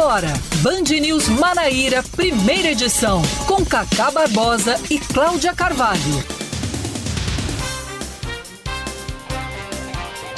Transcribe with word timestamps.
Agora, 0.00 0.32
Band 0.62 0.96
News 1.00 1.28
Manaíra, 1.28 2.04
primeira 2.14 2.70
edição, 2.70 3.20
com 3.48 3.66
Cacá 3.66 4.12
Barbosa 4.12 4.80
e 4.88 4.96
Cláudia 4.96 5.52
Carvalho. 5.52 6.24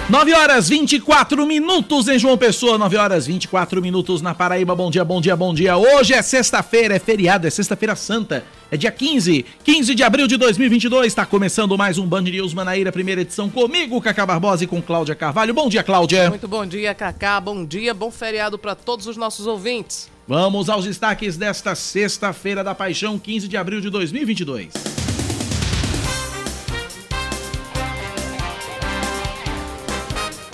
9 0.08 0.32
horas 0.32 0.66
24 0.66 1.44
minutos 1.44 2.08
em 2.08 2.18
João 2.18 2.38
Pessoa, 2.38 2.78
9 2.78 2.96
horas 2.96 3.26
24 3.26 3.82
minutos 3.82 4.22
na 4.22 4.34
Paraíba. 4.34 4.74
Bom 4.74 4.90
dia, 4.90 5.04
bom 5.04 5.20
dia, 5.20 5.36
bom 5.36 5.52
dia. 5.52 5.76
Hoje 5.76 6.14
é 6.14 6.22
sexta-feira, 6.22 6.96
é 6.96 6.98
feriado, 6.98 7.46
é 7.46 7.50
sexta-feira 7.50 7.94
santa. 7.94 8.42
É 8.72 8.76
dia 8.76 8.92
15, 8.92 9.44
15 9.64 9.94
de 9.96 10.02
abril 10.04 10.28
de 10.28 10.36
2022. 10.36 11.08
Está 11.08 11.26
começando 11.26 11.76
mais 11.76 11.98
um 11.98 12.06
Band 12.06 12.22
News 12.22 12.54
Manaíra, 12.54 12.92
primeira 12.92 13.22
edição 13.22 13.50
comigo, 13.50 14.00
Cacá 14.00 14.24
Barbosa 14.24 14.62
e 14.62 14.66
com 14.66 14.80
Cláudia 14.80 15.16
Carvalho. 15.16 15.52
Bom 15.52 15.68
dia, 15.68 15.82
Cláudia. 15.82 16.30
Muito 16.30 16.46
bom 16.46 16.64
dia, 16.64 16.94
Cacá. 16.94 17.40
Bom 17.40 17.64
dia, 17.64 17.92
bom 17.92 18.12
feriado 18.12 18.56
para 18.56 18.76
todos 18.76 19.08
os 19.08 19.16
nossos 19.16 19.48
ouvintes. 19.48 20.08
Vamos 20.28 20.68
aos 20.68 20.84
destaques 20.84 21.36
desta 21.36 21.74
sexta-feira 21.74 22.62
da 22.62 22.72
Paixão, 22.72 23.18
15 23.18 23.48
de 23.48 23.56
abril 23.56 23.80
de 23.80 23.90
2022. 23.90 24.99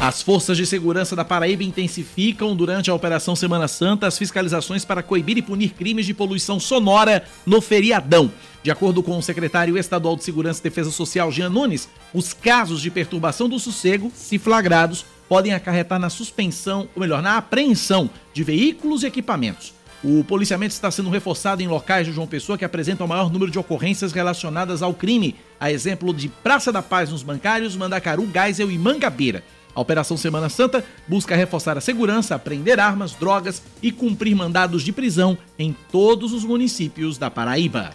As 0.07 0.23
forças 0.23 0.57
de 0.57 0.65
segurança 0.65 1.17
da 1.17 1.25
Paraíba 1.25 1.65
intensificam 1.65 2.55
durante 2.55 2.89
a 2.89 2.95
Operação 2.95 3.35
Semana 3.35 3.67
Santa 3.67 4.07
as 4.07 4.17
fiscalizações 4.17 4.85
para 4.85 5.03
coibir 5.03 5.37
e 5.37 5.43
punir 5.43 5.71
crimes 5.71 6.07
de 6.07 6.15
poluição 6.15 6.61
sonora 6.61 7.25
no 7.45 7.61
feriadão. 7.61 8.31
De 8.63 8.71
acordo 8.71 9.03
com 9.03 9.19
o 9.19 9.23
secretário 9.23 9.77
estadual 9.77 10.15
de 10.15 10.23
Segurança 10.23 10.61
e 10.61 10.63
Defesa 10.63 10.93
Social, 10.93 11.33
Jean 11.33 11.49
Nunes, 11.49 11.89
os 12.15 12.33
casos 12.33 12.81
de 12.81 12.89
perturbação 12.89 13.49
do 13.49 13.59
sossego, 13.59 14.13
se 14.15 14.39
flagrados, 14.39 15.05
podem 15.29 15.53
acarretar 15.53 15.99
na 15.99 16.09
suspensão, 16.09 16.89
ou 16.95 17.01
melhor, 17.01 17.21
na 17.21 17.37
apreensão 17.39 18.09
de 18.33 18.45
veículos 18.45 19.03
e 19.03 19.07
equipamentos. 19.07 19.75
O 20.05 20.23
policiamento 20.23 20.73
está 20.73 20.89
sendo 20.89 21.11
reforçado 21.11 21.65
em 21.65 21.67
locais 21.67 22.07
de 22.07 22.13
João 22.13 22.29
Pessoa 22.29 22.57
que 22.57 22.65
apresentam 22.65 23.07
o 23.07 23.09
maior 23.09 23.29
número 23.29 23.51
de 23.51 23.59
ocorrências 23.59 24.13
relacionadas 24.13 24.85
ao 24.85 24.95
crime, 24.95 25.35
a 25.59 25.73
exemplo 25.73 26.15
de 26.15 26.29
Praça 26.29 26.71
da 26.71 26.81
Paz 26.81 27.11
nos 27.11 27.25
Bancários, 27.25 27.75
Mandacaru, 27.75 28.31
Geisel 28.33 28.71
e 28.71 28.79
Mangabeira. 28.79 29.43
A 29.77 29.81
Operação 29.83 30.17
Semana 30.17 30.49
Santa 30.49 30.83
busca 31.07 31.37
reforçar 31.37 31.77
a 31.77 31.83
segurança, 31.83 32.35
apreender 32.35 32.81
armas, 32.81 33.13
drogas 33.13 33.63
e 33.83 33.93
cumprir 33.93 34.35
mandados 34.35 34.83
de 34.83 34.91
prisão 34.91 35.37
em 35.59 35.77
todos 35.93 36.33
os 36.33 36.45
municípios 36.45 37.19
da 37.19 37.31
Paraíba. 37.31 37.93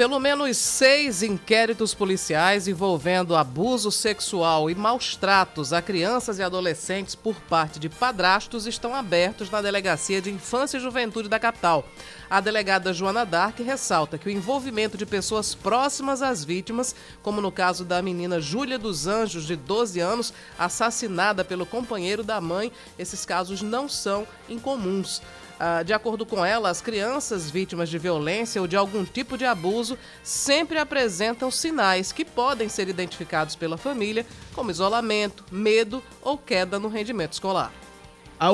Pelo 0.00 0.18
menos 0.18 0.56
seis 0.56 1.22
inquéritos 1.22 1.92
policiais 1.92 2.66
envolvendo 2.66 3.36
abuso 3.36 3.92
sexual 3.92 4.70
e 4.70 4.74
maus 4.74 5.14
tratos 5.14 5.74
a 5.74 5.82
crianças 5.82 6.38
e 6.38 6.42
adolescentes 6.42 7.14
por 7.14 7.34
parte 7.34 7.78
de 7.78 7.90
padrastos 7.90 8.66
estão 8.66 8.94
abertos 8.94 9.50
na 9.50 9.60
Delegacia 9.60 10.22
de 10.22 10.30
Infância 10.30 10.78
e 10.78 10.80
Juventude 10.80 11.28
da 11.28 11.38
capital. 11.38 11.86
A 12.30 12.40
delegada 12.40 12.94
Joana 12.94 13.26
Dark 13.26 13.58
ressalta 13.58 14.16
que 14.16 14.26
o 14.26 14.32
envolvimento 14.32 14.96
de 14.96 15.04
pessoas 15.04 15.54
próximas 15.54 16.22
às 16.22 16.42
vítimas, 16.42 16.94
como 17.22 17.42
no 17.42 17.52
caso 17.52 17.84
da 17.84 18.00
menina 18.00 18.40
Júlia 18.40 18.78
dos 18.78 19.06
Anjos, 19.06 19.44
de 19.44 19.54
12 19.54 20.00
anos, 20.00 20.32
assassinada 20.58 21.44
pelo 21.44 21.66
companheiro 21.66 22.24
da 22.24 22.40
mãe, 22.40 22.72
esses 22.98 23.26
casos 23.26 23.60
não 23.60 23.86
são 23.86 24.26
incomuns. 24.48 25.20
Ah, 25.62 25.82
de 25.82 25.92
acordo 25.92 26.24
com 26.24 26.42
ela, 26.42 26.70
as 26.70 26.80
crianças 26.80 27.50
vítimas 27.50 27.90
de 27.90 27.98
violência 27.98 28.62
ou 28.62 28.66
de 28.66 28.76
algum 28.76 29.04
tipo 29.04 29.36
de 29.36 29.44
abuso 29.44 29.98
sempre 30.22 30.78
apresentam 30.78 31.50
sinais 31.50 32.12
que 32.12 32.24
podem 32.24 32.66
ser 32.66 32.88
identificados 32.88 33.54
pela 33.54 33.76
família, 33.76 34.24
como 34.54 34.70
isolamento, 34.70 35.44
medo 35.52 36.02
ou 36.22 36.38
queda 36.38 36.78
no 36.78 36.88
rendimento 36.88 37.34
escolar. 37.34 37.70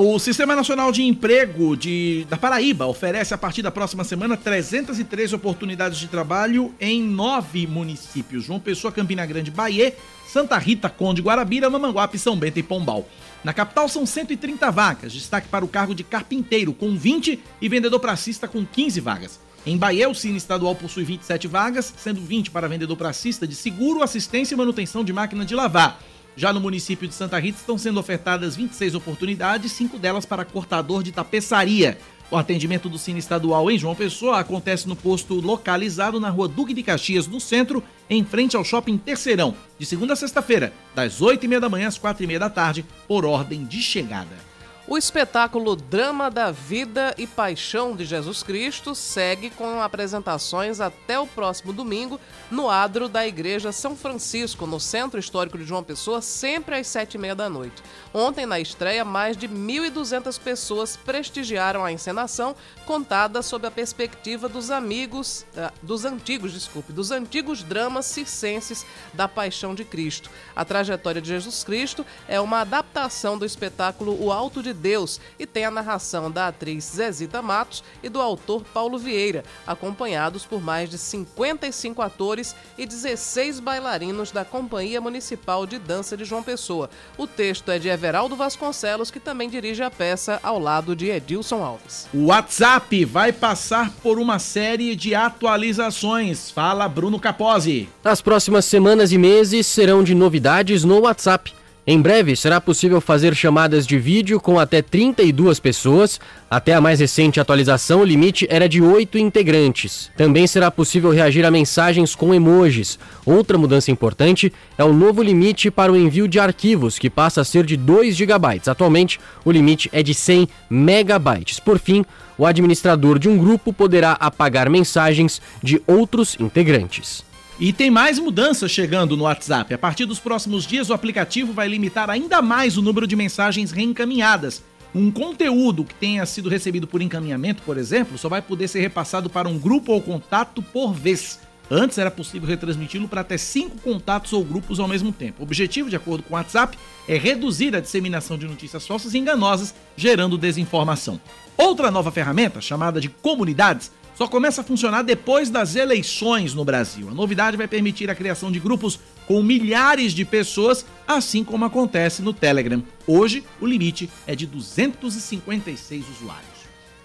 O 0.00 0.18
Sistema 0.18 0.56
Nacional 0.56 0.90
de 0.90 1.04
Emprego 1.04 1.76
de, 1.76 2.26
da 2.28 2.36
Paraíba 2.36 2.86
oferece 2.86 3.32
a 3.32 3.38
partir 3.38 3.62
da 3.62 3.70
próxima 3.70 4.02
semana 4.02 4.36
303 4.36 5.32
oportunidades 5.32 6.00
de 6.00 6.08
trabalho 6.08 6.74
em 6.80 7.00
nove 7.00 7.68
municípios: 7.68 8.42
João 8.42 8.58
Pessoa, 8.58 8.90
Campina 8.90 9.24
Grande, 9.24 9.52
Bahia, 9.52 9.94
Santa 10.26 10.58
Rita, 10.58 10.88
Conde, 10.88 11.22
Guarabira, 11.22 11.70
Mamanguape, 11.70 12.18
São 12.18 12.36
Bento 12.36 12.58
e 12.58 12.64
Pombal. 12.64 13.06
Na 13.46 13.52
capital 13.52 13.88
são 13.88 14.04
130 14.04 14.72
vagas, 14.72 15.12
destaque 15.12 15.46
para 15.46 15.64
o 15.64 15.68
cargo 15.68 15.94
de 15.94 16.02
carpinteiro 16.02 16.72
com 16.72 16.96
20 16.96 17.38
e 17.60 17.68
vendedor 17.68 18.00
pracista 18.00 18.48
com 18.48 18.66
15 18.66 18.98
vagas. 18.98 19.38
Em 19.64 19.78
Bahia, 19.78 20.08
o 20.08 20.14
Cine 20.16 20.36
Estadual 20.36 20.74
possui 20.74 21.04
27 21.04 21.46
vagas, 21.46 21.94
sendo 21.96 22.20
20 22.20 22.50
para 22.50 22.68
vendedor 22.68 22.96
pracista 22.96 23.46
de 23.46 23.54
seguro, 23.54 24.02
assistência 24.02 24.52
e 24.52 24.58
manutenção 24.58 25.04
de 25.04 25.12
máquina 25.12 25.44
de 25.44 25.54
lavar. 25.54 26.02
Já 26.34 26.52
no 26.52 26.58
município 26.58 27.06
de 27.06 27.14
Santa 27.14 27.38
Rita 27.38 27.60
estão 27.60 27.78
sendo 27.78 28.00
ofertadas 28.00 28.56
26 28.56 28.96
oportunidades, 28.96 29.70
cinco 29.70 29.96
delas 29.96 30.26
para 30.26 30.44
cortador 30.44 31.04
de 31.04 31.12
tapeçaria. 31.12 32.00
O 32.30 32.36
atendimento 32.36 32.88
do 32.88 32.98
Cine 32.98 33.20
Estadual 33.20 33.70
em 33.70 33.78
João 33.78 33.94
Pessoa 33.94 34.40
acontece 34.40 34.88
no 34.88 34.96
posto 34.96 35.34
localizado 35.34 36.18
na 36.18 36.28
rua 36.28 36.48
Duque 36.48 36.74
de 36.74 36.82
Caxias, 36.82 37.26
no 37.28 37.40
centro, 37.40 37.82
em 38.10 38.24
frente 38.24 38.56
ao 38.56 38.64
Shopping 38.64 38.98
Terceirão, 38.98 39.54
de 39.78 39.86
segunda 39.86 40.14
a 40.14 40.16
sexta-feira, 40.16 40.72
das 40.94 41.20
8h30 41.20 41.60
da 41.60 41.68
manhã 41.68 41.86
às 41.86 41.98
4h30 41.98 42.38
da 42.38 42.50
tarde, 42.50 42.84
por 43.06 43.24
ordem 43.24 43.64
de 43.64 43.80
chegada. 43.80 44.45
O 44.88 44.96
espetáculo 44.96 45.74
Drama 45.74 46.30
da 46.30 46.52
Vida 46.52 47.12
e 47.18 47.26
Paixão 47.26 47.96
de 47.96 48.04
Jesus 48.04 48.44
Cristo 48.44 48.94
segue 48.94 49.50
com 49.50 49.82
apresentações 49.82 50.80
até 50.80 51.18
o 51.18 51.26
próximo 51.26 51.72
domingo 51.72 52.20
no 52.52 52.70
adro 52.70 53.08
da 53.08 53.26
Igreja 53.26 53.72
São 53.72 53.96
Francisco, 53.96 54.64
no 54.64 54.78
Centro 54.78 55.18
Histórico 55.18 55.58
de 55.58 55.64
João 55.64 55.82
Pessoa, 55.82 56.22
sempre 56.22 56.76
às 56.76 56.86
sete 56.86 57.16
e 57.16 57.18
meia 57.18 57.34
da 57.34 57.50
noite. 57.50 57.82
Ontem, 58.14 58.46
na 58.46 58.60
estreia, 58.60 59.04
mais 59.04 59.36
de 59.36 59.48
1.200 59.48 60.38
pessoas 60.38 60.96
prestigiaram 60.96 61.84
a 61.84 61.90
encenação, 61.90 62.54
contada 62.86 63.42
sob 63.42 63.66
a 63.66 63.72
perspectiva 63.72 64.48
dos 64.48 64.70
amigos, 64.70 65.44
uh, 65.56 65.72
dos 65.82 66.04
antigos, 66.04 66.52
desculpe, 66.52 66.92
dos 66.92 67.10
antigos 67.10 67.64
dramas 67.64 68.06
circenses 68.06 68.86
da 69.12 69.26
Paixão 69.26 69.74
de 69.74 69.84
Cristo. 69.84 70.30
A 70.54 70.64
trajetória 70.64 71.20
de 71.20 71.26
Jesus 71.26 71.64
Cristo 71.64 72.06
é 72.28 72.40
uma 72.40 72.60
adaptação 72.60 73.36
do 73.36 73.44
espetáculo 73.44 74.16
O 74.22 74.30
Alto 74.30 74.62
de 74.62 74.75
Deus 74.76 75.20
e 75.38 75.46
tem 75.46 75.64
a 75.64 75.70
narração 75.70 76.30
da 76.30 76.48
atriz 76.48 76.84
Zezita 76.84 77.42
Matos 77.42 77.82
e 78.02 78.08
do 78.08 78.20
autor 78.20 78.62
Paulo 78.72 78.98
Vieira, 78.98 79.42
acompanhados 79.66 80.44
por 80.44 80.62
mais 80.62 80.88
de 80.88 80.98
55 80.98 82.00
atores 82.02 82.54
e 82.78 82.86
16 82.86 83.58
bailarinos 83.58 84.30
da 84.30 84.44
Companhia 84.44 85.00
Municipal 85.00 85.66
de 85.66 85.78
Dança 85.78 86.16
de 86.16 86.24
João 86.24 86.42
Pessoa. 86.42 86.88
O 87.16 87.26
texto 87.26 87.70
é 87.70 87.78
de 87.78 87.88
Everaldo 87.88 88.36
Vasconcelos, 88.36 89.10
que 89.10 89.18
também 89.18 89.48
dirige 89.48 89.82
a 89.82 89.90
peça 89.90 90.38
ao 90.42 90.58
lado 90.58 90.94
de 90.94 91.08
Edilson 91.08 91.64
Alves. 91.64 92.06
O 92.12 92.26
WhatsApp 92.26 93.04
vai 93.04 93.32
passar 93.32 93.90
por 94.02 94.18
uma 94.18 94.38
série 94.38 94.94
de 94.94 95.14
atualizações, 95.14 96.50
fala 96.50 96.88
Bruno 96.88 97.18
Capozzi. 97.18 97.88
As 98.04 98.20
próximas 98.20 98.64
semanas 98.64 99.12
e 99.12 99.18
meses 99.18 99.66
serão 99.66 100.04
de 100.04 100.14
novidades 100.14 100.84
no 100.84 101.00
WhatsApp. 101.00 101.54
Em 101.88 102.00
breve 102.00 102.34
será 102.34 102.60
possível 102.60 103.00
fazer 103.00 103.32
chamadas 103.32 103.86
de 103.86 103.96
vídeo 103.96 104.40
com 104.40 104.58
até 104.58 104.82
32 104.82 105.60
pessoas. 105.60 106.18
Até 106.50 106.74
a 106.74 106.80
mais 106.80 106.98
recente 106.98 107.38
atualização, 107.38 108.00
o 108.00 108.04
limite 108.04 108.44
era 108.50 108.68
de 108.68 108.82
8 108.82 109.16
integrantes. 109.18 110.10
Também 110.16 110.48
será 110.48 110.68
possível 110.68 111.12
reagir 111.12 111.46
a 111.46 111.50
mensagens 111.50 112.12
com 112.16 112.34
emojis. 112.34 112.98
Outra 113.24 113.56
mudança 113.56 113.92
importante 113.92 114.52
é 114.76 114.82
o 114.82 114.92
novo 114.92 115.22
limite 115.22 115.70
para 115.70 115.92
o 115.92 115.96
envio 115.96 116.26
de 116.26 116.40
arquivos, 116.40 116.98
que 116.98 117.08
passa 117.08 117.42
a 117.42 117.44
ser 117.44 117.64
de 117.64 117.76
2 117.76 118.16
GB. 118.16 118.62
Atualmente, 118.66 119.20
o 119.44 119.52
limite 119.52 119.88
é 119.92 120.02
de 120.02 120.12
100 120.12 120.48
megabytes. 120.68 121.60
Por 121.60 121.78
fim, 121.78 122.04
o 122.36 122.44
administrador 122.44 123.16
de 123.16 123.28
um 123.28 123.38
grupo 123.38 123.72
poderá 123.72 124.12
apagar 124.18 124.68
mensagens 124.68 125.40
de 125.62 125.80
outros 125.86 126.36
integrantes. 126.40 127.25
E 127.58 127.72
tem 127.72 127.90
mais 127.90 128.18
mudanças 128.18 128.70
chegando 128.70 129.16
no 129.16 129.24
WhatsApp. 129.24 129.72
A 129.72 129.78
partir 129.78 130.04
dos 130.04 130.18
próximos 130.18 130.66
dias, 130.66 130.90
o 130.90 130.92
aplicativo 130.92 131.54
vai 131.54 131.66
limitar 131.66 132.10
ainda 132.10 132.42
mais 132.42 132.76
o 132.76 132.82
número 132.82 133.06
de 133.06 133.16
mensagens 133.16 133.70
reencaminhadas. 133.70 134.62
Um 134.94 135.10
conteúdo 135.10 135.82
que 135.82 135.94
tenha 135.94 136.26
sido 136.26 136.50
recebido 136.50 136.86
por 136.86 137.00
encaminhamento, 137.00 137.62
por 137.62 137.78
exemplo, 137.78 138.18
só 138.18 138.28
vai 138.28 138.42
poder 138.42 138.68
ser 138.68 138.80
repassado 138.80 139.30
para 139.30 139.48
um 139.48 139.58
grupo 139.58 139.92
ou 139.92 140.02
contato 140.02 140.60
por 140.60 140.92
vez. 140.92 141.40
Antes 141.70 141.96
era 141.96 142.10
possível 142.10 142.46
retransmiti-lo 142.46 143.08
para 143.08 143.22
até 143.22 143.38
cinco 143.38 143.78
contatos 143.78 144.34
ou 144.34 144.44
grupos 144.44 144.78
ao 144.78 144.86
mesmo 144.86 145.10
tempo. 145.10 145.40
O 145.40 145.42
objetivo, 145.42 145.88
de 145.88 145.96
acordo 145.96 146.22
com 146.24 146.34
o 146.34 146.36
WhatsApp, 146.36 146.78
é 147.08 147.16
reduzir 147.16 147.74
a 147.74 147.80
disseminação 147.80 148.36
de 148.36 148.46
notícias 148.46 148.86
falsas 148.86 149.14
e 149.14 149.18
enganosas, 149.18 149.74
gerando 149.96 150.38
desinformação. 150.38 151.18
Outra 151.56 151.90
nova 151.90 152.12
ferramenta, 152.12 152.60
chamada 152.60 153.00
de 153.00 153.08
comunidades, 153.08 153.90
só 154.16 154.26
começa 154.26 154.62
a 154.62 154.64
funcionar 154.64 155.02
depois 155.02 155.50
das 155.50 155.76
eleições 155.76 156.54
no 156.54 156.64
Brasil. 156.64 157.08
A 157.08 157.14
novidade 157.14 157.56
vai 157.56 157.68
permitir 157.68 158.10
a 158.10 158.14
criação 158.14 158.50
de 158.50 158.58
grupos 158.58 158.98
com 159.26 159.42
milhares 159.42 160.12
de 160.12 160.24
pessoas, 160.24 160.86
assim 161.06 161.44
como 161.44 161.64
acontece 161.64 162.22
no 162.22 162.32
Telegram. 162.32 162.82
Hoje, 163.06 163.44
o 163.60 163.66
limite 163.66 164.08
é 164.26 164.34
de 164.34 164.46
256 164.46 166.06
usuários. 166.08 166.56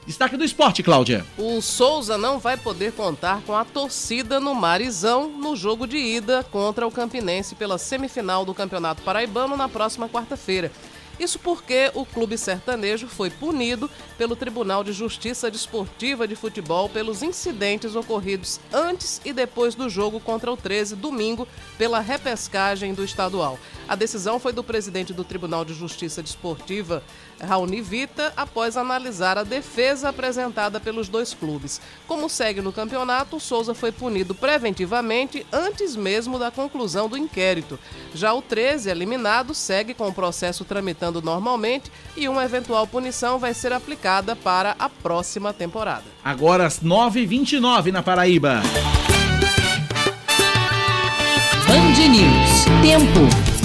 Destaque 0.05 0.35
do 0.35 0.43
esporte, 0.43 0.81
Cláudia. 0.81 1.23
O 1.37 1.61
Souza 1.61 2.17
não 2.17 2.39
vai 2.39 2.57
poder 2.57 2.91
contar 2.93 3.41
com 3.41 3.55
a 3.55 3.63
torcida 3.63 4.39
no 4.39 4.55
Marizão 4.55 5.29
no 5.29 5.55
jogo 5.55 5.85
de 5.85 5.97
ida 5.97 6.43
contra 6.43 6.87
o 6.87 6.91
Campinense 6.91 7.53
pela 7.53 7.77
semifinal 7.77 8.43
do 8.43 8.53
Campeonato 8.53 9.03
Paraibano 9.03 9.55
na 9.55 9.69
próxima 9.69 10.09
quarta-feira. 10.09 10.71
Isso 11.21 11.37
porque 11.37 11.91
o 11.93 12.03
clube 12.03 12.35
sertanejo 12.35 13.07
foi 13.07 13.29
punido 13.29 13.87
pelo 14.17 14.35
Tribunal 14.35 14.83
de 14.83 14.91
Justiça 14.91 15.51
Desportiva 15.51 16.27
de 16.27 16.35
Futebol 16.35 16.89
pelos 16.89 17.21
incidentes 17.21 17.95
ocorridos 17.95 18.59
antes 18.73 19.21
e 19.23 19.31
depois 19.31 19.75
do 19.75 19.87
jogo 19.87 20.19
contra 20.19 20.51
o 20.51 20.57
13, 20.57 20.95
domingo, 20.95 21.47
pela 21.77 21.99
repescagem 21.99 22.95
do 22.95 23.03
estadual. 23.03 23.59
A 23.87 23.95
decisão 23.95 24.39
foi 24.39 24.51
do 24.51 24.63
presidente 24.63 25.13
do 25.13 25.23
Tribunal 25.23 25.63
de 25.63 25.75
Justiça 25.75 26.23
Desportiva, 26.23 27.03
Raoni 27.43 27.81
Vita, 27.81 28.31
após 28.35 28.77
analisar 28.77 29.37
a 29.37 29.43
defesa 29.43 30.09
apresentada 30.09 30.79
pelos 30.79 31.07
dois 31.07 31.33
clubes. 31.33 31.81
Como 32.07 32.29
segue 32.29 32.61
no 32.61 32.71
campeonato, 32.71 33.39
Souza 33.39 33.73
foi 33.73 33.91
punido 33.91 34.33
preventivamente 34.33 35.45
antes 35.51 35.95
mesmo 35.95 36.37
da 36.37 36.51
conclusão 36.51 37.07
do 37.09 37.17
inquérito. 37.17 37.79
Já 38.13 38.33
o 38.33 38.41
13, 38.41 38.89
eliminado, 38.89 39.53
segue 39.53 39.93
com 39.93 40.07
o 40.07 40.13
processo 40.13 40.65
tramitando 40.65 41.21
normalmente 41.21 41.91
e 42.15 42.27
uma 42.27 42.43
eventual 42.43 42.85
punição 42.87 43.39
vai 43.39 43.53
ser 43.53 43.73
aplicada 43.73 44.35
para 44.35 44.75
a 44.77 44.89
próxima 44.89 45.53
temporada. 45.53 46.03
Agora 46.23 46.65
às 46.65 46.79
9h29 46.79 47.91
na 47.91 48.03
Paraíba. 48.03 48.61
Band 51.67 52.07
News. 52.09 52.65
Tempo. 52.81 53.60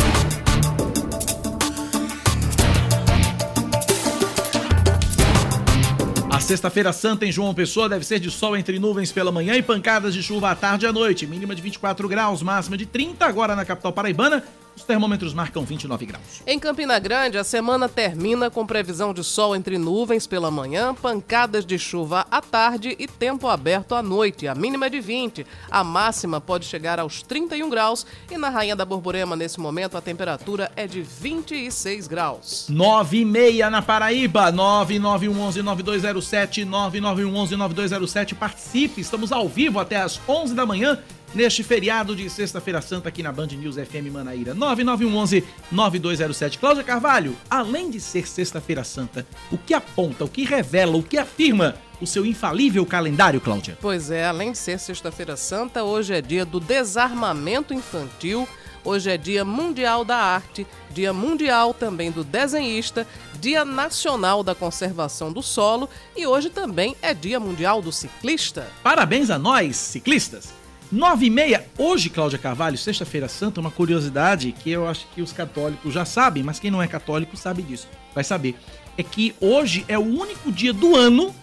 Sexta-feira 6.47 6.93
santa 6.93 7.27
em 7.27 7.33
João 7.33 7.53
Pessoa 7.53 7.89
deve 7.89 8.07
ser 8.07 8.21
de 8.21 8.31
sol 8.31 8.57
entre 8.57 8.79
nuvens 8.79 9.11
pela 9.11 9.33
manhã 9.33 9.57
e 9.57 9.63
pancadas 9.63 10.15
de 10.15 10.23
chuva 10.23 10.53
à 10.53 10.55
tarde 10.55 10.87
e 10.87 10.89
à 10.89 10.93
noite. 10.93 11.27
Mínima 11.27 11.57
de 11.57 11.61
24 11.61 12.09
graus, 12.09 12.41
máxima 12.41 12.77
de 12.77 12.87
30 12.87 13.27
agora 13.27 13.57
na 13.57 13.65
capital 13.65 13.93
paraibana. 13.93 14.45
Os 14.77 14.85
termômetros 14.85 15.33
marcam 15.33 15.65
29 15.65 16.05
graus. 16.05 16.43
Em 16.47 16.59
Campina 16.59 16.99
Grande, 16.99 17.39
a 17.39 17.45
semana 17.45 17.89
termina 17.89 18.51
com 18.51 18.67
previsão 18.67 19.15
de 19.15 19.25
sol 19.25 19.57
entre 19.57 19.79
nuvens 19.79 20.27
pela 20.27 20.51
manhã, 20.51 20.95
pancadas 20.95 21.65
de 21.65 21.79
chuva 21.79 22.27
à 22.31 22.43
tarde 22.43 22.95
e 22.99 23.09
tempo 23.09 23.49
aberto 23.49 23.95
à 23.95 24.03
noite. 24.03 24.47
A 24.47 24.55
mínima 24.55 24.85
é 24.87 24.91
de 24.91 25.01
20, 25.01 25.47
a 25.71 25.83
máxima 25.83 26.43
pode 26.43 26.67
chegar 26.67 27.01
aos 27.01 27.23
31 27.23 27.71
graus 27.71 28.05
e 28.31 28.37
na 28.37 28.51
Rainha 28.51 28.77
da 28.77 28.85
Borborema, 28.85 29.35
nesse 29.35 29.59
momento, 29.59 29.97
a 29.97 30.03
temperatura 30.03 30.71
é 30.77 30.87
de 30.87 31.01
26 31.01 32.07
graus. 32.07 32.67
9 32.69 33.19
e 33.19 33.25
meia 33.25 33.71
na 33.71 33.81
Paraíba, 33.81 34.53
99111-9207, 34.53 36.69
99111-9207. 36.69 38.35
Participe, 38.35 39.01
estamos 39.01 39.33
ao 39.33 39.49
vivo 39.49 39.81
até 39.81 39.97
às 39.97 40.21
11 40.29 40.55
da 40.55 40.67
manhã 40.67 40.99
neste 41.35 41.63
feriado 41.63 42.15
de 42.15 42.29
Sexta-feira 42.31 42.81
Santa 42.81 43.09
aqui 43.09 43.23
na 43.23 43.33
Band 43.33 43.49
News 43.49 43.77
FM 43.77 44.13
Manaíra. 44.13 44.55
9911-9207. 44.55 46.59
Cláudia 46.59 46.85
Carvalho, 46.85 47.37
além 47.49 47.91
de 47.91 48.01
ser 48.01 48.27
Sexta-feira 48.27 48.85
Santa, 48.85 49.27
o 49.51 49.59
que 49.59 49.75
aponta, 49.75 50.25
o 50.25 50.29
que 50.29 50.45
revela, 50.45 50.97
o 50.97 51.03
que 51.03 51.19
afirma 51.19 51.75
o 52.01 52.07
seu 52.07 52.27
infalível 52.27 52.85
calendário, 52.85 53.41
Cláudia? 53.41 53.79
Pois 53.81 54.11
é, 54.11 54.27
além 54.27 54.53
de 54.53 54.59
ser 54.59 54.79
Sexta-feira 54.79 55.37
Santa, 55.37 55.83
hoje 55.83 56.15
é 56.15 56.21
dia 56.21 56.45
do 56.45 56.61
desarmamento 56.61 57.73
infantil. 57.73 58.47
Hoje 58.85 59.11
é 59.11 59.19
Dia 59.19 59.45
Mundial 59.45 60.05
da 60.05 60.17
Arte, 60.17 60.65
Dia 60.93 61.13
Mundial 61.13 61.75
também 61.75 62.13
do 62.13 62.23
Desenhista, 62.23 63.05
Dia 63.41 63.65
Nacional 63.65 64.45
da 64.45 64.55
Conservação 64.55 65.33
do 65.33 65.43
Solo 65.43 65.91
e 66.17 66.25
hoje 66.25 66.51
também 66.51 66.95
é 67.03 67.13
Dia 67.13 67.41
Mundial 67.41 67.83
do 67.83 67.91
Ciclista. 67.91 68.69
Parabéns 68.85 69.29
a 69.29 69.41
nós, 69.41 69.75
ciclistas! 69.75 70.56
9 70.91 71.27
e 71.27 71.31
meia, 71.31 71.67
hoje, 71.77 72.09
Cláudia 72.09 72.39
Carvalho, 72.39 72.79
sexta-feira 72.79 73.29
santa, 73.29 73.61
uma 73.61 73.71
curiosidade 73.71 74.53
que 74.53 74.71
eu 74.71 74.87
acho 74.87 75.07
que 75.15 75.21
os 75.21 75.33
católicos 75.33 75.93
já 75.93 76.05
sabem, 76.05 76.43
mas 76.43 76.59
quem 76.59 76.71
não 76.71 76.83
é 76.83 76.87
católico 76.87 77.37
sabe 77.37 77.63
disso, 77.63 77.89
vai 78.15 78.23
saber. 78.23 78.55
É 78.97 79.03
que 79.03 79.35
hoje 79.41 79.85
é 79.89 79.99
o 79.99 80.03
único 80.03 80.51
dia 80.53 80.73
do 80.73 80.95
ano 80.95 81.35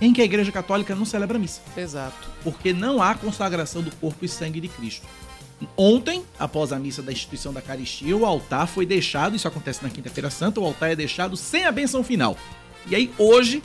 em 0.00 0.12
que 0.12 0.20
a 0.22 0.24
Igreja 0.24 0.52
Católica 0.52 0.94
não 0.94 1.04
celebra 1.04 1.38
missa. 1.38 1.60
Exato. 1.76 2.28
Porque 2.42 2.72
não 2.72 3.02
há 3.02 3.14
consagração 3.14 3.82
do 3.82 3.90
corpo 3.96 4.24
e 4.24 4.28
sangue 4.28 4.60
de 4.60 4.68
Cristo. 4.68 5.06
Ontem, 5.76 6.24
após 6.38 6.72
a 6.72 6.78
missa 6.78 7.02
da 7.02 7.12
instituição 7.12 7.52
da 7.52 7.60
Caristia, 7.60 8.16
o 8.16 8.24
altar 8.24 8.66
foi 8.66 8.86
deixado, 8.86 9.36
isso 9.36 9.46
acontece 9.46 9.82
na 9.82 9.90
Quinta-feira 9.90 10.30
Santa, 10.30 10.60
o 10.60 10.64
altar 10.64 10.90
é 10.90 10.96
deixado 10.96 11.36
sem 11.36 11.64
a 11.64 11.72
benção 11.72 12.02
final. 12.02 12.36
E 12.86 12.94
aí, 12.94 13.10
hoje, 13.18 13.62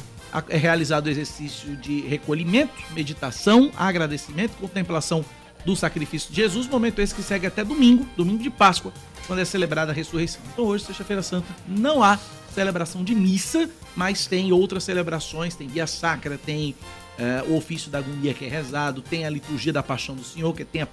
é 0.49 0.57
realizado 0.57 1.07
o 1.07 1.09
exercício 1.09 1.75
de 1.77 2.01
recolhimento, 2.01 2.73
meditação, 2.91 3.71
agradecimento, 3.75 4.51
contemplação 4.59 5.23
do 5.65 5.75
sacrifício 5.75 6.29
de 6.29 6.35
Jesus, 6.35 6.67
momento 6.67 6.99
esse 7.01 7.13
que 7.13 7.23
segue 7.23 7.47
até 7.47 7.63
domingo, 7.63 8.07
domingo 8.15 8.43
de 8.43 8.49
Páscoa, 8.49 8.93
quando 9.25 9.39
é 9.39 9.45
celebrada 9.45 9.91
a 9.91 9.95
ressurreição. 9.95 10.41
Então 10.53 10.65
hoje, 10.65 10.85
sexta-feira 10.85 11.23
santa, 11.23 11.47
não 11.67 12.03
há 12.03 12.19
celebração 12.53 13.03
de 13.03 13.15
missa, 13.15 13.69
mas 13.95 14.27
tem 14.27 14.51
outras 14.51 14.83
celebrações, 14.83 15.55
tem 15.55 15.67
via 15.67 15.87
sacra, 15.87 16.38
tem 16.38 16.75
uh, 17.19 17.51
o 17.51 17.57
ofício 17.57 17.89
da 17.89 17.97
agonia 17.97 18.33
que 18.33 18.45
é 18.45 18.47
rezado, 18.47 19.01
tem 19.01 19.25
a 19.25 19.29
liturgia 19.29 19.73
da 19.73 19.81
paixão 19.81 20.15
do 20.15 20.23
Senhor, 20.23 20.53
que 20.53 20.63
tem 20.63 20.81
a, 20.81 20.88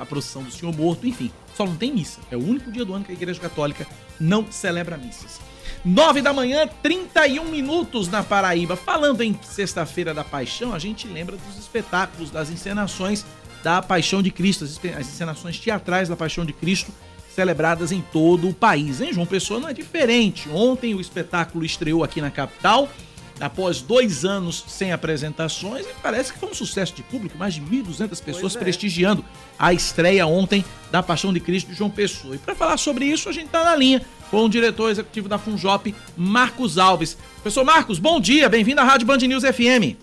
a 0.00 0.06
procissão 0.06 0.42
do 0.42 0.50
Senhor 0.50 0.74
morto, 0.74 1.06
enfim, 1.06 1.30
só 1.56 1.66
não 1.66 1.76
tem 1.76 1.92
missa. 1.92 2.20
É 2.30 2.36
o 2.36 2.40
único 2.40 2.70
dia 2.70 2.84
do 2.84 2.94
ano 2.94 3.04
que 3.04 3.12
a 3.12 3.14
Igreja 3.14 3.40
Católica 3.40 3.86
não 4.18 4.50
celebra 4.50 4.96
missas. 4.96 5.40
9 5.84 6.22
da 6.22 6.32
manhã, 6.32 6.66
31 6.82 7.44
minutos 7.44 8.08
na 8.08 8.22
Paraíba. 8.22 8.74
Falando 8.74 9.20
em 9.20 9.38
Sexta-feira 9.42 10.14
da 10.14 10.24
Paixão, 10.24 10.72
a 10.72 10.78
gente 10.78 11.06
lembra 11.06 11.36
dos 11.36 11.58
espetáculos, 11.58 12.30
das 12.30 12.48
encenações 12.48 13.24
da 13.62 13.82
Paixão 13.82 14.22
de 14.22 14.30
Cristo, 14.30 14.64
as 14.64 15.06
encenações 15.06 15.58
teatrais 15.58 16.08
da 16.08 16.16
Paixão 16.16 16.44
de 16.46 16.54
Cristo, 16.54 16.90
celebradas 17.34 17.92
em 17.92 18.00
todo 18.00 18.48
o 18.48 18.54
país. 18.54 19.02
Em 19.02 19.12
João 19.12 19.26
Pessoa 19.26 19.60
não 19.60 19.68
é 19.68 19.74
diferente. 19.74 20.48
Ontem 20.48 20.94
o 20.94 21.00
espetáculo 21.02 21.62
estreou 21.64 22.02
aqui 22.02 22.18
na 22.18 22.30
capital, 22.30 22.88
após 23.38 23.82
dois 23.82 24.24
anos 24.24 24.64
sem 24.66 24.90
apresentações, 24.90 25.84
e 25.84 25.92
parece 26.02 26.32
que 26.32 26.38
foi 26.38 26.48
um 26.48 26.54
sucesso 26.54 26.94
de 26.94 27.02
público, 27.02 27.36
mais 27.36 27.52
de 27.52 27.60
1.200 27.60 28.22
pessoas 28.22 28.56
é. 28.56 28.58
prestigiando 28.58 29.22
a 29.58 29.74
estreia 29.74 30.26
ontem 30.26 30.64
da 30.90 31.02
Paixão 31.02 31.30
de 31.30 31.40
Cristo 31.40 31.70
de 31.70 31.74
João 31.74 31.90
Pessoa. 31.90 32.36
E 32.36 32.38
para 32.38 32.54
falar 32.54 32.78
sobre 32.78 33.04
isso, 33.04 33.28
a 33.28 33.32
gente 33.32 33.46
está 33.46 33.64
na 33.64 33.76
linha 33.76 34.00
com 34.34 34.46
o 34.46 34.48
diretor 34.48 34.90
executivo 34.90 35.28
da 35.28 35.38
Funjop, 35.38 35.94
Marcos 36.16 36.76
Alves. 36.76 37.16
Professor 37.36 37.62
Marcos, 37.62 38.00
bom 38.00 38.20
dia, 38.20 38.48
bem-vindo 38.48 38.80
à 38.80 38.84
Rádio 38.84 39.06
Band 39.06 39.18
News 39.18 39.44
FM. 39.44 39.94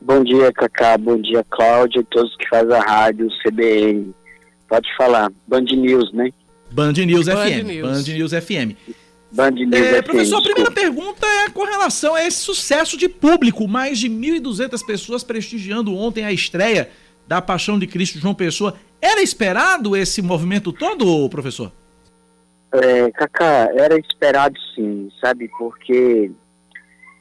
Bom 0.00 0.22
dia, 0.22 0.52
Cacá, 0.52 0.96
bom 0.96 1.20
dia, 1.20 1.44
Cláudia 1.50 1.98
e 1.98 2.04
todos 2.04 2.36
que 2.36 2.48
fazem 2.48 2.72
a 2.72 2.80
rádio, 2.80 3.26
CBN. 3.42 4.14
Pode 4.68 4.88
falar, 4.96 5.32
Band 5.48 5.62
News, 5.62 6.12
né? 6.12 6.30
Band 6.70 6.92
News 6.92 7.26
Band 7.26 7.36
FM, 7.36 7.66
News. 7.66 7.82
Band 7.82 8.12
News 8.14 8.30
FM. 8.30 8.94
Band 9.32 9.50
News 9.50 9.72
é, 9.72 10.00
FM, 10.00 10.04
professor, 10.04 10.36
a 10.36 10.42
primeira 10.42 10.70
pergunta 10.70 11.26
é 11.26 11.50
com 11.50 11.64
relação 11.64 12.14
a 12.14 12.24
esse 12.24 12.38
sucesso 12.38 12.96
de 12.96 13.08
público. 13.08 13.66
Mais 13.66 13.98
de 13.98 14.08
1.200 14.08 14.86
pessoas 14.86 15.24
prestigiando 15.24 15.92
ontem 15.92 16.24
a 16.24 16.30
estreia 16.30 16.88
da 17.26 17.42
Paixão 17.42 17.80
de 17.80 17.88
Cristo 17.88 18.20
João 18.20 18.32
Pessoa. 18.32 18.74
Era 19.02 19.20
esperado 19.20 19.96
esse 19.96 20.22
movimento 20.22 20.72
todo, 20.72 21.28
professor? 21.28 21.72
É, 22.74 23.08
Cacá, 23.12 23.70
era 23.72 23.96
esperado 23.96 24.58
sim, 24.74 25.08
sabe? 25.20 25.48
Porque 25.56 26.32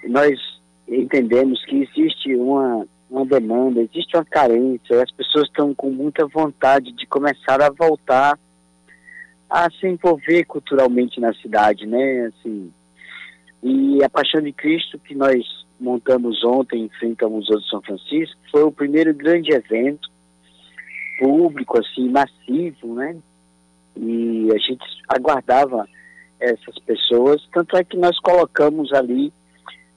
nós 0.07 0.39
entendemos 0.87 1.63
que 1.65 1.83
existe 1.83 2.33
uma, 2.35 2.87
uma 3.07 3.23
demanda, 3.23 3.79
existe 3.81 4.17
uma 4.17 4.25
carência, 4.25 5.03
as 5.03 5.11
pessoas 5.11 5.47
estão 5.47 5.75
com 5.75 5.91
muita 5.91 6.25
vontade 6.25 6.91
de 6.93 7.05
começar 7.05 7.61
a 7.61 7.69
voltar 7.69 8.39
a 9.47 9.69
se 9.69 9.85
envolver 9.85 10.43
culturalmente 10.45 11.19
na 11.19 11.31
cidade, 11.35 11.85
né? 11.85 12.25
Assim, 12.25 12.73
e 13.61 14.03
a 14.03 14.09
Paixão 14.09 14.41
de 14.41 14.51
Cristo 14.51 14.97
que 14.97 15.13
nós 15.13 15.45
montamos 15.79 16.43
ontem 16.43 16.81
em 16.81 16.89
frente 16.97 17.23
ao 17.23 17.29
Museu 17.29 17.59
de 17.59 17.69
São 17.69 17.79
Francisco 17.83 18.39
foi 18.49 18.63
o 18.63 18.71
primeiro 18.71 19.13
grande 19.13 19.53
evento 19.53 20.09
público, 21.19 21.79
assim, 21.79 22.09
massivo, 22.09 22.95
né? 22.95 23.15
E 23.95 24.49
a 24.51 24.57
gente 24.57 24.85
aguardava 25.07 25.87
essas 26.39 26.77
pessoas, 26.79 27.41
tanto 27.53 27.77
é 27.77 27.83
que 27.83 27.97
nós 27.97 28.19
colocamos 28.19 28.91
ali 28.93 29.31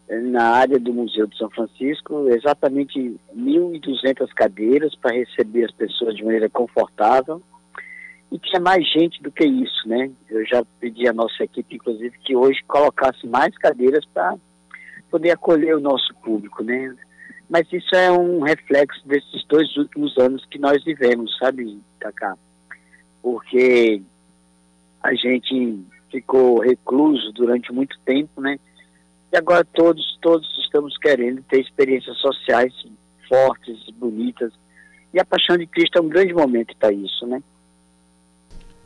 eh, 0.08 0.20
na 0.20 0.50
área 0.50 0.78
do 0.78 0.92
Museu 0.92 1.26
de 1.26 1.36
São 1.36 1.50
Francisco 1.50 2.28
exatamente 2.28 3.18
1.200 3.34 4.28
cadeiras 4.34 4.94
para 4.96 5.16
receber 5.16 5.64
as 5.64 5.72
pessoas 5.72 6.14
de 6.14 6.24
maneira 6.24 6.48
confortável 6.48 7.42
e 8.30 8.38
tinha 8.38 8.60
mais 8.60 8.84
gente 8.90 9.22
do 9.22 9.30
que 9.30 9.44
isso, 9.44 9.88
né? 9.88 10.10
Eu 10.28 10.44
já 10.46 10.64
pedi 10.80 11.08
à 11.08 11.12
nossa 11.12 11.44
equipe, 11.44 11.76
inclusive, 11.76 12.16
que 12.18 12.34
hoje 12.34 12.60
colocasse 12.66 13.26
mais 13.26 13.56
cadeiras 13.58 14.04
para 14.12 14.36
poder 15.10 15.30
acolher 15.30 15.76
o 15.76 15.80
nosso 15.80 16.12
público, 16.16 16.62
né? 16.62 16.94
Mas 17.48 17.72
isso 17.72 17.94
é 17.94 18.10
um 18.10 18.40
reflexo 18.40 19.06
desses 19.06 19.44
dois 19.46 19.76
últimos 19.76 20.16
anos 20.18 20.44
que 20.46 20.58
nós 20.58 20.82
vivemos, 20.82 21.36
sabe, 21.38 21.80
Cacá? 22.00 22.36
Porque 23.26 24.00
a 25.02 25.12
gente 25.12 25.84
ficou 26.12 26.60
recluso 26.60 27.32
durante 27.32 27.72
muito 27.72 27.98
tempo, 28.04 28.40
né? 28.40 28.56
E 29.32 29.36
agora 29.36 29.64
todos, 29.64 30.16
todos 30.22 30.46
estamos 30.64 30.96
querendo 30.96 31.42
ter 31.42 31.60
experiências 31.60 32.16
sociais 32.18 32.72
fortes, 33.28 33.90
bonitas. 33.96 34.52
E 35.12 35.18
a 35.18 35.24
Paixão 35.24 35.58
de 35.58 35.66
Cristo 35.66 35.98
é 35.98 36.00
um 36.00 36.08
grande 36.08 36.32
momento 36.32 36.72
para 36.76 36.92
isso, 36.92 37.26
né? 37.26 37.42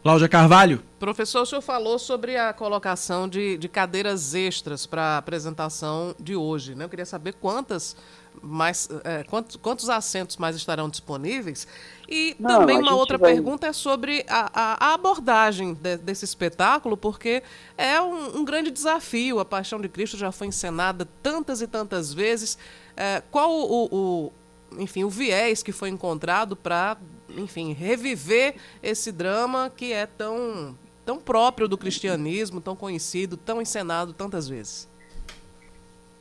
Cláudia 0.02 0.26
Carvalho. 0.26 0.80
Professor, 0.99 1.42
o 1.42 1.47
senhor 1.47 1.61
falou 1.61 1.99
sobre 1.99 2.38
a 2.38 2.54
colocação 2.54 3.28
de, 3.28 3.59
de 3.59 3.68
cadeiras 3.68 4.35
extras 4.35 4.87
para 4.87 5.02
a 5.02 5.18
apresentação 5.18 6.14
de 6.18 6.35
hoje. 6.35 6.75
Né? 6.75 6.87
Eu 6.87 6.88
queria 6.88 7.04
saber 7.04 7.35
quantas 7.35 7.94
mais, 8.42 8.88
é, 9.04 9.23
quantos, 9.25 9.56
quantos 9.56 9.88
assentos 9.88 10.37
mais 10.37 10.56
estarão 10.56 10.88
disponíveis? 10.88 11.66
E 12.09 12.35
Não, 12.38 12.61
também 12.61 12.78
uma 12.78 12.94
outra 12.94 13.18
vai... 13.18 13.32
pergunta 13.32 13.66
é 13.66 13.73
sobre 13.73 14.25
a, 14.28 14.50
a, 14.52 14.87
a 14.90 14.94
abordagem 14.94 15.75
de, 15.75 15.97
desse 15.99 16.25
espetáculo, 16.25 16.97
porque 16.97 17.42
é 17.76 18.00
um, 18.00 18.38
um, 18.38 18.44
grande 18.44 18.70
desafio. 18.70 19.38
A 19.38 19.44
Paixão 19.44 19.80
de 19.80 19.88
Cristo 19.88 20.16
já 20.16 20.32
foi 20.32 20.49
encenada 20.49 21.06
tantas 21.23 21.62
e 21.62 21.66
tantas 21.66 22.12
vezes. 22.12 22.59
É, 22.97 23.23
qual 23.30 23.50
o, 23.50 23.88
o, 23.90 24.32
enfim, 24.78 25.04
o 25.04 25.11
viés 25.11 25.62
que 25.62 25.73
foi 25.73 25.88
encontrado 25.88 26.56
para 26.56 26.97
enfim, 27.37 27.73
reviver 27.73 28.54
esse 28.82 29.12
drama 29.12 29.70
que 29.75 29.92
é 29.92 30.06
tão, 30.06 30.76
tão 31.04 31.18
próprio 31.18 31.68
do 31.68 31.78
cristianismo, 31.78 32.61
tão 32.61 32.75
conhecido, 32.75 33.37
tão 33.37 33.61
encenado 33.61 34.12
tantas 34.12 34.49
vezes? 34.49 34.88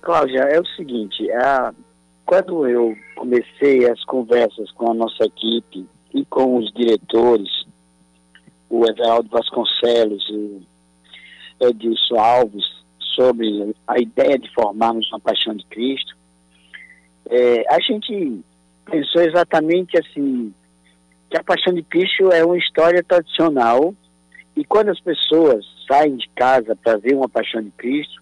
Cláudia, 0.02 0.40
é 0.40 0.60
o 0.60 0.66
seguinte, 0.76 1.30
a, 1.32 1.74
quando 2.30 2.68
eu 2.68 2.96
comecei 3.16 3.90
as 3.90 4.06
conversas 4.06 4.70
com 4.74 4.92
a 4.92 4.94
nossa 4.94 5.24
equipe 5.24 5.88
e 6.14 6.24
com 6.26 6.58
os 6.58 6.72
diretores, 6.74 7.50
o 8.70 8.86
Everaldo 8.86 9.28
Vasconcelos 9.30 10.24
e 10.30 10.34
o 10.36 10.62
Edilson 11.60 12.20
Alves, 12.20 12.64
sobre 13.16 13.76
a 13.88 14.00
ideia 14.00 14.38
de 14.38 14.48
formarmos 14.54 15.10
uma 15.12 15.20
paixão 15.20 15.56
de 15.56 15.66
Cristo, 15.66 16.16
é, 17.32 17.66
a 17.68 17.80
gente 17.80 18.42
pensou 18.86 19.24
exatamente 19.24 19.98
assim, 19.98 20.54
que 21.32 21.38
a 21.38 21.44
Paixão 21.44 21.74
de 21.74 21.82
Cristo 21.82 22.32
é 22.32 22.46
uma 22.46 22.60
história 22.60 23.02
tradicional 23.02 23.92
e 24.56 24.64
quando 24.64 24.90
as 24.90 25.00
pessoas 25.00 25.66
saem 25.88 26.16
de 26.16 26.30
casa 26.36 26.76
para 26.76 26.96
ver 26.98 27.16
uma 27.16 27.28
Paixão 27.28 27.64
de 27.64 27.72
Cristo, 27.72 28.22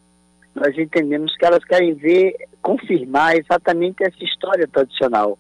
nós 0.58 0.76
entendemos 0.78 1.36
que 1.38 1.46
elas 1.46 1.64
querem 1.64 1.94
ver, 1.94 2.36
confirmar 2.62 3.36
exatamente 3.36 4.04
essa 4.04 4.24
história 4.24 4.68
tradicional. 4.68 5.38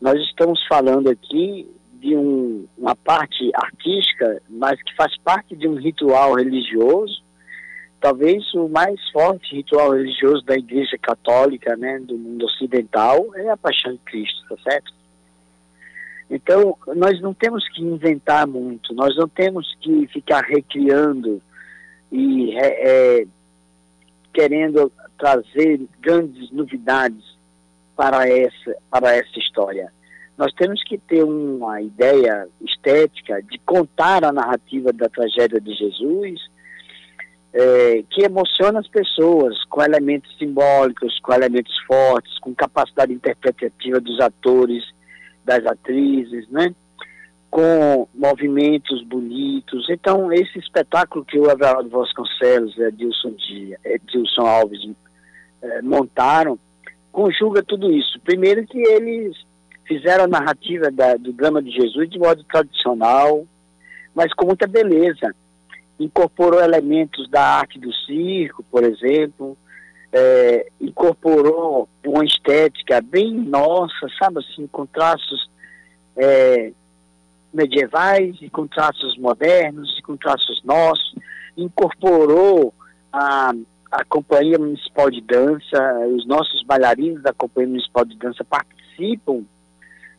Nós 0.00 0.18
estamos 0.22 0.64
falando 0.66 1.10
aqui 1.10 1.70
de 2.00 2.16
um, 2.16 2.66
uma 2.78 2.96
parte 2.96 3.50
artística, 3.54 4.40
mas 4.48 4.82
que 4.82 4.94
faz 4.96 5.16
parte 5.18 5.54
de 5.54 5.68
um 5.68 5.74
ritual 5.74 6.34
religioso, 6.34 7.22
talvez 8.00 8.42
o 8.54 8.68
mais 8.68 8.98
forte 9.10 9.54
ritual 9.54 9.92
religioso 9.92 10.44
da 10.46 10.56
Igreja 10.56 10.96
Católica, 10.98 11.76
né, 11.76 11.98
do 12.00 12.16
mundo 12.16 12.46
ocidental, 12.46 13.34
é 13.34 13.50
a 13.50 13.56
Paixão 13.56 13.92
de 13.92 13.98
Cristo, 13.98 14.42
tá 14.48 14.56
certo? 14.62 14.94
Então, 16.30 16.76
nós 16.94 17.20
não 17.20 17.34
temos 17.34 17.68
que 17.68 17.82
inventar 17.82 18.46
muito, 18.46 18.94
nós 18.94 19.14
não 19.16 19.28
temos 19.28 19.74
que 19.80 20.06
ficar 20.08 20.42
recriando 20.42 21.40
e 22.10 22.56
é, 22.56 23.26
querendo 24.36 24.92
trazer 25.18 25.80
grandes 25.98 26.50
novidades 26.52 27.24
para 27.96 28.28
essa, 28.28 28.76
para 28.90 29.16
essa 29.16 29.38
história. 29.38 29.90
Nós 30.36 30.52
temos 30.52 30.84
que 30.84 30.98
ter 30.98 31.24
uma 31.24 31.80
ideia 31.80 32.46
estética 32.60 33.42
de 33.42 33.58
contar 33.60 34.22
a 34.26 34.32
narrativa 34.32 34.92
da 34.92 35.08
tragédia 35.08 35.58
de 35.58 35.72
Jesus, 35.72 36.38
é, 37.54 38.04
que 38.10 38.26
emociona 38.26 38.80
as 38.80 38.88
pessoas, 38.88 39.64
com 39.70 39.82
elementos 39.82 40.36
simbólicos, 40.36 41.18
com 41.20 41.32
elementos 41.32 41.74
fortes, 41.86 42.38
com 42.40 42.54
capacidade 42.54 43.14
interpretativa 43.14 43.98
dos 43.98 44.20
atores, 44.20 44.84
das 45.46 45.64
atrizes, 45.64 46.46
né? 46.50 46.74
Com 47.50 48.08
movimentos 48.14 49.02
bonitos. 49.04 49.88
Então, 49.88 50.32
esse 50.32 50.58
espetáculo 50.58 51.24
que 51.24 51.38
o 51.38 51.50
Everaldo 51.50 51.88
Vasconcelos 51.88 52.76
e 52.76 52.82
Edilson, 52.82 53.34
Edilson 53.84 54.46
Alves 54.46 54.80
é, 55.62 55.82
montaram, 55.82 56.58
conjuga 57.10 57.62
tudo 57.62 57.90
isso. 57.90 58.20
Primeiro 58.20 58.66
que 58.66 58.78
eles 58.78 59.36
fizeram 59.86 60.24
a 60.24 60.28
narrativa 60.28 60.90
da, 60.90 61.14
do 61.16 61.32
drama 61.32 61.62
de 61.62 61.70
Jesus 61.70 62.10
de 62.10 62.18
modo 62.18 62.44
tradicional, 62.44 63.46
mas 64.14 64.32
com 64.34 64.46
muita 64.46 64.66
beleza. 64.66 65.34
Incorporou 65.98 66.60
elementos 66.60 67.28
da 67.30 67.42
arte 67.42 67.78
do 67.78 67.92
circo, 67.92 68.62
por 68.70 68.84
exemplo, 68.84 69.56
é, 70.12 70.66
incorporou 70.80 71.88
uma 72.04 72.24
estética 72.24 73.00
bem 73.00 73.32
nossa, 73.32 74.08
sabe 74.18 74.40
assim, 74.40 74.66
com 74.66 74.84
traços 74.86 75.50
é, 76.16 76.72
medievais 77.56 78.36
e 78.40 78.50
com 78.50 78.66
traços 78.66 79.16
modernos 79.16 79.98
e 79.98 80.02
com 80.02 80.16
traços 80.16 80.62
nossos, 80.62 81.14
incorporou 81.56 82.74
a, 83.12 83.52
a 83.90 84.04
Companhia 84.04 84.58
Municipal 84.58 85.10
de 85.10 85.22
Dança, 85.22 86.06
os 86.14 86.26
nossos 86.26 86.62
bailarinos 86.64 87.22
da 87.22 87.32
Companhia 87.32 87.70
Municipal 87.70 88.04
de 88.04 88.16
Dança 88.16 88.44
participam 88.44 89.44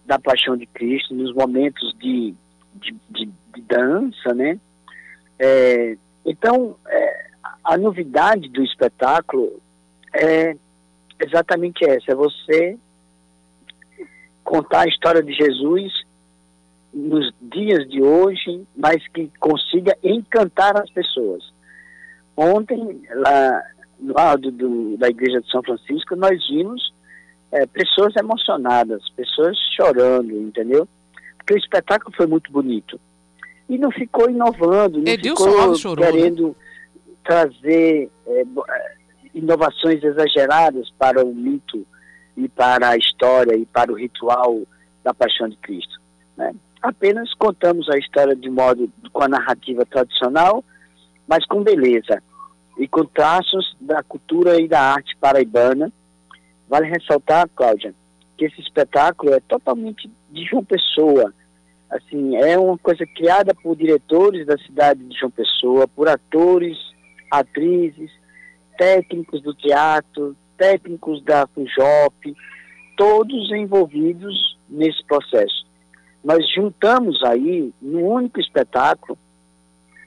da 0.05 0.17
Paixão 0.17 0.57
de 0.57 0.65
Cristo 0.65 1.13
nos 1.13 1.33
momentos 1.35 1.93
de, 1.99 2.33
de, 2.75 2.95
de, 3.09 3.25
de 3.53 3.61
dança, 3.61 4.33
né? 4.33 4.59
É, 5.37 5.95
então, 6.25 6.75
é, 6.87 7.27
a 7.63 7.77
novidade 7.77 8.49
do 8.49 8.63
espetáculo 8.63 9.61
é 10.13 10.55
exatamente 11.19 11.85
essa, 11.85 12.11
é 12.11 12.15
você 12.15 12.77
contar 14.43 14.81
a 14.81 14.87
história 14.87 15.21
de 15.21 15.33
Jesus 15.33 16.06
nos 16.97 17.31
dias 17.39 17.87
de 17.87 18.01
hoje, 18.01 18.65
mas 18.75 19.07
que 19.09 19.31
consiga 19.39 19.95
encantar 20.03 20.75
as 20.81 20.89
pessoas. 20.89 21.43
Ontem, 22.35 23.01
lá 23.13 23.63
no 23.99 24.13
lado 24.13 24.51
do, 24.51 24.97
da 24.97 25.07
Igreja 25.07 25.39
de 25.39 25.49
São 25.51 25.61
Francisco, 25.61 26.15
nós 26.15 26.39
vimos 26.49 26.93
é, 27.51 27.65
pessoas 27.67 28.15
emocionadas, 28.15 29.07
pessoas 29.15 29.55
chorando, 29.75 30.31
entendeu? 30.41 30.87
Porque 31.37 31.53
o 31.53 31.57
espetáculo 31.57 32.15
foi 32.15 32.25
muito 32.25 32.51
bonito. 32.51 32.99
E 33.69 33.77
não 33.77 33.91
ficou 33.91 34.29
inovando, 34.29 34.97
não 34.97 35.11
Edilson 35.11 35.51
ficou 35.51 35.75
chorou, 35.75 36.05
né? 36.05 36.11
querendo 36.11 36.47
né? 36.47 36.55
trazer 37.23 38.09
é, 38.25 38.43
inovações 39.35 40.03
exageradas 40.03 40.89
para 40.97 41.23
o 41.23 41.33
mito 41.33 41.85
e 42.35 42.47
para 42.47 42.89
a 42.89 42.97
história 42.97 43.55
e 43.55 43.65
para 43.65 43.91
o 43.91 43.95
ritual 43.95 44.61
da 45.03 45.13
Paixão 45.13 45.47
de 45.47 45.57
Cristo. 45.57 45.99
Né? 46.35 46.53
Apenas 46.81 47.33
contamos 47.33 47.89
a 47.89 47.97
história 47.97 48.35
de 48.35 48.49
modo 48.49 48.89
com 49.11 49.23
a 49.23 49.27
narrativa 49.27 49.85
tradicional, 49.85 50.63
mas 51.27 51.45
com 51.45 51.63
beleza 51.63 52.21
e 52.77 52.87
com 52.87 53.03
traços 53.05 53.75
da 53.81 54.03
cultura 54.03 54.61
e 54.61 54.67
da 54.67 54.81
arte 54.81 55.15
paraibana. 55.17 55.91
Vale 56.69 56.87
ressaltar, 56.87 57.49
Cláudia, 57.55 57.93
que 58.37 58.45
esse 58.45 58.61
espetáculo 58.61 59.33
é 59.33 59.39
totalmente 59.39 60.09
de 60.29 60.45
João 60.45 60.63
Pessoa. 60.63 61.33
Assim, 61.89 62.35
é 62.35 62.57
uma 62.57 62.77
coisa 62.77 63.05
criada 63.05 63.55
por 63.55 63.75
diretores 63.75 64.45
da 64.45 64.57
cidade 64.57 65.03
de 65.03 65.17
João 65.17 65.31
Pessoa, 65.31 65.87
por 65.87 66.07
atores, 66.07 66.77
atrizes, 67.31 68.11
técnicos 68.77 69.41
do 69.41 69.53
teatro, 69.53 70.35
técnicos 70.57 71.23
da 71.23 71.47
FUJOP, 71.47 72.35
todos 72.95 73.51
envolvidos 73.51 74.57
nesse 74.69 75.03
processo. 75.05 75.66
Nós 76.27 76.45
juntamos 76.53 77.23
aí, 77.23 77.73
num 77.81 78.05
único 78.05 78.37
espetáculo, 78.37 79.17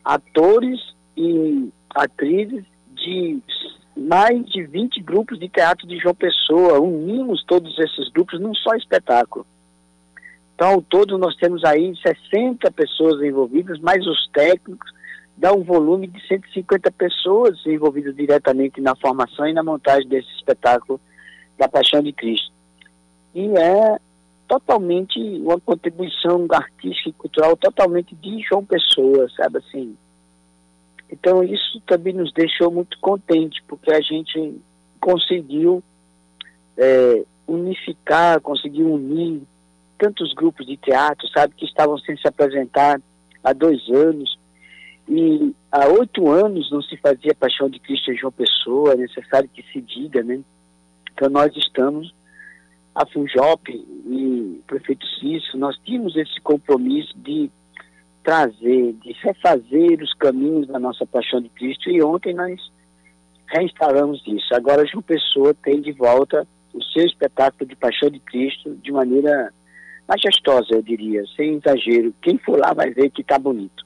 atores 0.04 0.78
e 1.16 1.72
atrizes 1.94 2.62
de 2.94 3.42
mais 3.96 4.44
de 4.44 4.62
20 4.64 5.02
grupos 5.02 5.40
de 5.40 5.48
teatro 5.48 5.86
de 5.86 5.96
João 5.96 6.14
Pessoa, 6.14 6.78
unimos 6.78 7.42
todos 7.46 7.74
esses 7.78 8.10
grupos 8.10 8.38
num 8.38 8.54
só 8.54 8.74
espetáculo. 8.74 9.46
Então, 10.54 10.68
ao 10.68 10.82
todo, 10.82 11.16
nós 11.16 11.34
temos 11.36 11.64
aí 11.64 11.94
60 11.96 12.70
pessoas 12.70 13.22
envolvidas, 13.22 13.80
mais 13.80 14.06
os 14.06 14.28
técnicos, 14.28 14.92
dá 15.38 15.54
um 15.54 15.62
volume 15.62 16.06
de 16.06 16.20
150 16.28 16.92
pessoas 16.92 17.58
envolvidas 17.64 18.14
diretamente 18.14 18.78
na 18.78 18.94
formação 18.94 19.48
e 19.48 19.54
na 19.54 19.62
montagem 19.62 20.06
desse 20.06 20.28
espetáculo 20.36 21.00
da 21.56 21.66
Paixão 21.66 22.02
de 22.02 22.12
Cristo. 22.12 22.52
E 23.34 23.46
é 23.56 23.98
totalmente 24.50 25.16
uma 25.38 25.60
contribuição 25.60 26.44
artística 26.50 27.08
e 27.08 27.12
cultural 27.12 27.56
totalmente 27.56 28.16
de 28.16 28.42
João 28.42 28.64
Pessoa, 28.64 29.28
sabe 29.36 29.58
assim. 29.58 29.96
Então 31.08 31.44
isso 31.44 31.80
também 31.86 32.12
nos 32.12 32.32
deixou 32.32 32.68
muito 32.68 32.98
contente, 32.98 33.62
porque 33.68 33.92
a 33.92 34.00
gente 34.00 34.60
conseguiu 35.00 35.80
é, 36.76 37.24
unificar, 37.46 38.40
conseguiu 38.40 38.92
unir 38.92 39.40
tantos 39.96 40.34
grupos 40.34 40.66
de 40.66 40.76
teatro, 40.76 41.28
sabe, 41.28 41.54
que 41.54 41.64
estavam 41.64 41.96
sem 41.98 42.16
se 42.16 42.26
apresentar 42.26 43.00
há 43.44 43.52
dois 43.52 43.88
anos, 43.88 44.36
e 45.08 45.54
há 45.70 45.86
oito 45.86 46.28
anos 46.28 46.68
não 46.72 46.82
se 46.82 46.96
fazia 46.96 47.36
Paixão 47.36 47.70
de 47.70 47.78
Cristo 47.78 48.10
em 48.10 48.16
João 48.16 48.32
Pessoa, 48.32 48.94
é 48.94 48.96
necessário 48.96 49.48
que 49.48 49.62
se 49.72 49.80
diga, 49.80 50.24
né? 50.24 50.40
Então 51.12 51.28
nós 51.28 51.54
estamos, 51.56 52.12
a 53.00 53.06
FUNJOP 53.06 53.70
e 53.70 54.58
o 54.58 54.62
prefeito 54.66 55.06
Cício, 55.18 55.58
nós 55.58 55.74
tínhamos 55.84 56.14
esse 56.16 56.38
compromisso 56.42 57.16
de 57.16 57.50
trazer, 58.22 58.92
de 58.92 59.12
refazer 59.22 60.02
os 60.02 60.12
caminhos 60.14 60.66
da 60.68 60.78
nossa 60.78 61.06
paixão 61.06 61.40
de 61.40 61.48
Cristo 61.48 61.90
e 61.90 62.02
ontem 62.02 62.34
nós 62.34 62.60
reinstalamos 63.46 64.22
isso. 64.26 64.54
Agora 64.54 64.86
João 64.86 65.02
Pessoa 65.02 65.54
tem 65.54 65.80
de 65.80 65.92
volta 65.92 66.46
o 66.74 66.84
seu 66.84 67.06
espetáculo 67.06 67.66
de 67.66 67.74
paixão 67.74 68.10
de 68.10 68.20
Cristo 68.20 68.76
de 68.82 68.92
maneira 68.92 69.50
majestosa, 70.06 70.68
eu 70.72 70.82
diria, 70.82 71.22
sem 71.34 71.54
exagero. 71.56 72.14
Quem 72.20 72.36
for 72.36 72.58
lá 72.58 72.74
vai 72.74 72.90
ver 72.90 73.10
que 73.10 73.22
está 73.22 73.38
bonito. 73.38 73.82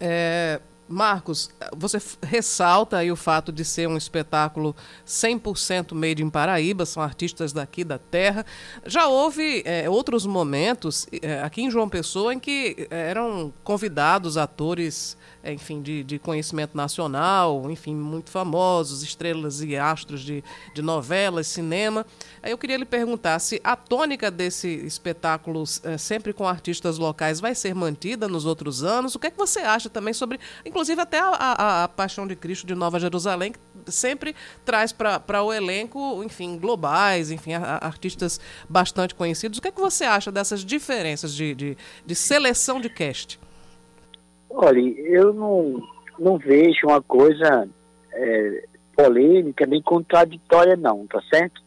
É, 0.00 0.60
Marcos, 0.88 1.50
você 1.74 1.98
ressalta 2.22 2.98
aí 2.98 3.10
o 3.10 3.16
fato 3.16 3.50
de 3.50 3.64
ser 3.64 3.88
um 3.88 3.96
espetáculo 3.96 4.76
100% 5.06 5.94
made 5.94 6.22
in 6.22 6.28
Paraíba, 6.28 6.84
são 6.84 7.02
artistas 7.02 7.52
daqui 7.52 7.82
da 7.84 7.98
terra. 7.98 8.44
Já 8.84 9.06
houve 9.06 9.62
é, 9.64 9.88
outros 9.88 10.26
momentos 10.26 11.06
é, 11.22 11.40
aqui 11.40 11.62
em 11.62 11.70
João 11.70 11.88
Pessoa 11.88 12.34
em 12.34 12.38
que 12.38 12.86
é, 12.90 13.10
eram 13.10 13.52
convidados 13.62 14.36
atores 14.36 15.16
enfim, 15.52 15.82
de, 15.82 16.02
de 16.02 16.18
conhecimento 16.18 16.76
nacional, 16.76 17.70
enfim, 17.70 17.94
muito 17.94 18.30
famosos, 18.30 19.02
estrelas 19.02 19.60
e 19.60 19.76
astros 19.76 20.22
de, 20.22 20.42
de 20.74 20.82
novelas, 20.82 21.46
cinema. 21.46 22.06
Aí 22.42 22.50
eu 22.50 22.58
queria 22.58 22.76
lhe 22.76 22.84
perguntar 22.84 23.38
se 23.38 23.60
a 23.62 23.76
tônica 23.76 24.30
desse 24.30 24.68
espetáculo, 24.68 25.64
é, 25.82 25.98
sempre 25.98 26.32
com 26.32 26.48
artistas 26.48 26.98
locais, 26.98 27.40
vai 27.40 27.54
ser 27.54 27.74
mantida 27.74 28.28
nos 28.28 28.46
outros 28.46 28.82
anos. 28.82 29.14
O 29.14 29.18
que 29.18 29.26
é 29.26 29.30
que 29.30 29.36
você 29.36 29.60
acha 29.60 29.90
também 29.90 30.14
sobre, 30.14 30.40
inclusive 30.64 31.00
até 31.00 31.18
a, 31.18 31.28
a, 31.28 31.84
a 31.84 31.88
Paixão 31.88 32.26
de 32.26 32.36
Cristo 32.36 32.66
de 32.66 32.74
Nova 32.74 32.98
Jerusalém, 32.98 33.52
que 33.52 33.92
sempre 33.92 34.34
traz 34.64 34.92
para 34.92 35.42
o 35.42 35.52
elenco, 35.52 36.22
enfim, 36.24 36.58
globais, 36.58 37.30
enfim, 37.30 37.54
a, 37.54 37.78
artistas 37.82 38.40
bastante 38.68 39.14
conhecidos. 39.14 39.58
O 39.58 39.62
que 39.62 39.68
é 39.68 39.72
que 39.72 39.80
você 39.80 40.04
acha 40.04 40.32
dessas 40.32 40.64
diferenças 40.64 41.34
de, 41.34 41.54
de, 41.54 41.76
de 42.04 42.14
seleção 42.14 42.80
de 42.80 42.88
cast? 42.88 43.38
Olha, 44.56 44.78
eu 44.78 45.34
não, 45.34 45.82
não 46.16 46.38
vejo 46.38 46.86
uma 46.86 47.02
coisa 47.02 47.68
é, 48.12 48.64
polêmica 48.96 49.66
nem 49.66 49.82
contraditória, 49.82 50.76
não, 50.76 51.06
tá 51.08 51.20
certo? 51.28 51.60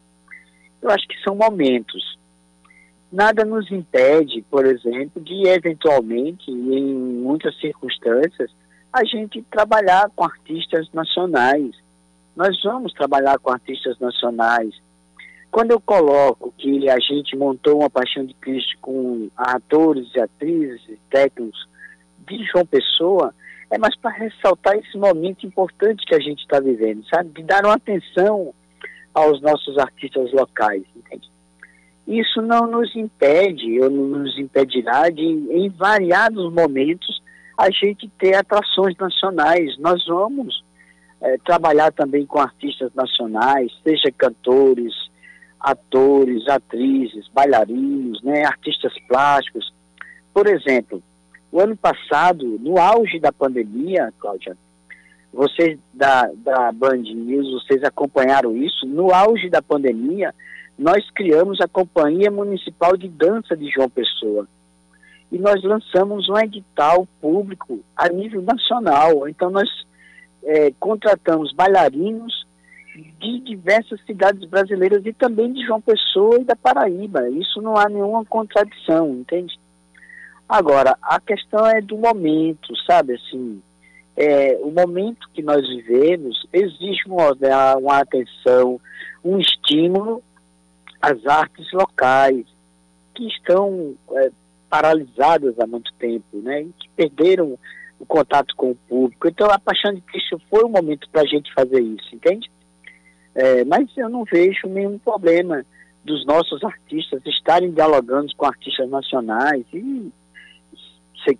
Eu 0.82 0.90
acho 0.90 1.06
que 1.06 1.22
são 1.22 1.36
momentos. 1.36 2.18
Nada 3.12 3.44
nos 3.44 3.70
impede, 3.72 4.42
por 4.50 4.66
exemplo, 4.66 5.22
de 5.22 5.48
eventualmente, 5.48 6.50
em 6.50 6.94
muitas 6.94 7.60
circunstâncias, 7.60 8.52
a 8.92 9.04
gente 9.04 9.42
trabalhar 9.52 10.10
com 10.16 10.24
artistas 10.24 10.90
nacionais. 10.94 11.72
Nós 12.38 12.58
vamos 12.64 12.94
trabalhar 12.94 13.38
com 13.40 13.52
artistas 13.52 14.00
nacionais. 14.00 14.74
Quando 15.52 15.72
eu 15.72 15.82
coloco 15.82 16.54
que 16.58 16.90
a 16.90 17.00
gente 17.00 17.36
montou 17.36 17.80
uma 17.80 17.90
Paixão 17.90 18.26
de 18.26 18.34
Cristo 18.36 18.78
com 18.80 19.30
atores 19.36 20.08
e 20.16 20.22
atrizes 20.22 20.82
técnicos 21.10 21.68
de 22.36 22.44
João 22.46 22.66
Pessoa 22.66 23.34
é 23.70 23.78
mais 23.78 23.96
para 23.98 24.12
ressaltar 24.12 24.76
esse 24.76 24.98
momento 24.98 25.46
importante 25.46 26.06
que 26.06 26.16
a 26.16 26.20
gente 26.20 26.40
está 26.40 26.60
vivendo, 26.60 27.06
sabe? 27.08 27.30
De 27.30 27.44
dar 27.44 27.66
uma 27.66 27.76
atenção 27.76 28.54
aos 29.14 29.42
nossos 29.42 29.78
artistas 29.78 30.32
locais, 30.32 30.84
entende? 30.96 31.30
Isso 32.08 32.42
não 32.42 32.68
nos 32.68 32.96
impede, 32.96 33.82
ou 33.82 33.90
não 33.90 34.20
nos 34.20 34.38
impedirá 34.38 35.10
de, 35.10 35.22
em 35.22 35.70
variados 35.70 36.52
momentos, 36.54 37.22
a 37.58 37.70
gente 37.70 38.08
ter 38.18 38.36
atrações 38.36 38.96
nacionais. 38.98 39.78
Nós 39.78 40.06
vamos 40.08 40.64
é, 41.20 41.38
trabalhar 41.40 41.92
também 41.92 42.26
com 42.26 42.40
artistas 42.40 42.94
nacionais, 42.96 43.72
seja 43.84 44.10
cantores, 44.18 44.94
atores, 45.60 46.48
atrizes, 46.48 47.28
bailarinos, 47.34 48.22
né, 48.24 48.46
artistas 48.46 48.94
plásticos. 49.08 49.74
Por 50.34 50.48
exemplo, 50.48 51.04
o 51.52 51.60
ano 51.60 51.76
passado, 51.76 52.60
no 52.60 52.78
auge 52.78 53.20
da 53.20 53.32
pandemia, 53.32 54.14
Cláudia, 54.20 54.58
vocês 55.34 55.78
da, 55.94 56.30
da 56.38 56.72
Band 56.72 56.98
News, 56.98 57.64
vocês 57.64 57.84
acompanharam 57.84 58.56
isso, 58.56 58.86
no 58.86 59.14
auge 59.14 59.50
da 59.50 59.62
pandemia, 59.62 60.34
nós 60.78 61.10
criamos 61.12 61.60
a 61.62 61.68
Companhia 61.68 62.30
Municipal 62.30 62.96
de 62.96 63.08
Dança 63.08 63.56
de 63.56 63.70
João 63.70 63.90
Pessoa. 63.90 64.48
E 65.32 65.38
nós 65.38 65.62
lançamos 65.64 66.30
um 66.30 66.38
edital 66.38 67.08
público 67.20 67.82
a 67.96 68.08
nível 68.08 68.42
nacional. 68.42 69.28
Então, 69.28 69.50
nós 69.50 69.68
é, 70.44 70.72
contratamos 70.80 71.52
bailarinos 71.54 72.48
de 73.20 73.40
diversas 73.42 74.00
cidades 74.06 74.48
brasileiras 74.50 75.06
e 75.06 75.14
também 75.14 75.52
de 75.52 75.66
João 75.66 75.82
Pessoa 75.82 76.40
e 76.40 76.46
da 76.46 76.56
Paraíba. 76.56 77.30
Isso 77.30 77.62
não 77.62 77.76
há 77.76 77.90
nenhuma 77.90 78.24
contradição, 78.26 79.10
entende? 79.10 79.60
Agora, 80.48 80.98
a 81.02 81.20
questão 81.20 81.66
é 81.66 81.82
do 81.82 81.98
momento, 81.98 82.74
sabe? 82.86 83.16
Assim, 83.16 83.62
é, 84.16 84.58
o 84.62 84.72
momento 84.72 85.30
que 85.34 85.42
nós 85.42 85.68
vivemos 85.68 86.48
exige 86.54 87.02
uma, 87.06 87.32
uma 87.78 88.00
atenção, 88.00 88.80
um 89.24 89.38
estímulo 89.38 90.24
às 91.02 91.26
artes 91.26 91.72
locais, 91.74 92.46
que 93.14 93.28
estão 93.28 93.96
é, 94.12 94.32
paralisadas 94.70 95.60
há 95.60 95.68
muito 95.68 95.92
tempo, 95.96 96.38
né? 96.38 96.66
que 96.80 96.90
perderam 96.96 97.58
o 98.00 98.06
contato 98.06 98.56
com 98.56 98.72
o 98.72 98.76
público. 98.76 99.28
Então, 99.28 99.50
a 99.50 99.60
Paixão 99.60 99.94
de 99.94 100.02
Cristo 100.02 100.40
foi 100.50 100.64
o 100.64 100.70
momento 100.70 101.10
para 101.10 101.22
a 101.22 101.26
gente 101.26 101.54
fazer 101.54 101.82
isso, 101.82 102.16
entende? 102.16 102.50
É, 103.36 103.64
mas 103.66 103.90
eu 103.98 104.10
não 104.10 104.24
vejo 104.24 104.68
nenhum 104.68 104.98
problema 105.00 105.66
dos 106.04 106.26
nossos 106.26 106.64
artistas 106.64 107.22
estarem 107.26 107.72
dialogando 107.72 108.34
com 108.36 108.46
artistas 108.46 108.90
nacionais 108.90 109.66
e 109.74 110.12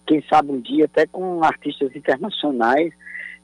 quem 0.06 0.24
sabe 0.30 0.52
um 0.52 0.60
dia 0.60 0.86
até 0.86 1.06
com 1.06 1.44
artistas 1.44 1.96
internacionais, 1.96 2.94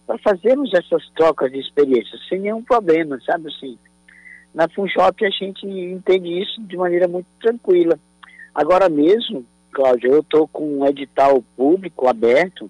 para 0.05 0.17
fazermos 0.19 0.73
essas 0.73 1.07
trocas 1.15 1.51
de 1.51 1.59
experiências 1.59 2.19
sem 2.27 2.39
nenhum 2.39 2.61
problema, 2.61 3.19
sabe 3.25 3.47
assim. 3.47 3.77
Na 4.53 4.67
Funshop 4.69 5.25
a 5.25 5.29
gente 5.29 5.65
entende 5.65 6.41
isso 6.41 6.61
de 6.61 6.77
maneira 6.77 7.07
muito 7.07 7.27
tranquila. 7.41 7.97
Agora 8.53 8.89
mesmo, 8.89 9.45
Cláudia, 9.71 10.09
eu 10.09 10.19
estou 10.19 10.47
com 10.47 10.79
um 10.79 10.85
edital 10.85 11.43
público 11.55 12.07
aberto 12.07 12.69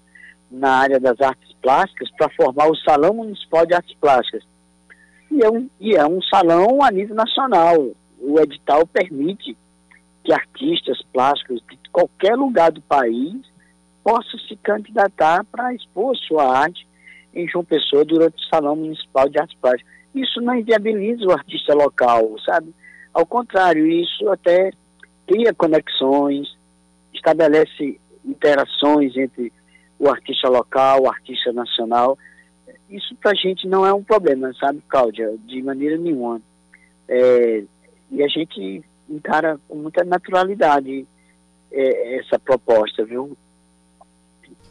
na 0.50 0.78
área 0.78 1.00
das 1.00 1.20
artes 1.20 1.52
plásticas 1.60 2.10
para 2.16 2.30
formar 2.30 2.70
o 2.70 2.76
Salão 2.76 3.14
Municipal 3.14 3.66
de 3.66 3.74
Artes 3.74 3.94
Plásticas. 4.00 4.44
E 5.30 5.42
é, 5.42 5.50
um, 5.50 5.68
e 5.80 5.94
é 5.94 6.06
um 6.06 6.22
salão 6.22 6.82
a 6.82 6.90
nível 6.90 7.14
nacional. 7.14 7.90
O 8.20 8.40
edital 8.40 8.86
permite 8.86 9.56
que 10.22 10.32
artistas 10.32 11.02
plásticos 11.12 11.60
de 11.68 11.78
qualquer 11.90 12.34
lugar 12.34 12.72
do 12.72 12.80
país 12.80 13.36
possa 14.04 14.36
se 14.46 14.54
candidatar 14.56 15.42
para 15.46 15.74
expor 15.74 16.14
sua 16.18 16.58
arte 16.58 16.86
em 17.34 17.48
João 17.48 17.64
Pessoa 17.64 18.04
durante 18.04 18.36
o 18.36 18.48
Salão 18.48 18.76
Municipal 18.76 19.28
de 19.28 19.40
Artes 19.40 19.56
Plásticas. 19.58 19.92
Isso 20.14 20.40
não 20.42 20.54
inviabiliza 20.54 21.24
o 21.26 21.32
artista 21.32 21.74
local, 21.74 22.36
sabe? 22.44 22.72
Ao 23.12 23.24
contrário, 23.24 23.86
isso 23.86 24.28
até 24.28 24.70
cria 25.26 25.54
conexões, 25.54 26.54
estabelece 27.12 27.98
interações 28.24 29.16
entre 29.16 29.52
o 29.98 30.08
artista 30.08 30.48
local, 30.48 31.02
o 31.02 31.08
artista 31.08 31.52
nacional. 31.52 32.18
Isso 32.90 33.14
para 33.16 33.32
a 33.32 33.34
gente 33.34 33.66
não 33.66 33.86
é 33.86 33.92
um 33.92 34.04
problema, 34.04 34.52
sabe, 34.54 34.82
Cláudia? 34.88 35.34
De 35.46 35.62
maneira 35.62 35.96
nenhuma. 35.96 36.40
É, 37.08 37.64
e 38.10 38.22
a 38.22 38.28
gente 38.28 38.84
encara 39.08 39.58
com 39.66 39.76
muita 39.76 40.04
naturalidade 40.04 41.06
é, 41.72 42.16
essa 42.16 42.38
proposta, 42.38 43.04
viu? 43.04 43.36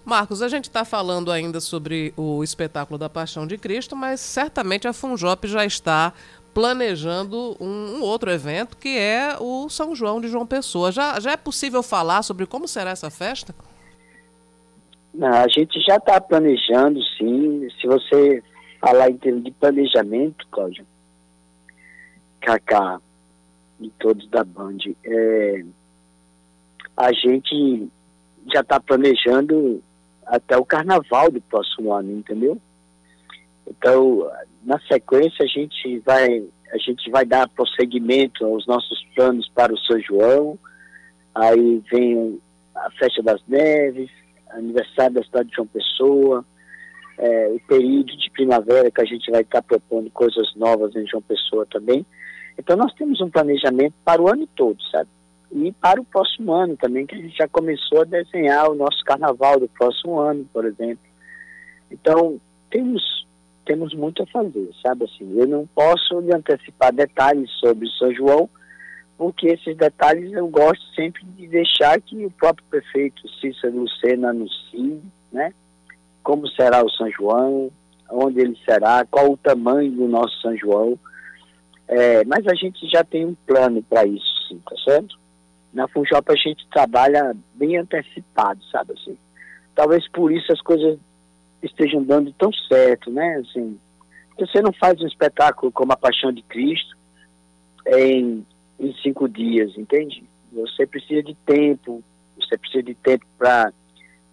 Marcos, 0.06 0.42
a 0.42 0.50
gente 0.50 0.66
está 0.66 0.84
falando 0.84 1.32
ainda 1.32 1.62
sobre 1.62 2.14
o 2.18 2.44
espetáculo 2.44 2.98
da 2.98 3.10
Paixão 3.10 3.48
de 3.48 3.58
Cristo, 3.58 3.96
mas 3.96 4.20
certamente 4.20 4.88
a 4.88 4.92
Funjop 4.92 5.48
já 5.48 5.66
está 5.66 6.14
planejando 6.54 7.56
um, 7.60 7.98
um, 7.98 8.02
outro 8.02 8.30
evento 8.30 8.78
que 8.78 8.98
é 8.98 9.38
o 9.40 9.70
São 9.70 9.96
João 9.96 10.20
de 10.20 10.28
João 10.28 10.46
Pessoa. 10.46 10.92
Já, 10.92 11.20
já 11.20 11.32
é 11.32 11.38
possível 11.38 11.82
falar 11.82 12.22
sobre 12.22 12.46
como 12.46 12.68
será 12.68 12.92
essa 12.92 13.10
festa? 13.10 13.56
Não, 15.14 15.30
a 15.30 15.48
gente 15.48 15.80
já 15.82 15.96
está 15.96 16.20
planejando, 16.20 17.00
sim. 17.18 17.68
Se 17.80 17.88
você 17.88 18.44
falar 18.82 19.10
em 19.10 19.18
termos 19.18 19.44
de 19.46 19.52
planejamento, 19.52 20.46
Cláudio, 20.52 20.86
Kaká 22.42 23.00
e 23.80 23.90
todos 24.00 24.28
da 24.30 24.44
Band, 24.44 24.78
é, 25.06 25.64
a 26.98 27.14
gente 27.14 27.88
já 28.54 28.60
está 28.60 28.80
planejando 28.80 29.82
até 30.26 30.58
o 30.58 30.66
carnaval 30.66 31.32
do 31.32 31.42
próximo 31.42 31.94
ano, 31.94 32.12
entendeu? 32.12 32.60
Então, 33.68 34.30
na 34.64 34.80
sequência 34.88 35.44
a 35.44 35.48
gente 35.48 36.00
vai 36.00 36.44
a 36.74 36.78
gente 36.80 37.10
vai 37.12 37.24
dar 37.24 37.48
prosseguimento 37.50 38.44
aos 38.44 38.66
nossos 38.66 39.06
planos 39.16 39.48
para 39.54 39.72
o 39.72 39.78
São 39.78 40.00
João. 40.00 40.58
Aí 41.36 41.84
vem 41.92 42.42
a 42.74 42.90
festa 42.92 43.22
das 43.22 43.40
neves, 43.48 44.10
aniversário 44.50 45.16
da 45.16 45.24
cidade 45.24 45.50
de 45.50 45.56
João 45.56 45.68
Pessoa, 45.68 46.44
é, 47.20 47.48
o 47.50 47.60
período 47.68 48.18
de 48.18 48.30
primavera 48.32 48.90
que 48.90 49.02
a 49.02 49.06
gente 49.06 49.30
vai 49.30 49.42
estar 49.42 49.62
propondo 49.62 50.10
coisas 50.10 50.56
novas 50.56 50.96
em 50.96 51.06
João 51.06 51.22
Pessoa 51.22 51.66
também. 51.68 52.04
Então 52.58 52.76
nós 52.76 52.94
temos 52.94 53.22
um 53.22 53.30
planejamento 53.30 53.94
para 54.04 54.22
o 54.22 54.28
ano 54.28 54.48
todo, 54.56 54.82
sabe? 54.90 55.10
E 55.56 55.72
para 55.74 56.02
o 56.02 56.06
próximo 56.06 56.52
ano 56.52 56.76
também, 56.76 57.06
que 57.06 57.14
a 57.14 57.20
gente 57.20 57.38
já 57.38 57.48
começou 57.48 58.02
a 58.02 58.06
desenhar 58.06 58.72
o 58.72 58.76
nosso 58.76 59.04
carnaval 59.06 59.60
do 59.60 59.68
próximo 59.68 60.20
ano, 60.20 60.50
por 60.52 60.66
exemplo. 60.66 61.06
Então, 61.92 62.42
temos, 62.72 63.28
temos 63.64 63.94
muito 63.94 64.24
a 64.24 64.26
fazer, 64.26 64.68
sabe 64.82 65.06
assim? 65.06 65.32
Eu 65.38 65.48
não 65.48 65.68
posso 65.68 66.20
lhe 66.22 66.34
antecipar 66.34 66.92
detalhes 66.92 67.52
sobre 67.60 67.88
São 68.00 68.12
João, 68.16 68.50
porque 69.16 69.48
esses 69.48 69.78
detalhes 69.78 70.34
eu 70.34 70.48
gosto 70.48 70.84
sempre 70.96 71.24
de 71.24 71.48
deixar 71.48 72.02
que 72.02 72.26
o 72.26 72.32
próprio 72.32 72.66
prefeito 72.72 73.22
Cícero 73.40 73.78
Lucena 73.78 74.32
anuncie, 74.32 75.04
né? 75.32 75.54
Como 76.24 76.48
será 76.48 76.84
o 76.84 76.90
São 76.90 77.12
João, 77.12 77.72
onde 78.10 78.40
ele 78.40 78.58
será, 78.66 79.06
qual 79.06 79.32
o 79.32 79.38
tamanho 79.38 79.92
do 79.92 80.08
nosso 80.08 80.36
São 80.42 80.58
João. 80.58 80.98
É, 81.88 82.26
mas 82.26 82.48
a 82.48 82.56
gente 82.56 82.90
já 82.90 83.04
tem 83.04 83.24
um 83.24 83.36
plano 83.46 83.84
para 83.84 84.04
isso, 84.04 84.48
sim, 84.48 84.60
tá 84.68 84.76
certo? 84.84 85.22
Na 85.74 85.88
Funjop 85.88 86.32
a 86.32 86.36
gente 86.36 86.68
trabalha 86.70 87.36
bem 87.56 87.78
antecipado, 87.78 88.64
sabe 88.66 88.94
assim? 88.94 89.18
Talvez 89.74 90.08
por 90.10 90.32
isso 90.32 90.52
as 90.52 90.62
coisas 90.62 91.00
estejam 91.64 92.04
dando 92.04 92.32
tão 92.34 92.52
certo, 92.54 93.10
né? 93.10 93.38
Assim, 93.38 93.80
você 94.38 94.62
não 94.62 94.72
faz 94.74 95.02
um 95.02 95.08
espetáculo 95.08 95.72
como 95.72 95.92
a 95.94 95.98
Paixão 95.98 96.32
de 96.32 96.44
Cristo 96.44 96.96
em, 97.88 98.46
em 98.80 98.94
cinco 99.02 99.28
dias, 99.28 99.76
entende? 99.78 100.24
Você 100.52 100.86
precisa 100.86 101.24
de 101.24 101.34
tempo, 101.46 102.04
você 102.38 102.58
precisa 102.58 102.84
de 102.84 102.94
tempo 102.94 103.26
para 103.38 103.74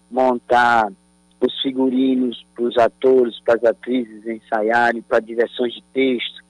montar 0.09 0.91
os 1.39 1.61
figurinos, 1.61 2.45
para 2.53 2.65
os 2.65 2.77
atores, 2.77 3.39
para 3.43 3.55
as 3.55 3.63
atrizes 3.63 4.27
ensaiarem, 4.27 5.01
para 5.01 5.19
direções 5.19 5.73
de 5.73 5.83
texto, 5.91 6.43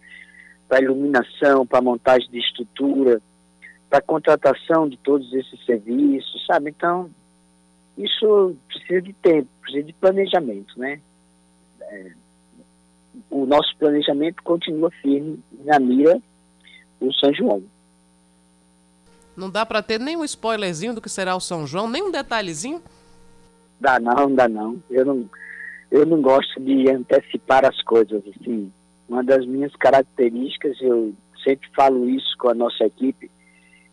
para 0.68 0.84
iluminação, 0.84 1.66
para 1.66 1.82
montagem 1.82 2.30
de 2.30 2.40
estrutura, 2.40 3.22
para 3.92 4.02
contratação 4.02 4.88
de 4.88 4.96
todos 4.96 5.34
esses 5.34 5.66
serviços, 5.66 6.46
sabe? 6.48 6.70
Então, 6.70 7.12
isso 7.98 8.56
precisa 8.70 9.02
de 9.02 9.12
tempo, 9.12 9.50
precisa 9.62 9.84
de 9.84 9.92
planejamento, 9.92 10.80
né? 10.80 11.02
É, 11.82 12.12
o 13.30 13.46
nosso 13.46 13.76
planejamento 13.78 14.42
continua 14.44 14.90
firme 15.02 15.44
na 15.66 15.78
mira 15.78 16.22
do 17.02 17.14
São 17.16 17.34
João. 17.34 17.62
Não 19.36 19.50
dá 19.50 19.66
para 19.66 19.84
ter 19.84 20.00
nem 20.00 20.16
um 20.16 20.24
spoilerzinho 20.24 20.96
do 20.96 21.02
que 21.02 21.10
será 21.10 21.36
o 21.36 21.42
São 21.42 21.68
João, 21.68 21.90
nem 21.90 22.02
um 22.02 22.12
detalhezinho? 22.12 22.82
Dá 23.78 24.00
não, 24.00 24.34
dá 24.34 24.48
não. 24.48 24.82
Eu 24.90 25.06
não, 25.06 25.30
eu 25.92 26.06
não 26.06 26.22
gosto 26.22 26.62
de 26.62 26.90
antecipar 26.90 27.66
as 27.66 27.82
coisas, 27.82 28.24
assim. 28.26 28.72
Uma 29.10 29.22
das 29.22 29.46
minhas 29.46 29.76
características, 29.76 30.80
eu 30.80 31.14
sempre 31.44 31.70
falo 31.76 32.08
isso 32.10 32.38
com 32.38 32.48
a 32.48 32.54
nossa 32.54 32.86
equipe, 32.86 33.30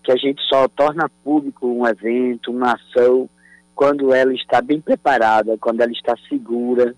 que 0.09 0.13
a 0.13 0.17
gente 0.17 0.41
só 0.45 0.67
torna 0.69 1.11
público 1.23 1.67
um 1.67 1.87
evento, 1.87 2.51
uma 2.51 2.73
ação, 2.73 3.29
quando 3.75 4.15
ela 4.15 4.33
está 4.33 4.63
bem 4.63 4.81
preparada, 4.81 5.59
quando 5.59 5.83
ela 5.83 5.93
está 5.93 6.17
segura, 6.31 6.95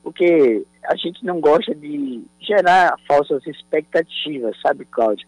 porque 0.00 0.64
a 0.84 0.94
gente 0.94 1.24
não 1.24 1.40
gosta 1.40 1.74
de 1.74 2.22
gerar 2.38 2.94
falsas 3.08 3.44
expectativas, 3.48 4.56
sabe, 4.62 4.84
Cláudia? 4.84 5.26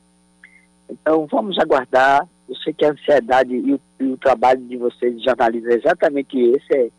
Então, 0.89 1.27
vamos 1.27 1.59
aguardar. 1.59 2.25
Eu 2.49 2.55
sei 2.55 2.73
que 2.73 2.85
a 2.85 2.93
ansiedade 2.93 3.53
e 3.53 3.75
o, 3.75 3.81
e 3.99 4.05
o 4.05 4.17
trabalho 4.17 4.61
de 4.61 4.77
vocês, 4.77 5.19
de 5.19 5.25
jornalistas, 5.25 5.75
é 5.75 5.77
exatamente 5.77 6.39
esse, 6.39 6.73
é 6.73 6.91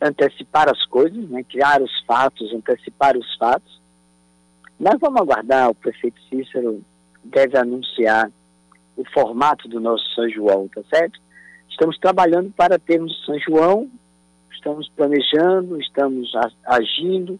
antecipar 0.00 0.68
as 0.70 0.86
coisas, 0.86 1.28
né? 1.28 1.42
criar 1.42 1.82
os 1.82 1.90
fatos, 2.06 2.54
antecipar 2.54 3.16
os 3.16 3.36
fatos. 3.36 3.82
Mas 4.78 4.94
vamos 5.00 5.20
aguardar, 5.20 5.70
o 5.70 5.74
prefeito 5.74 6.20
Cícero 6.30 6.84
deve 7.24 7.58
anunciar 7.58 8.30
o 8.96 9.04
formato 9.12 9.68
do 9.68 9.80
nosso 9.80 10.04
São 10.14 10.28
João, 10.28 10.68
tá 10.68 10.82
certo? 10.92 11.20
Estamos 11.68 11.98
trabalhando 11.98 12.52
para 12.52 12.78
termos 12.78 13.24
São 13.24 13.38
João, 13.38 13.90
estamos 14.52 14.88
planejando, 14.96 15.80
estamos 15.80 16.32
agindo, 16.64 17.38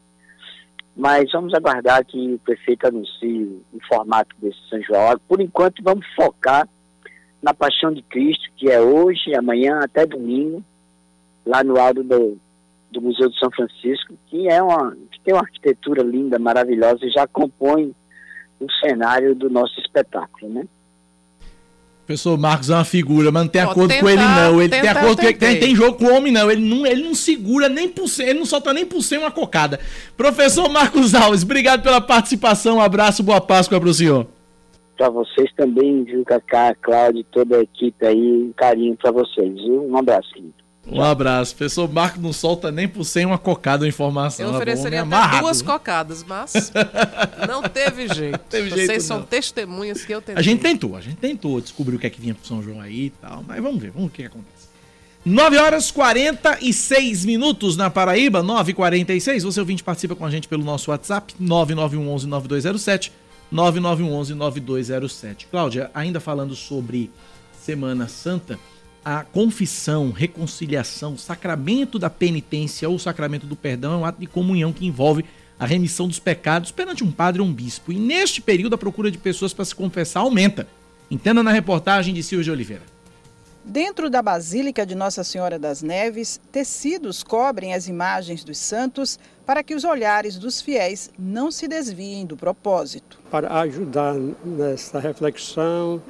mas 0.97 1.31
vamos 1.33 1.55
aguardar 1.55 2.05
que 2.05 2.35
o 2.35 2.39
prefeito 2.39 2.87
anuncie 2.87 3.63
o 3.73 3.79
formato 3.87 4.35
desse 4.39 4.59
São 4.69 4.83
João. 4.83 5.19
Por 5.29 5.41
enquanto, 5.41 5.83
vamos 5.83 6.07
focar 6.15 6.69
na 7.43 7.53
Paixão 7.53 7.93
de 7.93 8.03
Cristo, 8.03 8.49
que 8.57 8.71
é 8.71 8.81
hoje, 8.81 9.35
amanhã, 9.35 9.81
até 9.83 10.07
domingo, 10.07 10.65
lá 11.45 11.63
no 11.63 11.79
alto 11.79 12.03
do, 12.03 12.39
do 12.91 13.03
Museu 13.03 13.29
de 13.29 13.39
São 13.39 13.51
Francisco, 13.51 14.15
que 14.27 14.49
é 14.49 14.63
uma 14.63 14.97
que 15.11 15.21
tem 15.21 15.35
uma 15.35 15.43
arquitetura 15.43 16.03
linda, 16.03 16.39
maravilhosa 16.39 17.05
e 17.05 17.11
já 17.11 17.27
compõe 17.27 17.95
o 18.61 18.71
cenário 18.85 19.35
do 19.35 19.51
nosso 19.51 19.79
espetáculo, 19.81 20.53
né? 20.53 20.67
Professor 22.07 22.37
Marcos 22.39 22.69
é 22.69 22.75
uma 22.75 22.85
figura, 22.85 23.33
mas 23.33 23.45
não 23.45 23.49
tem 23.49 23.63
acordo 23.63 23.89
tentar, 23.89 24.01
com 24.01 24.11
ele, 24.11 24.23
não. 24.23 24.61
Ele 24.61 24.69
tem 24.69 24.89
acordo 24.89 25.17
com 25.17 25.23
ele. 25.23 25.35
Tem, 25.35 25.59
tem 25.59 25.75
jogo 25.75 25.97
com 25.97 26.05
o 26.05 26.15
homem, 26.15 26.31
não. 26.31 26.51
Ele 26.51 26.61
não, 26.61 26.87
ele 26.87 27.03
não 27.03 27.15
segura 27.15 27.67
nem 27.67 27.89
por 27.89 28.09
cem, 28.09 28.29
ele 28.29 28.39
não 28.39 28.47
solta 28.47 28.75
nem 28.75 28.85
por 28.85 29.03
cem 29.03 29.19
uma 29.19 29.31
cocada. 29.31 29.81
Professor 30.15 30.69
Marcos 30.69 31.15
Alves, 31.15 31.43
obrigado 31.43 31.83
pela 31.83 32.03
participação. 32.03 32.77
Um 32.77 32.81
abraço, 32.81 33.23
boa 33.23 33.41
Páscoa 33.41 33.81
para 33.81 33.89
o 33.89 33.95
senhor. 33.95 34.27
Para 34.99 35.09
vocês 35.09 35.51
também, 35.57 36.05
viu, 36.05 36.23
Cacá, 36.25 36.75
Cláudio, 36.81 37.25
toda 37.33 37.57
a 37.57 37.63
equipe 37.63 38.07
aí, 38.07 38.45
um 38.45 38.53
carinho 38.55 38.97
para 38.97 39.11
vocês, 39.11 39.55
viu? 39.55 39.89
Um 39.89 39.97
abraço, 39.97 40.29
querido. 40.33 40.64
Um 40.87 41.03
abraço. 41.03 41.55
Professor 41.57 41.91
Marco 41.91 42.21
não 42.21 42.33
solta 42.33 42.71
nem 42.71 42.87
por 42.87 43.05
sem 43.05 43.25
uma 43.25 43.39
cocada 43.39 43.85
ou 43.85 43.89
informação. 43.89 44.47
Eu 44.47 44.53
tá 44.53 44.59
ofereceria 44.59 45.03
até 45.03 45.41
duas 45.41 45.63
cocadas, 45.63 46.23
mas 46.23 46.73
não 47.49 47.63
teve 47.63 48.09
jeito. 48.13 48.39
Teve 48.51 48.71
Vocês 48.71 48.87
jeito, 48.87 49.03
são 49.03 49.19
não. 49.21 49.27
testemunhas 49.27 50.05
que 50.05 50.13
eu 50.13 50.21
tentei. 50.21 50.39
A 50.39 50.43
gente 50.43 50.61
tentou, 50.61 50.97
a 50.97 51.01
gente 51.01 51.17
tentou 51.17 51.61
descobrir 51.61 51.97
o 51.97 51.99
que 51.99 52.07
é 52.07 52.11
que 52.11 52.21
vinha 52.21 52.35
pro 52.35 52.47
São 52.47 52.63
João 52.63 52.81
aí 52.81 53.07
e 53.07 53.11
tal, 53.11 53.43
mas 53.47 53.63
vamos 53.63 53.81
ver, 53.81 53.91
vamos 53.91 54.09
ver 54.09 54.13
o 54.13 54.15
que, 54.15 54.23
que 54.23 54.29
acontece. 54.29 54.65
9 55.25 55.57
horas 55.57 55.91
46 55.91 57.25
minutos 57.25 57.79
na 57.79 57.89
Paraíba, 57.89 58.43
9h46. 58.43 59.41
Você 59.43 59.59
ouvinte 59.61 59.83
participa 59.83 60.15
com 60.15 60.27
a 60.27 60.31
gente 60.31 60.47
pelo 60.47 60.63
nosso 60.63 60.91
WhatsApp, 60.91 61.35
9911 61.41 62.27
9207 62.27 63.13
9911 63.51 64.35
9207. 64.35 65.47
Cláudia, 65.51 65.91
ainda 65.95 66.21
falando 66.21 66.55
sobre 66.55 67.11
Semana 67.59 68.07
Santa, 68.07 68.59
a 69.05 69.23
confissão, 69.23 70.11
reconciliação, 70.11 71.19
sacramento 71.19 71.99
da 71.99 72.09
penitência 72.09 72.89
ou 72.89 72.99
sacramento 72.99 73.47
do 73.47 73.55
perdão 73.55 73.93
é 73.93 73.97
um 73.99 74.05
ato 74.05 74.19
de 74.19 74.27
comunhão 74.27 74.73
que 74.73 74.87
envolve 74.87 75.25
a 75.59 75.67
remissão 75.67 76.09
dos 76.09 76.19
pecados 76.19 76.71
perante 76.71 77.05
um 77.05 77.13
padre 77.13 77.43
ou 77.43 77.47
um 77.47 77.53
bispo. 77.53 77.93
E 77.93 77.99
neste 77.99 78.41
período 78.41 78.75
a 78.75 78.79
procura 78.79 79.11
de 79.11 79.19
pessoas 79.19 79.53
para 79.53 79.65
se 79.65 79.75
confessar 79.75 80.21
aumenta. 80.21 80.67
Entenda 81.11 81.43
na 81.43 81.53
reportagem 81.53 82.15
de 82.15 82.23
Silvio 82.23 82.45
de 82.45 82.51
Oliveira. 82.51 82.83
Dentro 83.63 84.11
da 84.11 84.21
Basílica 84.21 84.85
de 84.85 84.95
Nossa 84.95 85.25
Senhora 85.25 85.59
das 85.59 85.81
Neves, 85.83 86.41
tecidos 86.53 87.23
cobrem 87.23 87.73
as 87.73 87.89
imagens 87.89 88.45
dos 88.45 88.59
santos 88.59 89.19
para 89.47 89.63
que 89.63 89.75
os 89.75 89.85
olhares 89.85 90.37
dos 90.37 90.61
fiéis 90.61 91.11
não 91.19 91.51
se 91.51 91.67
desviem 91.67 92.27
do 92.27 92.37
propósito. 92.37 93.19
Para 93.31 93.61
ajudar 93.61 94.15
nessa 94.45 94.99
reflexão, 94.99 96.03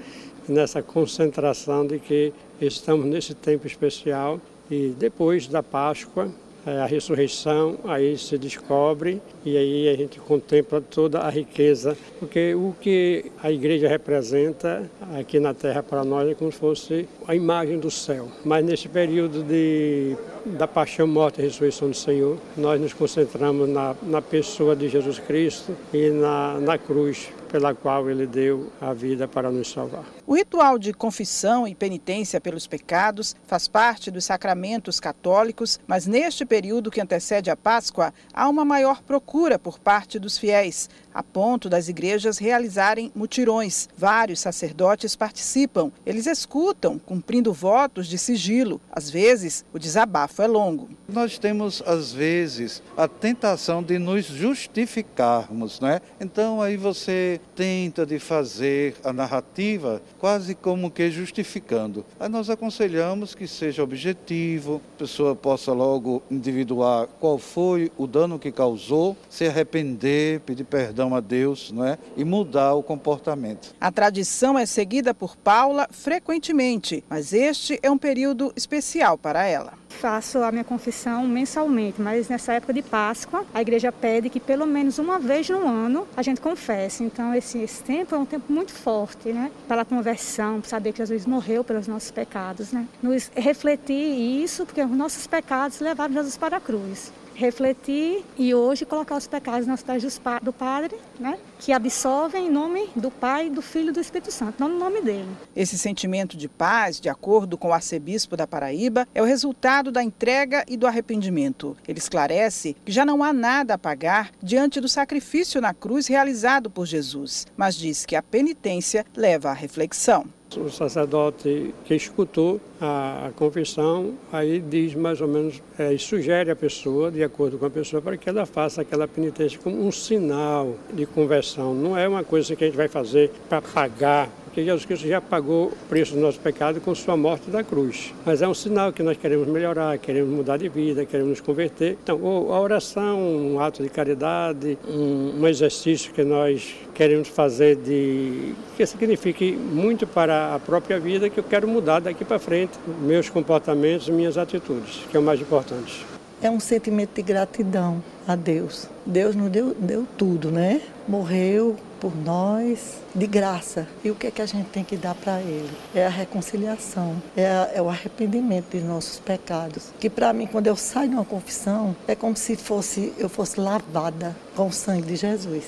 nessa 0.48 0.82
concentração 0.82 1.86
de 1.86 2.00
que 2.00 2.32
estamos 2.60 3.06
nesse 3.06 3.34
tempo 3.34 3.66
especial 3.66 4.40
e 4.70 4.94
depois 4.98 5.46
da 5.46 5.62
Páscoa, 5.62 6.30
é, 6.66 6.80
a 6.80 6.86
ressurreição, 6.86 7.78
aí 7.84 8.16
se 8.16 8.38
descobre 8.38 9.20
e 9.44 9.54
aí 9.54 9.86
a 9.86 9.94
gente 9.94 10.18
contempla 10.18 10.80
toda 10.80 11.20
a 11.20 11.28
riqueza, 11.28 11.94
porque 12.18 12.54
o 12.54 12.74
que 12.80 13.30
a 13.42 13.52
igreja 13.52 13.86
representa 13.86 14.90
aqui 15.18 15.38
na 15.38 15.52
terra 15.52 15.82
para 15.82 16.02
nós 16.02 16.26
é 16.26 16.34
como 16.34 16.50
se 16.50 16.58
fosse 16.58 17.08
a 17.28 17.34
imagem 17.34 17.78
do 17.78 17.90
céu. 17.90 18.28
Mas 18.46 18.64
nesse 18.64 18.88
período 18.88 19.42
de, 19.42 20.16
da 20.46 20.66
paixão, 20.66 21.06
morte 21.06 21.38
e 21.38 21.44
ressurreição 21.44 21.90
do 21.90 21.96
Senhor, 21.96 22.38
nós 22.56 22.80
nos 22.80 22.94
concentramos 22.94 23.68
na, 23.68 23.94
na 24.02 24.22
pessoa 24.22 24.74
de 24.74 24.88
Jesus 24.88 25.18
Cristo 25.18 25.76
e 25.92 26.08
na, 26.08 26.58
na 26.60 26.78
cruz 26.78 27.28
pela 27.52 27.74
qual 27.74 28.08
ele 28.10 28.26
deu 28.26 28.68
a 28.80 28.92
vida 28.92 29.28
para 29.28 29.50
nos 29.50 29.70
salvar. 29.70 30.04
O 30.26 30.34
ritual 30.34 30.78
de 30.78 30.94
confissão 30.94 31.68
e 31.68 31.74
penitência 31.74 32.40
pelos 32.40 32.66
pecados 32.66 33.36
faz 33.46 33.68
parte 33.68 34.10
dos 34.10 34.24
sacramentos 34.24 34.98
católicos, 34.98 35.78
mas 35.86 36.06
neste 36.06 36.46
período 36.46 36.90
que 36.90 37.00
antecede 37.00 37.50
a 37.50 37.56
Páscoa, 37.56 38.12
há 38.32 38.48
uma 38.48 38.64
maior 38.64 39.02
procura 39.02 39.58
por 39.58 39.78
parte 39.78 40.18
dos 40.18 40.38
fiéis, 40.38 40.88
a 41.12 41.22
ponto 41.22 41.68
das 41.68 41.88
igrejas 41.88 42.38
realizarem 42.38 43.12
mutirões. 43.14 43.86
Vários 43.96 44.40
sacerdotes 44.40 45.14
participam. 45.14 45.92
Eles 46.06 46.26
escutam, 46.26 46.98
cumprindo 46.98 47.52
votos 47.52 48.06
de 48.06 48.16
sigilo. 48.16 48.80
Às 48.90 49.10
vezes, 49.10 49.62
o 49.74 49.78
desabafo 49.78 50.40
é 50.40 50.46
longo. 50.46 50.88
Nós 51.06 51.38
temos, 51.38 51.82
às 51.86 52.12
vezes, 52.14 52.82
a 52.96 53.06
tentação 53.06 53.82
de 53.82 53.98
nos 53.98 54.24
justificarmos, 54.24 55.80
né? 55.80 56.00
Então 56.18 56.62
aí 56.62 56.78
você 56.78 57.38
tenta 57.54 58.06
de 58.06 58.18
fazer 58.18 58.96
a 59.04 59.12
narrativa 59.12 60.02
quase 60.24 60.54
como 60.54 60.90
que 60.90 61.10
justificando. 61.10 62.02
Aí 62.18 62.30
nós 62.30 62.48
aconselhamos 62.48 63.34
que 63.34 63.46
seja 63.46 63.82
objetivo, 63.82 64.80
a 64.94 64.98
pessoa 65.00 65.36
possa 65.36 65.70
logo 65.74 66.22
individuar 66.30 67.06
qual 67.20 67.36
foi 67.36 67.92
o 67.98 68.06
dano 68.06 68.38
que 68.38 68.50
causou, 68.50 69.14
se 69.28 69.46
arrepender, 69.46 70.40
pedir 70.40 70.64
perdão 70.64 71.14
a 71.14 71.20
Deus, 71.20 71.70
não 71.70 71.84
é? 71.84 71.98
E 72.16 72.24
mudar 72.24 72.72
o 72.72 72.82
comportamento. 72.82 73.74
A 73.78 73.92
tradição 73.92 74.58
é 74.58 74.64
seguida 74.64 75.12
por 75.12 75.36
Paula 75.36 75.86
frequentemente, 75.90 77.04
mas 77.06 77.34
este 77.34 77.78
é 77.82 77.90
um 77.90 77.98
período 77.98 78.50
especial 78.56 79.18
para 79.18 79.44
ela. 79.44 79.83
Faço 80.00 80.38
a 80.38 80.52
minha 80.52 80.64
confissão 80.64 81.26
mensalmente, 81.26 82.00
mas 82.00 82.28
nessa 82.28 82.52
época 82.52 82.72
de 82.72 82.82
Páscoa, 82.82 83.44
a 83.54 83.62
igreja 83.62 83.90
pede 83.90 84.28
que 84.28 84.38
pelo 84.38 84.66
menos 84.66 84.98
uma 84.98 85.18
vez 85.18 85.48
no 85.48 85.66
ano 85.66 86.06
a 86.16 86.22
gente 86.22 86.40
confesse. 86.40 87.02
Então, 87.02 87.34
esse, 87.34 87.58
esse 87.58 87.82
tempo 87.82 88.14
é 88.14 88.18
um 88.18 88.26
tempo 88.26 88.52
muito 88.52 88.72
forte, 88.72 89.32
né? 89.32 89.50
Para 89.66 89.84
conversão, 89.84 90.60
para 90.60 90.68
saber 90.68 90.92
que 90.92 90.98
Jesus 90.98 91.26
morreu 91.26 91.64
pelos 91.64 91.86
nossos 91.86 92.10
pecados, 92.10 92.72
né? 92.72 92.86
Nos 93.02 93.30
refletir 93.34 94.42
isso, 94.42 94.66
porque 94.66 94.82
os 94.82 94.90
nossos 94.90 95.26
pecados 95.26 95.80
levaram 95.80 96.12
Jesus 96.12 96.36
para 96.36 96.58
a 96.58 96.60
cruz 96.60 97.12
refletir 97.34 98.24
e 98.38 98.54
hoje 98.54 98.84
colocar 98.84 99.16
os 99.16 99.26
pecados 99.26 99.66
nas 99.66 99.82
pés 99.82 100.02
do 100.42 100.52
Padre, 100.52 100.96
né? 101.18 101.38
que 101.58 101.72
absolvem 101.72 102.46
em 102.46 102.50
nome 102.50 102.88
do 102.94 103.10
Pai, 103.10 103.48
do 103.48 103.62
Filho 103.62 103.88
e 103.88 103.92
do 103.92 104.00
Espírito 104.00 104.30
Santo, 104.30 104.56
não 104.58 104.68
no 104.68 104.78
nome 104.78 105.00
dele. 105.00 105.28
Esse 105.54 105.78
sentimento 105.78 106.36
de 106.36 106.48
paz, 106.48 107.00
de 107.00 107.08
acordo 107.08 107.56
com 107.56 107.68
o 107.68 107.72
arcebispo 107.72 108.36
da 108.36 108.46
Paraíba, 108.46 109.08
é 109.14 109.22
o 109.22 109.24
resultado 109.24 109.90
da 109.90 110.02
entrega 110.02 110.64
e 110.68 110.76
do 110.76 110.86
arrependimento. 110.86 111.76
Ele 111.86 111.98
esclarece 111.98 112.76
que 112.84 112.92
já 112.92 113.04
não 113.04 113.22
há 113.22 113.32
nada 113.32 113.74
a 113.74 113.78
pagar 113.78 114.30
diante 114.42 114.80
do 114.80 114.88
sacrifício 114.88 115.60
na 115.60 115.72
cruz 115.72 116.06
realizado 116.06 116.70
por 116.70 116.86
Jesus, 116.86 117.46
mas 117.56 117.74
diz 117.74 118.04
que 118.04 118.16
a 118.16 118.22
penitência 118.22 119.04
leva 119.16 119.50
à 119.50 119.54
reflexão. 119.54 120.26
O 120.56 120.70
sacerdote 120.70 121.74
que 121.84 121.94
escutou 121.94 122.60
a, 122.80 123.30
confissão, 123.36 124.14
aí 124.32 124.60
diz 124.60 124.94
mais 124.94 125.20
ou 125.20 125.28
menos, 125.28 125.60
é, 125.78 125.96
sugere 125.98 126.50
a 126.50 126.56
pessoa, 126.56 127.10
de 127.10 127.22
acordo 127.22 127.58
com 127.58 127.66
a 127.66 127.70
pessoa, 127.70 128.00
para 128.00 128.16
que 128.16 128.28
ela 128.28 128.46
faça 128.46 128.82
aquela 128.82 129.08
penitência 129.08 129.58
como 129.58 129.84
um 129.84 129.90
sinal 129.90 130.74
de 130.92 131.06
conversão. 131.06 131.74
Não 131.74 131.96
é 131.96 132.08
uma 132.08 132.22
coisa 132.22 132.54
que 132.54 132.64
a 132.64 132.66
gente 132.66 132.76
vai 132.76 132.88
fazer 132.88 133.30
para 133.48 133.60
pagar 133.60 134.28
porque 134.54 134.64
Jesus 134.64 134.84
Cristo 134.86 135.08
já 135.08 135.20
pagou 135.20 135.66
o 135.66 135.72
preço 135.88 136.14
do 136.14 136.20
nosso 136.20 136.38
pecado 136.38 136.80
com 136.80 136.94
sua 136.94 137.16
morte 137.16 137.50
da 137.50 137.64
cruz. 137.64 138.14
Mas 138.24 138.40
é 138.40 138.46
um 138.46 138.54
sinal 138.54 138.92
que 138.92 139.02
nós 139.02 139.16
queremos 139.16 139.48
melhorar, 139.48 139.98
queremos 139.98 140.32
mudar 140.32 140.58
de 140.58 140.68
vida, 140.68 141.04
queremos 141.04 141.30
nos 141.30 141.40
converter. 141.40 141.98
Então, 142.00 142.16
a 142.52 142.60
oração, 142.60 143.18
um 143.18 143.58
ato 143.58 143.82
de 143.82 143.88
caridade, 143.88 144.78
um, 144.88 145.44
exercício 145.48 146.12
que 146.12 146.22
nós 146.22 146.72
queremos 146.94 147.26
fazer 147.26 147.74
de 147.74 148.54
que 148.76 148.86
signifique 148.86 149.50
muito 149.50 150.06
para 150.06 150.54
a 150.54 150.60
própria 150.60 151.00
vida 151.00 151.28
que 151.28 151.38
eu 151.38 151.44
quero 151.44 151.66
mudar 151.66 151.98
daqui 151.98 152.24
para 152.24 152.38
frente, 152.38 152.78
meus 153.00 153.28
comportamentos, 153.28 154.08
minhas 154.08 154.38
atitudes, 154.38 155.00
que 155.10 155.16
é 155.16 155.20
o 155.20 155.22
mais 155.22 155.40
importante 155.40 156.06
é 156.42 156.50
um 156.50 156.60
sentimento 156.60 157.14
de 157.14 157.22
gratidão 157.22 158.04
a 158.28 158.36
Deus. 158.36 158.86
Deus 159.06 159.34
nos 159.34 159.50
deu, 159.50 159.74
deu 159.78 160.06
tudo, 160.18 160.50
né? 160.50 160.82
Morreu 161.08 161.74
por 162.04 162.14
nós 162.14 162.98
de 163.14 163.26
graça. 163.26 163.88
E 164.04 164.10
o 164.10 164.14
que 164.14 164.26
é 164.26 164.30
que 164.30 164.42
a 164.42 164.46
gente 164.46 164.66
tem 164.66 164.84
que 164.84 164.94
dar 164.94 165.14
para 165.14 165.40
Ele? 165.40 165.70
É 165.94 166.04
a 166.04 166.10
reconciliação, 166.10 167.16
é, 167.34 167.46
a, 167.46 167.70
é 167.76 167.80
o 167.80 167.88
arrependimento 167.88 168.76
de 168.76 168.84
nossos 168.84 169.18
pecados. 169.18 169.90
Que 169.98 170.10
para 170.10 170.30
mim, 170.34 170.46
quando 170.46 170.66
eu 170.66 170.76
saio 170.76 171.08
de 171.08 171.14
uma 171.14 171.24
confissão, 171.24 171.96
é 172.06 172.14
como 172.14 172.36
se 172.36 172.56
fosse 172.56 173.14
eu 173.16 173.30
fosse 173.30 173.58
lavada 173.58 174.36
com 174.54 174.66
o 174.66 174.72
sangue 174.72 175.06
de 175.06 175.16
Jesus. 175.16 175.64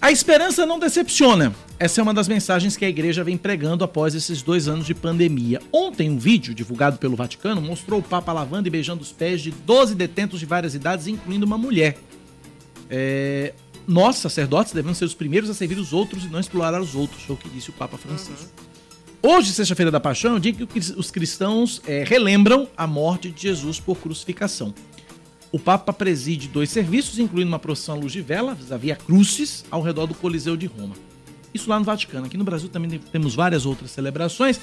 A 0.00 0.10
esperança 0.10 0.64
não 0.64 0.78
decepciona. 0.78 1.54
Essa 1.78 2.00
é 2.00 2.02
uma 2.02 2.14
das 2.14 2.26
mensagens 2.26 2.78
que 2.78 2.84
a 2.84 2.88
igreja 2.88 3.22
vem 3.22 3.36
pregando 3.36 3.84
após 3.84 4.14
esses 4.14 4.40
dois 4.40 4.66
anos 4.66 4.86
de 4.86 4.94
pandemia. 4.94 5.60
Ontem, 5.70 6.08
um 6.08 6.16
vídeo 6.16 6.54
divulgado 6.54 6.96
pelo 6.96 7.14
Vaticano 7.14 7.60
mostrou 7.60 8.00
o 8.00 8.02
Papa 8.02 8.32
lavando 8.32 8.66
e 8.66 8.70
beijando 8.70 9.02
os 9.02 9.12
pés 9.12 9.42
de 9.42 9.50
12 9.50 9.94
detentos 9.94 10.40
de 10.40 10.46
várias 10.46 10.74
idades, 10.74 11.06
incluindo 11.06 11.44
uma 11.44 11.58
mulher. 11.58 11.98
É... 12.90 13.54
Nós, 13.86 14.16
sacerdotes, 14.16 14.72
devemos 14.72 14.98
ser 14.98 15.06
os 15.06 15.14
primeiros 15.14 15.48
a 15.48 15.54
servir 15.54 15.78
os 15.78 15.94
outros 15.94 16.24
e 16.24 16.28
não 16.28 16.38
explorar 16.38 16.78
os 16.80 16.94
outros, 16.94 17.22
foi 17.22 17.34
o 17.34 17.38
que 17.38 17.48
disse 17.48 17.70
o 17.70 17.72
Papa 17.72 17.96
Francisco. 17.96 18.50
Uhum. 19.22 19.30
Hoje, 19.30 19.52
sexta-feira 19.52 19.90
da 19.90 19.98
Paixão, 19.98 20.34
é 20.34 20.36
o 20.36 20.40
dia 20.40 20.52
que 20.52 20.78
os 20.96 21.10
cristãos 21.10 21.80
é, 21.86 22.04
relembram 22.04 22.68
a 22.76 22.86
morte 22.86 23.30
de 23.30 23.42
Jesus 23.42 23.80
por 23.80 23.96
crucificação. 23.96 24.74
O 25.50 25.58
Papa 25.58 25.92
preside 25.92 26.46
dois 26.48 26.70
serviços, 26.70 27.18
incluindo 27.18 27.48
uma 27.48 27.58
procissão 27.58 27.94
à 27.94 27.98
luz 27.98 28.12
de 28.12 28.20
vela, 28.20 28.56
a 28.70 28.76
Via 28.76 28.94
Crucis, 28.94 29.64
ao 29.70 29.80
redor 29.80 30.06
do 30.06 30.14
Coliseu 30.14 30.56
de 30.56 30.66
Roma. 30.66 30.94
Isso 31.52 31.68
lá 31.70 31.78
no 31.78 31.84
Vaticano. 31.84 32.26
Aqui 32.26 32.36
no 32.36 32.44
Brasil 32.44 32.68
também 32.68 33.00
temos 33.10 33.34
várias 33.34 33.64
outras 33.64 33.90
celebrações. 33.90 34.60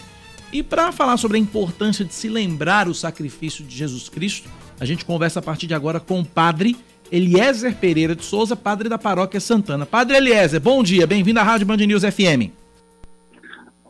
E 0.53 0.61
para 0.61 0.91
falar 0.91 1.17
sobre 1.17 1.37
a 1.37 1.39
importância 1.39 2.05
de 2.05 2.13
se 2.13 2.29
lembrar 2.29 2.87
o 2.87 2.93
sacrifício 2.93 3.65
de 3.65 3.75
Jesus 3.75 4.07
Cristo, 4.07 4.47
a 4.79 4.85
gente 4.85 5.03
conversa 5.03 5.39
a 5.39 5.41
partir 5.41 5.65
de 5.67 5.73
agora 5.73 5.99
com 5.99 6.19
o 6.19 6.25
padre 6.25 6.77
Eliezer 7.11 7.75
Pereira 7.75 8.15
de 8.15 8.23
Souza, 8.23 8.55
padre 8.55 8.89
da 8.89 8.97
Paróquia 8.97 9.39
Santana. 9.39 9.85
Padre 9.85 10.17
Eliezer, 10.17 10.59
bom 10.59 10.81
dia, 10.81 11.05
bem-vindo 11.05 11.39
à 11.39 11.43
Rádio 11.43 11.67
Band 11.67 11.77
News 11.77 12.03
FM. 12.03 12.51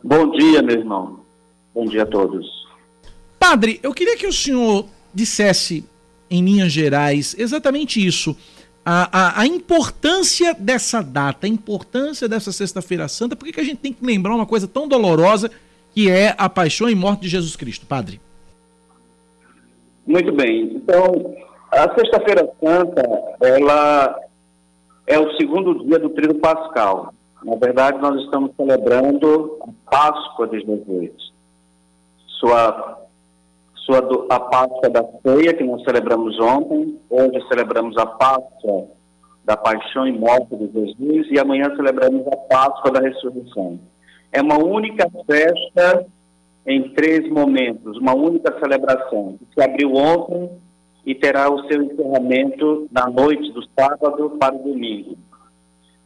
Bom 0.02 0.30
dia, 0.30 0.62
meu 0.62 0.78
irmão. 0.78 1.20
Bom 1.74 1.86
dia 1.86 2.02
a 2.02 2.06
todos. 2.06 2.46
Padre, 3.38 3.80
eu 3.82 3.92
queria 3.92 4.16
que 4.16 4.26
o 4.26 4.32
senhor 4.32 4.86
dissesse 5.12 5.84
em 6.30 6.44
linhas 6.44 6.72
gerais, 6.72 7.34
exatamente 7.38 8.04
isso. 8.04 8.36
A, 8.84 9.38
a, 9.38 9.40
a, 9.40 9.46
importância 9.46 10.54
dessa 10.54 11.02
data, 11.02 11.46
a 11.46 11.48
importância 11.48 12.28
dessa 12.28 12.52
Sexta-feira 12.52 13.08
Santa, 13.08 13.34
por 13.34 13.48
que 13.48 13.60
a 13.60 13.64
gente 13.64 13.78
tem 13.78 13.92
que 13.92 14.04
lembrar 14.04 14.34
uma 14.34 14.46
coisa 14.46 14.68
tão 14.68 14.86
dolorosa 14.86 15.50
que 15.92 16.08
é 16.08 16.34
a 16.38 16.48
paixão 16.48 16.88
e 16.88 16.94
morte 16.94 17.22
de 17.22 17.28
Jesus 17.28 17.56
Cristo, 17.56 17.86
Padre? 17.86 18.20
Muito 20.06 20.32
bem. 20.32 20.76
Então, 20.76 21.34
a 21.70 21.94
Sexta-feira 21.94 22.50
Santa, 22.62 23.02
ela 23.40 24.20
é 25.06 25.18
o 25.18 25.36
segundo 25.36 25.84
dia 25.84 25.98
do 25.98 26.10
trio 26.10 26.34
pascal. 26.36 27.12
Na 27.44 27.56
verdade, 27.56 27.98
nós 27.98 28.20
estamos 28.24 28.50
celebrando 28.56 29.58
a 29.60 29.90
Páscoa 29.90 30.48
de 30.48 30.60
Jesus. 30.60 31.32
Sua 32.40 32.96
sua, 33.86 33.98
a 34.28 34.40
Páscoa 34.40 34.90
da 34.90 35.04
Ceia, 35.22 35.54
que 35.54 35.62
nós 35.62 35.82
celebramos 35.84 36.38
ontem. 36.40 36.98
Hoje 37.08 37.40
celebramos 37.48 37.96
a 37.96 38.04
Páscoa 38.04 38.88
da 39.44 39.56
Paixão 39.56 40.08
e 40.08 40.12
Morte 40.12 40.56
de 40.56 40.66
Jesus 40.72 41.28
e 41.30 41.38
amanhã 41.38 41.74
celebramos 41.76 42.26
a 42.26 42.36
Páscoa 42.36 42.90
da 42.90 43.00
Ressurreição. 43.00 43.78
É 44.32 44.42
uma 44.42 44.58
única 44.58 45.08
festa 45.24 46.04
em 46.66 46.92
três 46.94 47.30
momentos, 47.30 47.96
uma 47.98 48.12
única 48.12 48.58
celebração, 48.58 49.38
que 49.38 49.46
se 49.54 49.62
abriu 49.62 49.94
ontem 49.94 50.50
e 51.06 51.14
terá 51.14 51.48
o 51.48 51.62
seu 51.68 51.84
encerramento 51.84 52.88
na 52.90 53.08
noite 53.08 53.52
do 53.52 53.62
sábado 53.78 54.30
para 54.40 54.56
o 54.56 54.58
domingo. 54.58 55.16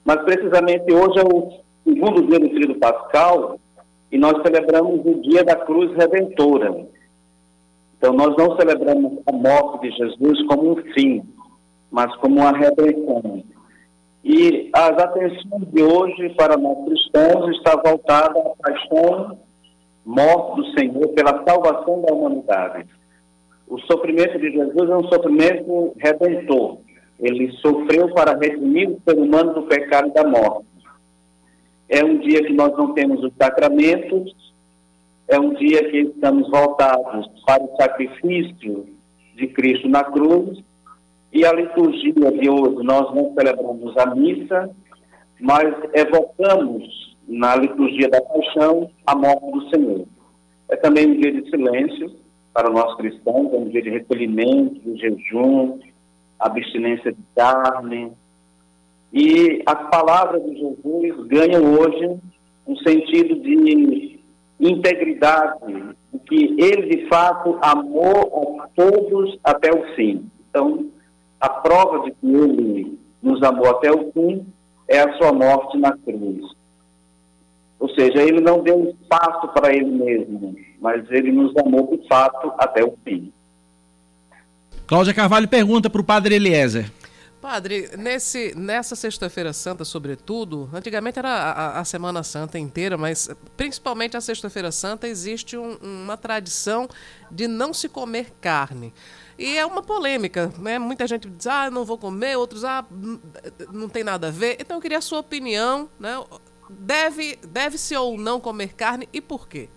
Mas 0.04 0.22
precisamente 0.22 0.92
hoje 0.92 1.18
é 1.18 1.24
o 1.24 1.50
segundo 1.82 2.26
dia 2.26 2.38
do 2.38 2.50
tríduo 2.50 2.78
pascal 2.78 3.58
e 4.12 4.18
nós 4.18 4.34
celebramos 4.42 5.00
o 5.06 5.20
dia 5.22 5.42
da 5.42 5.56
cruz 5.56 5.90
redentora. 5.96 6.86
Então, 7.96 8.12
nós 8.12 8.34
não 8.36 8.56
celebramos 8.56 9.18
a 9.26 9.32
morte 9.32 9.88
de 9.88 9.96
Jesus 9.96 10.46
como 10.46 10.72
um 10.72 10.76
fim, 10.92 11.22
mas 11.90 12.14
como 12.16 12.40
uma 12.40 12.52
redenção. 12.52 13.42
E 14.22 14.70
as 14.72 14.98
atenções 14.98 15.68
de 15.72 15.82
hoje 15.82 16.28
para 16.30 16.56
nós 16.56 16.84
cristãos 16.84 17.56
está 17.56 17.76
voltada 17.76 18.38
à 18.38 18.62
paixão, 18.62 19.38
morte 20.04 20.56
do 20.56 20.78
Senhor 20.78 21.08
pela 21.08 21.42
salvação 21.46 22.02
da 22.02 22.12
humanidade. 22.12 22.86
O 23.70 23.78
sofrimento 23.82 24.36
de 24.36 24.50
Jesus 24.50 24.90
é 24.90 24.96
um 24.96 25.08
sofrimento 25.08 25.94
redentor. 25.96 26.78
Ele 27.20 27.52
sofreu 27.58 28.12
para 28.12 28.36
redimir 28.36 28.90
o 28.90 29.00
ser 29.06 29.16
humano 29.16 29.54
do 29.54 29.62
pecado 29.62 30.08
e 30.08 30.12
da 30.12 30.24
morte. 30.24 30.66
É 31.88 32.04
um 32.04 32.18
dia 32.18 32.42
que 32.42 32.52
nós 32.52 32.76
não 32.76 32.92
temos 32.94 33.22
os 33.22 33.32
sacramentos, 33.40 34.34
é 35.28 35.38
um 35.38 35.54
dia 35.54 35.88
que 35.88 35.98
estamos 35.98 36.50
voltados 36.50 37.28
para 37.46 37.62
o 37.62 37.76
sacrifício 37.76 38.88
de 39.36 39.46
Cristo 39.46 39.88
na 39.88 40.02
cruz 40.02 40.58
e 41.32 41.44
a 41.44 41.52
liturgia 41.52 42.32
de 42.32 42.50
hoje 42.50 42.84
nós 42.84 43.14
não 43.14 43.32
celebramos 43.34 43.96
a 43.96 44.14
missa, 44.16 44.68
mas 45.38 45.72
evocamos 45.94 47.16
na 47.28 47.54
liturgia 47.54 48.08
da 48.08 48.20
paixão 48.20 48.90
a 49.06 49.14
morte 49.14 49.52
do 49.52 49.70
Senhor. 49.70 50.06
É 50.68 50.74
também 50.74 51.06
um 51.06 51.20
dia 51.20 51.40
de 51.40 51.48
silêncio 51.48 52.18
para 52.52 52.70
nós 52.70 52.96
cristãos, 52.96 53.52
é 53.52 53.56
um 53.56 53.68
dia 53.68 53.82
de 53.82 53.90
recolhimento, 53.90 54.80
de 54.80 54.96
jejum, 54.96 55.78
abstinência 56.38 57.12
de 57.12 57.22
carne. 57.34 58.12
E 59.12 59.62
as 59.66 59.90
palavras 59.90 60.42
de 60.44 60.58
Jesus 60.58 61.26
ganham 61.26 61.74
hoje 61.74 62.18
um 62.66 62.76
sentido 62.76 63.36
de 63.40 64.20
integridade 64.60 65.96
que 66.26 66.54
ele 66.62 66.96
de 66.96 67.08
fato 67.08 67.58
amou 67.60 68.60
a 68.60 68.68
todos 68.68 69.38
até 69.42 69.70
o 69.70 69.94
fim. 69.94 70.30
Então, 70.48 70.86
a 71.40 71.48
prova 71.48 72.04
de 72.04 72.12
que 72.12 72.26
ele 72.26 72.98
nos 73.22 73.42
amou 73.42 73.68
até 73.68 73.90
o 73.90 74.12
fim 74.12 74.46
é 74.88 75.00
a 75.00 75.12
sua 75.16 75.32
morte 75.32 75.76
na 75.78 75.96
cruz. 75.96 76.52
Ou 77.78 77.88
seja, 77.90 78.22
ele 78.22 78.40
não 78.40 78.62
deu 78.62 78.90
espaço 78.90 79.48
para 79.48 79.74
ele 79.74 79.90
mesmo, 79.90 80.54
mas 80.80 81.08
ele 81.10 81.30
nos 81.30 81.56
amou 81.56 81.96
de 81.96 82.06
fato 82.08 82.52
até 82.58 82.82
o 82.82 82.96
fim. 83.04 83.32
Cláudia 84.86 85.14
Carvalho 85.14 85.46
pergunta 85.46 85.88
para 85.88 86.00
o 86.00 86.04
padre 86.04 86.34
Eliezer. 86.34 86.90
Padre, 87.40 87.90
nesse, 87.96 88.54
nessa 88.54 88.94
Sexta-feira 88.94 89.52
Santa, 89.54 89.82
sobretudo, 89.82 90.68
antigamente 90.74 91.18
era 91.18 91.30
a, 91.30 91.80
a, 91.80 91.84
Semana 91.86 92.22
Santa 92.22 92.58
inteira, 92.58 92.98
mas 92.98 93.30
principalmente 93.56 94.14
a 94.14 94.20
Sexta-feira 94.20 94.70
Santa 94.70 95.08
existe 95.08 95.56
um, 95.56 95.76
uma 95.80 96.18
tradição 96.18 96.86
de 97.30 97.48
não 97.48 97.72
se 97.72 97.88
comer 97.88 98.32
carne. 98.42 98.92
E 99.38 99.56
é 99.56 99.64
uma 99.64 99.82
polêmica, 99.82 100.52
né? 100.58 100.78
Muita 100.78 101.06
gente 101.06 101.30
diz, 101.30 101.46
ah, 101.46 101.70
não 101.70 101.82
vou 101.82 101.96
comer, 101.96 102.36
outros, 102.36 102.62
ah, 102.62 102.84
não 103.72 103.88
tem 103.88 104.04
nada 104.04 104.28
a 104.28 104.30
ver. 104.30 104.58
Então 104.60 104.76
eu 104.76 104.80
queria 104.82 104.98
a 104.98 105.02
sua 105.02 105.20
opinião, 105.20 105.88
né? 105.98 106.22
Deve, 106.68 107.38
deve-se 107.48 107.96
ou 107.96 108.18
não 108.18 108.38
comer 108.38 108.74
carne 108.74 109.08
e 109.14 109.20
por 109.20 109.48
quê? 109.48 109.70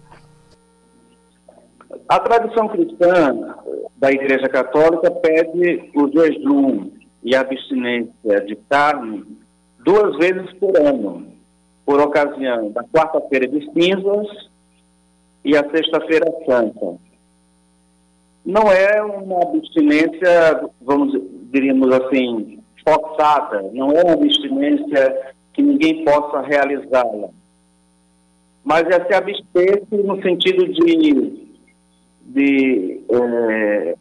A 2.08 2.20
tradição 2.20 2.68
cristã 2.68 3.56
da 3.98 4.12
Igreja 4.12 4.48
Católica 4.50 5.12
pede 5.12 5.92
o 5.96 6.08
jejum 6.12 6.92
e 7.24 7.36
abstinência 7.36 8.42
de 8.46 8.56
carne 8.70 9.24
duas 9.84 10.18
vezes 10.18 10.52
por 10.60 10.76
ano, 10.78 11.28
por 11.86 12.00
ocasião 12.00 12.72
da 12.72 12.84
quarta-feira 12.84 13.48
de 13.48 13.72
cinzas 13.72 14.28
e 15.44 15.56
a 15.56 15.70
sexta-feira 15.70 16.26
santa. 16.46 16.98
Não 18.46 18.72
é 18.72 19.02
uma 19.02 19.42
abstinência, 19.42 20.70
vamos 20.82 21.14
diríamos 21.52 21.94
assim, 21.94 22.60
forçada, 22.84 23.62
não 23.74 23.92
é 23.92 24.04
uma 24.04 24.14
abstinência 24.14 25.34
que 25.54 25.62
ninguém 25.62 26.04
possa 26.04 26.42
realizá-la. 26.42 27.30
Mas 28.64 28.84
é 28.88 29.06
se 29.06 29.14
abster 29.14 29.84
no 29.92 30.22
sentido 30.22 30.68
de, 30.68 31.43
de 32.26 33.02
é, 33.10 33.96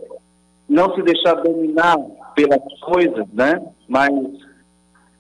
não 0.68 0.94
se 0.94 1.02
deixar 1.02 1.34
dominar 1.34 1.96
pelas 2.34 2.80
coisas, 2.80 3.26
né? 3.32 3.60
Mas 3.88 4.10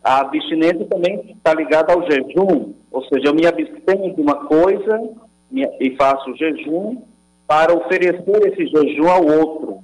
a 0.02 0.20
abstinência 0.20 0.86
também 0.86 1.32
está 1.36 1.54
ligada 1.54 1.92
ao 1.92 2.02
jejum, 2.10 2.72
ou 2.90 3.04
seja, 3.04 3.28
eu 3.28 3.34
me 3.34 3.46
abstenho 3.46 4.14
de 4.14 4.20
uma 4.20 4.46
coisa 4.46 5.10
e 5.52 5.96
faço 5.96 6.34
jejum 6.36 7.02
para 7.46 7.74
oferecer 7.74 8.46
esse 8.48 8.66
jejum 8.66 9.08
ao 9.08 9.24
outro, 9.24 9.78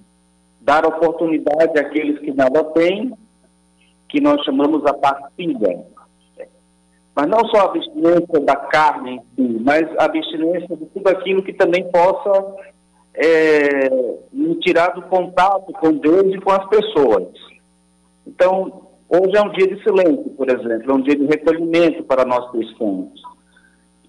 dar 0.61 0.87
oportunidade 0.87 1.79
àqueles 1.79 2.19
que 2.21 2.33
nada 2.33 2.65
têm, 2.65 3.13
que 4.09 4.21
nós 4.21 4.43
chamamos 4.45 4.85
a 4.87 4.95
partilha. 4.95 5.85
Mas 7.15 7.27
não 7.27 7.41
só 7.49 7.63
a 7.63 7.65
abstinência 7.65 8.41
da 8.41 8.57
carne 8.57 9.17
em 9.17 9.21
si, 9.21 9.61
mas 9.61 9.85
a 9.99 10.05
abstinência 10.05 10.77
de 10.77 10.87
tudo 10.87 11.09
aquilo 11.09 11.43
que 11.43 11.53
também 11.53 11.85
possa 11.91 12.55
é, 13.21 13.91
me 14.33 14.55
tirar 14.61 14.91
do 14.91 15.03
contato 15.03 15.73
com 15.73 15.93
Deus 15.93 16.33
e 16.33 16.41
com 16.41 16.53
as 16.53 16.65
pessoas. 16.69 17.29
Então, 18.25 18.89
hoje 19.09 19.37
é 19.37 19.43
um 19.43 19.51
dia 19.51 19.67
de 19.67 19.83
silêncio, 19.83 20.31
por 20.37 20.49
exemplo, 20.49 20.93
é 20.93 20.95
um 20.95 21.03
dia 21.03 21.17
de 21.17 21.27
recolhimento 21.27 22.05
para 22.05 22.25
nós 22.25 22.49
cristãos. 22.53 23.11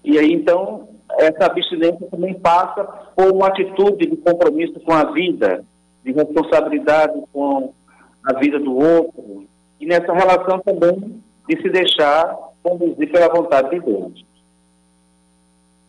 E 0.04 0.16
aí, 0.16 0.32
então, 0.32 0.88
essa 1.18 1.46
abstinência 1.46 2.06
também 2.08 2.34
passa 2.34 2.84
por 3.16 3.32
uma 3.32 3.48
atitude 3.48 4.06
de 4.06 4.16
compromisso 4.16 4.78
com 4.80 4.92
a 4.92 5.10
vida, 5.10 5.64
de 6.04 6.12
responsabilidade 6.12 7.20
com 7.32 7.74
a 8.22 8.38
vida 8.38 8.60
do 8.60 8.76
outro, 8.76 9.44
e 9.80 9.86
nessa 9.86 10.12
relação 10.12 10.60
também 10.60 11.20
de 11.48 11.60
se 11.60 11.68
deixar 11.68 12.38
conduzir 12.62 13.10
pela 13.10 13.28
vontade 13.28 13.70
de 13.70 13.80
Deus. 13.80 14.24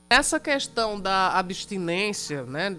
Essa 0.09 0.39
questão 0.39 0.99
da 0.99 1.37
abstinência, 1.37 2.43
né, 2.43 2.75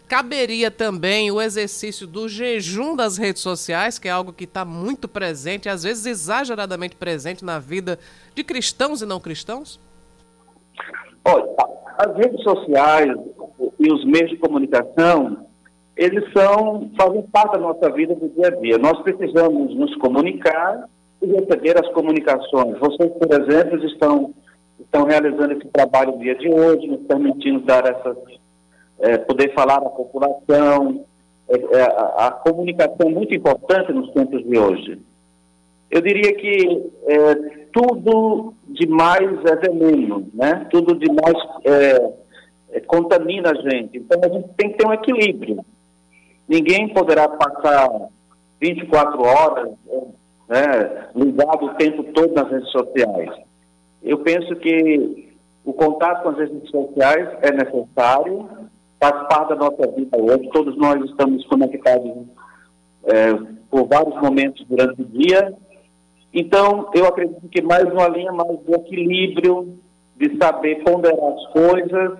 caberia 0.00 0.70
também 0.70 1.30
o 1.30 1.40
exercício 1.40 2.06
do 2.06 2.28
jejum 2.28 2.94
das 2.96 3.16
redes 3.16 3.42
sociais, 3.42 3.98
que 3.98 4.08
é 4.08 4.10
algo 4.10 4.32
que 4.32 4.44
está 4.44 4.64
muito 4.64 5.08
presente, 5.08 5.68
às 5.68 5.82
vezes 5.82 6.06
exageradamente 6.06 6.96
presente 6.96 7.44
na 7.44 7.58
vida 7.58 7.98
de 8.34 8.44
cristãos 8.44 9.02
e 9.02 9.06
não 9.06 9.20
cristãos? 9.20 9.80
Olha, 11.24 11.46
as 11.98 12.16
redes 12.16 12.42
sociais 12.42 13.14
e 13.78 13.92
os 13.92 14.04
meios 14.04 14.30
de 14.30 14.36
comunicação, 14.36 15.46
eles 15.96 16.24
são, 16.32 16.90
fazem 16.98 17.22
parte 17.32 17.52
da 17.52 17.58
nossa 17.58 17.90
vida 17.90 18.14
do 18.14 18.28
dia 18.30 18.48
a 18.48 18.50
dia. 18.50 18.78
Nós 18.78 19.00
precisamos 19.02 19.74
nos 19.74 19.94
comunicar 19.96 20.88
e 21.20 21.26
receber 21.26 21.78
as 21.78 21.88
comunicações. 21.92 22.78
Vocês, 22.78 23.12
por 23.12 23.28
exemplo, 23.30 23.84
estão, 23.86 24.34
estão 24.80 25.04
realizando 25.04 25.52
esse 25.52 25.68
trabalho 25.68 26.12
no 26.12 26.18
dia 26.18 26.34
de 26.34 26.48
hoje, 26.48 26.86
nos 26.86 27.02
permitindo 27.06 27.60
dar 27.60 27.84
essas 27.86 28.16
é, 29.02 29.18
poder 29.18 29.52
falar 29.52 29.78
à 29.78 29.90
população. 29.90 31.04
É, 31.48 31.76
é, 31.76 31.82
a, 31.82 32.26
a, 32.28 32.30
comunicação 32.30 33.10
muito 33.10 33.34
importante 33.34 33.92
nos 33.92 34.10
tempos 34.12 34.42
de 34.42 34.58
hoje. 34.58 35.02
Eu 35.90 36.00
diria 36.00 36.34
que 36.34 36.90
é, 37.06 37.34
tudo 37.72 38.54
demais 38.68 39.30
é 39.44 39.56
veneno, 39.56 40.30
né? 40.32 40.66
Tudo 40.70 40.94
demais 40.94 41.36
é, 41.64 42.12
é, 42.70 42.80
contamina 42.80 43.50
a 43.50 43.54
gente. 43.54 43.98
Então 43.98 44.20
a 44.24 44.28
gente 44.28 44.48
tem 44.56 44.70
que 44.70 44.78
ter 44.78 44.86
um 44.86 44.94
equilíbrio. 44.94 45.64
Ninguém 46.48 46.88
poderá 46.94 47.28
passar 47.28 47.88
24 48.60 49.20
horas 49.22 49.70
né, 50.48 51.08
ligado 51.14 51.66
o 51.66 51.74
tempo 51.74 52.04
todo 52.12 52.32
nas 52.34 52.50
redes 52.50 52.70
sociais. 52.70 53.30
Eu 54.02 54.18
penso 54.18 54.54
que 54.56 55.32
o 55.64 55.72
contato 55.72 56.22
com 56.22 56.30
as 56.30 56.38
redes 56.38 56.70
sociais 56.70 57.28
é 57.42 57.52
necessário, 57.52 58.48
faz 59.02 59.26
parte 59.26 59.48
da 59.48 59.56
nossa 59.56 59.84
vida 59.88 60.16
hoje. 60.16 60.48
Todos 60.52 60.76
nós 60.76 61.04
estamos 61.04 61.44
conectados 61.46 62.24
é, 63.04 63.34
por 63.68 63.88
vários 63.88 64.14
momentos 64.22 64.64
durante 64.68 65.02
o 65.02 65.04
dia. 65.04 65.52
Então, 66.32 66.88
eu 66.94 67.06
acredito 67.06 67.48
que 67.48 67.60
mais 67.60 67.82
uma 67.92 68.06
linha 68.06 68.30
mais 68.30 68.58
de 68.64 68.72
equilíbrio, 68.72 69.76
de 70.16 70.38
saber 70.38 70.84
ponderar 70.84 71.32
as 71.32 71.46
coisas, 71.48 72.18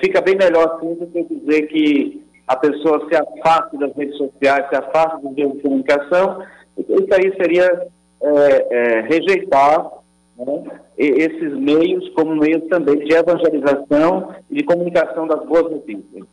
fica 0.00 0.20
bem 0.20 0.36
melhor 0.36 0.76
assim 0.76 0.94
do 0.94 1.06
que 1.08 1.24
dizer 1.24 1.62
que 1.66 2.24
a 2.46 2.56
pessoa 2.56 3.04
se 3.08 3.16
afaste 3.16 3.76
das 3.76 3.92
redes 3.96 4.16
sociais, 4.16 4.68
se 4.68 4.76
afaste 4.76 5.22
dos 5.22 5.34
meios 5.34 5.54
de 5.54 5.62
comunicação. 5.62 6.40
Isso 6.78 7.14
aí 7.14 7.34
seria 7.36 7.88
é, 8.22 8.66
é, 8.70 9.00
rejeitar 9.02 9.90
né, 10.38 10.80
esses 10.96 11.52
meios 11.58 12.08
como 12.10 12.34
meios 12.34 12.62
também 12.68 12.98
de 12.98 13.12
evangelização 13.12 14.34
e 14.50 14.56
de 14.56 14.64
comunicação 14.64 15.26
das 15.26 15.44
boas 15.46 15.70
notícias. 15.70 16.24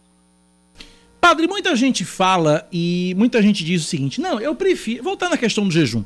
Padre, 1.19 1.47
muita 1.47 1.75
gente 1.75 2.03
fala 2.03 2.67
e 2.71 3.13
muita 3.17 3.41
gente 3.41 3.63
diz 3.63 3.85
o 3.85 3.87
seguinte: 3.87 4.19
não, 4.19 4.39
eu 4.39 4.55
prefiro. 4.55 5.03
Voltando 5.03 5.33
à 5.33 5.37
questão 5.37 5.65
do 5.65 5.71
jejum. 5.71 6.03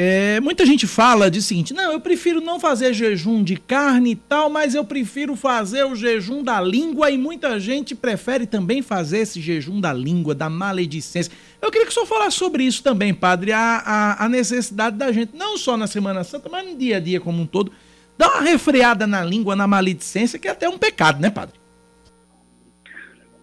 É, 0.00 0.38
muita 0.38 0.64
gente 0.64 0.86
fala 0.86 1.28
de 1.28 1.42
seguinte: 1.42 1.74
não, 1.74 1.90
eu 1.90 1.98
prefiro 1.98 2.40
não 2.40 2.60
fazer 2.60 2.94
jejum 2.94 3.42
de 3.42 3.56
carne 3.56 4.12
e 4.12 4.14
tal, 4.14 4.48
mas 4.48 4.72
eu 4.76 4.84
prefiro 4.84 5.34
fazer 5.34 5.82
o 5.82 5.96
jejum 5.96 6.40
da 6.40 6.60
língua 6.60 7.10
e 7.10 7.18
muita 7.18 7.58
gente 7.58 7.96
prefere 7.96 8.46
também 8.46 8.80
fazer 8.80 9.18
esse 9.18 9.40
jejum 9.40 9.80
da 9.80 9.92
língua, 9.92 10.36
da 10.36 10.48
maledicência. 10.48 11.32
Eu 11.60 11.68
queria 11.72 11.84
que 11.84 11.90
o 11.90 11.94
senhor 11.94 12.06
falasse 12.06 12.36
sobre 12.36 12.62
isso 12.62 12.80
também, 12.80 13.12
padre, 13.12 13.50
a, 13.50 13.58
a, 13.58 14.24
a 14.24 14.28
necessidade 14.28 14.96
da 14.96 15.10
gente, 15.10 15.36
não 15.36 15.58
só 15.58 15.76
na 15.76 15.88
Semana 15.88 16.22
Santa, 16.22 16.48
mas 16.48 16.64
no 16.64 16.76
dia 16.76 16.98
a 16.98 17.00
dia 17.00 17.20
como 17.20 17.42
um 17.42 17.46
todo, 17.46 17.72
dar 18.16 18.28
uma 18.28 18.42
refreada 18.42 19.04
na 19.04 19.24
língua, 19.24 19.56
na 19.56 19.66
maledicência, 19.66 20.38
que 20.38 20.46
é 20.46 20.52
até 20.52 20.68
um 20.68 20.78
pecado, 20.78 21.20
né, 21.20 21.28
padre? 21.28 21.58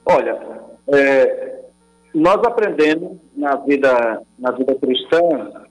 Olha, 0.06 0.40
é, 0.88 1.66
nós 2.14 2.42
aprendemos 2.46 3.18
na 3.36 3.58
vida, 3.58 4.22
na 4.40 4.52
vida 4.52 4.74
cristã 4.76 5.65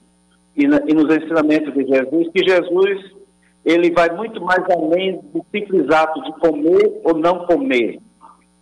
e, 0.57 0.67
na, 0.67 0.81
e 0.87 0.95
nos 0.95 1.15
ensinamentos 1.15 1.75
de 1.75 1.85
Jesus, 1.85 2.29
que 2.33 2.49
Jesus 2.49 3.15
ele 3.65 3.91
vai 3.93 4.11
muito 4.15 4.43
mais 4.43 4.63
além 4.71 5.21
do 5.33 5.45
simples 5.51 5.91
ato 5.91 6.23
de 6.23 6.33
comer 6.39 7.01
ou 7.03 7.17
não 7.17 7.47
comer. 7.47 7.99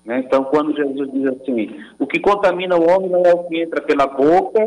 Né? 0.05 0.22
Então, 0.24 0.44
quando 0.44 0.76
Jesus 0.76 1.11
diz 1.12 1.26
assim, 1.26 1.76
o 1.98 2.07
que 2.07 2.20
contamina 2.20 2.76
o 2.76 2.88
homem 2.88 3.11
não 3.11 3.22
é 3.22 3.35
o 3.35 3.44
que 3.44 3.61
entra 3.61 3.81
pela 3.81 4.07
boca, 4.07 4.61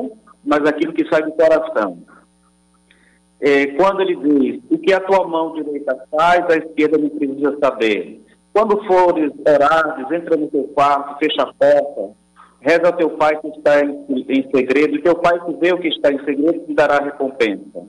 mas 0.43 0.65
aquilo 0.65 0.93
que 0.93 1.07
sai 1.07 1.23
do 1.23 1.31
coração. 1.31 1.99
É, 3.39 3.67
quando 3.77 4.01
ele 4.01 4.15
diz, 4.15 4.61
o 4.69 4.77
que 4.77 4.93
a 4.93 4.99
tua 4.99 5.27
mão 5.27 5.53
direita 5.53 5.97
faz, 6.11 6.45
a 6.49 6.57
esquerda 6.57 6.97
não 6.97 7.09
precisa 7.09 7.57
saber. 7.59 8.21
Quando 8.53 8.83
fores 8.85 9.31
orar, 9.45 10.07
entra 10.13 10.37
no 10.37 10.47
teu 10.47 10.63
quarto, 10.73 11.17
fecha 11.19 11.43
a 11.43 11.53
porta, 11.53 12.15
Reza 12.65 12.87
ao 12.87 12.93
teu 12.93 13.11
pai 13.11 13.39
que 13.39 13.47
está 13.49 13.79
em, 13.85 14.25
em 14.27 14.49
segredo, 14.49 14.95
e 14.95 15.01
teu 15.03 15.13
pai 15.15 15.39
que 15.45 15.53
vê 15.53 15.71
o 15.71 15.77
que 15.77 15.87
está 15.87 16.11
em 16.11 16.17
segredo 16.25 16.65
te 16.65 16.73
dará 16.73 16.97
recompensa. 16.97 17.85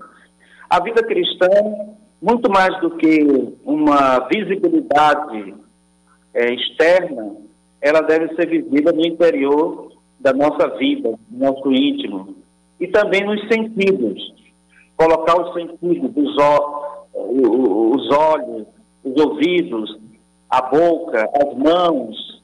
A 0.69 0.83
vida 0.83 1.03
cristã, 1.03 1.49
muito 2.21 2.51
mais 2.51 2.79
do 2.83 2.91
que 2.91 3.55
uma 3.65 4.29
visibilidade 4.29 5.55
é, 6.35 6.53
externa, 6.53 7.37
ela 7.81 8.03
deve 8.03 8.35
ser 8.35 8.51
vivida 8.51 8.93
no 8.93 9.01
interior 9.07 9.93
da 10.21 10.35
nossa 10.35 10.69
vida, 10.77 11.15
do 11.27 11.39
nosso 11.39 11.73
íntimo, 11.73 12.37
e 12.79 12.87
também 12.89 13.25
nos 13.25 13.41
sentidos. 13.49 14.35
Colocar 14.95 15.41
os 15.41 15.55
sentidos, 15.55 16.11
os, 16.15 16.37
os 17.15 18.11
olhos, 18.11 18.67
os 19.03 19.25
ouvidos, 19.25 19.99
a 20.51 20.61
boca, 20.61 21.31
as 21.35 21.57
mãos, 21.57 22.36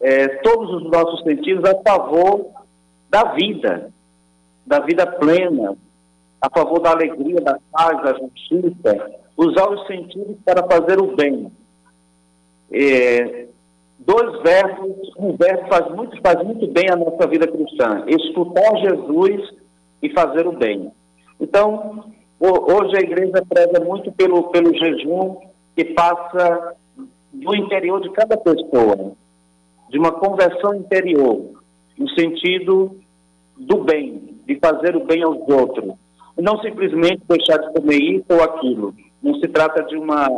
é, 0.00 0.28
todos 0.38 0.82
os 0.82 0.90
nossos 0.90 1.22
sentidos 1.22 1.64
a 1.64 1.82
favor 1.82 2.46
da 3.08 3.34
vida, 3.34 3.90
da 4.66 4.80
vida 4.80 5.06
plena, 5.06 5.76
a 6.40 6.50
favor 6.50 6.80
da 6.80 6.90
alegria, 6.90 7.40
da 7.40 7.58
paz, 7.72 8.02
da 8.02 8.12
justiça, 8.14 9.10
usar 9.36 9.70
os 9.70 9.86
sentidos 9.86 10.36
para 10.44 10.66
fazer 10.66 11.00
o 11.00 11.14
bem. 11.16 11.50
É, 12.70 13.46
dois 13.98 14.42
verbos, 14.42 15.10
um 15.18 15.36
verbo 15.36 15.68
faz 15.68 15.94
muito, 15.94 16.20
faz 16.20 16.42
muito 16.42 16.66
bem 16.68 16.90
a 16.90 16.96
nossa 16.96 17.26
vida 17.26 17.46
cristã, 17.46 18.04
escutar 18.06 18.76
Jesus 18.78 19.54
e 20.02 20.10
fazer 20.10 20.46
o 20.46 20.52
bem. 20.52 20.90
Então, 21.40 22.04
hoje 22.40 22.96
a 22.96 23.00
igreja 23.00 23.44
preza 23.48 23.84
muito 23.84 24.12
pelo, 24.12 24.44
pelo 24.50 24.74
jejum 24.74 25.36
que 25.74 25.84
passa 25.86 26.74
do 27.32 27.54
interior 27.54 28.00
de 28.00 28.10
cada 28.10 28.36
pessoa, 28.36 29.12
de 29.90 29.98
uma 29.98 30.12
conversão 30.12 30.74
interior, 30.74 31.62
no 31.96 32.08
sentido 32.10 32.98
do 33.56 33.84
bem, 33.84 34.38
de 34.46 34.58
fazer 34.58 34.96
o 34.96 35.04
bem 35.04 35.22
aos 35.22 35.38
outros. 35.48 35.94
Não 36.36 36.60
simplesmente 36.60 37.22
deixar 37.28 37.58
de 37.58 37.72
comer 37.72 37.98
isso 37.98 38.26
ou 38.28 38.42
aquilo. 38.42 38.94
Não 39.22 39.34
se 39.36 39.48
trata 39.48 39.82
de 39.82 39.96
uma 39.96 40.28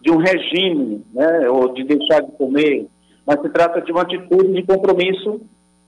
de 0.00 0.10
um 0.12 0.18
regime, 0.18 1.04
né, 1.12 1.48
ou 1.50 1.72
de 1.74 1.82
deixar 1.82 2.20
de 2.20 2.30
comer, 2.32 2.86
mas 3.26 3.40
se 3.40 3.48
trata 3.48 3.80
de 3.80 3.90
uma 3.90 4.02
atitude 4.02 4.52
de 4.52 4.62
compromisso 4.62 5.40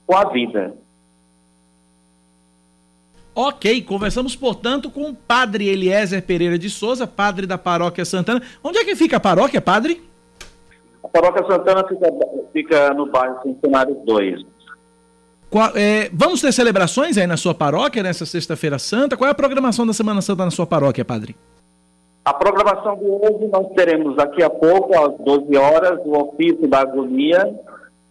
com 0.05 0.17
a 0.17 0.29
vida. 0.31 0.75
Ok, 3.33 3.83
conversamos, 3.83 4.35
portanto, 4.35 4.91
com 4.91 5.11
o 5.11 5.15
padre 5.15 5.69
Eliezer 5.69 6.21
Pereira 6.25 6.59
de 6.59 6.69
Souza, 6.69 7.07
padre 7.07 7.47
da 7.47 7.57
paróquia 7.57 8.05
Santana. 8.05 8.43
Onde 8.65 8.79
é 8.79 8.85
que 8.85 8.97
fica 8.97 9.19
a 9.19 9.21
paróquia, 9.21 9.61
padre? 9.61 10.03
A 11.09 11.21
paróquia 11.21 11.47
Santana 11.51 11.89
fica, 11.89 12.07
fica 12.53 12.95
no 12.95 13.07
bairro 13.07 13.41
Centenário 13.43 13.95
2. 14.05 14.45
Qual, 15.51 15.71
é, 15.75 16.11
vamos 16.13 16.43
ter 16.43 16.53
celebrações 16.53 17.17
aí 17.17 17.27
na 17.27 17.39
sua 17.39 17.55
paróquia 17.55 18.03
nessa 18.03 18.27
sexta-feira 18.27 18.79
santa? 18.79 19.17
Qual 19.17 19.27
é 19.27 19.31
a 19.31 19.35
programação 19.35 19.87
da 19.87 19.95
Semana 19.95 20.21
Santa 20.21 20.45
na 20.45 20.51
sua 20.51 20.67
paróquia, 20.67 21.05
padre? 21.05 21.35
A 22.25 22.35
programação 22.35 22.97
de 22.99 23.07
hoje 23.07 23.49
nós 23.51 23.69
teremos 23.75 24.15
daqui 24.17 24.43
a 24.43 24.51
pouco, 24.51 24.95
às 24.99 25.17
12 25.25 25.57
horas, 25.57 25.99
o 26.05 26.13
ofício 26.13 26.69
da 26.69 26.81
agonia, 26.81 27.59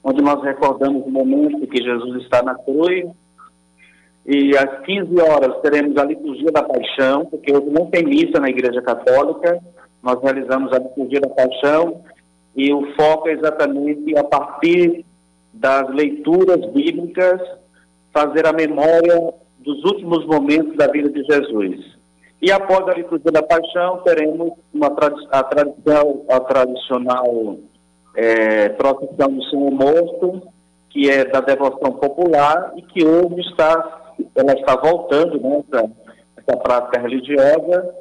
onde 0.04 0.24
nós 0.24 0.42
recordamos 0.44 1.06
o 1.06 1.10
momento 1.12 1.68
que 1.68 1.84
Jesus 1.84 2.24
está 2.24 2.42
na 2.42 2.56
cruz, 2.56 3.06
e 4.26 4.58
às 4.58 4.84
15 4.86 5.22
horas 5.22 5.62
teremos 5.62 5.96
a 5.98 6.04
liturgia 6.04 6.52
da 6.52 6.64
paixão, 6.64 7.26
porque 7.26 7.56
hoje 7.56 7.70
não 7.70 7.86
tem 7.86 8.04
missa 8.04 8.40
na 8.40 8.50
Igreja 8.50 8.82
Católica. 8.82 9.60
Nós 10.02 10.20
realizamos 10.24 10.74
a 10.74 10.80
liturgia 10.80 11.22
da 11.22 11.30
paixão 11.30 12.02
e 12.58 12.74
o 12.74 12.92
foco 12.96 13.30
é 13.30 13.34
exatamente 13.34 14.18
a 14.18 14.24
partir 14.24 15.06
das 15.54 15.88
leituras 15.90 16.66
bíblicas 16.72 17.40
fazer 18.12 18.48
a 18.48 18.52
memória 18.52 19.34
dos 19.60 19.84
últimos 19.86 20.26
momentos 20.26 20.76
da 20.76 20.88
vida 20.88 21.10
de 21.10 21.24
Jesus. 21.24 21.98
E 22.42 22.52
após 22.52 22.88
a 22.88 22.96
liturgia 22.96 23.32
da 23.32 23.44
paixão 23.44 24.02
teremos 24.04 24.54
uma 24.74 24.88
a 25.32 25.44
tradição, 25.44 26.26
a 26.30 26.40
tradicional 26.40 27.58
é, 28.16 28.70
procissão 28.70 29.32
do 29.34 29.44
Senhor 29.46 29.72
Mosto, 29.72 30.42
que 30.90 31.10
é 31.12 31.26
da 31.26 31.42
devoção 31.42 31.92
popular 31.94 32.74
e 32.76 32.82
que 32.82 33.06
hoje 33.06 33.40
está 33.42 34.04
ela 34.36 34.54
está 34.54 34.76
voltando, 34.76 35.40
né, 35.40 35.64
essa, 35.72 35.92
essa 36.38 36.58
prática 36.58 37.00
religiosa, 37.00 37.96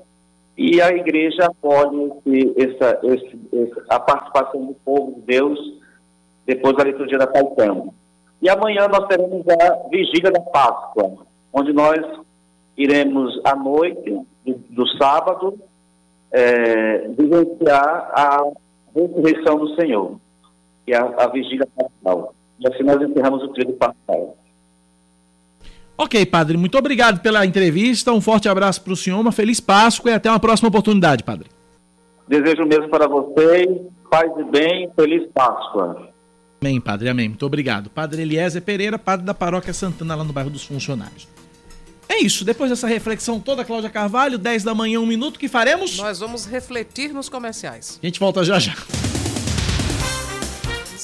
e 0.57 0.81
a 0.81 0.89
igreja 0.91 1.47
apoia 1.47 2.13
esse, 2.27 2.55
essa, 2.57 3.01
esse, 3.05 3.73
a 3.89 4.01
participação 4.01 4.67
do 4.67 4.75
povo 4.75 5.15
de 5.17 5.21
Deus 5.23 5.59
depois 6.47 6.77
da 6.77 6.85
liturgia 6.85 7.19
da 7.19 7.27
paixão. 7.27 7.93
E 8.41 8.49
amanhã 8.49 8.89
nós 8.89 9.07
teremos 9.07 9.45
a 9.49 9.89
vigília 9.89 10.31
da 10.31 10.41
Páscoa, 10.41 11.27
onde 11.53 11.73
nós 11.73 12.01
iremos 12.77 13.39
à 13.45 13.55
noite 13.55 14.11
do, 14.45 14.55
do 14.71 14.87
sábado 14.97 15.59
é, 16.31 17.09
vivenciar 17.09 18.11
a 18.13 18.45
ressurreição 18.95 19.59
do 19.59 19.75
Senhor, 19.75 20.19
e 20.87 20.95
a, 20.95 21.03
a 21.03 21.29
vigília 21.29 21.67
pascal. 21.77 22.35
E 22.59 22.67
assim 22.67 22.83
nós 22.83 23.01
encerramos 23.03 23.43
o 23.43 23.49
trilho 23.49 23.75
pascal. 23.75 24.37
Ok, 25.99 26.27
padre, 26.27 26.57
muito 26.57 26.77
obrigado 26.77 27.21
pela 27.21 27.47
entrevista. 27.47 28.13
Um 28.13 28.21
forte 28.21 28.49
abraço 28.49 28.83
para 28.83 28.93
o 28.93 28.97
senhor, 28.97 29.19
uma 29.19 29.33
feliz 29.33 29.61
Páscoa 29.61 30.11
e 30.11 30.15
até 30.15 30.29
uma 30.29 30.39
próxima 30.39 30.69
oportunidade, 30.69 31.25
padre. 31.25 31.49
Desejo 32.29 32.67
mesmo 32.67 32.89
para 32.89 33.09
vocês, 33.09 33.69
paz 34.11 34.31
e 34.37 34.45
bem, 34.51 34.91
feliz 34.95 35.27
Páscoa. 35.33 36.11
Amém, 36.61 36.81
padre, 36.81 37.09
amém. 37.09 37.29
Muito 37.29 37.47
obrigado. 37.47 37.89
Padre 37.89 38.23
Eliezer 38.23 38.63
Pereira, 38.63 38.99
padre 38.99 39.25
da 39.25 39.35
paróquia 39.35 39.73
Santana, 39.73 40.15
lá 40.15 40.25
no 40.25 40.33
bairro 40.33 40.51
dos 40.51 40.65
Funcionários. 40.65 41.29
É 42.09 42.19
isso, 42.21 42.45
depois 42.45 42.71
dessa 42.71 42.87
reflexão 42.87 43.41
toda, 43.41 43.65
Cláudia 43.65 43.91
Carvalho, 43.91 44.39
10 44.39 44.65
da 44.65 44.75
manhã, 44.75 45.01
um 45.01 45.07
minuto, 45.07 45.39
que 45.39 45.49
faremos? 45.49 45.97
Nós 45.99 46.19
vamos 46.19 46.47
refletir 46.47 47.13
nos 47.13 47.29
comerciais. 47.29 47.99
A 48.03 48.07
gente 48.07 48.21
volta 48.21 48.45
já 48.45 48.59
já. 48.59 48.75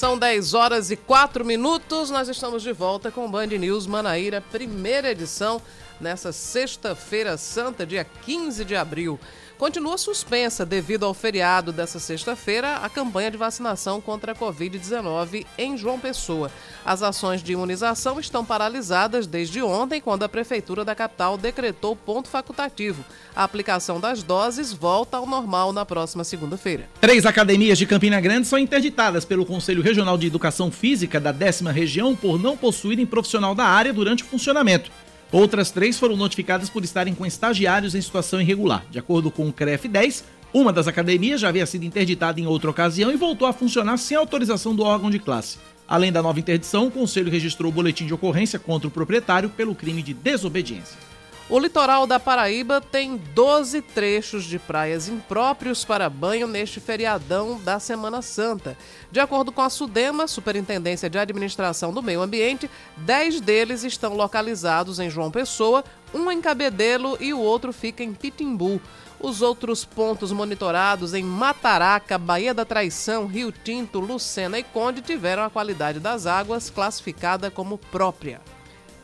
São 0.03 0.19
10 0.19 0.55
horas 0.55 0.91
e 0.91 0.97
4 0.97 1.45
minutos. 1.45 2.11
Nós 2.11 2.29
estamos 2.29 2.65
de 2.65 2.73
volta 2.73 3.09
com 3.09 3.25
o 3.25 3.29
Band 3.29 3.47
News 3.47 3.87
Manaíra, 3.87 4.41
primeira 4.41 5.13
edição, 5.13 5.63
nessa 6.01 6.33
sexta-feira 6.33 7.37
santa, 7.37 7.87
dia 7.87 8.03
15 8.03 8.65
de 8.65 8.75
abril. 8.75 9.17
Continua 9.63 9.97
suspensa 9.97 10.67
devido 10.67 11.07
ao 11.07 11.15
feriado 11.15 11.71
dessa 11.71 12.01
sexta-feira 12.01 12.79
a 12.79 12.89
campanha 12.89 13.31
de 13.31 13.37
vacinação 13.37 14.01
contra 14.01 14.33
a 14.33 14.35
Covid-19 14.35 15.47
em 15.57 15.79
João 15.79 16.01
Pessoa. 16.01 16.51
As 16.85 17.01
ações 17.01 17.45
de 17.45 17.53
imunização 17.53 18.19
estão 18.19 18.45
paralisadas 18.45 19.25
desde 19.25 19.63
ontem, 19.63 20.01
quando 20.01 20.25
a 20.25 20.29
Prefeitura 20.29 20.85
da 20.85 20.97
capital 20.97 21.39
decretou 21.39 21.95
ponto 21.95 22.29
facultativo. 22.29 23.05
A 23.37 23.45
aplicação 23.45 24.01
das 24.01 24.25
doses 24.25 24.73
volta 24.73 25.19
ao 25.19 25.29
normal 25.29 25.73
na 25.73 25.87
próxima 25.87 26.25
segunda-feira. 26.25 26.89
Três 27.01 27.25
academias 27.25 27.79
de 27.79 27.87
Campina 27.87 28.21
Grande 28.21 28.49
são 28.49 28.59
interditadas 28.59 29.25
pelo 29.25 29.47
Conselho 29.47 29.81
Regional 29.81 30.19
de 30.19 30.27
Educação 30.27 30.73
Física 30.73 31.21
da 31.21 31.31
décima 31.31 31.71
região 31.71 32.17
por 32.17 32.37
não 32.37 32.57
possuírem 32.57 33.07
profissional 33.07 33.55
da 33.55 33.67
área 33.67 33.93
durante 33.93 34.25
o 34.25 34.27
funcionamento. 34.27 34.91
Outras 35.33 35.71
três 35.71 35.99
foram 35.99 36.15
notificadas 36.15 36.69
por 36.69 36.85
estarem 36.85 37.15
com 37.15 37.25
estagiários 37.25 37.95
em 37.95 38.03
situação 38.03 38.39
irregular. 38.39 38.85
De 38.91 38.99
acordo 38.99 39.31
com 39.31 39.49
o 39.49 39.53
CREF 39.53 39.89
10, 39.89 40.25
uma 40.53 40.71
das 40.71 40.87
academias 40.87 41.41
já 41.41 41.49
havia 41.49 41.65
sido 41.65 41.87
interditada 41.87 42.39
em 42.39 42.47
outra 42.47 42.69
ocasião 42.69 43.11
e 43.11 43.17
voltou 43.17 43.49
a 43.49 43.53
funcionar 43.55 43.97
sem 43.97 44.15
autorização 44.15 44.75
do 44.75 44.83
órgão 44.83 45.11
de 45.11 45.19
classe. 45.19 45.57
Além 45.89 46.13
da 46.13 46.23
nova 46.23 46.39
interdição, 46.39 46.87
o 46.87 46.91
Conselho 46.91 47.31
registrou 47.31 47.71
o 47.71 47.75
boletim 47.75 48.07
de 48.07 48.13
ocorrência 48.13 48.59
contra 48.59 48.89
o 48.89 48.91
proprietário 48.91 49.49
pelo 49.49 49.75
crime 49.75 50.03
de 50.03 50.13
desobediência. 50.13 50.99
O 51.53 51.59
litoral 51.59 52.07
da 52.07 52.19
Paraíba 52.19 52.81
tem 52.81 53.19
12 53.19 53.83
trechos 53.83 54.45
de 54.45 54.59
praias 54.59 55.07
impróprios 55.07 55.85
para 55.85 56.09
banho 56.09 56.49
neste 56.49 56.81
feriadão 56.81 57.61
da 57.61 57.79
Semana 57.79 58.23
Santa. 58.23 58.75
De 59.11 59.21
acordo 59.21 59.53
com 59.53 59.61
a 59.61 59.69
SUDEMA, 59.69 60.27
Superintendência 60.27 61.11
de 61.11 61.19
Administração 61.19 61.93
do 61.93 62.03
Meio 62.03 62.23
Ambiente, 62.23 62.71
10 62.97 63.43
deles 63.43 63.85
estão 63.85 64.15
localizados 64.15 64.99
em 64.99 65.11
João 65.11 65.31
Pessoa, 65.31 65.85
um 66.15 66.31
em 66.31 66.41
Cabedelo 66.41 67.19
e 67.21 67.35
o 67.35 67.39
outro 67.39 67.71
fica 67.71 68.03
em 68.03 68.15
Pitimbu. 68.15 68.81
Os 69.21 69.43
outros 69.43 69.85
pontos 69.85 70.33
monitorados 70.33 71.13
em 71.13 71.23
Mataraca, 71.23 72.17
Baía 72.17 72.55
da 72.55 72.65
Traição, 72.65 73.27
Rio 73.27 73.53
Tinto, 73.53 74.01
Lucena 74.01 74.59
e 74.59 74.63
Conde 74.63 75.03
tiveram 75.03 75.45
a 75.45 75.51
qualidade 75.51 76.01
das 76.01 76.27
águas 76.27 76.71
classificada 76.71 77.51
como 77.51 77.77
própria. 77.77 78.41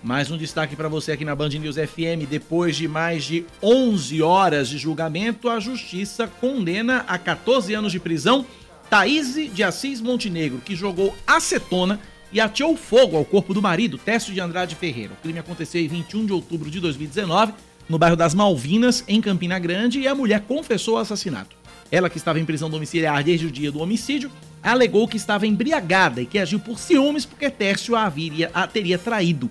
Mais 0.03 0.31
um 0.31 0.37
destaque 0.37 0.77
para 0.77 0.89
você 0.89 1.11
aqui 1.11 1.25
na 1.25 1.35
Band 1.35 1.49
News 1.49 1.75
FM. 1.75 2.29
Depois 2.31 2.77
de 2.77 2.87
mais 2.87 3.25
de 3.25 3.45
11 3.61 4.23
horas 4.23 4.69
de 4.69 4.79
julgamento, 4.79 5.49
a 5.49 5.59
justiça 5.59 6.29
condena 6.41 7.05
a 7.09 7.19
14 7.19 7.75
anos 7.75 7.91
de 7.91 7.99
prisão 7.99 8.47
Thaís 8.89 9.35
de 9.53 9.63
Assis 9.63 10.01
Montenegro, 10.01 10.61
que 10.65 10.77
jogou 10.77 11.17
acetona 11.27 11.99
e 12.33 12.41
ateou 12.41 12.77
fogo 12.77 13.17
ao 13.17 13.25
corpo 13.25 13.53
do 13.53 13.61
marido, 13.61 13.99
Técio 13.99 14.33
de 14.33 14.41
Andrade 14.41 14.77
Ferreira. 14.77 15.15
O 15.15 15.23
crime 15.23 15.41
aconteceu 15.41 15.81
em 15.81 15.89
21 15.89 16.27
de 16.27 16.33
outubro 16.33 16.71
de 16.71 16.79
2019, 16.79 17.53
no 17.89 17.99
bairro 17.99 18.17
das 18.17 18.35
Malvinas, 18.35 19.03
em 19.09 19.21
Campina 19.21 19.59
Grande, 19.59 19.99
e 19.99 20.07
a 20.07 20.15
mulher 20.15 20.43
confessou 20.43 20.95
o 20.95 20.99
assassinato. 20.99 21.57
Ela, 21.91 22.09
que 22.09 22.19
estava 22.19 22.39
em 22.39 22.45
prisão 22.45 22.71
domiciliar 22.71 23.25
desde 23.25 23.47
o 23.47 23.51
dia 23.51 23.73
do 23.73 23.81
homicídio, 23.81 24.31
alegou 24.63 25.09
que 25.09 25.17
estava 25.17 25.47
embriagada 25.47 26.21
e 26.21 26.27
que 26.27 26.39
agiu 26.39 26.61
por 26.61 26.79
ciúmes 26.79 27.25
porque 27.25 27.51
Tércio 27.51 27.97
a, 27.97 28.05
haviria, 28.05 28.51
a 28.55 28.67
teria 28.67 28.99
traído. 28.99 29.51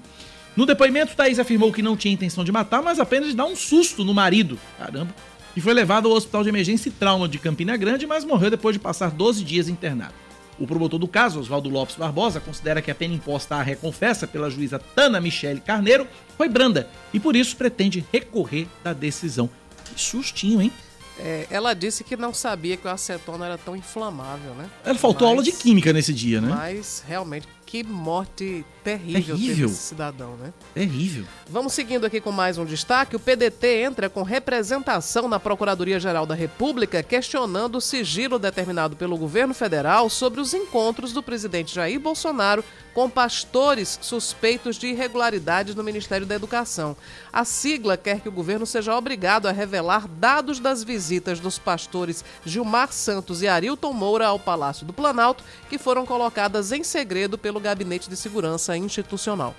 No 0.57 0.65
depoimento, 0.65 1.15
Thaís 1.15 1.37
afirmou 1.37 1.71
que 1.71 1.83
não 1.83 1.95
tinha 1.95 2.13
intenção 2.13 2.43
de 2.43 2.51
matar, 2.51 2.81
mas 2.81 2.99
apenas 2.99 3.29
de 3.29 3.35
dar 3.35 3.45
um 3.45 3.55
susto 3.55 4.03
no 4.03 4.13
marido. 4.13 4.59
Caramba. 4.77 5.13
E 5.55 5.61
foi 5.61 5.73
levado 5.73 6.07
ao 6.09 6.15
Hospital 6.15 6.43
de 6.43 6.49
Emergência 6.49 6.89
e 6.89 6.91
Trauma 6.91 7.27
de 7.29 7.37
Campina 7.37 7.77
Grande, 7.77 8.07
mas 8.07 8.25
morreu 8.25 8.49
depois 8.49 8.73
de 8.73 8.79
passar 8.79 9.11
12 9.11 9.43
dias 9.43 9.69
internado. 9.69 10.13
O 10.59 10.65
promotor 10.65 10.99
do 10.99 11.07
caso, 11.07 11.39
Oswaldo 11.39 11.69
Lopes 11.69 11.95
Barbosa, 11.95 12.39
considera 12.39 12.81
que 12.81 12.89
a 12.89 12.95
pena 12.95 13.13
imposta 13.13 13.55
à 13.55 13.61
reconfessa 13.61 14.25
pela 14.25 14.49
juíza 14.49 14.79
Tana 14.79 15.21
Michele 15.21 15.61
Carneiro 15.61 16.07
foi 16.35 16.49
branda 16.49 16.89
e 17.13 17.19
por 17.19 17.35
isso 17.35 17.55
pretende 17.55 18.03
recorrer 18.11 18.67
da 18.83 18.93
decisão. 18.93 19.47
Que 19.85 20.01
sustinho, 20.01 20.59
hein? 20.59 20.71
É, 21.19 21.47
ela 21.49 21.73
disse 21.73 22.03
que 22.03 22.15
não 22.17 22.33
sabia 22.33 22.77
que 22.77 22.87
o 22.87 22.89
acetona 22.89 23.45
era 23.45 23.57
tão 23.57 23.75
inflamável, 23.75 24.53
né? 24.53 24.69
Ela 24.85 24.97
faltou 24.97 25.27
Mas- 25.27 25.31
aula 25.37 25.43
de 25.43 25.51
química 25.51 25.91
nesse 25.93 26.13
dia, 26.13 26.39
né? 26.41 26.49
Mas 26.49 27.03
realmente, 27.07 27.47
que 27.65 27.83
morte 27.83 28.63
terrível, 28.87 29.35
Terrível. 29.35 29.65
esse 29.67 29.75
cidadão, 29.75 30.37
né? 30.37 30.53
Terrível. 30.73 31.25
Vamos 31.49 31.73
seguindo 31.73 32.05
aqui 32.05 32.21
com 32.21 32.31
mais 32.31 32.57
um 32.57 32.63
destaque. 32.63 33.17
O 33.17 33.19
PDT 33.19 33.81
entra 33.81 34.09
com 34.09 34.23
representação 34.23 35.27
na 35.27 35.41
Procuradoria-Geral 35.41 36.25
da 36.25 36.33
República 36.33 37.03
questionando 37.03 37.75
o 37.75 37.81
sigilo 37.81 38.39
determinado 38.39 38.95
pelo 38.95 39.17
governo 39.17 39.53
federal 39.53 40.09
sobre 40.09 40.39
os 40.39 40.53
encontros 40.53 41.11
do 41.11 41.21
presidente 41.21 41.75
Jair 41.75 41.99
Bolsonaro 41.99 42.63
com 42.93 43.07
pastores 43.07 43.99
suspeitos 44.01 44.75
de 44.75 44.87
irregularidades 44.87 45.75
no 45.75 45.83
Ministério 45.83 46.25
da 46.25 46.33
Educação. 46.33 46.97
A 47.31 47.45
sigla 47.45 47.95
quer 47.95 48.21
que 48.21 48.29
o 48.29 48.31
governo 48.31 48.65
seja 48.65 48.95
obrigado 48.95 49.47
a 49.47 49.51
revelar 49.51 50.07
dados 50.07 50.59
das 50.59 50.83
visitas 50.83 51.39
dos 51.39 51.59
pastores 51.59 52.25
Gilmar 52.43 52.91
Santos 52.91 53.43
e 53.43 53.47
Arilton 53.47 53.93
Moura 53.93 54.25
ao 54.25 54.39
Palácio 54.39 54.83
do 54.83 54.93
Planalto, 54.93 55.43
que 55.69 55.77
foram 55.77 56.07
colocadas 56.07 56.71
em 56.71 56.83
segredo 56.83 57.37
pelo 57.37 57.59
Gabinete 57.59 58.09
de 58.09 58.15
Segurança 58.15 58.76
Institucional. 58.77 59.55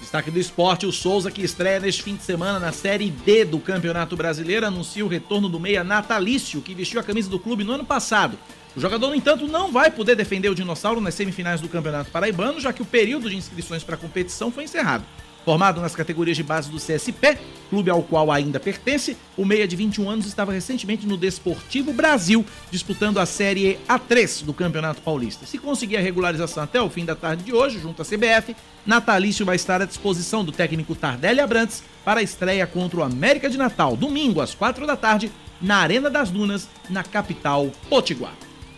Destaque 0.00 0.30
do 0.30 0.38
esporte, 0.38 0.86
o 0.86 0.92
Souza, 0.92 1.30
que 1.30 1.42
estreia 1.42 1.80
neste 1.80 2.02
fim 2.02 2.16
de 2.16 2.22
semana 2.22 2.58
na 2.58 2.72
Série 2.72 3.10
D 3.10 3.44
do 3.44 3.58
Campeonato 3.58 4.16
Brasileiro, 4.16 4.66
anuncia 4.66 5.04
o 5.04 5.08
retorno 5.08 5.48
do 5.48 5.60
meia 5.60 5.84
Natalício, 5.84 6.60
que 6.60 6.74
vestiu 6.74 7.00
a 7.00 7.02
camisa 7.02 7.30
do 7.30 7.38
clube 7.38 7.64
no 7.64 7.72
ano 7.72 7.84
passado. 7.84 8.38
O 8.76 8.80
jogador, 8.80 9.08
no 9.08 9.14
entanto, 9.14 9.46
não 9.46 9.70
vai 9.70 9.90
poder 9.90 10.16
defender 10.16 10.48
o 10.48 10.54
Dinossauro 10.54 11.00
nas 11.00 11.14
semifinais 11.14 11.60
do 11.60 11.68
Campeonato 11.68 12.10
Paraibano, 12.10 12.60
já 12.60 12.72
que 12.72 12.82
o 12.82 12.84
período 12.84 13.30
de 13.30 13.36
inscrições 13.36 13.84
para 13.84 13.94
a 13.94 13.98
competição 13.98 14.50
foi 14.50 14.64
encerrado. 14.64 15.04
Formado 15.44 15.80
nas 15.80 15.94
categorias 15.94 16.36
de 16.36 16.42
base 16.42 16.70
do 16.70 16.78
CSP, 16.78 17.36
clube 17.68 17.90
ao 17.90 18.02
qual 18.02 18.32
ainda 18.32 18.58
pertence, 18.58 19.14
o 19.36 19.44
meia 19.44 19.68
de 19.68 19.76
21 19.76 20.08
anos 20.08 20.26
estava 20.26 20.52
recentemente 20.52 21.06
no 21.06 21.18
Desportivo 21.18 21.92
Brasil, 21.92 22.46
disputando 22.70 23.18
a 23.18 23.26
Série 23.26 23.78
A3 23.86 24.42
do 24.42 24.54
Campeonato 24.54 25.02
Paulista. 25.02 25.44
Se 25.44 25.58
conseguir 25.58 25.98
a 25.98 26.00
regularização 26.00 26.62
até 26.62 26.80
o 26.80 26.88
fim 26.88 27.04
da 27.04 27.14
tarde 27.14 27.44
de 27.44 27.52
hoje, 27.52 27.78
junto 27.78 28.00
à 28.00 28.04
CBF, 28.06 28.56
Natalício 28.86 29.44
vai 29.44 29.56
estar 29.56 29.82
à 29.82 29.84
disposição 29.84 30.42
do 30.42 30.52
técnico 30.52 30.94
Tardelli 30.94 31.40
Abrantes 31.40 31.82
para 32.04 32.20
a 32.20 32.22
estreia 32.22 32.66
contra 32.66 33.00
o 33.00 33.02
América 33.02 33.50
de 33.50 33.58
Natal, 33.58 33.96
domingo 33.96 34.40
às 34.40 34.54
4 34.54 34.86
da 34.86 34.96
tarde, 34.96 35.30
na 35.60 35.76
Arena 35.76 36.08
das 36.08 36.30
Dunas, 36.30 36.68
na 36.88 37.02
capital 37.02 37.70
Potiguar. 37.90 38.34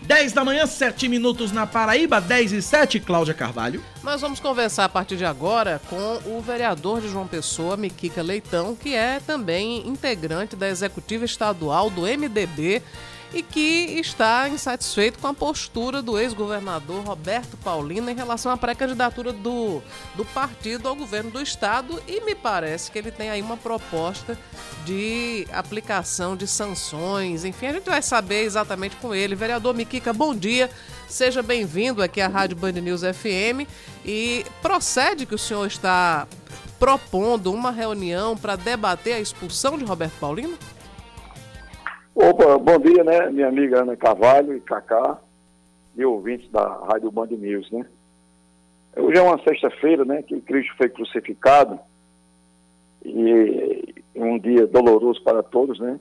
10 0.06 0.32
da 0.32 0.44
manhã, 0.44 0.64
7 0.66 1.08
minutos 1.08 1.50
na 1.50 1.66
Paraíba, 1.66 2.20
10 2.20 2.52
e 2.52 2.62
7, 2.62 3.00
Cláudia 3.00 3.34
Carvalho. 3.34 3.82
Nós 4.04 4.20
vamos 4.20 4.38
conversar 4.38 4.84
a 4.84 4.88
partir 4.88 5.16
de 5.16 5.24
agora 5.24 5.80
com 5.90 6.20
o 6.26 6.40
vereador 6.40 7.00
de 7.00 7.08
João 7.08 7.26
Pessoa, 7.26 7.76
Miquica 7.76 8.22
Leitão, 8.22 8.76
que 8.76 8.94
é 8.94 9.18
também 9.18 9.86
integrante 9.88 10.54
da 10.54 10.68
executiva 10.68 11.24
estadual 11.24 11.90
do 11.90 12.02
MDB 12.02 12.82
e 13.36 13.42
que 13.42 14.00
está 14.00 14.48
insatisfeito 14.48 15.18
com 15.18 15.26
a 15.26 15.34
postura 15.34 16.00
do 16.00 16.18
ex-governador 16.18 17.04
Roberto 17.04 17.54
Paulino 17.58 18.08
em 18.10 18.14
relação 18.14 18.50
à 18.50 18.56
pré-candidatura 18.56 19.30
do, 19.30 19.82
do 20.14 20.24
partido 20.24 20.88
ao 20.88 20.96
governo 20.96 21.30
do 21.30 21.42
estado 21.42 22.02
e 22.08 22.22
me 22.22 22.34
parece 22.34 22.90
que 22.90 22.98
ele 22.98 23.10
tem 23.10 23.28
aí 23.28 23.42
uma 23.42 23.58
proposta 23.58 24.38
de 24.86 25.46
aplicação 25.52 26.34
de 26.34 26.46
sanções, 26.46 27.44
enfim, 27.44 27.66
a 27.66 27.72
gente 27.74 27.84
vai 27.84 28.00
saber 28.00 28.44
exatamente 28.44 28.96
com 28.96 29.14
ele. 29.14 29.34
Vereador 29.34 29.74
Miquica, 29.74 30.14
bom 30.14 30.34
dia. 30.34 30.70
Seja 31.06 31.42
bem-vindo 31.42 32.02
aqui 32.02 32.22
à 32.22 32.28
Rádio 32.28 32.56
Band 32.56 32.72
News 32.72 33.02
FM 33.02 33.68
e 34.02 34.46
procede 34.62 35.26
que 35.26 35.34
o 35.34 35.38
senhor 35.38 35.66
está 35.66 36.26
propondo 36.78 37.52
uma 37.52 37.70
reunião 37.70 38.34
para 38.34 38.56
debater 38.56 39.12
a 39.12 39.20
expulsão 39.20 39.76
de 39.76 39.84
Roberto 39.84 40.14
Paulino? 40.18 40.56
Opa, 42.18 42.56
bom 42.56 42.78
dia, 42.78 43.04
né, 43.04 43.28
minha 43.28 43.46
amiga 43.46 43.82
Ana 43.82 43.94
Carvalho 43.94 44.56
e 44.56 44.60
Cacá, 44.62 45.18
e 45.94 46.02
ouvintes 46.02 46.50
da 46.50 46.66
Rádio 46.66 47.10
Band 47.10 47.26
News, 47.26 47.70
né? 47.70 47.84
Hoje 48.96 49.18
é 49.18 49.22
uma 49.22 49.38
sexta-feira, 49.42 50.02
né, 50.02 50.22
que 50.22 50.40
Cristo 50.40 50.74
foi 50.78 50.88
crucificado, 50.88 51.78
e 53.04 53.94
um 54.14 54.38
dia 54.38 54.66
doloroso 54.66 55.22
para 55.22 55.42
todos, 55.42 55.78
né? 55.78 56.00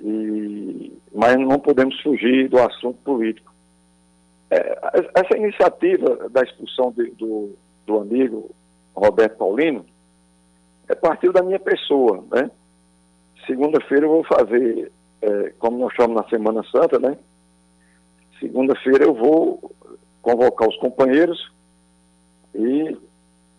E, 0.00 0.92
mas 1.14 1.36
não 1.38 1.60
podemos 1.60 2.00
fugir 2.02 2.48
do 2.48 2.58
assunto 2.58 2.98
político. 3.04 3.54
É, 4.50 4.78
essa 5.14 5.36
iniciativa 5.36 6.28
da 6.28 6.42
expulsão 6.42 6.90
de- 6.90 7.12
do, 7.12 7.54
do 7.86 8.00
amigo 8.00 8.50
Roberto 8.96 9.36
Paulino 9.36 9.86
é 10.88 10.94
partiu 10.96 11.32
da 11.32 11.42
minha 11.42 11.60
pessoa, 11.60 12.24
né? 12.32 12.50
Segunda-feira 13.48 14.04
eu 14.04 14.10
vou 14.10 14.24
fazer, 14.24 14.92
é, 15.22 15.54
como 15.58 15.78
nós 15.78 15.94
chamamos 15.94 16.22
na 16.22 16.28
Semana 16.28 16.62
Santa, 16.70 16.98
né? 16.98 17.16
Segunda-feira 18.38 19.04
eu 19.04 19.14
vou 19.14 19.74
convocar 20.20 20.68
os 20.68 20.76
companheiros 20.76 21.50
e 22.54 22.96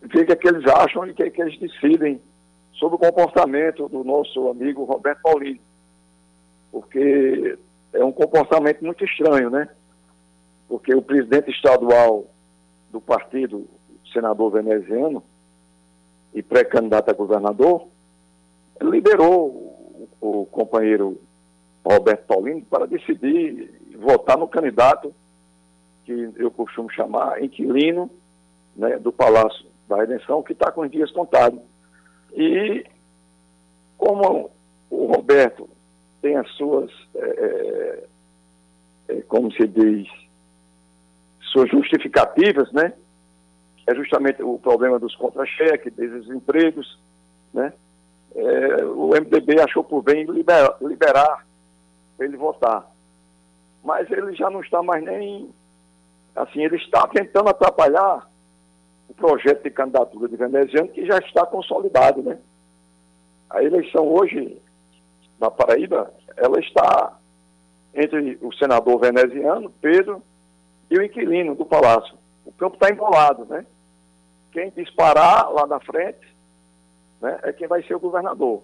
ver 0.02 0.22
o 0.22 0.26
que, 0.28 0.32
é 0.32 0.36
que 0.36 0.48
eles 0.48 0.66
acham 0.68 1.08
e 1.08 1.12
o 1.12 1.16
que, 1.16 1.24
é 1.24 1.30
que 1.32 1.42
eles 1.42 1.60
decidem 1.60 2.22
sobre 2.74 2.96
o 2.96 3.00
comportamento 3.00 3.90
do 3.90 4.04
nosso 4.04 4.48
amigo 4.48 4.84
Roberto 4.84 5.22
Paulino. 5.24 5.60
Porque 6.72 7.58
é 7.92 8.06
um 8.06 8.12
comportamento 8.12 8.86
muito 8.86 9.04
estranho, 9.04 9.50
né? 9.50 9.68
Porque 10.68 10.94
o 10.94 11.02
presidente 11.02 11.50
estadual 11.50 12.28
do 12.92 13.02
partido, 13.02 13.68
o 13.90 14.08
senador 14.14 14.52
veneziano, 14.52 15.24
e 16.32 16.44
pré-candidato 16.44 17.10
a 17.10 17.14
governador, 17.14 17.88
liberou 18.80 19.69
o, 20.22 20.46
companheiro 20.46 21.20
Roberto 21.86 22.26
Paulino 22.26 22.62
para 22.66 22.86
decidir 22.86 23.80
votar 23.98 24.38
no 24.38 24.48
candidato 24.48 25.14
que 26.06 26.34
eu 26.38 26.52
costumo 26.52 26.90
chamar 26.92 27.44
inquilino 27.44 28.10
né, 28.76 28.98
do 28.98 29.12
Palácio 29.12 29.66
da 29.88 29.98
Redenção, 29.98 30.44
que 30.44 30.54
está 30.54 30.72
com 30.72 30.82
os 30.82 30.92
dias 30.92 31.12
contados. 31.12 31.60
E 32.34 32.86
como 33.98 34.52
o 34.90 35.06
Roberto 35.08 35.70
tem 36.22 36.36
as 36.36 36.50
suas, 36.52 36.92
é, 37.16 38.04
é, 39.08 39.22
como 39.28 39.52
se 39.52 39.68
diz, 39.68 40.08
suas 41.52 41.70
justificativas, 41.70 42.72
né? 42.72 42.94
É 43.88 43.96
justamente 43.96 44.42
o 44.44 44.60
problema 44.60 45.00
dos 45.00 45.16
contra-cheques, 45.16 45.94
dos 45.94 46.30
empregos, 46.30 47.00
né? 47.54 47.74
É, 48.36 48.86
MDB 49.22 49.62
achou 49.62 49.84
por 49.84 50.02
bem 50.02 50.24
liberar, 50.26 50.78
liberar 50.82 51.46
ele 52.20 52.38
votar. 52.38 52.90
Mas 53.84 54.10
ele 54.12 54.36
já 54.36 54.50
não 54.50 54.62
está 54.62 54.84
mais 54.84 55.04
nem. 55.04 55.50
Assim, 56.36 56.64
ele 56.64 56.78
está 56.78 57.08
tentando 57.08 57.50
atrapalhar 57.50 58.30
o 59.08 59.14
projeto 59.14 59.64
de 59.64 59.72
candidatura 59.72 60.28
de 60.28 60.36
veneziano 60.36 60.90
que 60.90 61.06
já 61.06 61.18
está 61.18 61.46
consolidado, 61.46 62.22
né? 62.22 62.40
A 63.50 63.64
eleição 63.64 64.08
hoje 64.08 64.62
na 65.40 65.50
Paraíba, 65.50 66.14
ela 66.36 66.60
está 66.60 67.18
entre 67.94 68.38
o 68.42 68.54
senador 68.54 69.00
veneziano, 69.00 69.72
Pedro, 69.82 70.22
e 70.92 70.98
o 70.98 71.04
inquilino 71.04 71.56
do 71.56 71.66
palácio. 71.66 72.16
O 72.46 72.52
campo 72.52 72.76
está 72.76 72.90
embolado, 72.90 73.46
né? 73.46 73.66
Quem 74.52 74.70
disparar 74.72 75.52
lá 75.52 75.66
na 75.66 75.80
frente 75.80 76.36
né, 77.22 77.40
é 77.44 77.54
quem 77.54 77.68
vai 77.68 77.84
ser 77.84 77.96
o 77.96 78.00
governador. 78.00 78.64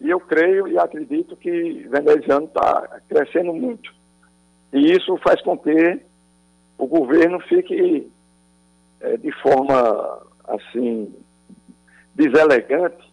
E 0.00 0.08
eu 0.08 0.18
creio 0.18 0.66
e 0.66 0.78
acredito 0.78 1.36
que 1.36 1.86
veneziano 1.88 2.46
está 2.46 3.00
crescendo 3.08 3.52
muito. 3.52 3.92
E 4.72 4.92
isso 4.92 5.16
faz 5.18 5.40
com 5.42 5.58
que 5.58 6.00
o 6.78 6.86
governo 6.86 7.38
fique 7.40 8.10
é, 9.00 9.16
de 9.16 9.32
forma 9.42 10.26
assim 10.44 11.14
deselegante, 12.14 13.12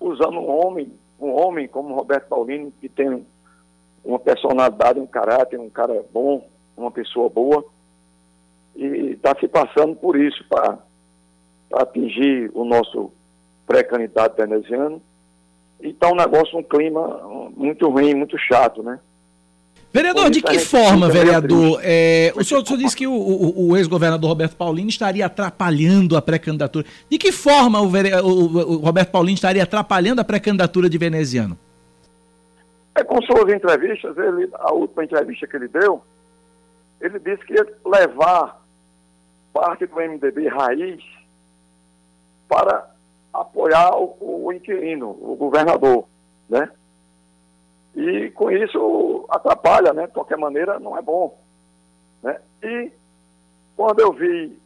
usando 0.00 0.38
um 0.38 0.50
homem, 0.50 0.92
um 1.20 1.30
homem 1.30 1.68
como 1.68 1.94
Roberto 1.94 2.28
Paulino, 2.28 2.72
que 2.80 2.88
tem 2.88 3.26
uma 4.04 4.18
personalidade, 4.18 5.00
um 5.00 5.06
caráter, 5.06 5.58
um 5.58 5.70
cara 5.70 6.04
bom, 6.12 6.48
uma 6.76 6.90
pessoa 6.90 7.28
boa, 7.28 7.64
e 8.74 9.12
está 9.12 9.34
se 9.38 9.48
passando 9.48 9.96
por 9.96 10.16
isso 10.16 10.42
para 10.48 10.78
atingir 11.74 12.50
o 12.54 12.64
nosso 12.64 13.12
pré-candidato 13.66 14.36
veneziano. 14.36 15.02
E 15.80 15.88
está 15.88 16.08
um 16.10 16.16
negócio, 16.16 16.58
um 16.58 16.62
clima 16.62 17.20
muito 17.56 17.88
ruim, 17.88 18.14
muito 18.14 18.36
chato, 18.38 18.82
né? 18.82 18.98
Vereador, 19.90 20.28
de 20.30 20.42
que 20.42 20.58
forma, 20.58 21.08
vereador? 21.08 21.80
é, 21.82 22.30
o, 22.36 22.44
senhor, 22.44 22.62
o 22.62 22.66
senhor 22.66 22.78
disse 22.78 22.94
que 22.94 23.06
o, 23.06 23.12
o- 23.12 23.70
o 23.70 23.76
ex-governador 23.76 24.28
Roberto 24.28 24.54
Paulino 24.54 24.90
estaria 24.90 25.24
atrapalhando 25.24 26.14
a 26.14 26.20
pré-candidatura. 26.20 26.84
De 27.08 27.16
que 27.16 27.32
forma 27.32 27.80
o, 27.80 27.88
vere- 27.88 28.14
o 28.20 28.76
Roberto 28.76 29.10
Paulino 29.10 29.34
estaria 29.34 29.62
atrapalhando 29.62 30.20
a 30.20 30.24
pré-candidatura 30.24 30.90
de 30.90 30.98
veneziano? 30.98 31.56
É 32.94 33.02
com 33.02 33.20
suas 33.22 33.50
entrevistas, 33.50 34.16
ele, 34.18 34.50
a 34.54 34.74
última 34.74 35.04
entrevista 35.04 35.46
que 35.46 35.56
ele 35.56 35.68
deu, 35.68 36.02
ele 37.00 37.18
disse 37.20 37.44
que 37.46 37.54
ia 37.54 37.66
levar 37.86 38.60
parte 39.54 39.86
do 39.86 39.94
MDB 39.96 40.48
raiz 40.48 41.00
para 42.48 42.90
apoiar 43.40 43.96
o, 43.96 44.46
o 44.46 44.52
inquilino, 44.52 45.10
o 45.10 45.36
governador, 45.36 46.04
né? 46.48 46.70
E 47.94 48.30
com 48.30 48.50
isso 48.50 49.26
atrapalha, 49.28 49.92
né? 49.92 50.06
De 50.06 50.12
qualquer 50.12 50.38
maneira, 50.38 50.78
não 50.78 50.96
é 50.96 51.02
bom. 51.02 51.38
Né? 52.22 52.40
E 52.62 52.92
quando 53.76 54.00
eu 54.00 54.12
vi 54.12 54.58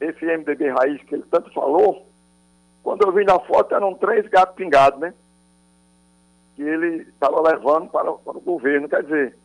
esse 0.00 0.24
MDB 0.24 0.70
raiz 0.70 1.02
que 1.02 1.14
ele 1.14 1.24
tanto 1.30 1.52
falou, 1.52 2.06
quando 2.82 3.02
eu 3.02 3.12
vi 3.12 3.24
na 3.24 3.38
foto 3.40 3.74
eram 3.74 3.94
três 3.94 4.26
gatos 4.28 4.54
pingados, 4.56 4.98
né? 5.00 5.14
Que 6.56 6.62
ele 6.62 7.02
estava 7.08 7.40
levando 7.40 7.88
para, 7.88 8.12
para, 8.12 8.36
o 8.36 8.40
governo. 8.40 8.88
Quer 8.88 9.02
dizer, 9.04 9.38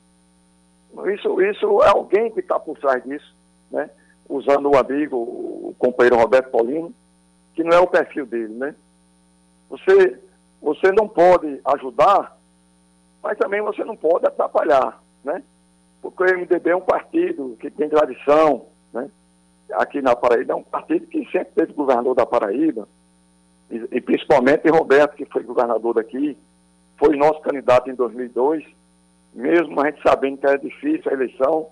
isso, 1.14 1.41
isso 1.41 1.84
é 1.84 1.89
alguém 1.89 2.32
que 2.32 2.39
está 2.39 2.60
por 2.60 2.78
trás 2.78 3.03
disso, 3.03 3.36
né? 3.72 3.89
Usando 4.28 4.70
o 4.70 4.78
amigo, 4.78 5.16
o 5.16 5.76
companheiro 5.78 6.18
Roberto 6.18 6.51
Paulino, 6.51 6.93
que 7.58 7.64
não 7.64 7.76
é 7.76 7.80
o 7.80 7.88
perfil 7.88 8.28
dele, 8.28 8.53
né? 8.53 8.76
Você, 9.68 10.22
você 10.62 10.91
não 10.91 11.08
pode 11.08 11.60
ajudar, 11.66 12.38
mas 13.22 13.36
também 13.39 13.64
você 13.64 13.84
não 13.84 13.97
pode 13.97 14.28
atrapalhar, 14.28 15.01
né? 15.24 15.41
Porque 15.99 16.24
o 16.24 16.38
MDB 16.38 16.70
é 16.70 16.76
um 16.76 16.82
partido 16.82 17.58
que 17.60 17.72
tem 17.72 17.89
tradição, 17.89 18.68
né? 18.93 19.10
aqui 19.74 20.03
na 20.03 20.16
Paraíba, 20.16 20.53
é 20.53 20.55
um 20.55 20.62
partido 20.62 21.08
que 21.08 21.26
sempre 21.32 21.51
teve 21.55 21.74
governador 21.74 22.14
da 22.14 22.28
Paraíba, 22.28 22.88
e, 23.72 23.88
e 23.91 24.01
principalmente 24.01 24.70
Roberto, 24.70 25.16
que 25.16 25.26
foi 25.26 25.41
governador 25.41 25.95
daqui, 25.95 26.38
foi 26.99 27.18
nosso 27.18 27.41
candidato 27.41 27.89
em 27.89 27.95
2002, 27.95 28.64
mesmo 29.34 29.82
a 29.82 29.89
gente 29.89 30.01
sabendo 30.03 30.38
que 30.38 30.45
era 30.45 30.60
difícil 30.60 31.10
a 31.10 31.14
eleição, 31.14 31.70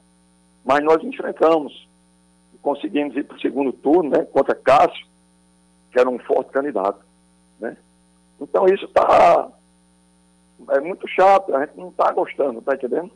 mas 0.65 0.83
nós 0.83 1.01
enfrentamos, 1.03 1.87
conseguimos 2.59 3.15
ir 3.15 3.23
para 3.23 3.37
o 3.37 3.39
segundo 3.39 3.71
turno, 3.71 4.09
né, 4.09 4.25
contra 4.25 4.55
Cássio, 4.55 5.05
que 5.95 5.99
era 6.01 6.09
um 6.09 6.19
forte 6.19 6.51
candidato, 6.51 6.99
né. 7.57 7.77
Então 8.41 8.65
isso 8.67 8.83
está, 8.83 9.47
é 10.71 10.79
muito 10.81 11.07
chato, 11.07 11.55
a 11.55 11.65
gente 11.65 11.77
não 11.77 11.87
está 11.87 12.11
gostando, 12.11 12.59
está 12.59 12.75
entendendo? 12.75 13.09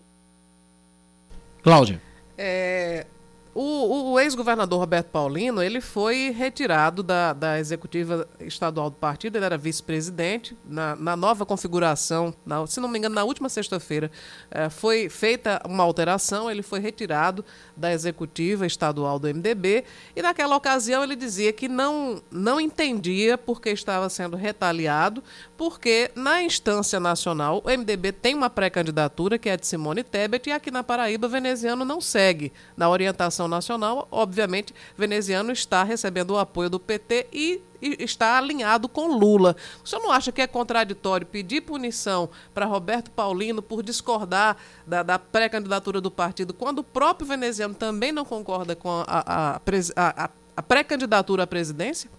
Cláudia. 1.61 2.01
É, 2.37 3.05
o, 3.53 4.11
o 4.11 4.19
ex-governador 4.19 4.79
Roberto 4.79 5.07
Paulino, 5.07 5.61
ele 5.61 5.81
foi 5.81 6.29
retirado 6.29 7.01
da, 7.01 7.33
da 7.33 7.59
executiva 7.59 8.27
estadual 8.39 8.89
do 8.89 8.95
partido, 8.95 9.37
ele 9.37 9.45
era 9.45 9.57
vice-presidente. 9.57 10.55
Na, 10.63 10.95
na, 10.95 11.15
nova 11.15 11.45
configuração, 11.45 12.33
na, 12.45 12.65
se 12.67 12.79
não 12.79 12.87
me 12.87 12.99
engano, 12.99 13.15
na 13.15 13.23
última 13.23 13.49
sexta-feira, 13.49 14.11
eh, 14.51 14.69
foi 14.69 15.09
feita 15.09 15.61
uma 15.65 15.83
alteração, 15.83 16.49
ele 16.49 16.61
foi 16.61 16.79
retirado 16.79 17.43
da 17.75 17.91
executiva 17.91 18.67
estadual 18.67 19.17
do 19.17 19.27
MDB. 19.27 19.83
E 20.15 20.21
naquela 20.21 20.55
ocasião 20.55 21.03
ele 21.03 21.15
dizia 21.15 21.51
que 21.51 21.67
não, 21.67 22.21
não 22.31 22.61
entendia 22.61 23.37
porque 23.37 23.69
estava 23.69 24.09
sendo 24.09 24.37
retaliado, 24.37 25.23
porque 25.57 26.11
na 26.15 26.43
instância 26.43 26.99
nacional 26.99 27.63
o 27.65 27.69
MDB 27.69 28.11
tem 28.11 28.35
uma 28.35 28.49
pré-candidatura, 28.49 29.39
que 29.39 29.49
é 29.49 29.57
de 29.57 29.65
Simone 29.65 30.03
Tebet, 30.03 30.49
e 30.49 30.51
aqui 30.51 30.69
na 30.69 30.83
Paraíba, 30.83 31.27
veneziano 31.27 31.83
não 31.83 31.99
segue 31.99 32.53
na 32.77 32.89
orientação 32.89 33.38
nacional, 33.47 34.07
obviamente, 34.11 34.73
veneziano 34.97 35.51
está 35.51 35.83
recebendo 35.83 36.31
o 36.31 36.37
apoio 36.37 36.69
do 36.69 36.79
PT 36.79 37.27
e, 37.31 37.61
está 37.81 38.37
alinhado 38.37 38.89
com 38.89 39.07
Lula. 39.07 39.55
O 39.83 39.87
senhor 39.87 40.01
não 40.01 40.11
acha 40.11 40.31
que 40.31 40.41
é 40.41 40.47
contraditório 40.47 41.25
pedir 41.25 41.61
punição 41.61 42.29
para 42.53 42.65
Roberto 42.65 43.09
Paulino 43.11 43.61
por 43.61 43.81
discordar 43.81 44.57
da, 44.85 45.01
da 45.01 45.17
pré-candidatura 45.17 46.01
do 46.01 46.11
partido, 46.11 46.53
quando 46.53 46.79
o 46.79 46.83
próprio 46.83 47.27
veneziano 47.27 47.73
também 47.73 48.11
não 48.11 48.25
concorda 48.25 48.75
com 48.75 48.89
a, 48.89 49.05
a, 49.07 49.61
a, 49.95 50.29
a 50.57 50.61
pré-candidatura 50.61 51.43
à 51.43 51.47
presidência? 51.47 52.09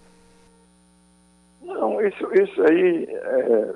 Não, 1.61 2.01
isso, 2.01 2.27
isso 2.33 2.61
aí, 2.63 3.07
é, 3.09 3.75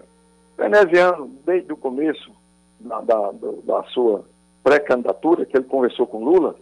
veneziano, 0.58 1.32
desde 1.46 1.72
o 1.72 1.78
começo 1.78 2.32
da, 2.80 3.02
da, 3.02 3.32
da 3.64 3.84
sua 3.86 4.26
pré-candidatura, 4.64 5.46
que 5.46 5.56
ele 5.56 5.66
conversou 5.66 6.08
com 6.08 6.24
Lula, 6.24 6.56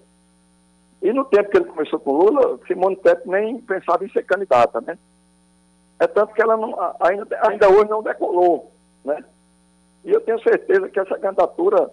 e 1.04 1.12
no 1.12 1.26
tempo 1.26 1.50
que 1.50 1.58
ele 1.58 1.66
começou 1.66 2.00
com 2.00 2.14
Lula, 2.14 2.58
Simone 2.66 2.96
Tebet 2.96 3.28
nem 3.28 3.60
pensava 3.60 4.06
em 4.06 4.10
ser 4.10 4.24
candidata, 4.24 4.80
né? 4.80 4.98
É 6.00 6.08
tanto 6.08 6.34
que 6.34 6.42
ela 6.42 6.56
não, 6.56 6.74
ainda, 7.02 7.28
ainda 7.46 7.70
hoje 7.70 7.90
não 7.90 8.02
decolou, 8.02 8.72
né? 9.04 9.22
E 10.06 10.12
eu 10.12 10.22
tenho 10.22 10.42
certeza 10.42 10.88
que 10.88 10.98
essa 10.98 11.20
candidatura 11.20 11.92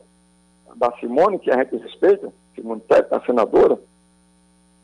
da 0.77 0.93
Simone, 1.01 1.41
que 1.41 1.51
a 1.51 1.57
gente 1.57 1.77
respeita, 1.77 2.33
Simone 2.55 2.81
Tebet, 2.83 3.13
a 3.13 3.21
senadora, 3.27 3.81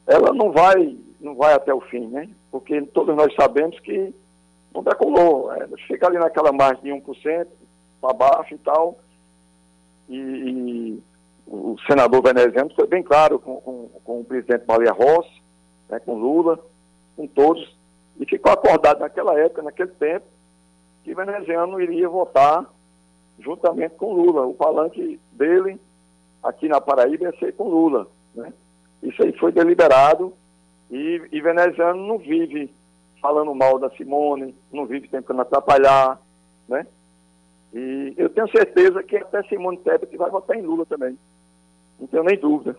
ela 0.09 0.33
não 0.33 0.51
vai, 0.51 0.99
não 1.21 1.37
vai 1.37 1.55
até 1.55 1.73
o 1.73 1.81
fim, 1.83 2.09
né? 2.09 2.29
Porque 2.51 2.83
todos 2.87 3.15
nós 3.15 3.33
sabemos 3.37 3.79
que 3.79 4.13
não 4.75 4.83
decolou. 4.83 5.53
É, 5.53 5.69
fica 5.87 6.09
ali 6.09 6.19
naquela 6.19 6.51
margem 6.51 6.83
de 6.83 6.91
1% 6.91 7.47
para 8.01 8.13
baixo 8.13 8.55
e 8.55 8.59
tal. 8.59 8.99
E 10.09 11.01
o 11.47 11.77
senador 11.87 12.23
veneziano 12.23 12.71
foi 12.75 12.87
bem 12.87 13.03
claro 13.03 13.39
com, 13.39 13.61
com, 13.61 13.89
com 14.05 14.21
o 14.21 14.25
presidente 14.25 14.65
Maria 14.67 14.93
Rossi, 14.93 15.43
né, 15.89 16.01
com 16.01 16.15
Lula, 16.15 16.59
com 17.17 17.27
todos, 17.27 17.77
e 18.19 18.27
ficou 18.27 18.53
acordado 18.53 19.01
naquela 19.01 19.39
época, 19.39 19.63
naquele 19.63 19.91
tempo, 19.91 20.27
que 21.05 21.15
veneziano 21.15 21.81
iria 21.81 22.09
votar 22.09 22.65
juntamente 23.39 23.95
com 23.95 24.13
Lula. 24.13 24.47
O 24.47 24.55
palanque 24.55 25.21
dele, 25.33 25.79
aqui 26.43 26.69
na 26.69 26.81
Paraíba, 26.81 27.25
ia 27.25 27.39
ser 27.39 27.55
com 27.55 27.69
Lula. 27.69 28.09
Né? 28.35 28.53
Isso 29.03 29.23
aí 29.23 29.33
foi 29.39 29.53
deliberado 29.53 30.33
e, 30.91 31.23
e 31.31 31.41
veneziano 31.41 32.07
não 32.07 32.19
vive 32.19 32.75
falando 33.21 33.55
mal 33.55 33.79
da 33.79 33.91
Simone, 33.91 34.55
não 34.73 34.87
vive 34.87 35.09
tentando 35.09 35.43
atrapalhar, 35.43 36.21
né? 36.69 36.87
E 37.73 38.15
eu 38.17 38.31
tenho 38.31 38.49
certeza 38.49 39.03
que 39.03 39.17
até 39.17 39.43
Simone 39.45 39.79
Tebet 39.79 40.17
vai 40.17 40.31
votar 40.31 40.57
em 40.57 40.63
Lula 40.63 40.87
também. 40.87 41.19
Não 41.99 42.07
tenho 42.07 42.25
nem 42.25 42.39
dúvida. 42.39 42.77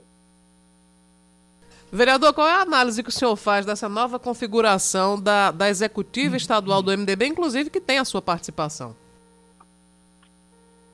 Vereador, 1.91 2.33
qual 2.33 2.47
é 2.47 2.51
a 2.51 2.61
análise 2.61 3.01
que 3.01 3.09
o 3.09 3.11
senhor 3.11 3.35
faz 3.35 3.65
dessa 3.65 3.87
nova 3.87 4.19
configuração 4.19 5.21
da, 5.21 5.51
da 5.51 5.69
executiva 5.69 6.35
estadual 6.35 6.81
do 6.81 6.91
MDB, 6.91 7.27
inclusive 7.27 7.69
que 7.69 7.79
tem 7.79 7.97
a 7.97 8.05
sua 8.05 8.21
participação? 8.21 8.93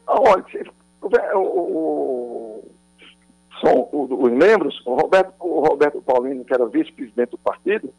Ah, 0.06 0.20
olha, 0.20 0.46
o, 1.34 1.40
o, 1.40 2.66
são 3.60 3.90
os 3.92 4.32
membros, 4.32 4.82
o 4.86 4.94
Roberto, 4.94 5.34
o 5.40 5.62
Roberto 5.62 6.02
Paulino, 6.02 6.46
que 6.46 6.54
era 6.54 6.66
vice-presidente 6.68 7.32
do 7.32 7.38
partido, 7.38 7.92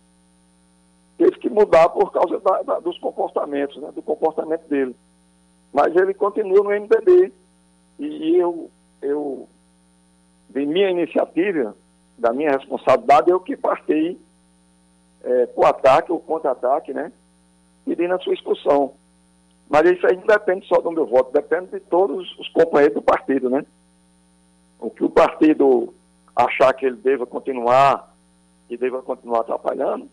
teve 1.19 1.39
que 1.39 1.51
mudar 1.51 1.89
por 1.89 2.13
causa 2.13 2.39
da, 2.39 2.63
da, 2.63 2.81
dos 2.81 2.99
comportamentos, 2.99 3.81
né, 3.83 3.91
do 3.93 4.03
comportamento 4.03 4.69
dele. 4.69 4.95
Mas 5.73 5.95
ele 5.97 6.15
continua 6.15 6.63
no 6.63 6.71
MDB. 6.71 7.33
E 7.99 8.37
eu, 8.37 8.71
eu 9.03 9.49
de 10.55 10.65
minha 10.65 10.89
iniciativa, 10.89 11.77
da 12.17 12.33
minha 12.33 12.53
responsabilidade, 12.53 13.29
eu 13.29 13.41
que 13.41 13.57
partei 13.57 14.19
é, 15.25 15.47
para 15.47 15.61
o 15.61 15.67
ataque 15.67 16.13
ou 16.13 16.21
contra-ataque, 16.21 16.95
né? 16.95 17.13
Pedindo 17.85 18.15
a 18.15 18.19
sua 18.21 18.35
expulsão. 18.35 18.95
Mas 19.69 19.91
isso 19.91 20.07
aí 20.07 20.17
não 20.17 20.27
depende 20.27 20.67
só 20.69 20.81
do 20.81 20.93
meu 20.93 21.07
voto, 21.07 21.33
depende 21.33 21.73
de 21.73 21.81
todos 21.81 22.39
os 22.39 22.49
companheiros 22.51 22.95
do 22.95 23.03
partido, 23.03 23.51
né? 23.51 23.67
O 24.79 24.91
que 24.91 25.03
o 25.03 25.11
partido 25.11 25.93
achar 26.37 26.73
que 26.73 26.87
ele 26.87 26.97
deva 26.97 27.27
continuar 27.27 28.15
e 28.71 28.77
deva 28.77 29.03
continuar 29.03 29.41
atrapalhando, 29.41 30.09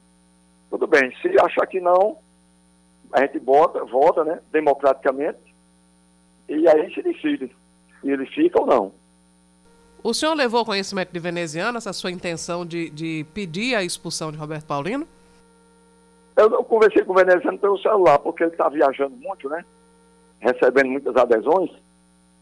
tudo 0.72 0.88
bem. 0.88 1.14
Se 1.22 1.28
achar 1.39 1.68
que 1.68 1.80
não, 1.80 2.18
a 3.12 3.22
gente 3.22 3.38
vota, 3.39 3.84
vota, 3.86 4.24
né? 4.24 4.39
Democraticamente, 4.52 5.54
e 6.50 6.68
aí 6.68 6.92
se 6.94 7.04
decide 7.04 7.56
se 8.02 8.10
ele 8.10 8.26
fica 8.26 8.60
ou 8.60 8.66
não. 8.66 9.01
O 10.04 10.14
senhor 10.14 10.34
levou 10.34 10.66
conhecimento 10.66 11.12
de 11.12 11.20
veneziano 11.20 11.78
essa 11.78 11.93
sua 11.93 12.12
intenção 12.12 12.66
de, 12.66 12.89
de 12.89 13.26
pedir 13.34 13.76
a 13.76 13.84
expulsão 13.84 14.32
de 14.32 14.38
Roberto 14.38 14.66
Paulino? 14.66 15.08
Eu, 16.36 16.49
eu 16.49 16.64
conversei 16.64 17.04
com 17.04 17.12
o 17.12 17.16
veneziano 17.16 17.58
pelo 17.60 17.78
celular, 17.78 18.18
porque 18.20 18.43
ele 18.43 18.52
está 18.52 18.68
viajando 18.68 19.16
muito, 19.16 19.47
né? 19.47 19.64
Recebendo 20.39 20.89
muitas 20.89 21.16
adesões. 21.16 21.70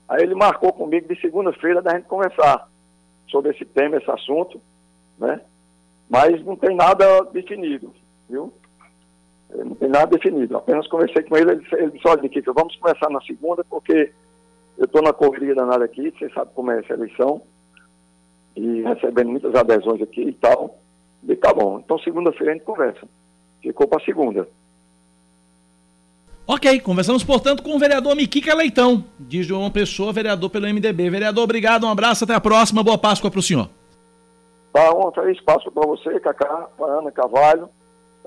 Aí 0.07 0.23
ele 0.23 0.35
marcou 0.35 0.71
comigo 0.71 1.13
de 1.13 1.19
segunda-feira 1.19 1.81
da 1.81 1.95
gente 1.95 2.07
conversar 2.07 2.69
sobre 3.27 3.51
esse 3.51 3.65
tema, 3.65 3.97
esse 3.97 4.09
assunto, 4.09 4.61
né? 5.17 5.41
Mas 6.09 6.43
não 6.45 6.55
tem 6.55 6.75
nada 6.75 7.23
definido, 7.25 7.93
viu? 8.29 8.53
Não 9.53 9.75
tem 9.75 9.89
nada 9.89 10.07
definido. 10.07 10.57
Apenas 10.57 10.87
conversei 10.87 11.23
com 11.23 11.35
ele, 11.35 11.51
ele 11.73 11.91
disse, 11.91 12.07
olha, 12.07 12.21
Nikita, 12.21 12.53
vamos 12.53 12.75
começar 12.77 13.09
na 13.09 13.21
segunda, 13.21 13.63
porque 13.65 14.13
eu 14.79 14.85
estou 14.85 15.01
na 15.01 15.11
corrida 15.11 15.53
danada 15.53 15.83
aqui, 15.83 16.09
você 16.17 16.29
sabe 16.29 16.51
como 16.55 16.71
é 16.71 16.79
essa 16.79 16.93
eleição, 16.93 17.41
e 18.55 18.81
recebendo 18.81 19.29
muitas 19.29 19.53
adesões 19.53 20.01
aqui 20.01 20.21
e 20.21 20.33
tal. 20.33 20.79
E 21.27 21.35
tá 21.35 21.53
bom, 21.53 21.79
então 21.83 21.99
segunda-feira 21.99 22.53
a 22.53 22.55
gente 22.55 22.63
conversa. 22.63 23.05
Ficou 23.61 23.87
para 23.89 24.03
segunda. 24.05 24.47
Ok, 26.47 26.79
conversamos, 26.79 27.25
portanto, 27.25 27.61
com 27.61 27.75
o 27.75 27.79
vereador 27.79 28.15
Miquica 28.15 28.55
Leitão, 28.55 29.03
de 29.19 29.43
João 29.43 29.69
Pessoa, 29.69 30.13
vereador 30.13 30.49
pelo 30.49 30.65
MDB. 30.65 31.09
Vereador, 31.09 31.43
obrigado, 31.43 31.85
um 31.85 31.91
abraço, 31.91 32.23
até 32.23 32.33
a 32.33 32.39
próxima, 32.39 32.81
boa 32.81 32.97
Páscoa 32.97 33.29
para 33.29 33.39
o 33.39 33.43
senhor. 33.43 33.69
Tá, 34.71 34.91
um 34.95 35.11
feliz 35.11 35.41
Páscoa 35.41 35.73
para 35.73 35.87
você, 35.87 36.19
Cacá, 36.21 36.69
para 36.77 36.99
Ana 36.99 37.11
Carvalho 37.11 37.69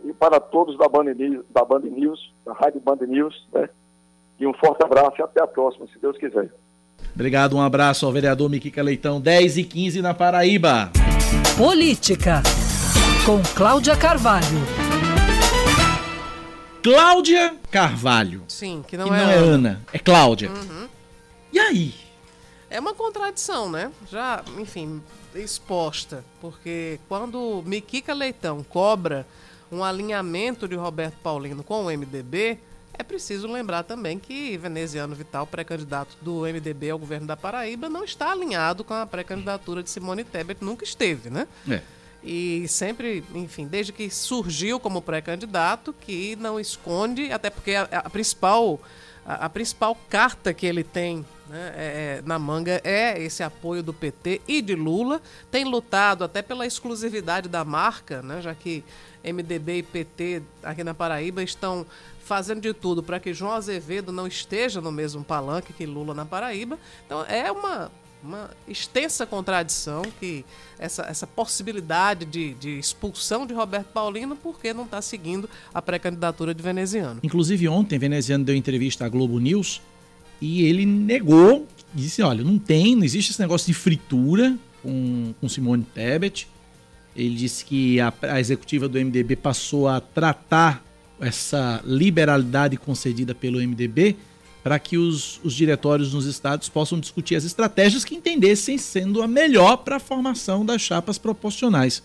e 0.04 0.12
para 0.12 0.38
todos 0.38 0.76
da 0.76 0.86
Band 0.86 1.14
News, 1.14 1.46
da 1.48 1.64
Band 1.64 1.80
News, 1.80 2.32
da 2.44 2.52
Rádio 2.52 2.80
Band 2.80 3.06
News, 3.06 3.48
né? 3.54 3.70
E 4.38 4.46
um 4.46 4.52
forte 4.54 4.84
abraço 4.84 5.16
e 5.18 5.22
até 5.22 5.42
a 5.42 5.46
próxima, 5.46 5.86
se 5.86 5.98
Deus 6.00 6.16
quiser. 6.18 6.50
Obrigado, 7.14 7.56
um 7.56 7.60
abraço 7.60 8.06
ao 8.06 8.12
vereador 8.12 8.48
Miquica 8.48 8.82
Leitão, 8.82 9.20
10 9.20 9.58
e 9.58 9.64
15 9.64 10.02
na 10.02 10.14
Paraíba. 10.14 10.90
Política, 11.56 12.42
com 13.26 13.42
Cláudia 13.54 13.96
Carvalho. 13.96 14.46
Cláudia 16.82 17.54
Carvalho. 17.70 18.42
Sim, 18.48 18.82
que 18.86 18.96
não, 18.96 19.06
que 19.06 19.14
é, 19.14 19.16
não 19.16 19.30
é 19.30 19.34
Ana. 19.34 19.44
Ana, 19.44 19.80
é 19.92 19.98
Cláudia. 19.98 20.50
Uhum. 20.50 20.88
E 21.52 21.58
aí? 21.58 21.94
É 22.68 22.80
uma 22.80 22.94
contradição, 22.94 23.70
né? 23.70 23.92
Já, 24.10 24.42
enfim, 24.58 25.02
exposta. 25.34 26.24
Porque 26.40 26.98
quando 27.08 27.62
Miquica 27.66 28.14
Leitão 28.14 28.64
cobra 28.64 29.26
um 29.70 29.84
alinhamento 29.84 30.66
de 30.66 30.74
Roberto 30.74 31.16
Paulino 31.22 31.62
com 31.62 31.84
o 31.84 31.90
MDB, 31.90 32.58
é 33.02 33.04
preciso 33.04 33.46
lembrar 33.46 33.82
também 33.82 34.18
que 34.18 34.56
Veneziano 34.56 35.14
Vital, 35.14 35.46
pré-candidato 35.46 36.16
do 36.22 36.42
MDB 36.42 36.90
ao 36.90 36.98
governo 36.98 37.26
da 37.26 37.36
Paraíba, 37.36 37.88
não 37.88 38.04
está 38.04 38.30
alinhado 38.30 38.82
com 38.82 38.94
a 38.94 39.04
pré-candidatura 39.04 39.82
de 39.82 39.90
Simone 39.90 40.24
Tebet, 40.24 40.64
nunca 40.64 40.84
esteve, 40.84 41.28
né? 41.28 41.46
É. 41.68 41.82
E 42.24 42.66
sempre, 42.68 43.24
enfim, 43.34 43.66
desde 43.66 43.92
que 43.92 44.08
surgiu 44.08 44.78
como 44.78 45.02
pré-candidato, 45.02 45.92
que 45.92 46.36
não 46.36 46.58
esconde, 46.60 47.32
até 47.32 47.50
porque 47.50 47.74
a, 47.74 47.82
a 47.82 48.08
principal 48.08 48.80
a, 49.26 49.46
a, 49.46 49.48
principal 49.48 49.96
carta 50.08 50.54
que 50.54 50.66
ele 50.66 50.84
tem 50.84 51.24
né, 51.48 51.72
é, 51.76 52.22
na 52.24 52.38
manga 52.38 52.80
é 52.84 53.20
esse 53.20 53.42
apoio 53.42 53.82
do 53.82 53.92
PT 53.92 54.40
e 54.46 54.62
de 54.62 54.74
Lula. 54.74 55.20
Tem 55.50 55.64
lutado 55.64 56.24
até 56.24 56.42
pela 56.42 56.66
exclusividade 56.66 57.48
da 57.48 57.64
marca, 57.64 58.22
né, 58.22 58.40
já 58.40 58.54
que 58.54 58.84
MDB 59.24 59.78
e 59.78 59.82
PT 59.82 60.42
aqui 60.62 60.82
na 60.82 60.94
Paraíba 60.94 61.42
estão 61.42 61.86
fazendo 62.24 62.60
de 62.60 62.72
tudo 62.72 63.02
para 63.02 63.20
que 63.20 63.34
João 63.34 63.52
Azevedo 63.52 64.12
não 64.12 64.26
esteja 64.26 64.80
no 64.80 64.92
mesmo 64.92 65.22
palanque 65.24 65.72
que 65.72 65.86
Lula 65.86 66.14
na 66.14 66.24
Paraíba. 66.24 66.78
Então 67.06 67.24
é 67.24 67.50
uma 67.50 67.90
uma 68.22 68.50
extensa 68.68 69.26
contradição 69.26 70.02
que 70.20 70.44
essa, 70.78 71.02
essa 71.02 71.26
possibilidade 71.26 72.24
de, 72.24 72.54
de 72.54 72.78
expulsão 72.78 73.44
de 73.44 73.52
Roberto 73.52 73.88
Paulino 73.88 74.36
porque 74.36 74.72
não 74.72 74.84
está 74.84 75.02
seguindo 75.02 75.50
a 75.74 75.82
pré-candidatura 75.82 76.54
de 76.54 76.62
Veneziano. 76.62 77.20
Inclusive 77.22 77.68
ontem, 77.68 77.98
Veneziano 77.98 78.44
deu 78.44 78.54
entrevista 78.54 79.04
à 79.04 79.08
Globo 79.08 79.38
News 79.38 79.82
e 80.40 80.64
ele 80.64 80.86
negou, 80.86 81.66
disse, 81.92 82.22
olha, 82.22 82.44
não 82.44 82.58
tem, 82.58 82.94
não 82.94 83.04
existe 83.04 83.32
esse 83.32 83.40
negócio 83.40 83.66
de 83.66 83.74
fritura 83.74 84.56
com, 84.82 85.34
com 85.40 85.48
Simone 85.48 85.84
Tebet. 85.84 86.48
Ele 87.14 87.34
disse 87.34 87.64
que 87.64 88.00
a, 88.00 88.12
a 88.22 88.40
executiva 88.40 88.88
do 88.88 88.98
MDB 88.98 89.36
passou 89.36 89.88
a 89.88 90.00
tratar 90.00 90.82
essa 91.22 91.80
liberalidade 91.84 92.76
concedida 92.76 93.34
pelo 93.34 93.58
MDB 93.58 94.16
para 94.62 94.78
que 94.78 94.96
os, 94.96 95.40
os 95.42 95.54
diretórios 95.54 96.12
nos 96.12 96.24
estados 96.24 96.68
possam 96.68 97.00
discutir 97.00 97.34
as 97.34 97.44
estratégias 97.44 98.04
que 98.04 98.14
entendessem 98.14 98.78
sendo 98.78 99.22
a 99.22 99.26
melhor 99.26 99.78
para 99.78 99.96
a 99.96 100.00
formação 100.00 100.64
das 100.64 100.80
chapas 100.80 101.18
proporcionais. 101.18 102.02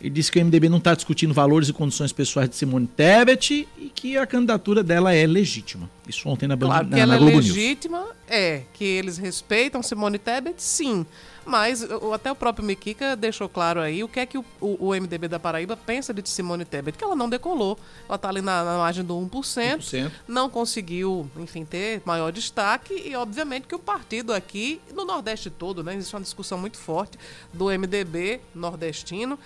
Ele 0.00 0.10
disse 0.10 0.32
que 0.32 0.38
o 0.38 0.44
MDB 0.44 0.68
não 0.70 0.78
está 0.78 0.94
discutindo 0.94 1.34
valores 1.34 1.68
e 1.68 1.72
condições 1.72 2.10
pessoais 2.12 2.48
de 2.48 2.56
Simone 2.56 2.86
Tebet 2.86 3.68
e 3.78 3.90
que 3.94 4.16
a 4.16 4.26
candidatura 4.26 4.82
dela 4.82 5.12
é 5.14 5.26
legítima. 5.26 5.90
Isso 6.08 6.26
ontem 6.28 6.46
na, 6.48 6.56
claro 6.56 6.86
na, 6.88 6.96
que 6.96 7.02
ela 7.02 7.12
na 7.14 7.18
Globo 7.18 7.32
é 7.32 7.34
News. 7.42 7.48
legítima, 7.54 8.06
é. 8.28 8.62
Que 8.72 8.84
eles 8.84 9.18
respeitam 9.18 9.82
Simone 9.82 10.18
Tebet, 10.18 10.62
sim. 10.62 11.04
Mas 11.44 11.86
até 12.14 12.30
o 12.30 12.34
próprio 12.34 12.64
Miquica 12.64 13.16
deixou 13.16 13.48
claro 13.48 13.80
aí 13.80 14.04
o 14.04 14.08
que 14.08 14.20
é 14.20 14.26
que 14.26 14.38
o, 14.38 14.44
o- 14.60 14.88
o 14.88 14.94
MDB 14.94 15.26
da 15.26 15.38
Paraíba 15.38 15.76
pensa 15.76 16.14
de 16.14 16.26
Simone 16.28 16.64
Tebet, 16.64 16.96
que 16.96 17.02
ela 17.04 17.16
não 17.16 17.28
decolou. 17.28 17.78
Ela 18.08 18.16
está 18.16 18.28
ali 18.28 18.40
na, 18.40 18.62
na 18.64 18.78
margem 18.78 19.04
do 19.04 19.14
1%, 19.14 19.28
1%. 19.78 20.10
não 20.28 20.48
conseguiu, 20.48 21.28
enfim, 21.38 21.64
ter 21.64 22.02
maior 22.04 22.30
destaque 22.30 22.94
e, 22.94 23.16
obviamente, 23.16 23.66
que 23.66 23.74
o 23.74 23.78
partido 23.78 24.32
aqui, 24.32 24.80
no 24.94 25.04
Nordeste 25.04 25.50
todo, 25.50 25.82
né, 25.82 25.94
existe 25.94 26.14
uma 26.14 26.22
discussão 26.22 26.56
muito 26.58 26.76
forte 26.78 27.18
do 27.52 27.66
MDB 27.66 28.40
nordestino, 28.54 29.38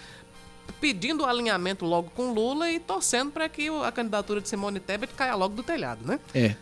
pedindo 0.80 1.22
o 1.22 1.26
alinhamento 1.26 1.84
logo 1.84 2.10
com 2.14 2.32
Lula 2.32 2.70
e 2.70 2.78
torcendo 2.78 3.30
para 3.30 3.48
que 3.48 3.70
o- 3.70 3.82
a 3.82 3.90
candidatura 3.92 4.40
de 4.40 4.48
Simone 4.48 4.80
Tebet 4.80 5.12
caia 5.14 5.34
logo 5.34 5.54
do 5.54 5.62
telhado, 5.62 6.00
né? 6.06 6.18
É. 6.34 6.54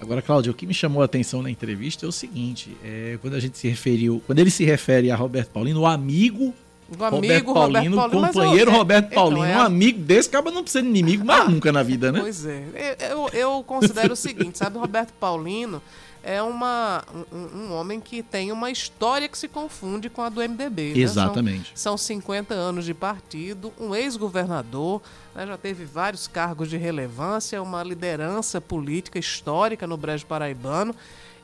Agora, 0.00 0.20
Cláudio, 0.20 0.50
o 0.52 0.54
que 0.54 0.66
me 0.66 0.74
chamou 0.74 1.00
a 1.00 1.04
atenção 1.04 1.42
na 1.42 1.50
entrevista 1.50 2.04
é 2.04 2.08
o 2.08 2.12
seguinte: 2.12 2.76
é, 2.82 3.18
quando 3.22 3.34
a 3.34 3.40
gente 3.40 3.56
se 3.56 3.68
referiu, 3.68 4.20
quando 4.26 4.40
ele 4.40 4.50
se 4.50 4.64
refere 4.64 5.10
a 5.10 5.16
Roberto 5.16 5.50
Paulino, 5.50 5.80
o 5.80 5.86
amigo. 5.86 6.52
O 6.98 7.04
amigo 7.04 7.14
Roberto 7.14 7.46
Roberto 7.46 7.54
Paulino, 7.54 7.96
Paulino, 7.96 8.20
mas 8.20 8.32
companheiro 8.34 8.70
eu- 8.70 8.74
é- 8.74 8.76
Roberto 8.78 9.06
então, 9.06 9.14
Paulino, 9.22 9.44
é 9.46 9.56
um 9.56 9.60
amigo 9.60 9.98
desse 10.00 10.28
acaba 10.28 10.50
não 10.50 10.62
precisa 10.62 10.82
de 10.82 10.88
inimigo 10.88 11.24
mais 11.24 11.48
nunca 11.48 11.72
na 11.72 11.82
vida, 11.82 12.12
né? 12.12 12.20
Pois 12.20 12.44
é. 12.44 12.64
Eu, 13.12 13.28
eu 13.32 13.64
considero 13.66 14.12
o 14.12 14.16
seguinte, 14.16 14.58
sabe? 14.58 14.76
Roberto 14.76 15.12
Paulino 15.18 15.80
é 16.22 16.40
uma, 16.40 17.04
um, 17.32 17.58
um 17.58 17.72
homem 17.72 18.00
que 18.00 18.22
tem 18.22 18.52
uma 18.52 18.70
história 18.70 19.28
que 19.28 19.36
se 19.36 19.48
confunde 19.48 20.08
com 20.08 20.22
a 20.22 20.28
do 20.28 20.40
MDB. 20.40 20.94
né? 20.94 21.00
Exatamente. 21.00 21.72
São, 21.74 21.96
são 21.96 21.98
50 21.98 22.54
anos 22.54 22.84
de 22.84 22.94
partido, 22.94 23.72
um 23.78 23.94
ex-governador, 23.94 25.02
né? 25.34 25.46
já 25.46 25.56
teve 25.56 25.84
vários 25.84 26.28
cargos 26.28 26.70
de 26.70 26.76
relevância, 26.76 27.60
uma 27.60 27.82
liderança 27.82 28.60
política 28.60 29.18
histórica 29.18 29.86
no 29.86 29.96
Brejo 29.96 30.26
Paraibano. 30.26 30.94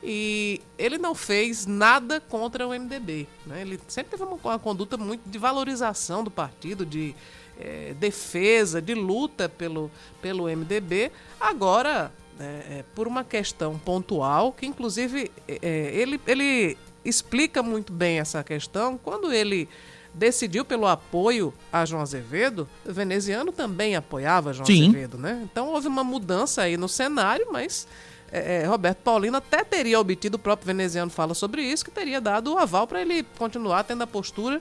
E 0.00 0.60
ele 0.78 0.96
não 0.96 1.12
fez 1.12 1.66
nada 1.66 2.20
contra 2.20 2.66
o 2.66 2.70
MDB. 2.70 3.26
Né? 3.44 3.62
Ele 3.62 3.80
sempre 3.88 4.12
teve 4.12 4.22
uma, 4.22 4.38
uma 4.42 4.58
conduta 4.58 4.96
muito 4.96 5.28
de 5.28 5.38
valorização 5.38 6.22
do 6.22 6.30
partido, 6.30 6.86
de 6.86 7.16
eh, 7.58 7.96
defesa, 7.98 8.80
de 8.80 8.94
luta 8.94 9.48
pelo, 9.48 9.90
pelo 10.22 10.44
MDB. 10.44 11.10
Agora, 11.40 12.12
é, 12.40 12.42
é, 12.44 12.84
por 12.94 13.06
uma 13.06 13.24
questão 13.24 13.78
pontual, 13.78 14.52
que 14.52 14.66
inclusive 14.66 15.30
é, 15.46 15.58
é, 15.60 15.90
ele, 15.94 16.20
ele 16.26 16.78
explica 17.04 17.62
muito 17.62 17.92
bem 17.92 18.20
essa 18.20 18.42
questão 18.44 18.98
quando 18.98 19.32
ele 19.32 19.68
decidiu 20.14 20.64
pelo 20.64 20.86
apoio 20.86 21.52
a 21.72 21.84
João 21.84 22.02
Azevedo, 22.02 22.68
o 22.84 22.92
veneziano 22.92 23.52
também 23.52 23.94
apoiava 23.94 24.52
João 24.52 24.66
Sim. 24.66 24.88
Azevedo, 24.88 25.18
né? 25.18 25.40
Então 25.44 25.68
houve 25.68 25.86
uma 25.86 26.02
mudança 26.02 26.62
aí 26.62 26.76
no 26.76 26.88
cenário, 26.88 27.46
mas 27.52 27.86
é, 28.32 28.62
é, 28.62 28.66
Roberto 28.66 28.98
Paulino 28.98 29.36
até 29.36 29.64
teria 29.64 29.98
obtido, 29.98 30.36
o 30.36 30.38
próprio 30.38 30.66
veneziano 30.66 31.10
fala 31.10 31.34
sobre 31.34 31.62
isso, 31.62 31.84
que 31.84 31.90
teria 31.90 32.20
dado 32.20 32.54
o 32.54 32.58
aval 32.58 32.86
para 32.86 33.00
ele 33.00 33.24
continuar 33.38 33.84
tendo 33.84 34.02
a 34.02 34.06
postura 34.06 34.60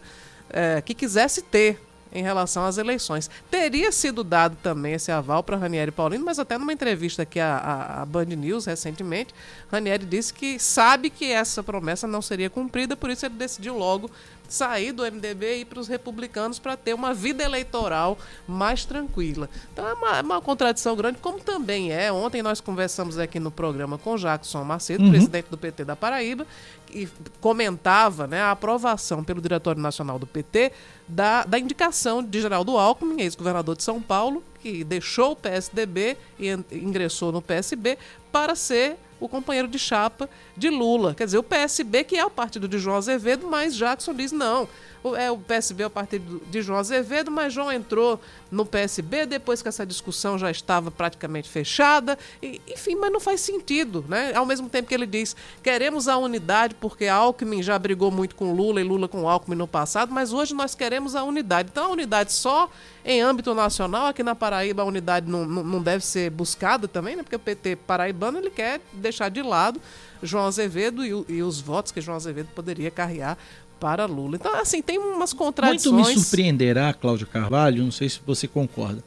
é, 0.49 0.82
que 0.82 0.93
quisesse 0.93 1.41
ter 1.41 1.80
em 2.11 2.23
relação 2.23 2.65
às 2.65 2.77
eleições. 2.77 3.29
Teria 3.49 3.91
sido 3.91 4.23
dado 4.23 4.57
também 4.61 4.93
esse 4.93 5.11
aval 5.11 5.43
para 5.43 5.57
Ranieri 5.57 5.91
Paulino, 5.91 6.25
mas 6.25 6.39
até 6.39 6.57
numa 6.57 6.73
entrevista 6.73 7.23
aqui 7.23 7.39
à, 7.39 7.57
à, 7.57 8.01
à 8.01 8.05
Band 8.05 8.25
News 8.25 8.65
recentemente, 8.65 9.33
Ranieri 9.71 10.05
disse 10.05 10.33
que 10.33 10.59
sabe 10.59 11.09
que 11.09 11.31
essa 11.31 11.63
promessa 11.63 12.07
não 12.07 12.21
seria 12.21 12.49
cumprida, 12.49 12.95
por 12.95 13.09
isso 13.09 13.25
ele 13.25 13.35
decidiu 13.35 13.77
logo 13.77 14.09
sair 14.53 14.91
do 14.91 15.03
MDB 15.03 15.57
e 15.57 15.61
ir 15.61 15.65
para 15.65 15.79
os 15.79 15.87
republicanos 15.87 16.59
para 16.59 16.75
ter 16.77 16.93
uma 16.93 17.13
vida 17.13 17.43
eleitoral 17.43 18.17
mais 18.47 18.85
tranquila. 18.85 19.49
Então 19.73 19.87
é 19.87 19.93
uma, 19.93 20.17
é 20.17 20.21
uma 20.21 20.41
contradição 20.41 20.95
grande, 20.95 21.17
como 21.19 21.39
também 21.39 21.91
é. 21.91 22.11
Ontem 22.11 22.41
nós 22.41 22.61
conversamos 22.61 23.17
aqui 23.17 23.39
no 23.39 23.51
programa 23.51 23.97
com 23.97 24.15
Jackson 24.15 24.63
Macedo, 24.63 25.03
Uhum. 25.03 25.11
presidente 25.11 25.47
do 25.49 25.57
PT 25.57 25.85
da 25.85 25.95
Paraíba, 25.95 26.45
que 26.85 27.07
comentava 27.41 28.27
né, 28.27 28.41
a 28.41 28.51
aprovação 28.51 29.23
pelo 29.23 29.41
Diretório 29.41 29.81
Nacional 29.81 30.17
do 30.17 30.25
PT 30.25 30.71
da, 31.07 31.43
da 31.43 31.59
indicação 31.59 32.23
de 32.23 32.41
Geraldo 32.41 32.77
Alckmin, 32.77 33.21
ex-governador 33.21 33.75
de 33.75 33.83
São 33.83 34.01
Paulo, 34.01 34.43
que 34.61 34.83
deixou 34.83 35.31
o 35.31 35.35
PSDB 35.35 36.17
e 36.39 36.49
ingressou 36.71 37.31
no 37.31 37.41
PSB 37.41 37.97
para 38.31 38.55
ser 38.55 38.97
o 39.20 39.28
companheiro 39.28 39.68
de 39.68 39.80
chapa 39.80 40.30
de 40.55 40.70
Lula. 40.70 41.13
Quer 41.13 41.26
dizer, 41.26 41.38
o 41.38 41.43
PSB, 41.43 42.03
que 42.03 42.15
é 42.15 42.26
o 42.26 42.30
partido 42.30 42.68
de 42.68 42.78
João 42.78 42.97
Azevedo, 42.97 43.47
mas 43.47 43.76
Jackson 43.76 44.13
diz 44.13 44.32
não. 44.32 44.68
O, 45.03 45.15
é, 45.15 45.32
o 45.32 45.38
PSB 45.38 45.84
é 45.84 45.88
o 45.88 45.89
partido 45.89 46.41
de 46.49 46.61
João 46.61 46.80
Azevedo, 46.80 47.30
mas 47.30 47.53
João 47.53 47.72
entrou 47.72 48.20
no 48.51 48.65
PSB 48.65 49.26
depois 49.26 49.61
que 49.61 49.68
essa 49.68 49.86
discussão 49.86 50.38
já 50.38 50.49
estava 50.49 50.89
praticamente 50.89 51.49
fechada. 51.49 52.18
E, 52.41 52.61
enfim, 52.68 52.95
mas 52.95 53.11
não 53.11 53.20
faz 53.20 53.41
sentido, 53.41 54.03
né? 54.07 54.34
Ao 54.34 54.45
mesmo 54.45 54.70
tempo 54.70 54.88
que 54.88 54.93
ele 54.93 55.05
diz, 55.05 55.36
queremos 55.61 56.07
a 56.07 56.18
unidade 56.18 56.76
porque 56.76 57.07
Alckmin 57.07 57.61
já 57.61 57.78
brigou 57.78 58.11
muito 58.11 58.36
com 58.36 58.53
Lula 58.53 58.82
e 58.82 58.84
Lula 58.84 59.07
com 59.07 59.28
Alckmin 59.28 59.55
no 59.55 59.68
passado, 59.68 60.11
mas 60.11 60.34
hoje 60.34 60.53
nós 60.53 60.74
queremos 60.74 61.15
a 61.15 61.24
unidade. 61.24 61.70
Então 61.72 61.86
a 61.86 61.89
unidade 61.89 62.34
só 62.34 62.70
em 63.05 63.22
âmbito 63.22 63.53
nacional, 63.53 64.07
aqui 64.07 64.22
na 64.22 64.36
Paraíba 64.36 64.82
a 64.82 64.86
unidade 64.86 65.30
não, 65.30 65.45
não, 65.45 65.63
não 65.63 65.82
deve 65.82 66.03
ser 66.03 66.30
buscada 66.30 66.88
também, 66.88 67.15
né? 67.15 67.24
Porque 67.24 67.36
o 67.36 67.39
PT 67.39 67.78
paraibano 67.78 68.38
ele 68.38 68.49
quer 68.49 68.82
deixar 69.07 69.29
de 69.29 69.41
lado 69.41 69.81
João 70.21 70.45
Azevedo 70.45 71.03
e, 71.05 71.35
e 71.37 71.41
os 71.43 71.59
votos 71.59 71.91
que 71.91 71.99
João 72.01 72.15
Azevedo 72.17 72.47
poderia 72.55 72.89
carregar 72.91 73.37
para 73.79 74.05
Lula. 74.05 74.35
Então, 74.37 74.53
assim, 74.55 74.81
tem 74.81 74.97
umas 74.97 75.31
Muito 75.31 75.35
contradições. 75.35 76.07
me 76.07 76.13
surpreenderá, 76.15 76.93
Cláudio 76.93 77.27
Carvalho, 77.27 77.83
não 77.83 77.91
sei 77.91 78.09
se 78.09 78.19
você 78.25 78.47
concorda, 78.47 79.03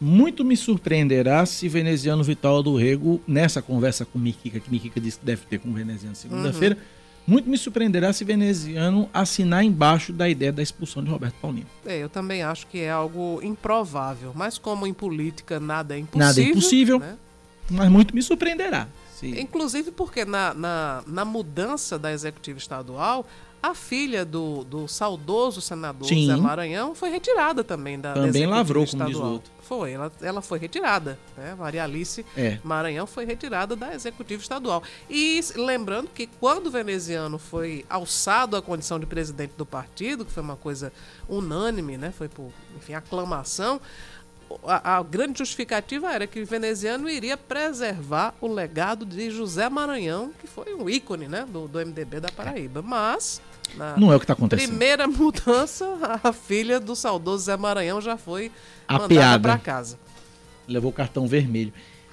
Muito 0.00 0.44
me 0.44 0.56
surpreenderá 0.56 1.44
se 1.46 1.68
veneziano 1.68 2.22
Vital 2.22 2.62
do 2.62 2.76
Rego, 2.76 3.20
nessa 3.26 3.60
conversa 3.62 4.04
com 4.04 4.18
Miquica, 4.18 4.60
que 4.60 4.70
Miquica 4.70 5.00
disse 5.00 5.18
que 5.18 5.24
deve 5.26 5.42
ter 5.46 5.58
com 5.58 5.68
o 5.70 5.72
veneziano 5.72 6.14
segunda-feira, 6.16 6.76
Uhum. 6.76 6.80
muito 7.34 7.48
me 7.50 7.58
surpreenderá 7.58 8.12
se 8.12 8.24
veneziano 8.24 9.08
assinar 9.12 9.64
embaixo 9.64 10.12
da 10.12 10.28
ideia 10.28 10.52
da 10.52 10.62
expulsão 10.62 11.02
de 11.02 11.10
Roberto 11.10 11.34
Paulino. 11.40 11.66
É, 11.86 11.98
eu 11.98 12.08
também 12.08 12.42
acho 12.42 12.66
que 12.68 12.78
é 12.80 12.90
algo 12.90 13.40
improvável. 13.42 14.32
Mas 14.34 14.56
como 14.58 14.86
em 14.86 14.94
política 14.94 15.58
nada 15.60 15.94
é 15.96 15.98
impossível. 15.98 16.26
Nada 16.26 16.40
é 16.40 16.44
impossível, 16.44 16.98
né? 17.00 17.16
Mas 17.70 17.90
muito 17.90 18.14
me 18.14 18.22
surpreenderá. 18.22 18.88
Se... 19.14 19.40
Inclusive 19.40 19.90
porque 19.90 20.24
na, 20.24 20.54
na, 20.54 21.02
na 21.06 21.24
mudança 21.24 21.98
da 21.98 22.12
executiva 22.12 22.58
estadual, 22.58 23.26
a 23.60 23.74
filha 23.74 24.24
do, 24.24 24.62
do 24.62 24.86
saudoso 24.86 25.60
senador 25.60 26.06
Sim. 26.06 26.26
Zé 26.26 26.36
Maranhão 26.36 26.94
foi 26.94 27.10
retirada 27.10 27.64
também 27.64 27.98
da, 27.98 28.10
da 28.10 28.14
Também 28.14 28.28
executiva 28.28 28.56
lavrou, 28.56 28.86
como 28.86 29.04
diz 29.04 29.06
o 29.06 29.10
estadual. 29.10 29.32
outro. 29.32 29.50
Foi, 29.62 29.90
ela, 29.92 30.12
ela 30.22 30.40
foi 30.40 30.58
retirada. 30.60 31.18
Né? 31.36 31.54
Maria 31.58 31.82
Alice 31.84 32.24
É. 32.36 32.58
Maranhão 32.62 33.06
foi 33.06 33.24
retirada 33.26 33.74
da 33.74 33.92
executiva 33.94 34.40
estadual. 34.40 34.82
E 35.10 35.40
lembrando 35.56 36.08
que 36.08 36.26
quando 36.38 36.68
o 36.68 36.70
veneziano 36.70 37.36
foi 37.36 37.84
alçado 37.90 38.56
à 38.56 38.62
condição 38.62 38.98
de 39.00 39.06
presidente 39.06 39.52
do 39.58 39.66
partido, 39.66 40.24
que 40.24 40.30
foi 40.32 40.42
uma 40.42 40.56
coisa 40.56 40.92
unânime, 41.28 41.98
né? 41.98 42.12
foi 42.16 42.28
por 42.28 42.50
enfim, 42.76 42.94
aclamação, 42.94 43.80
a, 44.64 44.96
a 44.98 45.02
grande 45.02 45.38
justificativa 45.38 46.12
era 46.12 46.26
que 46.26 46.40
o 46.40 46.46
veneziano 46.46 47.08
iria 47.08 47.36
preservar 47.36 48.34
o 48.40 48.46
legado 48.48 49.04
de 49.04 49.30
José 49.30 49.68
Maranhão, 49.68 50.32
que 50.40 50.46
foi 50.46 50.74
um 50.74 50.88
ícone 50.88 51.28
né, 51.28 51.46
do, 51.48 51.68
do 51.68 51.78
MDB 51.78 52.20
da 52.20 52.28
Paraíba. 52.30 52.82
Mas, 52.82 53.40
na 53.76 53.96
Não 53.96 54.12
é 54.12 54.16
o 54.16 54.20
que 54.20 54.26
tá 54.26 54.32
acontecendo. 54.32 54.68
primeira 54.68 55.06
mudança, 55.08 55.86
a 56.22 56.32
filha 56.32 56.80
do 56.80 56.94
saudoso 56.96 57.44
Zé 57.44 57.56
Maranhão 57.56 58.00
já 58.00 58.16
foi 58.16 58.50
mandada 58.88 59.04
Apeada. 59.04 59.48
para 59.48 59.58
casa. 59.58 59.98
Levou 60.66 60.92
cartão 60.92 61.26
vermelho. 61.26 61.72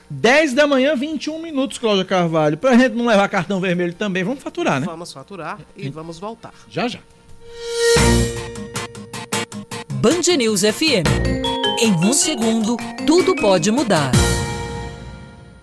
10 0.09 0.53
da 0.53 0.67
manhã, 0.67 0.95
21 0.95 1.41
minutos, 1.41 1.77
Cláudia 1.77 2.05
Carvalho. 2.05 2.57
Pra 2.57 2.77
gente 2.77 2.93
não 2.93 3.07
levar 3.07 3.27
cartão 3.27 3.59
vermelho 3.59 3.93
também, 3.93 4.23
vamos 4.23 4.43
faturar, 4.43 4.79
né? 4.79 4.85
Vamos 4.85 5.11
faturar 5.11 5.59
e 5.75 5.89
vamos 5.89 6.19
voltar. 6.19 6.53
Já, 6.69 6.87
já. 6.87 6.99
Band 9.99 10.37
News 10.37 10.61
FM. 10.61 11.54
Em 11.77 11.91
um 11.91 12.13
segundo, 12.13 12.77
tudo 13.05 13.35
pode 13.35 13.69
mudar. 13.69 14.09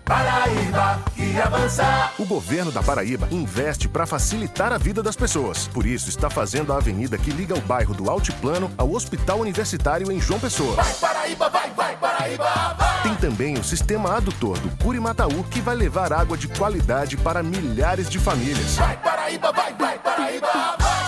Paraíba 0.05 1.01
que 1.15 1.41
avança. 1.41 2.11
O 2.19 2.25
governo 2.25 2.71
da 2.71 2.83
Paraíba 2.83 3.27
investe 3.31 3.87
para 3.87 4.05
facilitar 4.05 4.71
a 4.71 4.77
vida 4.77 5.01
das 5.01 5.15
pessoas. 5.15 5.67
Por 5.67 5.87
isso, 5.87 6.09
está 6.09 6.29
fazendo 6.29 6.71
a 6.71 6.77
avenida 6.77 7.17
que 7.17 7.31
liga 7.31 7.57
o 7.57 7.61
bairro 7.61 7.95
do 7.95 8.11
Altiplano 8.11 8.69
ao 8.77 8.91
Hospital 8.91 9.39
Universitário 9.39 10.11
em 10.11 10.21
João 10.21 10.39
Pessoa. 10.39 10.75
Vai, 10.75 10.93
Paraíba, 10.93 11.49
vai, 11.49 11.71
vai, 11.71 11.97
Paraíba, 11.97 12.75
vai. 12.77 13.01
Tem 13.01 13.15
também 13.15 13.57
o 13.57 13.63
sistema 13.63 14.15
adutor 14.17 14.59
do 14.59 14.69
Curimataú 14.83 15.43
que 15.45 15.61
vai 15.61 15.75
levar 15.75 16.13
água 16.13 16.37
de 16.37 16.47
qualidade 16.47 17.17
para 17.17 17.41
milhares 17.41 18.07
de 18.07 18.19
famílias. 18.19 18.75
Vai, 18.75 18.97
Paraíba, 18.97 19.51
vai, 19.51 19.73
vai. 19.73 20.02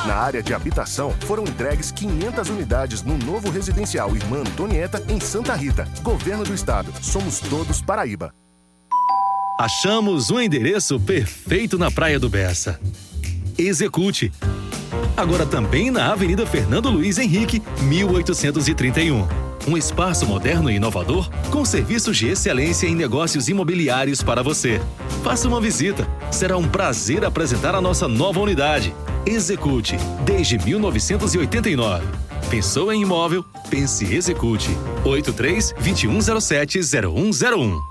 Na 0.06 0.16
área 0.16 0.44
de 0.44 0.54
habitação, 0.54 1.12
foram 1.22 1.44
entregues 1.44 1.92
500 1.92 2.50
unidades 2.50 3.02
no 3.02 3.18
novo 3.18 3.50
residencial 3.50 4.16
Irmã 4.16 4.40
Antonieta, 4.42 5.04
em 5.10 5.20
Santa 5.20 5.56
Rita. 5.56 5.88
Governo 6.04 6.44
do 6.44 6.54
Estado. 6.54 6.94
Somos 7.02 7.40
todos 7.40 7.82
Paraíba. 7.82 8.34
Achamos 9.60 10.30
um 10.30 10.40
endereço 10.40 11.00
perfeito 11.00 11.78
na 11.78 11.90
Praia 11.90 12.20
do 12.20 12.30
Bessa. 12.30 12.80
Execute. 13.58 14.32
Agora 15.16 15.46
também 15.46 15.90
na 15.90 16.12
Avenida 16.12 16.46
Fernando 16.46 16.90
Luiz 16.90 17.18
Henrique, 17.18 17.64
1831. 17.84 19.26
Um 19.68 19.76
espaço 19.76 20.28
moderno 20.28 20.70
e 20.70 20.76
inovador 20.76 21.30
com 21.50 21.66
serviços 21.66 22.18
de 22.18 22.28
excelência 22.28 22.86
em 22.86 22.94
negócios 22.94 23.48
imobiliários 23.48 24.22
para 24.22 24.44
você. 24.44 24.80
Faça 25.24 25.48
uma 25.48 25.60
visita. 25.60 26.08
Será 26.32 26.56
um 26.58 26.68
prazer 26.68 27.26
apresentar 27.26 27.74
a 27.74 27.82
nossa 27.82 28.08
nova 28.08 28.40
unidade. 28.40 28.94
Execute, 29.28 29.98
desde 30.24 30.56
1989. 30.60 32.06
Pensou 32.48 32.94
em 32.94 33.02
imóvel? 33.02 33.44
Pense 33.72 34.06
Execute. 34.06 34.70
83 35.04 35.74
2107 35.74 36.80
0101. 36.80 37.82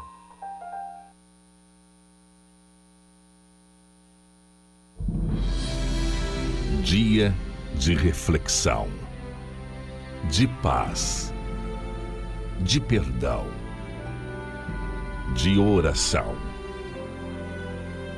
Dia 6.85 7.35
de 7.75 7.95
reflexão, 7.95 8.89
de 10.31 10.47
paz, 10.47 11.35
de 12.61 12.79
perdão, 12.79 13.45
de 15.35 15.59
oração 15.59 16.37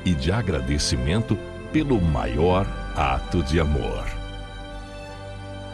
e 0.05 0.13
de 0.13 0.31
agradecimento 0.31 1.35
pelo 1.73 1.99
maior 1.99 2.86
ato 2.97 3.43
de 3.43 3.59
amor. 3.59 4.03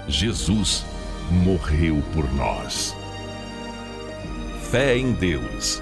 Jesus 0.10 0.86
morreu 1.32 2.04
por 2.14 2.32
nós. 2.34 2.94
Fé 4.70 4.98
em 4.98 5.14
Deus. 5.14 5.82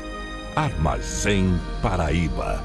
Armazém 0.56 1.60
Paraíba. 1.82 2.62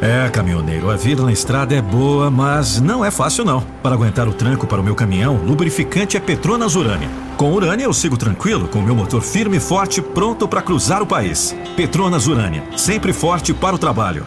É, 0.00 0.28
caminhoneiro, 0.30 0.90
a 0.90 0.96
vida 0.96 1.22
na 1.22 1.32
estrada 1.32 1.74
é 1.74 1.82
boa, 1.82 2.30
mas 2.30 2.80
não 2.80 3.04
é 3.04 3.10
fácil 3.10 3.44
não. 3.44 3.60
Para 3.82 3.94
aguentar 3.94 4.28
o 4.28 4.32
tranco 4.32 4.66
para 4.66 4.80
o 4.80 4.84
meu 4.84 4.94
caminhão, 4.94 5.36
lubrificante 5.36 6.16
é 6.16 6.20
Petronas 6.20 6.76
Urânia. 6.76 7.08
Com 7.36 7.52
Urânia 7.52 7.84
eu 7.84 7.92
sigo 7.92 8.16
tranquilo, 8.16 8.68
com 8.68 8.80
meu 8.80 8.94
motor 8.94 9.20
firme 9.20 9.58
e 9.58 9.60
forte, 9.60 10.00
pronto 10.00 10.48
para 10.48 10.62
cruzar 10.62 11.02
o 11.02 11.06
país. 11.06 11.54
Petronas 11.76 12.26
Urânia, 12.26 12.62
sempre 12.76 13.12
forte 13.12 13.52
para 13.52 13.74
o 13.74 13.78
trabalho. 13.78 14.26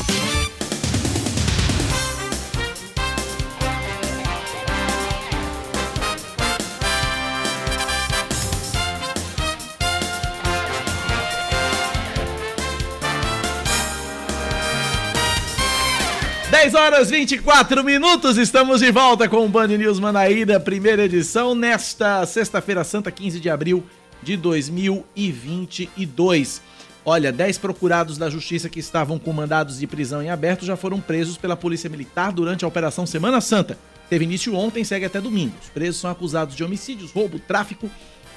Dez 16.61 16.75
horas 16.75 17.09
24 17.09 17.83
minutos, 17.83 18.37
estamos 18.37 18.81
de 18.81 18.91
volta 18.91 19.27
com 19.27 19.43
o 19.43 19.49
Band 19.49 19.69
News 19.69 19.99
Manaíra, 19.99 20.59
primeira 20.59 21.05
edição, 21.05 21.55
nesta 21.55 22.23
sexta-feira 22.27 22.83
santa, 22.83 23.09
15 23.09 23.39
de 23.39 23.49
abril 23.49 23.83
de 24.21 24.37
2022. 24.37 26.61
Olha, 27.03 27.31
10 27.31 27.57
procurados 27.57 28.15
da 28.15 28.29
justiça 28.29 28.69
que 28.69 28.79
estavam 28.79 29.17
com 29.17 29.33
mandados 29.33 29.79
de 29.79 29.87
prisão 29.87 30.21
em 30.21 30.29
aberto 30.29 30.63
já 30.63 30.77
foram 30.77 31.01
presos 31.01 31.35
pela 31.35 31.57
Polícia 31.57 31.89
Militar 31.89 32.31
durante 32.31 32.63
a 32.63 32.67
Operação 32.67 33.07
Semana 33.07 33.41
Santa. 33.41 33.75
Teve 34.07 34.25
início 34.25 34.53
ontem 34.53 34.83
segue 34.83 35.05
até 35.05 35.19
domingo. 35.19 35.55
Os 35.63 35.69
presos 35.69 35.99
são 35.99 36.11
acusados 36.11 36.55
de 36.55 36.63
homicídios, 36.63 37.11
roubo, 37.11 37.39
tráfico, 37.39 37.89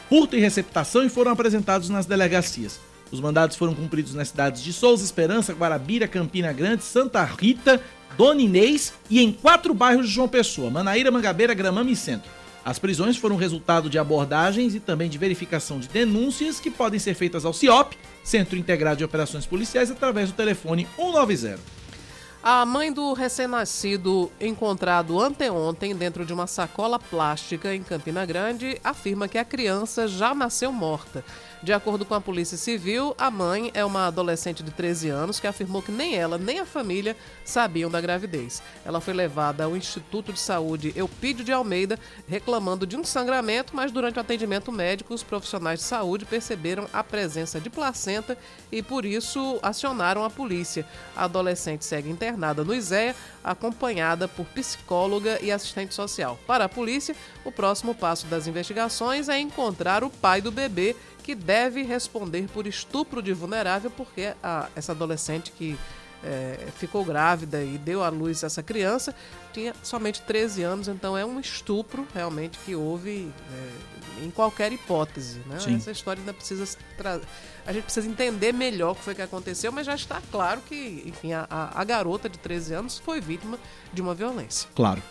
furto 0.08 0.34
e 0.34 0.40
receptação 0.40 1.04
e 1.04 1.10
foram 1.10 1.32
apresentados 1.32 1.90
nas 1.90 2.06
delegacias. 2.06 2.80
Os 3.12 3.20
mandados 3.20 3.56
foram 3.56 3.74
cumpridos 3.74 4.14
nas 4.14 4.28
cidades 4.28 4.62
de 4.62 4.72
Souza 4.72 5.04
Esperança, 5.04 5.52
Guarabira, 5.52 6.08
Campina 6.08 6.52
Grande, 6.52 6.82
Santa 6.82 7.22
Rita, 7.22 7.80
Dona 8.16 8.42
Inês 8.42 8.92
e 9.10 9.20
em 9.20 9.32
quatro 9.32 9.74
bairros 9.74 10.06
de 10.06 10.12
João 10.12 10.28
Pessoa, 10.28 10.70
Manaíra, 10.70 11.10
Mangabeira, 11.10 11.54
Gramame 11.54 11.92
e 11.92 11.96
Centro. 11.96 12.30
As 12.64 12.78
prisões 12.78 13.16
foram 13.16 13.36
resultado 13.36 13.90
de 13.90 13.98
abordagens 13.98 14.74
e 14.74 14.80
também 14.80 15.10
de 15.10 15.18
verificação 15.18 15.78
de 15.78 15.88
denúncias 15.88 16.58
que 16.58 16.70
podem 16.70 16.98
ser 16.98 17.14
feitas 17.14 17.44
ao 17.44 17.52
CIOP, 17.52 17.96
Centro 18.22 18.56
Integrado 18.56 18.96
de 18.98 19.04
Operações 19.04 19.44
Policiais, 19.44 19.90
através 19.90 20.30
do 20.30 20.34
telefone 20.34 20.88
190. 20.96 21.60
A 22.42 22.64
mãe 22.64 22.92
do 22.92 23.12
recém-nascido, 23.14 24.30
encontrado 24.40 25.18
anteontem 25.20 25.94
dentro 25.94 26.26
de 26.26 26.32
uma 26.32 26.46
sacola 26.46 26.98
plástica 26.98 27.74
em 27.74 27.82
Campina 27.82 28.24
Grande, 28.24 28.78
afirma 28.84 29.28
que 29.28 29.38
a 29.38 29.44
criança 29.44 30.06
já 30.06 30.34
nasceu 30.34 30.70
morta. 30.70 31.24
De 31.64 31.72
acordo 31.72 32.04
com 32.04 32.12
a 32.12 32.20
Polícia 32.20 32.58
Civil, 32.58 33.14
a 33.16 33.30
mãe 33.30 33.70
é 33.72 33.82
uma 33.82 34.06
adolescente 34.06 34.62
de 34.62 34.70
13 34.70 35.08
anos 35.08 35.40
que 35.40 35.46
afirmou 35.46 35.80
que 35.80 35.90
nem 35.90 36.14
ela 36.14 36.36
nem 36.36 36.58
a 36.58 36.66
família 36.66 37.16
sabiam 37.42 37.90
da 37.90 38.02
gravidez. 38.02 38.62
Ela 38.84 39.00
foi 39.00 39.14
levada 39.14 39.64
ao 39.64 39.74
Instituto 39.74 40.30
de 40.30 40.38
Saúde 40.38 40.92
Eupídio 40.94 41.42
de 41.42 41.52
Almeida 41.52 41.98
reclamando 42.28 42.86
de 42.86 42.98
um 42.98 43.02
sangramento, 43.02 43.74
mas 43.74 43.90
durante 43.90 44.18
o 44.18 44.20
atendimento 44.20 44.70
médico, 44.70 45.14
os 45.14 45.22
profissionais 45.22 45.78
de 45.78 45.86
saúde 45.86 46.26
perceberam 46.26 46.86
a 46.92 47.02
presença 47.02 47.58
de 47.58 47.70
placenta 47.70 48.36
e 48.70 48.82
por 48.82 49.06
isso 49.06 49.58
acionaram 49.62 50.22
a 50.22 50.28
polícia. 50.28 50.86
A 51.16 51.24
adolescente 51.24 51.86
segue 51.86 52.10
internada 52.10 52.62
no 52.62 52.74
ISEA, 52.74 53.16
acompanhada 53.42 54.28
por 54.28 54.44
psicóloga 54.48 55.38
e 55.40 55.50
assistente 55.50 55.94
social. 55.94 56.38
Para 56.46 56.66
a 56.66 56.68
polícia, 56.68 57.16
o 57.42 57.50
próximo 57.50 57.94
passo 57.94 58.26
das 58.26 58.46
investigações 58.46 59.30
é 59.30 59.38
encontrar 59.38 60.04
o 60.04 60.10
pai 60.10 60.42
do 60.42 60.52
bebê 60.52 60.94
que 61.24 61.34
deve 61.34 61.82
responder 61.82 62.46
por 62.52 62.66
estupro 62.66 63.22
de 63.22 63.32
vulnerável, 63.32 63.90
porque 63.90 64.34
a, 64.42 64.68
essa 64.76 64.92
adolescente 64.92 65.50
que 65.50 65.76
é, 66.22 66.68
ficou 66.76 67.02
grávida 67.02 67.62
e 67.62 67.78
deu 67.78 68.04
à 68.04 68.10
luz 68.10 68.42
essa 68.42 68.62
criança 68.62 69.14
tinha 69.52 69.74
somente 69.82 70.20
13 70.22 70.62
anos, 70.62 70.88
então 70.88 71.16
é 71.16 71.24
um 71.24 71.40
estupro 71.40 72.06
realmente 72.12 72.58
que 72.58 72.74
houve 72.74 73.32
é, 74.20 74.24
em 74.24 74.30
qualquer 74.30 74.70
hipótese. 74.70 75.40
Né? 75.46 75.58
Sim. 75.58 75.76
Essa 75.76 75.90
história 75.90 76.20
ainda 76.20 76.34
precisa 76.34 76.76
trazer. 76.96 77.24
A 77.66 77.72
gente 77.72 77.84
precisa 77.84 78.06
entender 78.06 78.52
melhor 78.52 78.92
o 78.92 78.94
que 78.94 79.02
foi 79.02 79.14
que 79.14 79.22
aconteceu, 79.22 79.72
mas 79.72 79.86
já 79.86 79.94
está 79.94 80.20
claro 80.30 80.60
que, 80.60 81.04
enfim, 81.06 81.32
a, 81.32 81.46
a 81.48 81.84
garota 81.84 82.28
de 82.28 82.38
13 82.38 82.74
anos 82.74 82.98
foi 82.98 83.18
vítima 83.20 83.58
de 83.92 84.02
uma 84.02 84.14
violência. 84.14 84.68
Claro. 84.74 85.02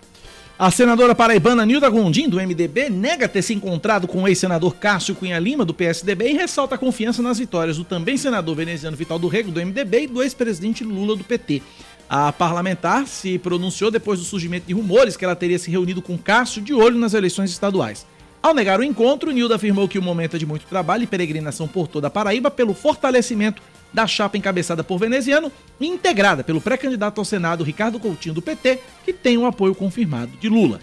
A 0.57 0.69
senadora 0.69 1.15
paraibana 1.15 1.65
Nilda 1.65 1.89
Gondim, 1.89 2.29
do 2.29 2.37
MDB, 2.37 2.87
nega 2.87 3.27
ter 3.27 3.41
se 3.41 3.55
encontrado 3.55 4.07
com 4.07 4.21
o 4.21 4.27
ex-senador 4.27 4.75
Cássio 4.75 5.15
Cunha 5.15 5.39
Lima, 5.39 5.65
do 5.65 5.73
PSDB, 5.73 6.29
e 6.29 6.33
ressalta 6.33 6.75
a 6.75 6.77
confiança 6.77 7.23
nas 7.23 7.39
vitórias 7.39 7.77
do 7.77 7.83
também 7.83 8.17
senador 8.17 8.55
veneziano 8.55 8.95
Vital 8.95 9.17
do 9.17 9.27
Rego, 9.27 9.51
do 9.51 9.59
MDB, 9.59 10.03
e 10.03 10.07
do 10.07 10.21
ex-presidente 10.21 10.83
Lula, 10.83 11.15
do 11.15 11.23
PT. 11.23 11.63
A 12.07 12.31
parlamentar 12.31 13.07
se 13.07 13.39
pronunciou 13.39 13.89
depois 13.89 14.19
do 14.19 14.25
surgimento 14.25 14.67
de 14.67 14.75
rumores 14.75 15.17
que 15.17 15.25
ela 15.25 15.35
teria 15.35 15.57
se 15.57 15.71
reunido 15.71 16.03
com 16.03 16.19
Cássio 16.19 16.61
de 16.61 16.71
olho 16.71 16.99
nas 16.99 17.15
eleições 17.15 17.49
estaduais. 17.49 18.05
Ao 18.41 18.53
negar 18.53 18.79
o 18.79 18.83
encontro, 18.83 19.31
Nilda 19.31 19.55
afirmou 19.55 19.87
que 19.87 19.97
o 19.97 20.03
momento 20.03 20.35
é 20.35 20.39
de 20.39 20.45
muito 20.45 20.67
trabalho 20.67 21.03
e 21.03 21.07
peregrinação 21.07 21.67
por 21.67 21.87
toda 21.87 22.07
a 22.07 22.11
Paraíba 22.11 22.51
pelo 22.51 22.75
fortalecimento 22.75 23.59
da 23.93 24.07
chapa 24.07 24.37
encabeçada 24.37 24.83
por 24.83 24.97
veneziano 24.97 25.51
e 25.79 25.87
integrada 25.87 26.43
pelo 26.43 26.59
pré-candidato 26.59 27.19
ao 27.19 27.25
Senado 27.25 27.63
Ricardo 27.63 27.99
Coutinho 27.99 28.35
do 28.35 28.41
PT, 28.41 28.79
que 29.05 29.13
tem 29.13 29.37
o 29.37 29.45
apoio 29.45 29.75
confirmado 29.75 30.31
de 30.39 30.49
Lula. 30.49 30.79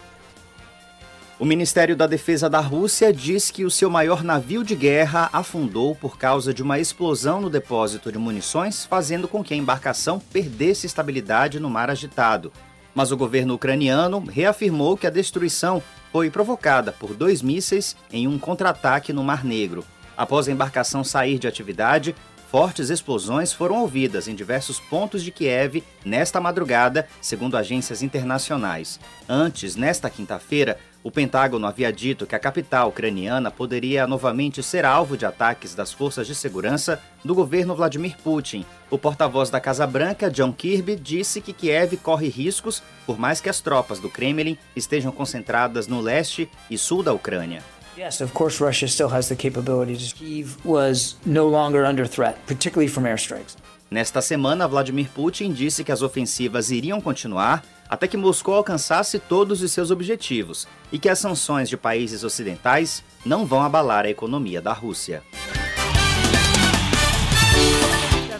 O 1.38 1.44
Ministério 1.44 1.94
da 1.94 2.06
Defesa 2.06 2.48
da 2.48 2.60
Rússia 2.60 3.12
diz 3.12 3.50
que 3.50 3.66
o 3.66 3.70
seu 3.70 3.90
maior 3.90 4.24
navio 4.24 4.64
de 4.64 4.74
guerra 4.74 5.28
afundou 5.30 5.94
por 5.94 6.16
causa 6.16 6.52
de 6.54 6.62
uma 6.62 6.78
explosão 6.78 7.42
no 7.42 7.50
depósito 7.50 8.10
de 8.10 8.16
munições, 8.16 8.86
fazendo 8.86 9.28
com 9.28 9.44
que 9.44 9.52
a 9.52 9.56
embarcação 9.56 10.18
perdesse 10.18 10.86
estabilidade 10.86 11.60
no 11.60 11.68
mar 11.68 11.90
agitado. 11.90 12.50
Mas 12.94 13.12
o 13.12 13.18
governo 13.18 13.52
ucraniano 13.52 14.20
reafirmou 14.20 14.96
que 14.96 15.06
a 15.06 15.10
destruição 15.10 15.82
foi 16.10 16.30
provocada 16.30 16.90
por 16.90 17.12
dois 17.12 17.42
mísseis 17.42 17.94
em 18.10 18.26
um 18.26 18.38
contra-ataque 18.38 19.12
no 19.12 19.22
Mar 19.22 19.44
Negro. 19.44 19.84
Após 20.16 20.48
a 20.48 20.52
embarcação 20.52 21.04
sair 21.04 21.38
de 21.38 21.46
atividade, 21.46 22.16
fortes 22.50 22.88
explosões 22.88 23.52
foram 23.52 23.82
ouvidas 23.82 24.28
em 24.28 24.34
diversos 24.34 24.80
pontos 24.80 25.22
de 25.22 25.30
Kiev 25.30 25.84
nesta 26.02 26.40
madrugada, 26.40 27.06
segundo 27.20 27.58
agências 27.58 28.02
internacionais. 28.02 28.98
Antes, 29.28 29.76
nesta 29.76 30.08
quinta-feira, 30.08 30.78
o 31.06 31.10
Pentágono 31.12 31.68
havia 31.68 31.92
dito 31.92 32.26
que 32.26 32.34
a 32.34 32.38
capital 32.38 32.88
ucraniana 32.88 33.48
poderia 33.48 34.08
novamente 34.08 34.60
ser 34.60 34.84
alvo 34.84 35.16
de 35.16 35.24
ataques 35.24 35.72
das 35.72 35.92
forças 35.92 36.26
de 36.26 36.34
segurança 36.34 37.00
do 37.24 37.32
governo 37.32 37.76
Vladimir 37.76 38.16
Putin. 38.24 38.66
O 38.90 38.98
porta-voz 38.98 39.48
da 39.48 39.60
Casa 39.60 39.86
Branca, 39.86 40.28
John 40.28 40.52
Kirby, 40.52 40.96
disse 40.96 41.40
que 41.40 41.52
Kiev 41.52 41.96
corre 41.98 42.26
riscos, 42.26 42.82
por 43.06 43.20
mais 43.20 43.40
que 43.40 43.48
as 43.48 43.60
tropas 43.60 44.00
do 44.00 44.10
Kremlin 44.10 44.58
estejam 44.74 45.12
concentradas 45.12 45.86
no 45.86 46.00
leste 46.00 46.50
e 46.68 46.76
sul 46.76 47.04
da 47.04 47.12
Ucrânia. 47.12 47.62
Yes, 47.96 48.20
of 48.20 48.32
course, 48.32 48.60
Russia 48.60 48.88
still 48.88 49.08
has 49.08 49.28
the 49.28 49.36
capabilities. 49.36 50.12
Kyiv 50.12 50.56
was 50.64 51.16
no 51.24 51.46
longer 51.48 51.86
under 51.86 52.04
threat, 52.08 52.36
particularly 52.48 52.92
from 52.92 53.04
airstrikes. 53.04 53.56
Nesta 53.88 54.20
semana, 54.20 54.66
Vladimir 54.66 55.08
Putin 55.14 55.52
disse 55.52 55.84
que 55.84 55.92
as 55.92 56.02
ofensivas 56.02 56.72
iriam 56.72 57.00
continuar 57.00 57.62
até 57.88 58.06
que 58.06 58.16
Moscou 58.16 58.54
alcançasse 58.54 59.18
todos 59.18 59.62
os 59.62 59.72
seus 59.72 59.90
objetivos 59.90 60.66
e 60.92 60.98
que 60.98 61.08
as 61.08 61.18
sanções 61.18 61.68
de 61.68 61.76
países 61.76 62.24
ocidentais 62.24 63.02
não 63.24 63.46
vão 63.46 63.62
abalar 63.62 64.04
a 64.04 64.10
economia 64.10 64.60
da 64.60 64.72
Rússia. 64.72 65.22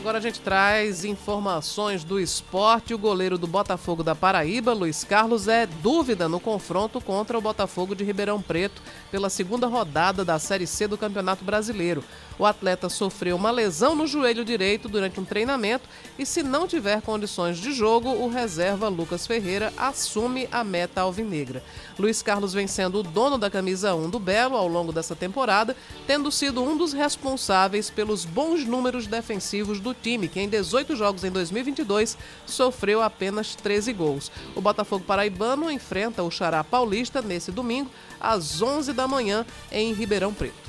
Agora 0.06 0.18
a 0.18 0.20
gente 0.20 0.38
traz 0.40 1.04
informações 1.04 2.04
do 2.04 2.20
esporte. 2.20 2.94
O 2.94 2.98
goleiro 2.98 3.36
do 3.36 3.48
Botafogo 3.48 4.04
da 4.04 4.14
Paraíba, 4.14 4.72
Luiz 4.72 5.02
Carlos, 5.02 5.48
é 5.48 5.66
dúvida 5.66 6.28
no 6.28 6.38
confronto 6.38 7.00
contra 7.00 7.36
o 7.36 7.40
Botafogo 7.40 7.92
de 7.92 8.04
Ribeirão 8.04 8.40
Preto 8.40 8.80
pela 9.10 9.28
segunda 9.28 9.66
rodada 9.66 10.24
da 10.24 10.38
Série 10.38 10.64
C 10.64 10.86
do 10.86 10.96
Campeonato 10.96 11.44
Brasileiro. 11.44 12.04
O 12.38 12.44
atleta 12.44 12.88
sofreu 12.88 13.34
uma 13.34 13.50
lesão 13.50 13.94
no 13.94 14.06
joelho 14.06 14.44
direito 14.44 14.88
durante 14.88 15.18
um 15.18 15.24
treinamento 15.24 15.88
e, 16.18 16.26
se 16.26 16.42
não 16.42 16.66
tiver 16.66 17.00
condições 17.00 17.56
de 17.56 17.72
jogo, 17.72 18.10
o 18.10 18.28
reserva 18.28 18.88
Lucas 18.88 19.26
Ferreira 19.26 19.72
assume 19.76 20.46
a 20.52 20.62
meta 20.62 21.00
alvinegra. 21.00 21.62
Luiz 21.98 22.20
Carlos 22.20 22.52
vem 22.52 22.66
sendo 22.66 23.00
o 23.00 23.02
dono 23.02 23.38
da 23.38 23.50
camisa 23.50 23.94
1 23.94 24.10
do 24.10 24.18
Belo 24.18 24.56
ao 24.56 24.68
longo 24.68 24.92
dessa 24.92 25.16
temporada, 25.16 25.74
tendo 26.06 26.30
sido 26.30 26.62
um 26.62 26.76
dos 26.76 26.92
responsáveis 26.92 27.88
pelos 27.88 28.26
bons 28.26 28.64
números 28.64 29.06
defensivos 29.06 29.80
do 29.80 29.94
time, 29.94 30.28
que 30.28 30.40
em 30.40 30.48
18 30.48 30.94
jogos 30.94 31.24
em 31.24 31.30
2022 31.30 32.18
sofreu 32.44 33.00
apenas 33.00 33.54
13 33.54 33.92
gols. 33.94 34.30
O 34.54 34.60
Botafogo 34.60 35.04
paraibano 35.06 35.70
enfrenta 35.70 36.22
o 36.22 36.30
Xará 36.30 36.62
Paulista 36.62 37.22
nesse 37.22 37.50
domingo, 37.50 37.90
às 38.20 38.60
11 38.60 38.92
da 38.92 39.08
manhã, 39.08 39.46
em 39.72 39.94
Ribeirão 39.94 40.34
Preto. 40.34 40.65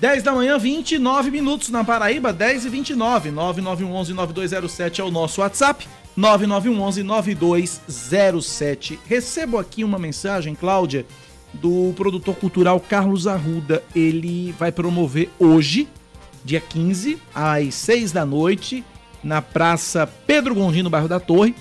10 0.00 0.22
da 0.22 0.34
manhã, 0.34 0.58
29 0.58 1.30
minutos 1.30 1.68
na 1.70 1.82
Paraíba, 1.82 2.30
10 2.32 2.66
e 2.66 2.68
29. 2.68 3.30
9911-9207 3.30 4.98
é 4.98 5.04
o 5.04 5.10
nosso 5.10 5.40
WhatsApp. 5.40 5.88
9911-9207. 6.18 8.98
Recebo 9.06 9.56
aqui 9.58 9.82
uma 9.84 9.98
mensagem, 9.98 10.54
Cláudia, 10.54 11.06
do 11.54 11.94
produtor 11.96 12.36
cultural 12.36 12.78
Carlos 12.78 13.26
Arruda. 13.26 13.82
Ele 13.94 14.54
vai 14.58 14.70
promover 14.70 15.30
hoje, 15.38 15.88
dia 16.44 16.60
15, 16.60 17.18
às 17.34 17.74
6 17.74 18.12
da 18.12 18.26
noite, 18.26 18.84
na 19.24 19.40
Praça 19.40 20.06
Pedro 20.26 20.54
Gondim, 20.54 20.82
no 20.82 20.90
bairro 20.90 21.08
da 21.08 21.18
Torre, 21.18 21.54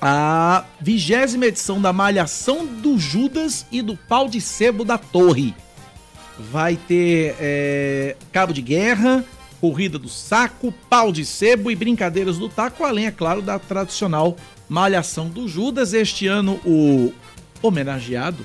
a 0.00 0.64
vigésima 0.80 1.44
edição 1.46 1.80
da 1.80 1.92
Malhação 1.92 2.66
do 2.66 2.98
Judas 2.98 3.64
e 3.70 3.82
do 3.82 3.96
Pau 3.96 4.28
de 4.28 4.40
Sebo 4.40 4.84
da 4.84 4.98
Torre 4.98 5.54
vai 6.38 6.76
ter 6.76 7.36
é, 7.38 8.16
cabo 8.32 8.52
de 8.52 8.60
guerra, 8.62 9.24
corrida 9.60 9.98
do 9.98 10.08
saco, 10.08 10.72
pau 10.90 11.10
de 11.12 11.24
sebo 11.24 11.70
e 11.70 11.74
brincadeiras 11.76 12.38
do 12.38 12.48
taco, 12.48 12.84
além, 12.84 13.06
é 13.06 13.10
claro, 13.10 13.40
da 13.40 13.58
tradicional 13.58 14.36
malhação 14.68 15.28
do 15.28 15.46
Judas. 15.48 15.92
Este 15.92 16.26
ano, 16.26 16.60
o 16.64 17.12
homenageado, 17.62 18.44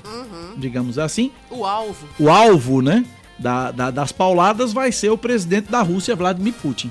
digamos 0.56 0.98
assim, 0.98 1.30
O 1.50 1.64
alvo. 1.66 2.06
o 2.18 2.30
alvo, 2.30 2.80
né, 2.80 3.04
da, 3.38 3.70
da- 3.70 3.90
das 3.90 4.12
pauladas 4.12 4.72
vai 4.72 4.90
ser 4.92 5.10
o 5.10 5.18
presidente 5.18 5.70
da 5.70 5.82
Rússia, 5.82 6.16
Vladimir 6.16 6.54
Putin. 6.54 6.90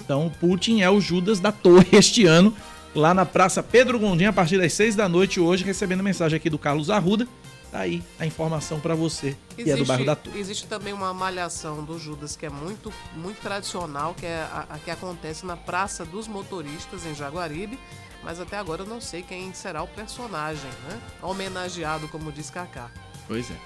Então, 0.00 0.30
Putin 0.40 0.82
é 0.82 0.90
o 0.90 1.00
Judas 1.00 1.40
da 1.40 1.50
torre 1.50 1.86
este 1.96 2.26
ano 2.26 2.54
lá 2.94 3.14
na 3.14 3.24
Praça 3.24 3.62
Pedro 3.62 3.98
Gondim 3.98 4.26
a 4.26 4.32
partir 4.32 4.58
das 4.58 4.72
6 4.74 4.94
da 4.94 5.08
noite 5.08 5.40
hoje, 5.40 5.64
recebendo 5.64 6.02
mensagem 6.02 6.36
aqui 6.36 6.50
do 6.50 6.58
Carlos 6.58 6.90
Arruda. 6.90 7.26
Tá 7.74 7.80
aí 7.80 8.04
a 8.20 8.24
informação 8.24 8.78
para 8.78 8.94
você, 8.94 9.34
que 9.56 9.68
é 9.68 9.74
do 9.74 9.84
bairro 9.84 10.04
da 10.04 10.14
Torre. 10.14 10.38
existe 10.38 10.64
também 10.68 10.92
uma 10.92 11.12
malhação 11.12 11.82
do 11.82 11.98
Judas 11.98 12.36
que 12.36 12.46
é 12.46 12.48
muito, 12.48 12.92
muito 13.16 13.40
tradicional, 13.40 14.14
que 14.14 14.24
é 14.24 14.36
a, 14.36 14.66
a 14.70 14.78
que 14.78 14.92
acontece 14.92 15.44
na 15.44 15.56
Praça 15.56 16.04
dos 16.04 16.28
Motoristas, 16.28 17.04
em 17.04 17.12
Jaguaribe. 17.16 17.76
Mas 18.22 18.38
até 18.38 18.56
agora 18.56 18.82
eu 18.82 18.86
não 18.86 19.00
sei 19.00 19.22
quem 19.22 19.52
será 19.52 19.82
o 19.82 19.88
personagem, 19.88 20.70
né? 20.88 21.00
Homenageado, 21.20 22.06
como 22.06 22.30
diz 22.30 22.48
Kaká. 22.48 22.92
Pois 23.26 23.50
é. 23.50 23.56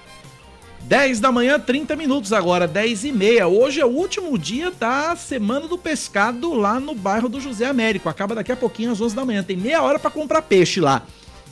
10 0.81 1.19
da 1.19 1.31
manhã, 1.31 1.59
30 1.59 1.95
minutos 1.95 2.33
agora, 2.33 2.67
10 2.67 3.03
e 3.03 3.11
meia. 3.11 3.47
Hoje 3.47 3.79
é 3.79 3.85
o 3.85 3.89
último 3.89 4.39
dia 4.39 4.71
da 4.71 5.15
Semana 5.15 5.67
do 5.67 5.77
Pescado 5.77 6.55
lá 6.55 6.79
no 6.79 6.95
bairro 6.95 7.29
do 7.29 7.39
José 7.39 7.65
Américo. 7.65 8.09
Acaba 8.09 8.33
daqui 8.33 8.51
a 8.51 8.57
pouquinho, 8.57 8.91
às 8.91 8.99
11 8.99 9.15
da 9.15 9.23
manhã. 9.23 9.43
Tem 9.43 9.55
meia 9.55 9.83
hora 9.83 9.99
para 9.99 10.09
comprar 10.09 10.41
peixe 10.41 10.81
lá. 10.81 11.05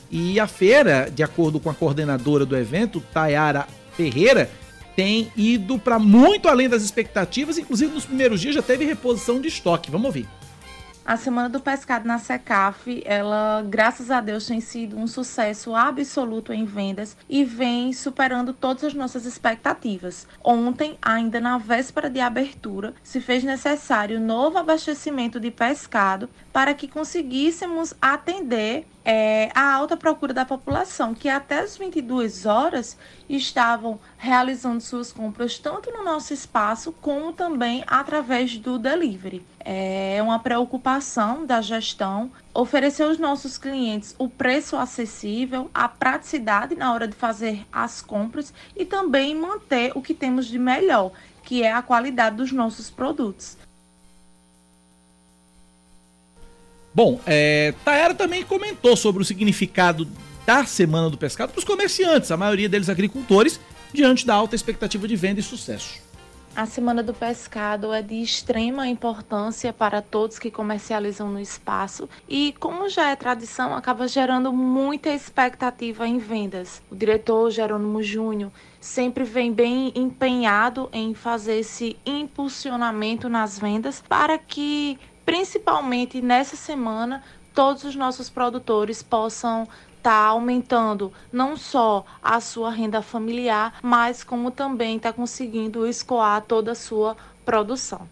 E 0.10 0.40
a 0.40 0.48
feira, 0.48 1.10
de 1.14 1.24
acordo 1.24 1.60
com 1.60 1.70
a 1.70 1.74
coordenadora 1.74 2.46
do 2.46 2.56
evento, 2.56 3.02
Tayara 3.14 3.68
Ferreira, 3.94 4.50
tem 4.96 5.32
ido 5.36 5.78
para 5.78 6.00
muito 6.00 6.48
além 6.48 6.68
das 6.68 6.82
expectativas. 6.82 7.58
Inclusive, 7.58 7.94
nos 7.94 8.06
primeiros 8.06 8.42
dias 8.42 8.56
já 8.56 8.62
teve 8.62 8.86
reposição 8.86 9.40
de 9.40 9.48
estoque. 9.48 9.92
Vamos 9.92 10.08
ouvir. 10.08 10.28
A 11.08 11.16
Semana 11.16 11.48
do 11.48 11.62
Pescado 11.62 12.06
na 12.06 12.20
Secaf, 12.20 13.02
ela, 13.06 13.64
graças 13.66 14.12
a 14.12 14.20
Deus, 14.20 14.46
tem 14.46 14.60
sido 14.60 14.98
um 14.98 15.08
sucesso 15.08 15.74
absoluto 15.74 16.52
em 16.52 16.66
vendas 16.66 17.16
e 17.30 17.46
vem 17.46 17.94
superando 17.94 18.52
todas 18.52 18.84
as 18.84 18.94
nossas 18.94 19.26
expectativas. 19.26 20.28
Ontem, 20.44 20.98
ainda 21.02 21.40
na 21.40 21.58
véspera 21.58 22.10
de 22.10 22.20
abertura, 22.20 22.94
se 23.02 23.22
fez 23.22 23.42
necessário 23.42 24.20
novo 24.20 24.58
abastecimento 24.58 25.40
de 25.40 25.50
pescado 25.50 26.28
para 26.52 26.74
que 26.74 26.90
conseguíssemos 26.90 27.94
atender 28.02 28.86
é, 29.10 29.50
a 29.56 29.74
alta 29.74 29.96
procura 29.96 30.34
da 30.34 30.44
população, 30.44 31.16
que 31.16 31.30
até 31.30 31.60
as 31.60 31.78
22 31.78 32.46
horas 32.46 32.98
estavam 33.30 33.98
realizando 34.18 34.82
suas 34.82 35.14
compras 35.14 35.58
tanto 35.58 35.90
no 35.92 36.04
nosso 36.04 36.34
espaço 36.34 36.92
como 36.92 37.32
também 37.32 37.86
através 37.88 38.58
do 38.58 38.78
delivery. 38.78 39.46
É 39.62 40.20
uma 40.22 40.40
preocupação 40.40 41.46
da 41.46 41.62
gestão 41.62 42.30
oferecer 42.54 43.04
aos 43.04 43.18
nossos 43.18 43.58
clientes 43.58 44.14
o 44.20 44.28
preço 44.28 44.76
acessível, 44.76 45.72
a 45.74 45.88
praticidade 45.88 46.76
na 46.76 46.94
hora 46.94 47.08
de 47.08 47.16
fazer 47.16 47.66
as 47.72 48.02
compras 48.02 48.54
e 48.76 48.84
também 48.84 49.34
manter 49.34 49.94
o 49.96 50.02
que 50.02 50.14
temos 50.14 50.48
de 50.48 50.60
melhor, 50.60 51.14
que 51.44 51.64
é 51.64 51.72
a 51.72 51.82
qualidade 51.82 52.36
dos 52.36 52.52
nossos 52.52 52.90
produtos. 52.90 53.58
Bom, 56.98 57.22
é, 57.28 57.76
Taera 57.86 58.16
também 58.16 58.44
comentou 58.44 58.98
sobre 58.98 59.22
o 59.22 59.26
significado 59.26 60.08
da 60.48 60.66
Semana 60.66 61.12
do 61.12 61.16
Pescado 61.16 61.52
para 61.52 61.60
os 61.60 61.64
comerciantes, 61.64 62.32
a 62.32 62.38
maioria 62.38 62.68
deles 62.68 62.90
agricultores, 62.90 63.60
diante 63.94 64.26
da 64.26 64.34
alta 64.34 64.56
expectativa 64.56 65.08
de 65.08 65.16
venda 65.16 65.40
e 65.40 65.44
sucesso. 65.44 66.00
A 66.56 66.66
Semana 66.66 67.04
do 67.04 67.14
Pescado 67.14 67.94
é 67.94 68.02
de 68.02 68.16
extrema 68.16 68.88
importância 68.88 69.72
para 69.72 70.02
todos 70.02 70.40
que 70.40 70.50
comercializam 70.50 71.30
no 71.30 71.40
espaço 71.40 72.10
e, 72.28 72.56
como 72.60 72.90
já 72.90 73.12
é 73.12 73.16
tradição, 73.16 73.76
acaba 73.76 74.08
gerando 74.08 74.52
muita 74.52 75.12
expectativa 75.12 76.08
em 76.08 76.18
vendas. 76.18 76.82
O 76.90 76.96
diretor 76.96 77.52
Jerônimo 77.52 78.02
Júnior 78.02 78.52
sempre 78.82 79.24
vem 79.24 79.54
bem 79.54 79.92
empenhado 79.94 80.90
em 80.92 81.14
fazer 81.14 81.60
esse 81.60 81.96
impulsionamento 82.04 83.30
nas 83.30 83.60
vendas 83.60 84.04
para 84.10 84.40
que 84.40 84.98
principalmente 85.28 86.22
nessa 86.22 86.56
semana, 86.56 87.22
todos 87.54 87.84
os 87.84 87.98
nossos 87.98 88.30
produtores 88.30 89.04
possam 89.04 89.64
estar 89.98 90.02
tá 90.02 90.26
aumentando 90.28 91.12
não 91.34 91.58
só 91.58 92.06
a 92.24 92.40
sua 92.40 92.72
renda 92.72 93.02
familiar, 93.02 93.78
mas 93.84 94.24
como 94.24 94.50
também 94.50 94.96
está 94.96 95.12
conseguindo 95.12 95.86
escoar 95.86 96.42
toda 96.44 96.72
a 96.72 96.76
sua 96.76 97.18
produção. 97.44 98.08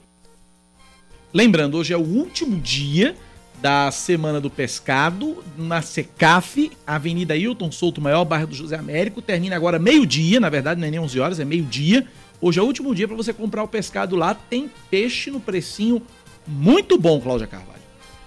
Lembrando, 1.34 1.78
hoje 1.78 1.94
é 1.94 1.98
o 1.98 2.02
último 2.02 2.60
dia 2.60 3.16
da 3.62 3.90
Semana 3.92 4.42
do 4.42 4.50
Pescado 4.50 5.42
na 5.58 5.82
Secaf, 5.82 6.70
Avenida 6.86 7.38
Hilton 7.38 7.72
Souto 7.72 8.02
Maior, 8.02 8.26
bairro 8.26 8.48
do 8.48 8.56
José 8.56 8.76
Américo. 8.76 9.22
Termina 9.22 9.56
agora 9.56 9.80
meio-dia, 9.80 10.42
na 10.42 10.50
verdade 10.50 10.82
não 10.82 10.88
é 10.90 10.92
nem 10.92 11.00
11 11.00 11.18
horas, 11.18 11.40
é 11.40 11.46
meio-dia. 11.46 12.06
Hoje 12.42 12.60
é 12.60 12.62
o 12.62 12.66
último 12.66 12.94
dia 12.94 13.08
para 13.08 13.16
você 13.16 13.32
comprar 13.32 13.64
o 13.64 13.68
pescado 13.70 14.18
lá. 14.18 14.36
Tem 14.36 14.70
peixe 14.90 15.32
no 15.32 15.40
precinho 15.40 16.02
muito 16.48 16.98
bom, 16.98 17.20
Cláudia 17.20 17.48
Carvalho. 17.48 17.76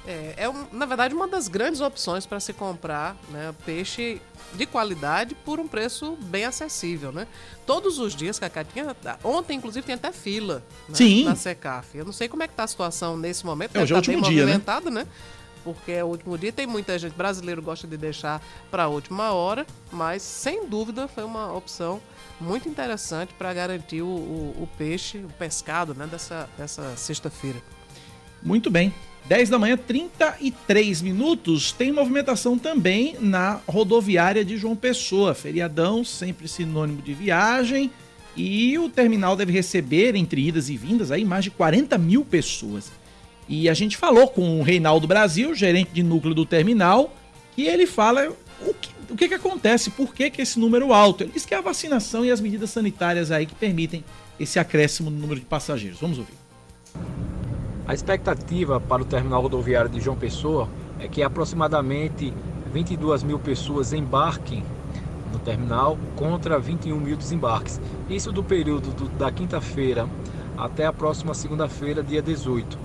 É, 0.09 0.35
é 0.39 0.53
na 0.73 0.87
verdade 0.87 1.15
uma 1.15 1.29
das 1.29 1.49
grandes 1.49 1.83
opções 1.83 2.25
para 2.25 2.41
se 2.41 2.55
comprar 2.55 3.15
né, 3.29 3.55
peixe 3.67 4.23
de 4.55 4.65
qualidade 4.65 5.35
por 5.35 5.61
um 5.61 5.69
preço 5.69 6.17
bem 6.23 6.47
acessível, 6.47 7.13
né? 7.13 7.27
Todos 7.67 7.99
os 7.99 8.17
dias, 8.17 8.39
Cacá, 8.39 8.65
tinha, 8.65 8.97
ontem 9.23 9.59
inclusive 9.59 9.85
tem 9.85 9.95
até 9.95 10.11
fila 10.11 10.63
né, 10.89 10.95
Sim. 10.95 11.25
na 11.25 11.37
Secaf. 11.37 11.99
Eu 11.99 12.07
não 12.07 12.13
sei 12.13 12.27
como 12.27 12.43
é 12.43 12.49
que 12.49 12.55
tá 12.55 12.65
a 12.65 12.67
situação 12.67 13.19
nesse 13.19 13.45
momento, 13.45 13.77
é, 13.77 13.83
hoje 13.83 13.93
é 13.93 13.99
o 13.99 14.03
tá 14.03 14.11
último 14.11 14.31
dia, 14.31 14.47
né? 14.47 14.59
né? 14.91 15.07
Porque 15.63 15.93
é 15.93 16.03
o 16.03 16.07
último 16.07 16.39
dia, 16.39 16.51
tem 16.53 16.67
muita 16.67 16.99
gente 16.99 17.13
brasileiro 17.13 17.61
gosta 17.61 17.87
de 17.87 17.99
deixar 17.99 18.43
para 18.71 18.85
a 18.85 18.89
última 18.89 19.33
hora, 19.33 19.67
mas 19.93 20.23
sem 20.23 20.67
dúvida 20.67 21.07
foi 21.07 21.25
uma 21.25 21.53
opção 21.53 22.01
muito 22.41 22.67
interessante 22.67 23.35
para 23.35 23.53
garantir 23.53 24.01
o, 24.01 24.07
o, 24.07 24.63
o, 24.63 24.69
peixe, 24.79 25.19
o 25.19 25.29
pescado, 25.39 25.95
né, 25.95 26.07
dessa, 26.07 26.49
dessa 26.57 26.97
sexta-feira. 26.97 27.61
Muito 28.43 28.71
bem. 28.71 28.93
10 29.27 29.51
da 29.51 29.59
manhã, 29.59 29.77
33 29.77 31.03
minutos. 31.03 31.71
Tem 31.71 31.93
movimentação 31.93 32.59
também 32.59 33.17
na 33.21 33.61
rodoviária 33.67 34.43
de 34.43 34.57
João 34.57 34.75
Pessoa. 34.75 35.35
Feriadão, 35.35 36.03
sempre 36.03 36.49
sinônimo 36.49 37.03
de 37.03 37.13
viagem. 37.13 37.91
E 38.35 38.79
o 38.79 38.89
terminal 38.89 39.37
deve 39.37 39.53
receber, 39.53 40.15
entre 40.15 40.47
idas 40.47 40.71
e 40.71 40.77
vindas, 40.77 41.11
aí 41.11 41.25
mais 41.25 41.45
de 41.45 41.51
40 41.51 41.99
mil 41.99 42.25
pessoas. 42.25 42.91
E 43.49 43.69
a 43.69 43.75
gente 43.75 43.97
falou 43.97 44.29
com 44.29 44.61
o 44.61 44.63
Reinaldo 44.63 45.07
Brasil, 45.07 45.55
gerente 45.55 45.91
de 45.93 46.03
núcleo 46.03 46.35
do 46.35 46.47
terminal, 46.47 47.15
que 47.55 47.63
ele 47.67 47.87
fala 47.87 48.29
o 48.65 48.75
que, 48.75 48.91
o 49.11 49.17
que, 49.17 49.29
que 49.29 49.35
acontece, 49.35 49.91
por 49.91 50.15
que, 50.15 50.31
que 50.31 50.41
esse 50.41 50.59
número 50.59 50.93
alto. 50.93 51.25
Ele 51.25 51.33
diz 51.33 51.45
que 51.45 51.55
é 51.55 51.59
a 51.59 51.63
vacinação 51.63 52.25
e 52.25 52.31
as 52.31 52.41
medidas 52.41 52.71
sanitárias 52.71 53.31
aí 53.31 53.45
que 53.45 53.55
permitem 53.55 54.05
esse 54.39 54.59
acréscimo 54.59 55.11
no 55.11 55.19
número 55.19 55.41
de 55.41 55.47
passageiros. 55.47 56.01
Vamos 56.01 56.19
ouvir. 56.19 56.48
A 57.89 57.95
expectativa 57.95 58.79
para 58.79 59.01
o 59.01 59.05
terminal 59.07 59.41
rodoviário 59.41 59.89
de 59.89 59.99
João 59.99 60.15
Pessoa 60.15 60.69
é 61.01 61.09
que 61.09 61.23
aproximadamente 61.23 62.35
22 62.71 63.23
mil 63.23 63.39
pessoas 63.39 63.95
embarquem 63.95 64.63
no 65.33 65.39
terminal 65.39 65.97
contra 66.15 66.59
21 66.59 67.01
mil 67.01 67.17
desembarques. 67.17 67.81
Isso 68.11 68.31
do 68.31 68.45
período 68.45 68.91
do, 68.91 69.09
da 69.09 69.33
quinta-feira 69.33 70.07
até 70.55 70.85
a 70.85 70.93
próxima 70.93 71.33
segunda-feira, 71.33 72.03
dia 72.03 72.21
18. 72.21 72.79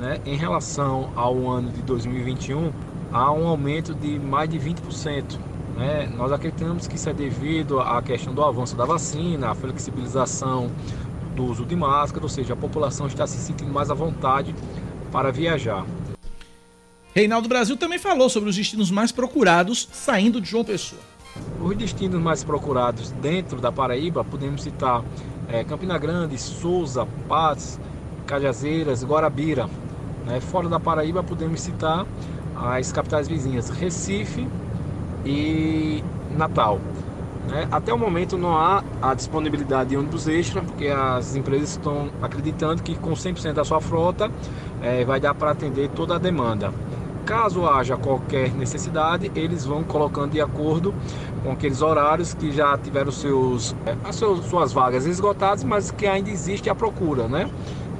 Né? 0.00 0.20
Em 0.26 0.34
relação 0.34 1.10
ao 1.14 1.48
ano 1.48 1.70
de 1.70 1.80
2021, 1.82 2.72
há 3.12 3.30
um 3.30 3.46
aumento 3.46 3.94
de 3.94 4.18
mais 4.18 4.50
de 4.50 4.58
20%. 4.58 5.38
Né? 5.76 6.12
Nós 6.16 6.32
acreditamos 6.32 6.88
que 6.88 6.96
isso 6.96 7.08
é 7.08 7.12
devido 7.12 7.78
à 7.78 8.02
questão 8.02 8.34
do 8.34 8.42
avanço 8.42 8.74
da 8.74 8.84
vacina, 8.84 9.50
a 9.50 9.54
flexibilização 9.54 10.68
do 11.34 11.44
uso 11.44 11.64
de 11.64 11.74
máscara, 11.74 12.24
ou 12.24 12.28
seja, 12.28 12.54
a 12.54 12.56
população 12.56 13.06
está 13.06 13.26
se 13.26 13.38
sentindo 13.38 13.72
mais 13.72 13.90
à 13.90 13.94
vontade 13.94 14.54
para 15.10 15.30
viajar. 15.30 15.84
Reinaldo 17.14 17.48
Brasil 17.48 17.76
também 17.76 17.98
falou 17.98 18.30
sobre 18.30 18.48
os 18.48 18.56
destinos 18.56 18.90
mais 18.90 19.12
procurados 19.12 19.88
saindo 19.92 20.40
de 20.40 20.48
João 20.48 20.64
Pessoa. 20.64 21.00
Os 21.60 21.76
destinos 21.76 22.20
mais 22.20 22.42
procurados 22.42 23.10
dentro 23.12 23.60
da 23.60 23.70
Paraíba, 23.70 24.24
podemos 24.24 24.62
citar 24.62 25.02
é, 25.48 25.62
Campina 25.64 25.98
Grande, 25.98 26.38
Souza, 26.38 27.06
Paz, 27.28 27.78
Cajazeiras, 28.26 29.04
Guarabira. 29.04 29.68
Né? 30.26 30.40
Fora 30.40 30.68
da 30.68 30.80
Paraíba, 30.80 31.22
podemos 31.22 31.60
citar 31.60 32.06
as 32.56 32.92
capitais 32.92 33.28
vizinhas, 33.28 33.68
Recife 33.68 34.46
e 35.24 36.02
Natal. 36.36 36.80
Né? 37.48 37.66
Até 37.70 37.92
o 37.92 37.98
momento 37.98 38.38
não 38.38 38.56
há 38.56 38.82
a 39.00 39.14
disponibilidade 39.14 39.90
de 39.90 39.96
ônibus 39.96 40.28
extra, 40.28 40.62
porque 40.62 40.88
as 40.88 41.34
empresas 41.34 41.70
estão 41.70 42.08
acreditando 42.20 42.82
que 42.82 42.94
com 42.96 43.12
100% 43.12 43.52
da 43.52 43.64
sua 43.64 43.80
frota 43.80 44.30
é, 44.80 45.04
vai 45.04 45.20
dar 45.20 45.34
para 45.34 45.50
atender 45.50 45.88
toda 45.90 46.16
a 46.16 46.18
demanda. 46.18 46.72
Caso 47.24 47.66
haja 47.66 47.96
qualquer 47.96 48.52
necessidade, 48.52 49.30
eles 49.34 49.64
vão 49.64 49.84
colocando 49.84 50.32
de 50.32 50.40
acordo 50.40 50.92
com 51.42 51.52
aqueles 51.52 51.80
horários 51.80 52.34
que 52.34 52.50
já 52.50 52.76
tiveram 52.76 53.12
seus, 53.12 53.76
é, 53.86 53.96
as 54.04 54.16
suas 54.16 54.72
vagas 54.72 55.06
esgotadas, 55.06 55.62
mas 55.64 55.90
que 55.90 56.06
ainda 56.06 56.30
existe 56.30 56.68
a 56.68 56.74
procura, 56.74 57.28
né? 57.28 57.48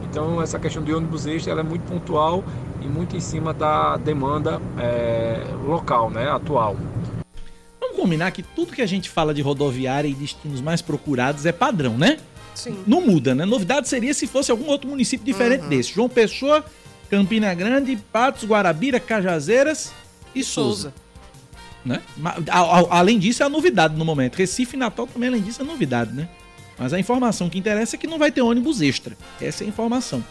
Então 0.02 0.42
essa 0.42 0.58
questão 0.58 0.82
de 0.82 0.92
ônibus 0.92 1.26
extra 1.26 1.52
é 1.52 1.62
muito 1.62 1.82
pontual 1.82 2.44
e 2.80 2.86
muito 2.86 3.16
em 3.16 3.20
cima 3.20 3.54
da 3.54 3.96
demanda 3.96 4.60
é, 4.78 5.40
local, 5.64 6.10
né, 6.10 6.28
atual. 6.28 6.76
Combinar 8.02 8.32
que 8.32 8.42
tudo 8.42 8.72
que 8.72 8.82
a 8.82 8.86
gente 8.86 9.08
fala 9.08 9.32
de 9.32 9.40
rodoviária 9.40 10.08
e 10.08 10.12
destinos 10.14 10.60
mais 10.60 10.82
procurados 10.82 11.46
é 11.46 11.52
padrão, 11.52 11.96
né? 11.96 12.18
Sim. 12.52 12.76
Não 12.84 13.00
muda, 13.00 13.32
né? 13.32 13.44
Novidade 13.44 13.88
seria 13.88 14.12
se 14.12 14.26
fosse 14.26 14.50
algum 14.50 14.66
outro 14.66 14.90
município 14.90 15.24
diferente 15.24 15.62
Uhum. 15.62 15.68
desse. 15.68 15.92
João 15.92 16.08
Pessoa 16.08 16.64
Campina 17.08 17.54
Grande, 17.54 17.96
Patos, 18.12 18.44
Guarabira, 18.44 18.98
Cajazeiras 18.98 19.92
e 20.34 20.42
Souza. 20.42 20.92
Né? 21.84 22.00
A- 22.50 22.58
a- 22.60 22.98
Além 22.98 23.20
disso, 23.20 23.42
é 23.44 23.46
a 23.46 23.48
novidade 23.48 23.94
no 23.96 24.04
momento. 24.04 24.34
Recife 24.34 24.74
e 24.74 24.78
Natal 24.78 25.06
também, 25.06 25.28
além 25.28 25.40
disso, 25.42 25.62
é 25.62 25.64
novidade, 25.64 26.12
né? 26.12 26.28
Mas 26.76 26.92
a 26.92 26.98
informação 26.98 27.48
que 27.48 27.56
interessa 27.58 27.94
é 27.94 27.98
que 27.98 28.08
não 28.08 28.18
vai 28.18 28.32
ter 28.32 28.42
ônibus 28.42 28.80
extra. 28.82 29.16
Essa 29.40 29.62
é 29.62 29.66
a 29.66 29.68
informação. 29.68 30.24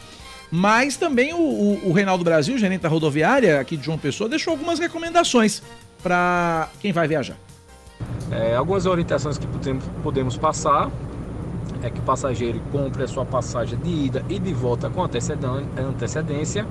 Mas 0.51 0.97
também 0.97 1.33
o, 1.33 1.37
o, 1.39 1.89
o 1.89 1.91
Reinaldo 1.93 2.23
Brasil, 2.25 2.57
gerente 2.57 2.81
da 2.81 2.89
rodoviária 2.89 3.61
aqui 3.61 3.77
de 3.77 3.85
João 3.85 3.97
Pessoa, 3.97 4.29
deixou 4.29 4.51
algumas 4.51 4.77
recomendações 4.77 5.61
para 6.03 6.67
quem 6.81 6.91
vai 6.91 7.07
viajar. 7.07 7.37
É, 8.31 8.55
algumas 8.55 8.85
orientações 8.85 9.37
que 9.37 9.45
podemos, 10.01 10.37
passar 10.37 10.89
é 11.83 11.89
que 11.89 11.99
o 11.99 12.03
passageiro 12.03 12.61
compre 12.71 13.03
a 13.03 13.07
sua 13.07 13.25
passagem 13.25 13.77
de 13.77 13.89
ida 13.89 14.23
e 14.29 14.39
de 14.39 14.53
volta 14.53 14.89
com 14.89 15.03
antecedência. 15.03 16.65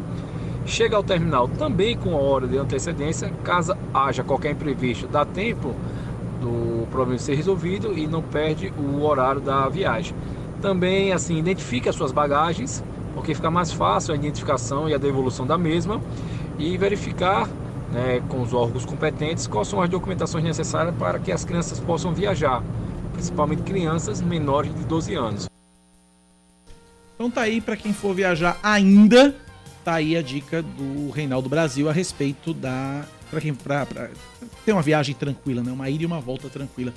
Chega 0.65 0.97
ao 0.97 1.03
terminal 1.03 1.49
também 1.49 1.97
com 1.97 2.15
hora 2.15 2.47
de 2.47 2.57
antecedência. 2.57 3.31
Caso 3.45 3.77
haja 3.93 4.25
qualquer 4.25 4.53
imprevisto, 4.53 5.07
dá 5.07 5.25
tempo 5.25 5.75
do 6.41 6.87
problema 6.91 7.19
ser 7.19 7.35
resolvido 7.35 7.93
e 7.97 8.07
não 8.07 8.23
perde 8.23 8.73
o 8.79 9.03
horário 9.03 9.41
da 9.41 9.69
viagem. 9.69 10.15
Também, 10.63 11.13
assim, 11.13 11.37
identifique 11.37 11.89
as 11.89 11.95
suas 11.95 12.13
bagagens, 12.13 12.83
porque 13.15 13.35
fica 13.35 13.51
mais 13.51 13.71
fácil 13.73 14.15
a 14.15 14.17
identificação 14.17 14.89
e 14.89 14.95
a 14.95 14.99
devolução 14.99 15.47
da 15.47 15.59
mesma 15.59 16.01
e 16.59 16.77
verificar 16.79 17.49
né, 17.93 18.23
com 18.29 18.43
os 18.43 18.53
órgãos 18.53 18.85
competentes 18.85 19.47
quais 19.47 19.69
são 19.69 19.81
as 19.81 19.89
documentações 19.89 20.45
necessárias 20.45 20.95
para 20.97 21.19
que 21.19 21.33
as 21.33 21.45
crianças 21.45 21.81
possam 21.81 22.15
viajar, 22.15 22.63
principalmente 23.13 23.63
crianças 23.63 24.21
menores 24.21 24.75
de 24.75 24.85
12 24.85 25.15
anos. 25.15 25.49
Então 27.15 27.31
tá 27.31 27.43
aí 27.43 27.61
para 27.61 27.77
quem 27.77 27.93
for 27.93 28.15
viajar 28.15 28.59
ainda, 28.63 29.35
tá 29.85 29.95
aí 29.95 30.17
a 30.17 30.23
dica 30.23 30.63
do 30.63 31.11
Reinaldo 31.11 31.49
Brasil 31.49 31.89
a 31.89 31.93
respeito 31.93 32.55
da 32.55 33.05
para 33.31 33.41
quem 33.41 33.55
pra, 33.55 33.87
pra 33.87 34.09
ter 34.65 34.73
uma 34.73 34.83
viagem 34.83 35.15
tranquila, 35.15 35.63
né? 35.63 35.71
Uma 35.71 35.89
ida 35.89 36.03
e 36.03 36.07
uma 36.07 36.21
volta 36.21 36.49
tranquila. 36.49 36.93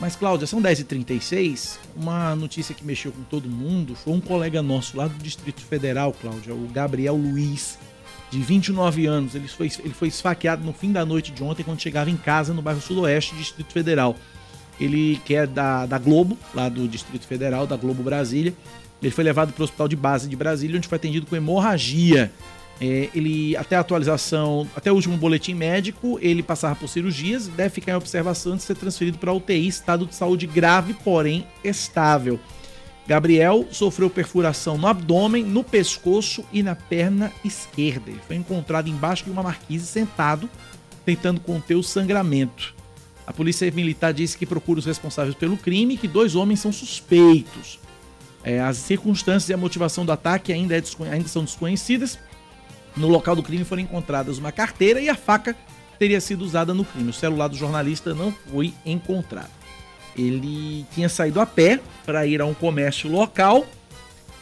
Mas 0.00 0.16
Cláudia, 0.16 0.46
são 0.46 0.60
10h36, 0.60 1.78
uma 1.96 2.34
notícia 2.34 2.74
que 2.74 2.84
mexeu 2.84 3.12
com 3.12 3.22
todo 3.22 3.48
mundo, 3.48 3.94
foi 3.94 4.12
um 4.12 4.20
colega 4.20 4.60
nosso 4.60 4.96
lá 4.96 5.06
do 5.06 5.14
Distrito 5.22 5.62
Federal, 5.62 6.12
Cláudia, 6.12 6.52
o 6.52 6.68
Gabriel 6.68 7.14
Luiz, 7.14 7.78
de 8.34 8.42
29 8.42 9.06
anos. 9.06 9.34
Ele 9.34 9.46
foi, 9.46 9.70
ele 9.78 9.94
foi 9.94 10.08
esfaqueado 10.08 10.64
no 10.64 10.72
fim 10.72 10.90
da 10.90 11.04
noite 11.04 11.30
de 11.30 11.42
ontem 11.42 11.62
quando 11.62 11.80
chegava 11.80 12.10
em 12.10 12.16
casa 12.16 12.52
no 12.52 12.60
bairro 12.60 12.80
Sudoeste, 12.80 13.34
Distrito 13.36 13.72
Federal. 13.72 14.16
Ele 14.80 15.20
que 15.24 15.34
é 15.34 15.46
da, 15.46 15.86
da 15.86 15.98
Globo, 15.98 16.36
lá 16.52 16.68
do 16.68 16.88
Distrito 16.88 17.26
Federal, 17.26 17.66
da 17.66 17.76
Globo 17.76 18.02
Brasília. 18.02 18.52
Ele 19.00 19.12
foi 19.12 19.22
levado 19.22 19.52
para 19.52 19.60
o 19.60 19.64
Hospital 19.64 19.86
de 19.86 19.96
Base 19.96 20.28
de 20.28 20.34
Brasília, 20.34 20.76
onde 20.76 20.88
foi 20.88 20.96
atendido 20.96 21.26
com 21.26 21.36
hemorragia. 21.36 22.32
É, 22.80 23.08
ele, 23.14 23.56
até 23.56 23.76
a 23.76 23.80
atualização, 23.80 24.66
até 24.74 24.90
o 24.90 24.96
último 24.96 25.16
boletim 25.16 25.54
médico, 25.54 26.18
ele 26.20 26.42
passava 26.42 26.74
por 26.74 26.88
cirurgias, 26.88 27.46
deve 27.46 27.70
ficar 27.70 27.92
em 27.92 27.94
observação 27.94 28.54
antes 28.54 28.64
de 28.64 28.66
ser 28.66 28.74
transferido 28.74 29.16
para 29.16 29.32
UTI, 29.32 29.68
estado 29.68 30.06
de 30.06 30.14
saúde 30.14 30.44
grave, 30.48 30.92
porém 31.04 31.46
estável. 31.62 32.40
Gabriel 33.06 33.66
sofreu 33.70 34.08
perfuração 34.08 34.78
no 34.78 34.86
abdômen, 34.86 35.44
no 35.44 35.62
pescoço 35.62 36.44
e 36.52 36.62
na 36.62 36.74
perna 36.74 37.30
esquerda. 37.44 38.10
Ele 38.10 38.20
foi 38.26 38.36
encontrado 38.36 38.88
embaixo 38.88 39.24
de 39.24 39.30
uma 39.30 39.42
marquise 39.42 39.86
sentado, 39.86 40.48
tentando 41.04 41.40
conter 41.40 41.74
o 41.74 41.82
sangramento. 41.82 42.74
A 43.26 43.32
polícia 43.32 43.70
militar 43.70 44.12
disse 44.12 44.36
que 44.38 44.46
procura 44.46 44.80
os 44.80 44.86
responsáveis 44.86 45.34
pelo 45.34 45.56
crime 45.56 45.94
e 45.94 45.96
que 45.98 46.08
dois 46.08 46.34
homens 46.34 46.60
são 46.60 46.72
suspeitos. 46.72 47.78
É, 48.42 48.60
as 48.60 48.76
circunstâncias 48.78 49.48
e 49.48 49.54
a 49.54 49.56
motivação 49.56 50.04
do 50.04 50.12
ataque 50.12 50.52
ainda, 50.52 50.76
é 50.76 50.80
desconhe- 50.80 51.10
ainda 51.10 51.28
são 51.28 51.44
desconhecidas. 51.44 52.18
No 52.96 53.08
local 53.08 53.34
do 53.34 53.42
crime 53.42 53.64
foram 53.64 53.82
encontradas 53.82 54.38
uma 54.38 54.52
carteira 54.52 55.00
e 55.00 55.08
a 55.08 55.14
faca 55.14 55.56
teria 55.98 56.20
sido 56.20 56.42
usada 56.42 56.72
no 56.74 56.84
crime. 56.84 57.10
O 57.10 57.14
celular 57.14 57.48
do 57.48 57.56
jornalista 57.56 58.14
não 58.14 58.32
foi 58.32 58.72
encontrado. 58.84 59.50
Ele 60.16 60.86
tinha 60.92 61.08
saído 61.08 61.40
a 61.40 61.46
pé 61.46 61.80
para 62.04 62.26
ir 62.26 62.40
a 62.40 62.46
um 62.46 62.54
comércio 62.54 63.10
local 63.10 63.66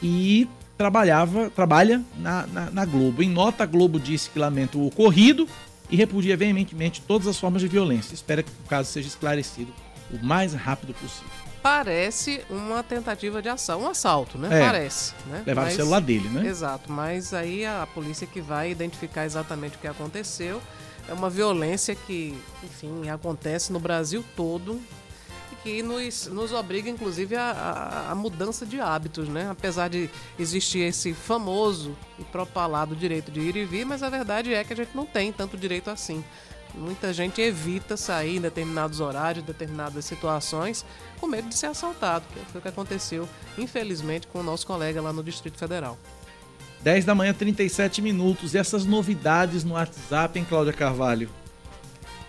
e 0.03 0.49
trabalhava, 0.77 1.51
trabalha 1.51 2.03
na, 2.17 2.47
na, 2.47 2.71
na 2.71 2.85
Globo. 2.85 3.23
Em 3.23 3.29
nota, 3.29 3.63
a 3.63 3.67
Globo 3.67 4.01
disse 4.01 4.29
que 4.31 4.39
lamenta 4.39 4.77
o 4.77 4.87
ocorrido 4.87 5.49
e 5.89 5.97
repudia 5.97 6.37
veementemente 6.37 7.01
todas 7.03 7.27
as 7.27 7.39
formas 7.39 7.63
de 7.63 7.69
violência. 7.69 8.15
Espera 8.15 8.43
que 8.43 8.51
o 8.51 8.69
caso 8.69 8.91
seja 8.91 9.09
esclarecido 9.09 9.73
o 10.11 10.25
mais 10.25 10.55
rápido 10.55 10.93
possível. 10.95 11.31
Parece 11.63 12.43
uma 12.51 12.83
tentativa 12.83 13.41
de 13.41 13.49
ação, 13.49 13.83
um 13.83 13.89
assalto, 13.89 14.37
né? 14.37 14.49
É. 14.51 14.61
Parece. 14.61 15.15
Né? 15.27 15.45
Levaram 15.47 15.69
o 15.69 15.75
celular 15.75 16.01
dele, 16.01 16.29
né? 16.29 16.45
Exato, 16.47 16.91
mas 16.91 17.33
aí 17.33 17.65
a 17.65 17.87
polícia 17.95 18.27
que 18.27 18.41
vai 18.41 18.73
identificar 18.73 19.25
exatamente 19.25 19.77
o 19.77 19.79
que 19.79 19.87
aconteceu. 19.87 20.61
É 21.09 21.13
uma 21.13 21.31
violência 21.31 21.95
que, 21.95 22.37
enfim, 22.65 23.09
acontece 23.09 23.73
no 23.73 23.79
Brasil 23.79 24.25
todo 24.37 24.81
que 25.63 25.83
nos, 25.83 26.27
nos 26.27 26.53
obriga, 26.53 26.91
inclusive, 26.91 27.37
a, 27.37 28.09
a, 28.11 28.15
mudança 28.15 28.67
de 28.67 28.81
hábitos, 28.81 29.29
né? 29.29 29.49
Apesar 29.51 29.89
de 29.89 30.11
existir 30.39 30.81
esse 30.81 31.15
famoso 31.15 31.97
e 32.19 32.25
propalado 32.25 32.97
direito 32.97 33.31
de 33.31 33.41
ir 33.41 33.57
e 33.57 33.65
vir, 33.65 33.85
mas 33.85 34.03
a 34.03 34.11
verdade 34.11 34.53
é 34.53 34.65
que 34.65 34.73
a 34.73 34.77
gente 34.77 34.95
não 34.95 35.07
tem 35.07 35.33
tanto 35.33 35.57
direito 35.57 35.89
assim. 35.89 36.25
Muita 36.75 37.13
gente 37.13 37.41
evita 37.41 37.97
sair 37.97 38.39
em 38.39 38.41
determinados 38.41 38.99
horários, 38.99 39.45
em 39.45 39.47
determinadas 39.47 40.05
situações, 40.05 40.85
com 41.21 41.27
medo 41.27 41.49
de 41.49 41.55
ser 41.55 41.67
assaltado, 41.67 42.25
que 42.33 42.51
foi 42.51 42.59
o 42.59 42.63
que 42.63 42.69
aconteceu, 42.69 43.29
infelizmente, 43.59 44.27
com 44.27 44.41
o 44.41 44.43
nosso 44.43 44.67
colega 44.67 45.01
lá 45.01 45.13
no 45.13 45.23
Distrito 45.23 45.59
Federal. 45.59 45.99
10 46.83 47.05
da 47.05 47.15
manhã, 47.15 47.33
37 47.33 48.03
minutos. 48.03 48.55
E 48.55 48.59
essas 48.59 48.85
novidades 48.85 49.63
no 49.63 49.75
WhatsApp, 49.75 50.39
hein, 50.39 50.47
Cláudia 50.49 50.73
Carvalho? 50.73 51.31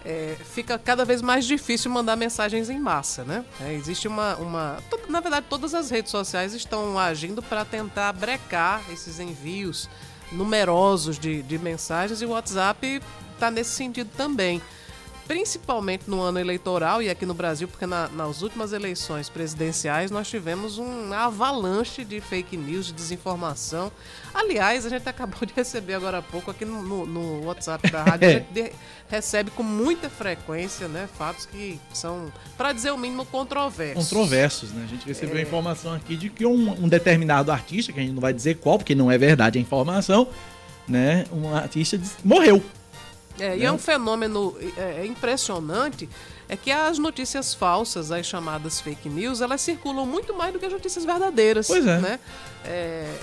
É, 0.05 0.35
fica 0.53 0.77
cada 0.77 1.05
vez 1.05 1.21
mais 1.21 1.45
difícil 1.45 1.89
mandar 1.89 2.15
mensagens 2.15 2.69
em 2.69 2.79
massa, 2.79 3.23
né? 3.23 3.45
É, 3.61 3.73
existe 3.73 4.07
uma, 4.07 4.35
uma. 4.35 4.77
Na 5.07 5.19
verdade, 5.19 5.45
todas 5.49 5.73
as 5.73 5.89
redes 5.89 6.11
sociais 6.11 6.53
estão 6.53 6.99
agindo 6.99 7.41
para 7.41 7.63
tentar 7.63 8.11
brecar 8.13 8.81
esses 8.91 9.19
envios 9.19 9.89
numerosos 10.31 11.17
de, 11.17 11.41
de 11.43 11.57
mensagens 11.57 12.21
e 12.21 12.25
o 12.25 12.29
WhatsApp 12.29 13.01
está 13.33 13.49
nesse 13.49 13.71
sentido 13.71 14.09
também. 14.17 14.61
Principalmente 15.27 16.03
no 16.09 16.19
ano 16.21 16.37
eleitoral 16.37 17.01
e 17.01 17.09
aqui 17.09 17.25
no 17.25 17.33
Brasil, 17.33 17.65
porque 17.67 17.85
na- 17.85 18.09
nas 18.09 18.41
últimas 18.41 18.73
eleições 18.73 19.29
presidenciais 19.29 20.11
nós 20.11 20.27
tivemos 20.29 20.77
um 20.77 21.13
avalanche 21.13 22.03
de 22.03 22.19
fake 22.19 22.57
news, 22.57 22.87
de 22.87 22.93
desinformação. 22.93 23.89
Aliás, 24.33 24.85
a 24.85 24.89
gente 24.89 25.07
acabou 25.07 25.45
de 25.45 25.53
receber 25.53 25.93
agora 25.93 26.17
há 26.17 26.21
pouco 26.21 26.51
aqui 26.51 26.65
no, 26.65 26.81
no- 26.83 27.05
no 27.05 27.45
WhatsApp 27.45 27.89
da 27.89 28.03
rádio, 28.03 28.27
a 28.27 28.31
gente 28.33 28.51
de- 28.53 28.71
recebe 29.07 29.49
com 29.51 29.63
muita 29.63 30.09
frequência 30.09 30.87
né, 30.89 31.07
fatos 31.17 31.45
que 31.45 31.79
são, 31.93 32.31
para 32.57 32.73
dizer 32.73 32.91
o 32.91 32.97
mínimo, 32.97 33.25
controversos. 33.25 34.03
Controversos, 34.09 34.71
né? 34.73 34.83
A 34.83 34.87
gente 34.87 35.05
recebeu 35.07 35.37
É. 35.37 35.39
a 35.39 35.41
informação 35.43 35.93
aqui 35.93 36.17
de 36.17 36.29
que 36.29 36.45
um, 36.45 36.83
um 36.83 36.89
determinado 36.89 37.49
artista, 37.51 37.93
que 37.93 37.99
a 37.99 38.03
gente 38.03 38.13
não 38.13 38.21
vai 38.21 38.33
dizer 38.33 38.55
qual, 38.57 38.77
porque 38.77 38.93
não 38.93 39.09
é 39.09 39.17
verdade 39.17 39.57
a 39.57 39.61
informação, 39.61 40.27
né? 40.87 41.23
Um 41.31 41.55
artista 41.55 41.97
morreu. 42.25 42.61
É, 43.39 43.55
e 43.55 43.59
né? 43.59 43.65
é 43.65 43.71
um 43.71 43.77
fenômeno 43.79 44.55
é, 44.77 45.01
é 45.01 45.05
impressionante 45.05 46.07
é 46.47 46.55
que 46.55 46.69
as 46.71 46.97
notícias 46.99 47.53
falsas, 47.53 48.11
as 48.11 48.25
chamadas 48.25 48.79
fake 48.79 49.09
news, 49.09 49.41
elas 49.41 49.59
circulam 49.61 50.05
muito 50.05 50.33
mais 50.35 50.53
do 50.53 50.59
que 50.59 50.65
as 50.65 50.73
notícias 50.73 51.03
verdadeiras. 51.05 51.67
Pois 51.67 51.85
é. 51.87 51.97
Né? 51.99 52.19
É, 52.65 53.17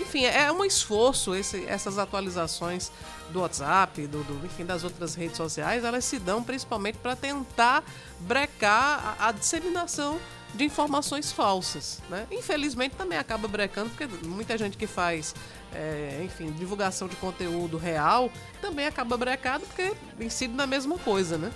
enfim, 0.00 0.24
é 0.24 0.52
um 0.52 0.64
esforço 0.64 1.34
esse- 1.34 1.64
essas 1.66 1.98
atualizações 1.98 2.92
do 3.32 3.40
WhatsApp, 3.40 4.06
do, 4.06 4.22
do- 4.22 4.46
enfim, 4.46 4.64
das 4.64 4.84
outras 4.84 5.14
redes 5.14 5.36
sociais, 5.36 5.82
elas 5.84 6.04
se 6.04 6.18
dão 6.20 6.42
principalmente 6.42 6.98
para 6.98 7.16
tentar 7.16 7.82
brecar 8.20 9.16
a, 9.18 9.28
a 9.28 9.32
disseminação 9.32 10.18
de 10.54 10.64
informações 10.64 11.30
falsas. 11.30 12.00
Né? 12.08 12.26
Infelizmente 12.30 12.94
também 12.96 13.18
acaba 13.18 13.46
brecando, 13.48 13.90
porque 13.90 14.06
muita 14.26 14.56
gente 14.56 14.76
que 14.76 14.86
faz, 14.86 15.34
é, 15.74 16.20
enfim, 16.24 16.50
divulgação 16.52 17.06
de 17.06 17.16
conteúdo 17.16 17.76
real 17.76 18.30
também 18.60 18.86
acaba 18.86 19.16
brecado 19.16 19.64
porque 19.66 19.92
incide 20.18 20.54
na 20.54 20.66
mesma 20.66 20.98
coisa, 20.98 21.36
né? 21.38 21.52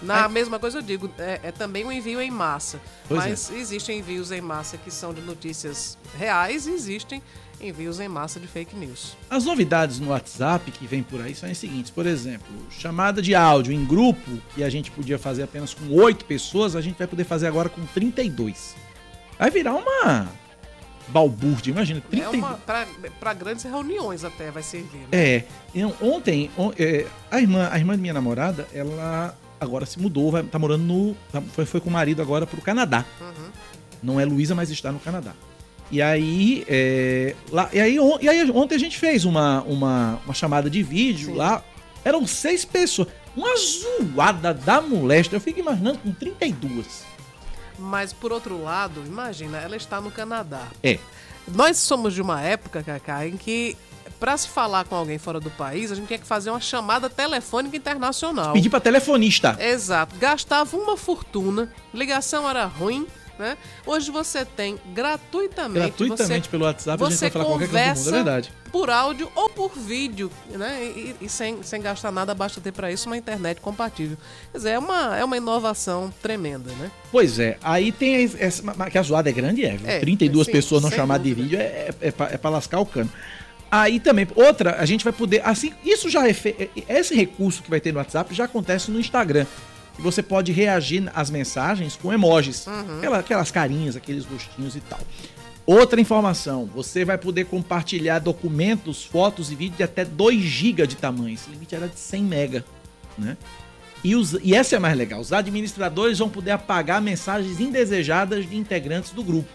Na 0.00 0.24
É. 0.24 0.28
mesma 0.28 0.58
coisa 0.58 0.78
eu 0.78 0.82
digo, 0.82 1.10
é, 1.18 1.40
é 1.42 1.52
também 1.52 1.84
o 1.84 1.92
envio 1.92 2.20
em 2.20 2.30
massa. 2.30 2.80
Pois 3.08 3.24
é. 3.24 3.28
mas 3.30 3.50
existem 3.50 3.98
envios 3.98 4.30
em 4.30 4.40
massa 4.40 4.78
que 4.78 4.90
são 4.90 5.12
de 5.12 5.20
notícias 5.20 5.98
reais 6.16 6.66
e 6.66 6.70
existem 6.70 7.22
envios 7.60 7.98
em 8.00 8.08
massa 8.08 8.38
de 8.38 8.46
fake 8.46 8.76
news. 8.76 9.16
As 9.30 9.44
novidades 9.44 9.98
no 9.98 10.10
WhatsApp 10.10 10.70
que 10.70 10.86
vem 10.86 11.02
por 11.02 11.20
aí 11.20 11.34
são 11.34 11.48
as 11.50 11.56
seguintes. 11.58 11.90
Por 11.90 12.06
exemplo, 12.06 12.46
chamada 12.70 13.20
de 13.22 13.34
áudio 13.34 13.72
em 13.72 13.84
grupo, 13.84 14.30
que 14.54 14.62
a 14.62 14.68
gente 14.70 14.90
podia 14.90 15.18
fazer 15.18 15.42
apenas 15.44 15.72
com 15.74 15.88
8 15.94 16.24
pessoas, 16.24 16.76
a 16.76 16.80
gente 16.80 16.96
vai 16.98 17.06
poder 17.06 17.24
fazer 17.24 17.46
agora 17.46 17.68
com 17.68 17.84
32. 17.86 18.74
Vai 19.38 19.50
virar 19.50 19.74
uma 19.74 20.28
balbúrdia, 21.08 21.70
imagina. 21.70 21.98
É 21.98 22.10
32. 22.10 22.34
uma 22.38 22.58
para 23.20 23.34
grandes 23.34 23.64
reuniões 23.64 24.24
até 24.24 24.50
vai 24.50 24.62
servir. 24.62 24.98
Né? 24.98 25.06
É, 25.12 25.44
eu- 25.74 25.94
ontem, 26.00 26.50
on- 26.58 26.72
é, 26.78 27.06
a 27.30 27.40
irmã, 27.40 27.68
a 27.70 27.78
irmã 27.78 27.94
de 27.94 28.00
minha 28.02 28.14
namorada, 28.14 28.66
ela 28.72 29.36
agora 29.60 29.86
se 29.86 29.98
mudou, 30.00 30.30
vai, 30.30 30.42
tá 30.42 30.58
morando 30.58 30.82
no. 30.84 31.16
tá- 31.32 31.40
foi, 31.54 31.64
foi 31.64 31.80
com 31.80 31.88
o 31.88 31.92
marido 31.92 32.20
agora 32.20 32.46
pro 32.46 32.60
Canadá. 32.60 33.04
Uhum. 33.20 33.50
Não 34.02 34.20
é 34.20 34.24
Luísa, 34.24 34.54
mas 34.54 34.70
está 34.70 34.90
no 34.92 34.98
Canadá. 34.98 35.32
E 35.90 36.02
aí, 36.02 36.64
é, 36.68 37.34
lá, 37.50 37.68
e 37.72 37.80
aí, 37.80 38.00
on- 38.00 38.18
e 38.20 38.28
aí 38.28 38.50
ontem 38.50 38.74
a 38.74 38.78
gente 38.78 38.98
fez 38.98 39.24
uma, 39.24 39.62
uma, 39.62 40.18
uma 40.24 40.34
chamada 40.34 40.68
de 40.68 40.82
vídeo 40.82 41.34
lá. 41.34 41.62
Eram 42.04 42.26
seis 42.26 42.64
pessoas. 42.64 43.08
Uma 43.36 43.54
zoada 43.56 44.52
da 44.54 44.80
moléstia. 44.80 45.36
Eu 45.36 45.40
fico 45.40 45.60
imaginando 45.60 45.98
com 45.98 46.12
32. 46.12 47.04
Mas 47.78 48.12
por 48.12 48.32
outro 48.32 48.62
lado, 48.62 49.02
imagina, 49.06 49.58
ela 49.58 49.76
está 49.76 50.00
no 50.00 50.10
Canadá. 50.10 50.62
É. 50.82 50.98
Nós 51.46 51.76
somos 51.76 52.14
de 52.14 52.22
uma 52.22 52.40
época, 52.40 52.82
Cacá, 52.82 53.26
em 53.26 53.36
que 53.36 53.76
para 54.18 54.36
se 54.36 54.48
falar 54.48 54.84
com 54.84 54.94
alguém 54.94 55.18
fora 55.18 55.38
do 55.38 55.50
país, 55.50 55.92
a 55.92 55.94
gente 55.94 56.06
tinha 56.06 56.18
que 56.18 56.26
fazer 56.26 56.48
uma 56.50 56.60
chamada 56.60 57.10
telefônica 57.10 57.76
internacional. 57.76 58.52
Pedir 58.54 58.70
pra 58.70 58.80
telefonista. 58.80 59.56
Exato. 59.60 60.16
Gastava 60.16 60.74
uma 60.76 60.96
fortuna, 60.96 61.70
ligação 61.92 62.48
era 62.48 62.64
ruim, 62.64 63.06
né? 63.38 63.56
Hoje 63.86 64.10
você 64.10 64.44
tem 64.44 64.78
gratuitamente. 64.94 65.74
Gratuitamente 65.78 66.44
você, 66.44 66.50
pelo 66.50 66.64
WhatsApp, 66.64 67.02
a 67.02 67.08
gente 67.08 67.18
você 67.18 67.24
vai 67.26 67.30
falar 67.30 67.44
com 67.44 67.50
qualquer 67.50 67.68
canto 67.68 67.94
do 67.94 67.98
mundo, 67.98 68.08
é 68.08 68.12
verdade. 68.12 68.52
por 68.72 68.90
áudio 68.90 69.30
ou 69.34 69.48
por 69.50 69.72
vídeo, 69.76 70.30
né? 70.50 70.82
E, 70.84 71.16
e 71.20 71.28
sem, 71.28 71.62
sem 71.62 71.80
gastar 71.80 72.10
nada, 72.12 72.34
basta 72.34 72.60
ter 72.60 72.72
para 72.72 72.90
isso 72.90 73.08
uma 73.08 73.16
internet 73.16 73.60
compatível. 73.60 74.16
Quer 74.52 74.58
dizer, 74.58 74.70
é 74.70 74.78
uma, 74.78 75.16
é 75.16 75.24
uma 75.24 75.36
inovação 75.36 76.12
tremenda, 76.22 76.70
né? 76.78 76.90
Pois 77.12 77.38
é, 77.38 77.58
aí 77.62 77.92
tem 77.92 78.30
essa, 78.38 78.62
que 78.90 78.98
a 78.98 79.02
zoada 79.02 79.28
é 79.28 79.32
grande, 79.32 79.64
é, 79.64 79.76
viu? 79.76 79.88
É, 79.88 80.00
32 80.00 80.46
sim, 80.46 80.52
pessoas 80.52 80.82
não 80.82 80.90
chamar 80.90 81.18
de 81.18 81.32
vídeo 81.34 81.58
é, 81.58 81.62
é, 81.62 81.94
é, 82.00 82.10
pra, 82.10 82.30
é 82.30 82.36
pra 82.36 82.50
lascar 82.50 82.80
o 82.80 82.86
cano. 82.86 83.10
Aí 83.68 83.98
também, 83.98 84.28
outra, 84.36 84.76
a 84.80 84.86
gente 84.86 85.02
vai 85.02 85.12
poder, 85.12 85.42
assim, 85.44 85.72
isso 85.84 86.08
já 86.08 86.26
é, 86.26 86.32
fe- 86.32 86.70
esse 86.88 87.14
recurso 87.16 87.62
que 87.64 87.68
vai 87.68 87.80
ter 87.80 87.92
no 87.92 87.98
WhatsApp 87.98 88.32
já 88.32 88.44
acontece 88.44 88.92
no 88.92 89.00
Instagram. 89.00 89.44
E 89.98 90.02
você 90.02 90.22
pode 90.22 90.52
reagir 90.52 91.10
às 91.14 91.30
mensagens 91.30 91.96
com 91.96 92.12
emojis, 92.12 92.66
Uhum. 92.66 92.98
aquela- 92.98 93.18
aquelas 93.18 93.50
carinhas, 93.50 93.96
aqueles 93.96 94.24
rostinhos 94.24 94.76
e 94.76 94.80
tal. 94.80 95.00
Outra 95.64 96.00
informação, 96.00 96.66
você 96.72 97.04
vai 97.04 97.18
poder 97.18 97.46
compartilhar 97.46 98.20
documentos, 98.20 99.04
fotos 99.04 99.50
e 99.50 99.54
vídeos 99.56 99.78
de 99.78 99.82
até 99.82 100.04
2 100.04 100.40
GB 100.42 100.86
de 100.86 100.96
tamanho. 100.96 101.34
Esse 101.34 101.50
limite 101.50 101.74
era 101.74 101.88
de 101.88 101.98
100 101.98 102.22
mega, 102.22 102.64
né? 103.18 103.36
E, 104.04 104.14
os, 104.14 104.34
e 104.42 104.54
essa 104.54 104.76
é 104.76 104.78
a 104.78 104.80
mais 104.80 104.96
legal, 104.96 105.18
os 105.18 105.32
administradores 105.32 106.18
vão 106.18 106.28
poder 106.28 106.52
apagar 106.52 107.02
mensagens 107.02 107.58
indesejadas 107.58 108.48
de 108.48 108.56
integrantes 108.56 109.10
do 109.10 109.24
grupo. 109.24 109.48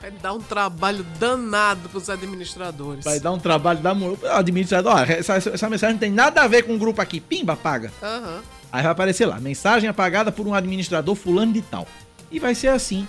Vai 0.00 0.10
dar 0.12 0.34
um 0.34 0.38
trabalho 0.40 1.04
danado 1.18 1.88
pros 1.88 2.08
administradores. 2.10 3.02
Vai 3.04 3.18
dar 3.18 3.32
um 3.32 3.38
trabalho 3.38 3.80
da 3.80 3.92
administrador, 4.36 4.92
ó, 4.94 4.98
essa, 5.02 5.36
essa 5.36 5.68
mensagem 5.70 5.94
não 5.94 6.00
tem 6.00 6.12
nada 6.12 6.42
a 6.42 6.46
ver 6.46 6.62
com 6.64 6.74
o 6.74 6.78
grupo 6.78 7.00
aqui. 7.00 7.18
Pimba, 7.20 7.54
apaga. 7.54 7.90
Aham. 8.02 8.42
Aí 8.74 8.82
vai 8.82 8.90
aparecer 8.90 9.24
lá, 9.24 9.38
mensagem 9.38 9.88
apagada 9.88 10.32
por 10.32 10.48
um 10.48 10.52
administrador 10.52 11.14
fulano 11.14 11.52
de 11.52 11.62
tal. 11.62 11.86
E 12.28 12.40
vai 12.40 12.56
ser 12.56 12.66
assim, 12.68 13.06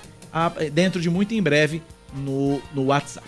dentro 0.72 1.02
de 1.02 1.10
muito 1.10 1.34
em 1.34 1.42
breve, 1.42 1.82
no, 2.16 2.62
no 2.72 2.84
WhatsApp. 2.86 3.28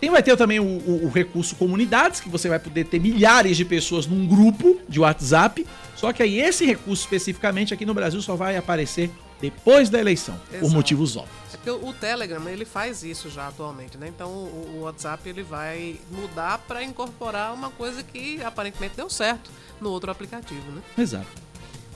Tem, 0.00 0.10
vai 0.10 0.22
ter 0.22 0.36
também 0.36 0.60
o, 0.60 0.64
o- 0.64 1.06
o 1.06 1.10
recurso 1.10 1.56
comunidades, 1.56 2.20
que 2.20 2.28
você 2.28 2.48
vai 2.48 2.60
poder 2.60 2.84
ter 2.84 3.00
milhares 3.00 3.56
de 3.56 3.64
pessoas 3.64 4.06
num 4.06 4.28
grupo 4.28 4.78
de 4.88 5.00
WhatsApp. 5.00 5.66
Só 5.96 6.12
que 6.12 6.22
aí 6.22 6.38
esse 6.38 6.64
recurso 6.64 7.02
especificamente 7.02 7.74
aqui 7.74 7.84
no 7.84 7.92
Brasil 7.94 8.22
só 8.22 8.36
vai 8.36 8.56
aparecer 8.56 9.10
depois 9.40 9.88
da 9.88 9.98
eleição, 9.98 10.38
por 10.48 10.56
Exato. 10.56 10.72
motivos 10.72 11.16
óbvios. 11.16 11.36
É 11.54 11.56
porque 11.56 11.70
o 11.70 11.92
Telegram, 11.92 12.48
ele 12.48 12.64
faz 12.64 13.02
isso 13.02 13.30
já 13.30 13.48
atualmente, 13.48 13.96
né? 13.96 14.08
Então 14.08 14.28
o, 14.30 14.76
o 14.76 14.80
WhatsApp 14.82 15.28
ele 15.28 15.42
vai 15.42 15.98
mudar 16.10 16.58
para 16.66 16.82
incorporar 16.82 17.54
uma 17.54 17.70
coisa 17.70 18.02
que 18.02 18.42
aparentemente 18.42 18.96
deu 18.96 19.08
certo 19.08 19.50
no 19.80 19.90
outro 19.90 20.10
aplicativo, 20.10 20.70
né? 20.72 20.82
Exato. 20.96 21.48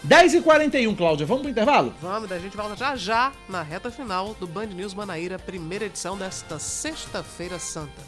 10h41, 0.07 0.97
Cláudia, 0.97 1.25
vamos 1.25 1.43
pro 1.43 1.51
intervalo? 1.51 1.95
Vamos, 2.03 2.31
a 2.33 2.39
gente 2.39 2.57
volta 2.57 2.75
já 2.75 2.97
já 2.97 3.33
na 3.49 3.63
reta 3.63 3.89
final 3.89 4.35
do 4.35 4.49
Band 4.49 4.67
News 4.67 4.95
Manaíra, 4.95 5.39
primeira 5.39 5.85
edição 5.85 6.19
desta 6.19 6.59
sexta-feira 6.59 7.59
santa. 7.59 8.03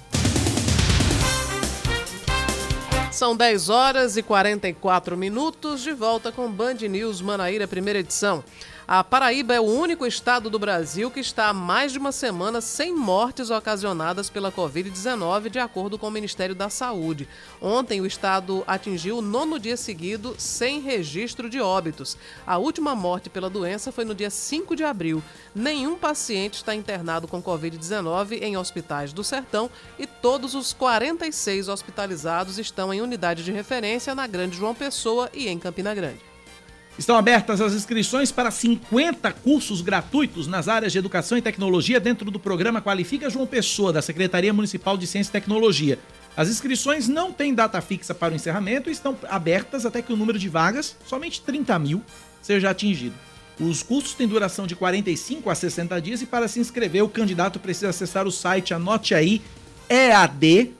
São 3.13 3.37
10 3.37 3.69
horas 3.69 4.17
e 4.17 4.25
44 4.25 5.17
minutos, 5.17 5.83
de 5.83 5.93
volta 5.93 6.33
com 6.33 6.51
Band 6.51 6.75
News 6.91 7.23
Manaíra, 7.23 7.69
primeira 7.69 8.01
edição. 8.01 8.43
A 8.87 9.03
Paraíba 9.03 9.55
é 9.55 9.61
o 9.61 9.65
único 9.65 10.05
estado 10.05 10.51
do 10.51 10.59
Brasil 10.59 11.11
que 11.11 11.19
está 11.19 11.49
há 11.49 11.55
mais 11.55 11.91
de 11.91 11.99
uma 11.99 12.13
semana 12.13 12.61
sem 12.61 12.95
mortes 12.95 13.49
ocasionadas 13.49 14.29
pela 14.29 14.53
Covid-19, 14.53 15.49
de 15.49 15.59
acordo 15.59 15.99
com 15.99 16.07
o 16.07 16.11
Ministério 16.11 16.55
da 16.55 16.69
Saúde. 16.69 17.27
Ontem, 17.63 18.03
o 18.03 18.07
estado 18.07 18.63
atingiu 18.67 19.17
o 19.17 19.23
nono 19.23 19.59
dia 19.59 19.79
seguido 19.79 20.35
sem 20.37 20.81
registro 20.81 21.49
de 21.49 21.63
óbitos. 21.63 22.19
A 22.47 22.59
última 22.59 22.95
morte 22.95 23.31
pela 23.31 23.49
doença 23.49 23.91
foi 23.91 24.05
no 24.05 24.15
dia 24.15 24.29
5 24.29 24.77
de 24.77 24.85
abril. 24.85 25.23
Nenhum 25.55 25.97
paciente 25.97 26.57
está 26.57 26.75
internado 26.75 27.27
com 27.27 27.43
Covid-19 27.43 28.43
em 28.43 28.59
hospitais 28.59 29.15
do 29.15 29.25
Sertão 29.25 29.71
e 29.99 30.07
todos 30.07 30.55
os 30.55 30.75
46 30.75 31.69
hospitalizados 31.69 32.59
estão 32.59 32.93
em 32.93 33.01
unidade 33.01 33.45
de 33.45 33.51
referência 33.51 34.15
na 34.15 34.27
Grande 34.27 34.59
João 34.59 34.75
Pessoa 34.75 35.31
e 35.33 35.49
em 35.49 35.59
Campina 35.59 35.95
Grande. 35.95 36.34
Estão 36.97 37.17
abertas 37.17 37.61
as 37.61 37.75
inscrições 37.75 38.31
para 38.31 38.53
50 38.53 39.33
cursos 39.33 39.81
gratuitos 39.81 40.47
nas 40.47 40.69
áreas 40.69 40.93
de 40.93 40.99
educação 40.99 41.37
e 41.37 41.43
tecnologia 41.43 41.99
dentro 41.99 42.31
do 42.31 42.39
programa 42.39 42.81
Qualifica 42.81 43.29
João 43.29 43.49
Pessoa, 43.49 43.93
da 43.93 44.01
Secretaria 44.01 44.53
Municipal 44.53 44.97
de 44.97 45.05
Ciência 45.05 45.31
e 45.31 45.33
Tecnologia. 45.33 45.99
As 46.37 46.49
inscrições 46.49 47.09
não 47.09 47.33
têm 47.33 47.53
data 47.53 47.81
fixa 47.81 48.15
para 48.15 48.33
o 48.33 48.37
encerramento 48.37 48.89
e 48.89 48.93
estão 48.93 49.19
abertas 49.29 49.85
até 49.85 50.01
que 50.03 50.13
o 50.13 50.17
número 50.17 50.39
de 50.39 50.49
vagas, 50.49 50.97
somente 51.05 51.41
30 51.41 51.77
mil, 51.81 52.01
seja 52.41 52.71
atingido. 52.71 53.17
Os 53.59 53.83
cursos 53.83 54.15
têm 54.15 54.29
duração 54.29 54.65
de 54.67 54.77
45 54.77 55.51
a 55.51 55.55
60 55.55 56.01
dias 56.01 56.23
e 56.23 56.27
para 56.27 56.47
se 56.47 56.61
inscrever 56.61 57.03
o 57.03 57.09
candidato 57.09 57.59
precisa 57.59 57.91
acessar 57.91 58.25
o 58.27 58.33
site, 58.33 58.73
anote 58.73 59.15
aí, 59.15 59.43
ead.cecitec, 59.89 60.77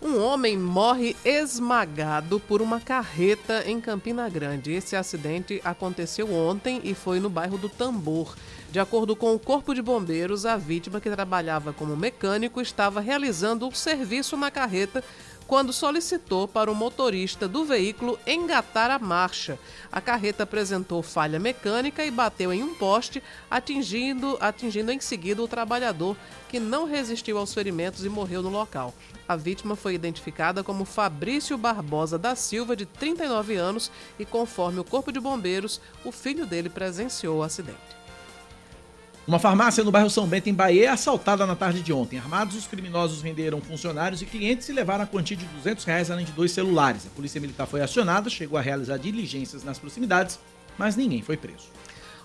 Um 0.00 0.22
homem 0.22 0.56
morre 0.56 1.16
esmagado 1.24 2.38
por 2.38 2.62
uma 2.62 2.80
carreta 2.80 3.64
em 3.66 3.80
Campina 3.80 4.28
Grande. 4.28 4.72
Esse 4.72 4.94
acidente 4.94 5.60
aconteceu 5.64 6.32
ontem 6.32 6.80
e 6.84 6.94
foi 6.94 7.18
no 7.18 7.28
bairro 7.28 7.58
do 7.58 7.68
Tambor. 7.68 8.36
De 8.70 8.78
acordo 8.78 9.16
com 9.16 9.34
o 9.34 9.40
Corpo 9.40 9.74
de 9.74 9.82
Bombeiros, 9.82 10.46
a 10.46 10.56
vítima, 10.56 11.00
que 11.00 11.10
trabalhava 11.10 11.72
como 11.72 11.96
mecânico, 11.96 12.60
estava 12.60 13.00
realizando 13.00 13.66
um 13.66 13.72
serviço 13.72 14.36
na 14.36 14.52
carreta 14.52 15.02
quando 15.48 15.72
solicitou 15.72 16.46
para 16.46 16.70
o 16.70 16.74
motorista 16.74 17.48
do 17.48 17.64
veículo 17.64 18.18
engatar 18.26 18.90
a 18.90 18.98
marcha. 18.98 19.58
A 19.90 19.98
carreta 19.98 20.42
apresentou 20.42 21.02
falha 21.02 21.40
mecânica 21.40 22.04
e 22.04 22.10
bateu 22.10 22.52
em 22.52 22.62
um 22.62 22.74
poste, 22.74 23.22
atingindo, 23.50 24.36
atingindo 24.40 24.92
em 24.92 25.00
seguida 25.00 25.42
o 25.42 25.48
trabalhador, 25.48 26.14
que 26.50 26.60
não 26.60 26.84
resistiu 26.84 27.38
aos 27.38 27.54
ferimentos 27.54 28.04
e 28.04 28.10
morreu 28.10 28.42
no 28.42 28.50
local. 28.50 28.94
A 29.26 29.36
vítima 29.36 29.74
foi 29.74 29.94
identificada 29.94 30.62
como 30.62 30.84
Fabrício 30.84 31.56
Barbosa 31.56 32.18
da 32.18 32.36
Silva, 32.36 32.76
de 32.76 32.84
39 32.84 33.56
anos, 33.56 33.90
e 34.18 34.26
conforme 34.26 34.80
o 34.80 34.84
Corpo 34.84 35.10
de 35.10 35.18
Bombeiros, 35.18 35.80
o 36.04 36.12
filho 36.12 36.44
dele 36.44 36.68
presenciou 36.68 37.38
o 37.38 37.42
acidente. 37.42 37.98
Uma 39.28 39.38
farmácia 39.38 39.84
no 39.84 39.90
bairro 39.90 40.08
São 40.08 40.26
Bento, 40.26 40.48
em 40.48 40.54
Bahia, 40.54 40.86
é 40.86 40.88
assaltada 40.88 41.44
na 41.44 41.54
tarde 41.54 41.82
de 41.82 41.92
ontem. 41.92 42.18
Armados, 42.18 42.56
os 42.56 42.66
criminosos 42.66 43.20
venderam 43.20 43.60
funcionários 43.60 44.22
e 44.22 44.24
clientes 44.24 44.66
e 44.70 44.72
levaram 44.72 45.04
a 45.04 45.06
quantia 45.06 45.36
de 45.36 45.44
200 45.44 45.84
reais 45.84 46.10
além 46.10 46.24
de 46.24 46.32
dois 46.32 46.50
celulares. 46.50 47.06
A 47.06 47.10
polícia 47.10 47.38
militar 47.38 47.66
foi 47.66 47.82
acionada, 47.82 48.30
chegou 48.30 48.58
a 48.58 48.62
realizar 48.62 48.96
diligências 48.96 49.62
nas 49.62 49.78
proximidades, 49.78 50.40
mas 50.78 50.96
ninguém 50.96 51.20
foi 51.20 51.36
preso. 51.36 51.68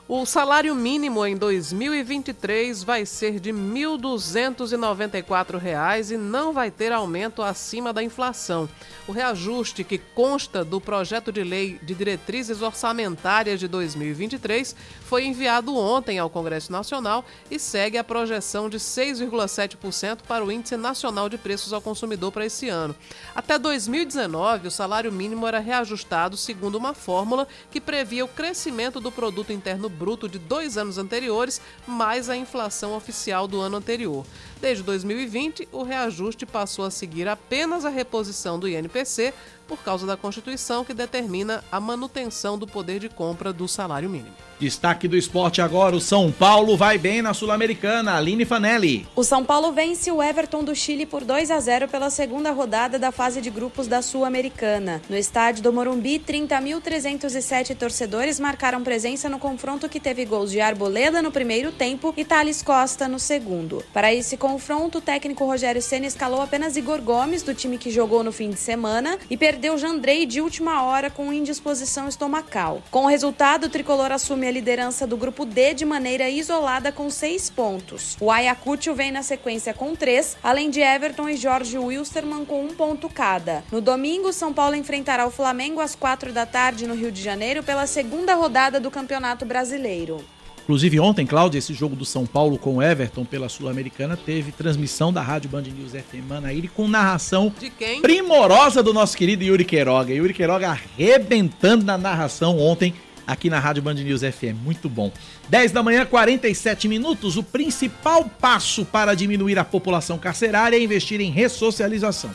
O 0.06 0.26
salário 0.26 0.76
mínimo 0.76 1.26
em 1.26 1.38
2023 1.38 2.84
vai 2.84 3.06
ser 3.06 3.40
de 3.40 3.54
1.294 3.54 5.58
reais 5.58 6.12
e 6.12 6.18
não 6.18 6.52
vai 6.52 6.70
ter 6.70 6.92
aumento 6.92 7.42
acima 7.42 7.94
da 7.94 8.04
inflação. 8.04 8.68
O 9.08 9.14
reajuste 9.14 9.82
que 9.82 9.98
consta 9.98 10.66
do 10.66 10.82
projeto 10.82 11.32
de 11.32 11.42
lei 11.42 11.80
de 11.82 11.96
diretrizes 11.96 12.62
orçamentárias 12.62 13.62
de 13.62 13.68
2023 13.70 14.76
foi 15.06 15.26
enviado 15.26 15.74
ontem 15.74 16.20
ao 16.20 16.30
Congresso 16.30 16.70
Nacional 16.70 17.24
e 17.50 17.58
segue 17.58 17.98
a 17.98 18.04
projeção 18.04 18.70
de 18.70 18.80
6,7% 18.80 20.18
para 20.28 20.44
o 20.44 20.52
Índice 20.52 20.76
Nacional 20.76 21.30
de 21.30 21.38
Preços 21.38 21.72
ao 21.72 21.82
Consumidor 21.82 22.30
para 22.30 22.46
esse 22.46 22.68
ano. 22.68 22.94
Até 23.34 23.58
2019, 23.58 24.68
o 24.68 24.72
salário 24.72 25.14
mínimo 25.14 25.48
era 25.48 25.60
reajustado 25.60 26.36
segundo 26.36 26.76
uma 26.76 26.94
fórmula 26.94 27.48
que 27.72 27.80
previa 27.80 28.26
o 28.26 28.28
crescimento 28.28 29.00
do 29.00 29.10
produto 29.10 29.54
interno 29.54 29.93
bruto 29.94 30.28
de 30.28 30.38
dois 30.38 30.78
anos 30.78 30.98
anteriores, 30.98 31.62
mais 31.88 32.30
a 32.30 32.36
inflação 32.36 32.96
oficial 32.96 33.48
do 33.48 33.62
ano 33.62 33.78
anterior. 33.78 34.26
Desde 34.60 34.84
2020, 34.84 35.70
o 35.72 35.84
reajuste 35.84 36.46
passou 36.46 36.86
a 36.86 36.92
seguir 36.92 37.28
apenas 37.28 37.86
a 37.86 37.90
reposição 37.90 38.60
do 38.60 38.68
INPC 38.68 39.34
por 39.68 39.80
causa 39.80 40.06
da 40.06 40.18
Constituição 40.18 40.84
que 40.84 40.94
determina 40.94 41.64
a 41.72 41.80
manutenção 41.80 42.58
do 42.58 42.68
poder 42.68 43.00
de 43.00 43.10
compra 43.10 43.52
do 43.52 43.68
salário 43.68 44.10
mínimo. 44.10 44.36
Destaque 44.60 45.08
do 45.08 45.18
esporte 45.18 45.62
agora: 45.62 45.96
o 45.96 46.00
São 46.00 46.32
Paulo 46.32 46.78
vai 46.78 46.98
bem 46.98 47.22
na 47.22 47.34
Sul-Americana. 47.34 48.16
Aline 48.16 48.46
Fanelli. 48.46 49.06
O 49.16 49.24
São 49.24 49.44
Paulo 49.44 49.72
vence 49.72 50.12
o 50.12 50.22
Everton 50.22 50.64
do 50.64 50.76
Chile 50.76 51.06
por 51.06 51.24
2 51.24 51.52
a 51.52 51.60
0 51.60 51.88
pela 51.88 52.10
segunda 52.10 52.52
rodada 52.52 52.98
da 53.00 53.12
fase 53.12 53.42
de 53.42 53.50
grupos 53.50 53.88
da 53.88 54.02
Sul-Americana. 54.02 55.02
No 55.10 55.18
estádio 55.18 55.64
do 55.64 55.74
Morumbi, 55.74 56.20
30.307 56.20 57.76
torcedores 57.76 58.40
marcaram 58.40 58.84
presença 58.84 59.28
no 59.28 59.40
confronto 59.40 59.90
que 59.90 60.00
teve 60.00 60.24
gols 60.24 60.52
de 60.52 60.62
Arboleda 60.62 61.22
no 61.22 61.32
primeiro 61.32 61.72
tempo 61.72 62.14
e 62.16 62.24
Thales 62.24 62.62
Costa 62.62 63.08
no 63.08 63.20
segundo. 63.20 63.84
Para 63.92 64.14
esse 64.14 64.38
confronto, 64.38 65.00
o 65.00 65.02
técnico 65.02 65.46
Rogério 65.46 65.82
Senna 65.82 66.06
escalou 66.06 66.42
apenas 66.42 66.78
Igor 66.78 67.02
Gomes, 67.02 67.44
do 67.44 67.54
time 67.54 67.78
que 67.78 67.92
jogou 67.92 68.24
no 68.24 68.32
fim 68.32 68.50
de 68.50 68.60
semana, 68.60 69.18
e 69.30 69.36
perdeu 69.36 69.53
Jandrei 69.78 70.26
de 70.26 70.40
última 70.40 70.84
hora 70.84 71.10
com 71.10 71.34
indisposição 71.34 72.08
estomacal. 72.08 72.82
Com 72.90 73.06
o 73.06 73.08
resultado, 73.08 73.66
o 73.66 73.70
tricolor 73.70 74.12
assume 74.12 74.48
a 74.48 74.52
liderança 74.52 75.06
do 75.06 75.18
grupo 75.18 75.46
D 75.46 75.74
de 75.74 75.86
maneira 75.86 76.30
isolada 76.30 76.92
com 76.92 77.10
seis 77.10 77.50
pontos. 77.50 78.16
O 78.20 78.32
Ayacucho 78.32 78.94
vem 78.94 79.12
na 79.12 79.24
sequência 79.24 79.74
com 79.74 79.96
três, 79.96 80.38
além 80.42 80.70
de 80.70 80.80
Everton 80.80 81.30
e 81.30 81.36
Jorge 81.36 81.78
Wilstermann 81.78 82.46
com 82.46 82.64
um 82.64 82.74
ponto 82.74 83.10
cada. 83.10 83.64
No 83.72 83.82
domingo, 83.82 84.32
São 84.32 84.54
Paulo 84.54 84.76
enfrentará 84.76 85.26
o 85.26 85.32
Flamengo 85.32 85.82
às 85.82 85.96
quatro 85.96 86.32
da 86.32 86.46
tarde 86.46 86.88
no 86.88 86.96
Rio 86.96 87.12
de 87.12 87.22
Janeiro 87.22 87.64
pela 87.64 87.88
segunda 87.88 88.36
rodada 88.36 88.80
do 88.80 88.92
Campeonato 88.92 89.46
Brasileiro. 89.46 90.24
Inclusive 90.64 90.98
ontem, 91.00 91.26
Cláudia, 91.26 91.60
esse 91.60 91.74
jogo 91.74 91.94
do 91.94 92.06
São 92.06 92.26
Paulo 92.26 92.58
com 92.58 92.78
o 92.78 92.82
Everton 92.82 93.26
pela 93.26 93.50
Sul-Americana 93.50 94.16
teve 94.16 94.52
transmissão 94.54 95.12
da 95.12 95.22
Rádio 95.22 95.50
Band 95.50 95.64
News 95.64 95.92
FM 95.92 96.26
Manaíra 96.28 96.70
com 96.74 96.88
narração 96.88 97.54
primorosa 98.02 98.82
do 98.82 98.94
nosso 98.94 99.18
querido 99.18 99.44
Yuri 99.44 99.66
Queiroga. 99.66 100.14
Yuri 100.14 100.34
Queiroga 100.34 100.70
arrebentando 100.70 101.84
na 101.84 101.98
narração 101.98 102.58
ontem 102.58 102.94
aqui 103.28 103.50
na 103.50 103.60
Rádio 103.60 103.84
Band 103.84 103.96
News 103.96 104.22
FM. 104.22 104.56
Muito 104.64 104.88
bom. 104.88 105.12
10 105.50 105.74
da 105.74 105.84
manhã, 105.84 106.06
47 106.06 106.88
minutos. 106.88 107.36
O 107.36 107.44
principal 107.44 108.24
passo 108.24 108.86
para 108.86 109.16
diminuir 109.16 109.60
a 109.60 109.66
população 109.66 110.18
carcerária 110.18 110.78
é 110.78 110.82
investir 110.82 111.20
em 111.20 111.30
ressocialização. 111.30 112.32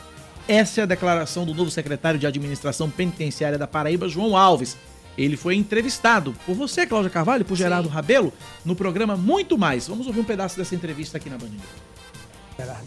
Essa 0.47 0.81
é 0.81 0.83
a 0.83 0.87
declaração 0.87 1.45
do 1.45 1.53
novo 1.53 1.71
secretário 1.71 2.19
de 2.19 2.27
Administração 2.27 2.89
Penitenciária 2.89 3.57
da 3.57 3.67
Paraíba, 3.67 4.07
João 4.07 4.37
Alves. 4.37 4.77
Ele 5.19 5.35
foi 5.35 5.55
entrevistado 5.55 6.33
por 6.45 6.55
você, 6.55 6.87
Cláudia 6.87 7.09
Carvalho, 7.09 7.43
por 7.43 7.57
Gerardo 7.57 7.89
Rabelo, 7.89 8.31
no 8.63 8.73
programa 8.73 9.17
Muito 9.17 9.57
Mais. 9.57 9.85
Vamos 9.85 10.07
ouvir 10.07 10.21
um 10.21 10.23
pedaço 10.23 10.55
dessa 10.55 10.73
entrevista 10.73 11.17
aqui 11.17 11.29
na 11.29 11.37
Band. 11.37 11.49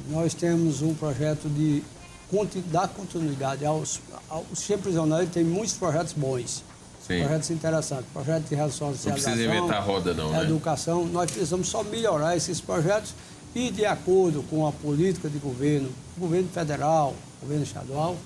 Nós 0.09 0.33
temos 0.33 0.81
um 0.81 0.95
projeto 0.95 1.47
de 1.51 1.83
dar 2.71 2.89
continuidade 2.89 3.67
aos, 3.67 4.01
aos 4.31 4.59
sempre 4.59 4.85
prisioneiros, 4.85 5.29
tem 5.29 5.45
muitos 5.45 5.75
projetos 5.75 6.15
bons. 6.15 6.65
Sim. 7.07 7.21
Projetos 7.21 7.51
interessantes, 7.51 8.07
projetos 8.11 8.49
de 8.49 8.55
ressocialização. 8.55 9.13
Não 9.13 9.23
precisa 9.23 9.45
inventar 9.45 9.77
a 9.77 9.81
roda, 9.81 10.15
não, 10.15 10.31
né? 10.31 10.43
Educação. 10.43 11.05
Nós 11.05 11.31
precisamos 11.31 11.69
só 11.69 11.83
melhorar 11.83 12.35
esses 12.35 12.63
projetos 12.63 13.15
e, 13.55 13.71
de 13.71 13.85
acordo 13.85 14.43
com 14.45 14.67
a 14.67 14.73
política 14.73 15.29
de 15.29 15.39
governo, 15.39 15.91
governo 16.17 16.49
federal, 16.49 17.15
governo 17.43 17.65
estadual, 17.65 18.17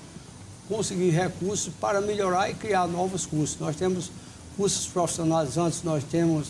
conseguir 0.69 1.11
recursos 1.11 1.73
para 1.81 2.01
melhorar 2.01 2.51
e 2.51 2.55
criar 2.55 2.87
novos 2.87 3.27
cursos. 3.27 3.59
Nós 3.59 3.77
temos 3.77 4.11
cursos 4.57 4.87
profissionalizantes, 4.87 5.83
nós 5.83 6.03
temos 6.05 6.49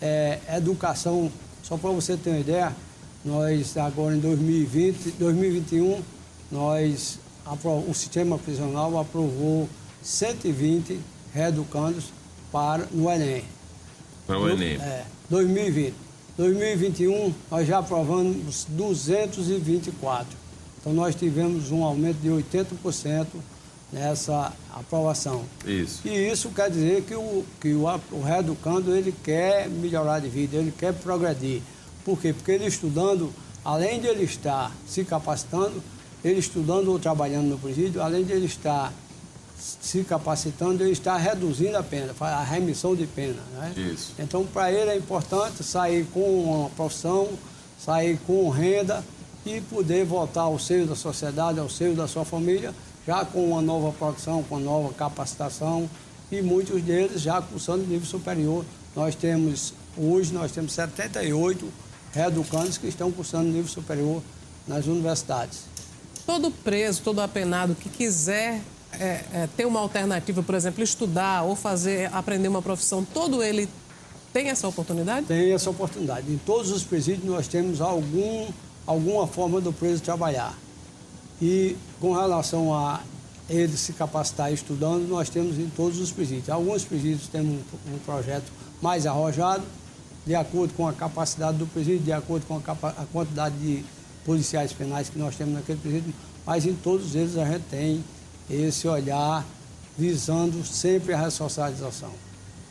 é, 0.00 0.38
educação, 0.56 1.30
só 1.62 1.76
para 1.76 1.90
você 1.90 2.16
ter 2.16 2.30
uma 2.30 2.38
ideia, 2.40 2.76
nós 3.24 3.76
agora 3.76 4.14
em 4.14 4.20
2020, 4.20 5.12
2021, 5.18 6.00
nós, 6.50 7.18
o 7.86 7.94
sistema 7.94 8.38
prisional 8.38 8.98
aprovou 8.98 9.68
120 10.02 11.00
reeducandos 11.34 12.06
para, 12.50 12.86
no 12.90 13.10
Enem. 13.10 13.44
Para 14.26 14.38
o 14.38 14.48
Enem. 14.48 14.76
É, 14.76 15.04
2020. 15.28 15.94
2021, 16.36 17.34
nós 17.50 17.66
já 17.66 17.78
aprovamos 17.78 18.64
224. 18.68 20.38
Então, 20.80 20.92
nós 20.92 21.16
tivemos 21.16 21.72
um 21.72 21.82
aumento 21.82 22.18
de 22.18 22.28
80% 22.28 23.26
nessa 23.92 24.52
aprovação. 24.74 25.44
Isso. 25.66 26.06
E 26.06 26.10
isso 26.10 26.50
quer 26.50 26.70
dizer 26.70 27.02
que 27.02 27.14
o, 27.14 27.44
que 27.60 27.72
o, 27.72 27.84
o 28.12 28.22
reeducando 28.22 28.94
ele 28.94 29.12
quer 29.24 29.68
melhorar 29.68 30.20
de 30.20 30.28
vida, 30.28 30.56
ele 30.56 30.72
quer 30.76 30.92
progredir. 30.92 31.62
Por 32.04 32.20
quê? 32.20 32.32
Porque 32.32 32.52
ele 32.52 32.66
estudando, 32.66 33.32
além 33.64 34.00
de 34.00 34.06
ele 34.06 34.24
estar 34.24 34.72
se 34.86 35.04
capacitando, 35.04 35.82
ele 36.24 36.38
estudando 36.38 36.88
ou 36.88 36.98
trabalhando 36.98 37.46
no 37.46 37.58
presídio, 37.58 38.02
além 38.02 38.24
de 38.24 38.32
ele 38.32 38.46
estar 38.46 38.92
se 39.58 40.04
capacitando, 40.04 40.82
ele 40.82 40.92
está 40.92 41.16
reduzindo 41.16 41.76
a 41.76 41.82
pena, 41.82 42.14
a 42.20 42.44
remissão 42.44 42.94
de 42.94 43.06
pena. 43.06 43.42
Né? 43.54 43.72
Isso. 43.92 44.14
Então, 44.18 44.46
para 44.46 44.70
ele 44.72 44.90
é 44.90 44.96
importante 44.96 45.64
sair 45.64 46.06
com 46.12 46.44
uma 46.44 46.70
profissão, 46.70 47.28
sair 47.78 48.18
com 48.26 48.48
renda 48.50 49.04
e 49.44 49.60
poder 49.62 50.04
voltar 50.04 50.42
ao 50.42 50.58
seio 50.58 50.86
da 50.86 50.94
sociedade, 50.94 51.58
ao 51.58 51.68
seio 51.68 51.94
da 51.94 52.06
sua 52.06 52.24
família, 52.24 52.72
já 53.08 53.24
com 53.24 53.42
uma 53.42 53.62
nova 53.62 53.90
produção, 53.90 54.42
com 54.42 54.58
nova 54.58 54.92
capacitação 54.92 55.88
e 56.30 56.42
muitos 56.42 56.82
deles 56.82 57.22
já 57.22 57.40
cursando 57.40 57.86
nível 57.86 58.06
superior. 58.06 58.66
Nós 58.94 59.14
temos, 59.14 59.72
hoje, 59.96 60.30
nós 60.34 60.52
temos 60.52 60.74
78 60.74 61.66
reeducandos 62.12 62.76
que 62.76 62.86
estão 62.86 63.10
cursando 63.10 63.48
nível 63.48 63.66
superior 63.66 64.22
nas 64.66 64.86
universidades. 64.86 65.60
Todo 66.26 66.50
preso, 66.50 67.00
todo 67.00 67.22
apenado 67.22 67.74
que 67.74 67.88
quiser 67.88 68.60
é, 68.92 69.24
é, 69.32 69.48
ter 69.56 69.64
uma 69.64 69.80
alternativa, 69.80 70.42
por 70.42 70.54
exemplo, 70.54 70.84
estudar 70.84 71.44
ou 71.44 71.56
fazer, 71.56 72.10
aprender 72.12 72.48
uma 72.48 72.60
profissão, 72.60 73.02
todo 73.02 73.42
ele 73.42 73.70
tem 74.34 74.50
essa 74.50 74.68
oportunidade? 74.68 75.24
Tem 75.24 75.54
essa 75.54 75.70
oportunidade. 75.70 76.30
Em 76.30 76.36
todos 76.36 76.70
os 76.70 76.82
presídios 76.82 77.24
nós 77.24 77.48
temos 77.48 77.80
algum, 77.80 78.48
alguma 78.86 79.26
forma 79.26 79.62
do 79.62 79.72
preso 79.72 80.02
trabalhar. 80.02 80.54
E 81.40 81.76
com 82.00 82.12
relação 82.12 82.74
a 82.74 83.00
ele 83.48 83.76
se 83.76 83.92
capacitar 83.92 84.52
estudando, 84.52 85.08
nós 85.08 85.28
temos 85.28 85.58
em 85.58 85.68
todos 85.70 85.98
os 85.98 86.10
presídios. 86.10 86.50
Alguns 86.50 86.84
presídios 86.84 87.28
têm 87.28 87.40
um, 87.40 87.60
um 87.94 87.98
projeto 88.04 88.50
mais 88.82 89.06
arrojado, 89.06 89.64
de 90.26 90.34
acordo 90.34 90.74
com 90.74 90.86
a 90.86 90.92
capacidade 90.92 91.56
do 91.56 91.66
presídio, 91.66 92.00
de 92.00 92.12
acordo 92.12 92.44
com 92.46 92.56
a, 92.56 92.88
a 92.88 93.06
quantidade 93.12 93.56
de 93.56 93.84
policiais 94.24 94.72
penais 94.72 95.08
que 95.08 95.18
nós 95.18 95.34
temos 95.36 95.54
naquele 95.54 95.78
presídio, 95.78 96.12
mas 96.44 96.66
em 96.66 96.74
todos 96.74 97.14
eles 97.14 97.38
a 97.38 97.46
gente 97.46 97.64
tem 97.70 98.04
esse 98.50 98.86
olhar 98.86 99.44
visando 99.96 100.64
sempre 100.64 101.14
a 101.14 101.18
ressocialização. 101.18 102.27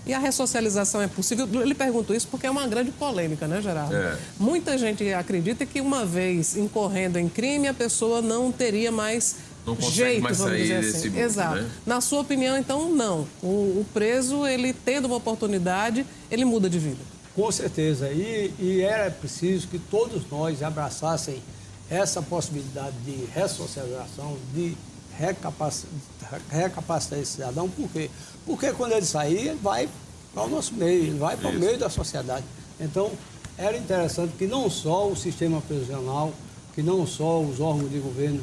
E 0.07 0.13
a 0.13 0.19
ressocialização 0.19 1.01
é 1.01 1.07
possível? 1.07 1.47
Eu 1.51 1.63
lhe 1.63 1.75
pergunto 1.75 2.13
isso 2.13 2.27
porque 2.29 2.47
é 2.47 2.49
uma 2.49 2.65
grande 2.65 2.91
polêmica, 2.91 3.45
né, 3.45 3.61
Gerardo? 3.61 3.93
É. 3.93 4.17
Muita 4.39 4.77
gente 4.77 5.11
acredita 5.13 5.65
que 5.65 5.81
uma 5.81 6.05
vez 6.05 6.55
incorrendo 6.55 7.19
em 7.19 7.27
crime, 7.27 7.67
a 7.67 7.73
pessoa 7.73 8.21
não 8.21 8.51
teria 8.51 8.91
mais 8.91 9.35
não 9.65 9.75
consegue 9.75 9.95
jeito, 9.95 10.23
mais 10.23 10.37
vamos 10.37 10.53
sair 10.53 10.81
desse 10.81 10.97
assim. 10.97 11.09
mundo, 11.09 11.19
Exato. 11.19 11.55
né? 11.55 11.69
Na 11.85 11.99
sua 11.99 12.21
opinião, 12.21 12.57
então, 12.57 12.89
não. 12.89 13.27
O, 13.43 13.47
o, 13.81 13.85
preso, 13.93 14.47
ele 14.47 14.71
tendo 14.71 15.05
uma 15.05 15.17
oportunidade, 15.17 16.05
ele 16.31 16.45
muda 16.45 16.69
de 16.69 16.79
vida. 16.79 17.03
Com 17.35 17.51
certeza. 17.51 18.09
E, 18.09 18.53
e 18.57 18.81
era 18.81 19.11
preciso 19.11 19.67
que 19.67 19.77
todos 19.77 20.21
nós 20.31 20.63
abraçassem 20.63 21.43
essa 21.89 22.21
possibilidade 22.21 22.95
de 23.05 23.25
ressocialização, 23.33 24.37
de 24.53 24.77
recapacitar, 25.17 26.41
recapacitar 26.49 27.19
esse 27.19 27.33
cidadão. 27.33 27.69
Por 27.69 27.89
quê? 27.89 28.09
Porque 28.47 28.71
quando 28.71 28.93
ele 28.93 29.05
sair, 29.05 29.49
ele 29.49 29.59
vai 29.61 29.89
para 30.33 30.43
o 30.43 30.49
nosso 30.49 30.73
meio, 30.73 31.03
ele 31.03 31.19
vai 31.19 31.35
para 31.35 31.49
o 31.49 31.53
meio 31.53 31.77
da 31.77 31.89
sociedade. 31.89 32.45
Então, 32.79 33.11
era 33.57 33.77
interessante 33.77 34.33
que 34.37 34.47
não 34.47 34.69
só 34.69 35.09
o 35.09 35.15
sistema 35.15 35.59
prisional, 35.61 36.31
que 36.73 36.81
não 36.81 37.05
só 37.05 37.41
os 37.41 37.59
órgãos 37.59 37.91
de 37.91 37.99
governo 37.99 38.39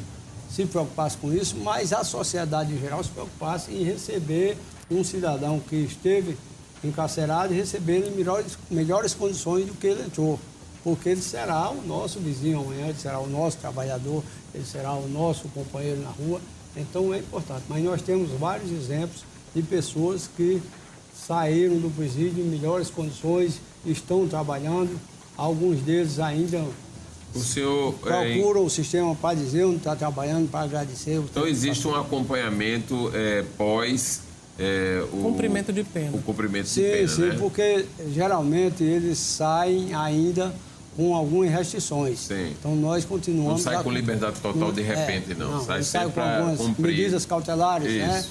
se 0.49 0.65
preocupassem 0.65 1.19
com 1.19 1.33
isso, 1.33 1.57
mas 1.57 1.91
a 1.91 2.03
sociedade 2.03 2.71
em 2.71 2.79
geral 2.79 3.03
se 3.03 3.09
preocupasse 3.09 3.71
em 3.71 3.83
receber 3.83 4.57
um 4.91 5.03
cidadão 5.03 5.59
que 5.59 5.75
esteve 5.75 6.37
encarcerado 6.83 7.53
e 7.53 7.57
receber 7.57 8.07
em 8.07 8.11
melhores, 8.11 8.57
melhores 8.69 9.13
condições 9.15 9.65
do 9.65 9.73
que 9.73 9.87
ele 9.87 10.03
entrou. 10.03 10.39
Porque 10.83 11.09
ele 11.09 11.21
será 11.21 11.71
o 11.71 11.81
nosso 11.81 12.19
vizinho 12.19 12.61
amanhã, 12.61 12.89
ele 12.89 12.99
será 12.99 13.19
o 13.19 13.27
nosso 13.27 13.57
trabalhador, 13.57 14.23
ele 14.53 14.65
será 14.65 14.93
o 14.93 15.07
nosso 15.07 15.47
companheiro 15.49 15.99
na 16.01 16.11
rua. 16.11 16.39
Então 16.77 17.11
é 17.11 17.17
importante. 17.17 17.63
Mas 17.67 17.83
nós 17.83 18.01
temos 18.03 18.29
vários 18.31 18.71
exemplos 18.71 19.23
de 19.55 19.61
pessoas 19.61 20.29
que 20.35 20.61
saíram 21.15 21.77
do 21.77 21.89
presídio 21.95 22.43
em 22.43 22.47
melhores 22.47 22.89
condições, 22.89 23.61
estão 23.85 24.27
trabalhando, 24.27 24.99
alguns 25.37 25.79
deles 25.79 26.19
ainda 26.19 26.63
o 27.33 27.39
senhor 27.39 27.93
procura 27.95 28.59
é, 28.59 28.61
o 28.61 28.69
sistema 28.69 29.13
para 29.13 29.35
dizer 29.35 29.65
onde 29.65 29.77
está 29.77 29.93
trabalhando, 29.93 30.49
para 30.49 30.61
agradecer. 30.61 31.15
Então 31.15 31.45
existe 31.45 31.85
um 31.85 31.93
acompanhamento 31.93 33.11
é, 33.13 33.43
pós 33.57 34.21
é, 34.57 35.03
o 35.11 35.17
cumprimento 35.17 35.73
de 35.73 35.83
pena. 35.83 36.11
O 36.15 36.21
cumprimento 36.21 36.67
sim, 36.67 36.81
de 36.81 36.89
pena, 36.89 37.07
sim, 37.09 37.21
né? 37.23 37.35
porque 37.37 37.85
geralmente 38.13 38.83
eles 38.83 39.17
saem 39.17 39.93
ainda 39.93 40.53
com 40.95 41.13
algumas 41.13 41.51
restrições. 41.51 42.19
Sim. 42.19 42.53
Então 42.57 42.73
nós 42.73 43.03
continuamos. 43.03 43.65
Não 43.65 43.73
sai 43.73 43.83
com 43.83 43.91
liberdade 43.91 44.39
total 44.39 44.71
de 44.71 44.81
repente, 44.81 45.33
é, 45.33 45.35
não. 45.35 45.61
Sai 45.61 45.77
ele 45.77 45.83
sai 45.83 46.03
sempre 46.03 46.21
com 46.21 46.21
algumas 46.21 46.57
cumprir. 46.57 46.87
medidas 46.87 47.25
cautelares, 47.25 47.91
né? 47.91 48.25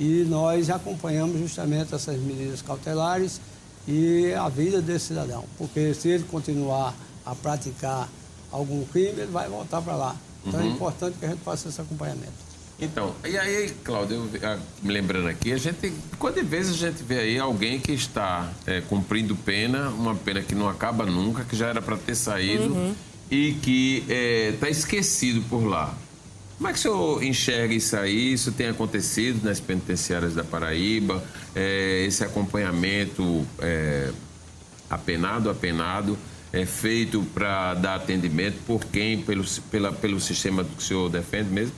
E 0.00 0.24
nós 0.28 0.70
acompanhamos 0.70 1.38
justamente 1.38 1.94
essas 1.94 2.18
medidas 2.18 2.62
cautelares 2.62 3.40
e 3.86 4.32
a 4.32 4.48
vida 4.48 4.80
desse 4.80 5.08
cidadão. 5.08 5.44
Porque 5.58 5.92
se 5.94 6.08
ele 6.08 6.24
continuar 6.24 6.94
a 7.24 7.34
praticar 7.34 8.08
algum 8.50 8.82
crime, 8.86 9.20
ele 9.20 9.26
vai 9.30 9.46
voltar 9.48 9.82
para 9.82 9.94
lá. 9.94 10.16
Então 10.44 10.58
é 10.58 10.62
Uhum. 10.64 10.70
importante 10.70 11.18
que 11.20 11.26
a 11.26 11.28
gente 11.28 11.40
faça 11.44 11.68
esse 11.68 11.78
acompanhamento. 11.80 12.32
Então, 12.80 13.14
e 13.28 13.36
aí, 13.36 13.68
Cláudio, 13.84 14.26
eu, 14.40 14.48
ah, 14.48 14.58
me 14.82 14.90
lembrando 14.90 15.28
aqui, 15.28 15.52
a 15.52 15.58
gente, 15.58 15.92
quantas 16.18 16.46
vezes 16.46 16.82
a 16.82 16.88
gente 16.88 17.02
vê 17.02 17.18
aí 17.18 17.38
alguém 17.38 17.78
que 17.78 17.92
está 17.92 18.50
é, 18.66 18.80
cumprindo 18.80 19.36
pena, 19.36 19.90
uma 19.90 20.14
pena 20.14 20.40
que 20.40 20.54
não 20.54 20.66
acaba 20.66 21.04
nunca, 21.04 21.44
que 21.44 21.54
já 21.54 21.66
era 21.66 21.82
para 21.82 21.98
ter 21.98 22.14
saído 22.14 22.72
Uhum. 22.72 22.94
e 23.30 23.52
que 23.62 24.02
está 24.54 24.70
esquecido 24.70 25.42
por 25.42 25.62
lá. 25.62 25.94
Como 26.60 26.68
é 26.68 26.74
que 26.74 26.78
o 26.78 26.82
senhor 26.82 27.24
enxerga 27.24 27.72
isso 27.72 27.96
aí? 27.96 28.34
Isso 28.34 28.52
tem 28.52 28.68
acontecido 28.68 29.42
nas 29.42 29.58
penitenciárias 29.58 30.34
da 30.34 30.44
Paraíba? 30.44 31.24
É, 31.54 32.04
esse 32.06 32.22
acompanhamento 32.22 33.46
é, 33.60 34.10
apenado, 34.90 35.48
apenado, 35.48 36.18
é 36.52 36.66
feito 36.66 37.24
para 37.32 37.72
dar 37.72 37.94
atendimento 37.94 38.58
por 38.66 38.84
quem? 38.84 39.22
Pelo, 39.22 39.42
pela, 39.70 39.90
pelo 39.90 40.20
sistema 40.20 40.62
que 40.62 40.76
o 40.76 40.82
senhor 40.82 41.08
defende 41.08 41.48
mesmo? 41.48 41.72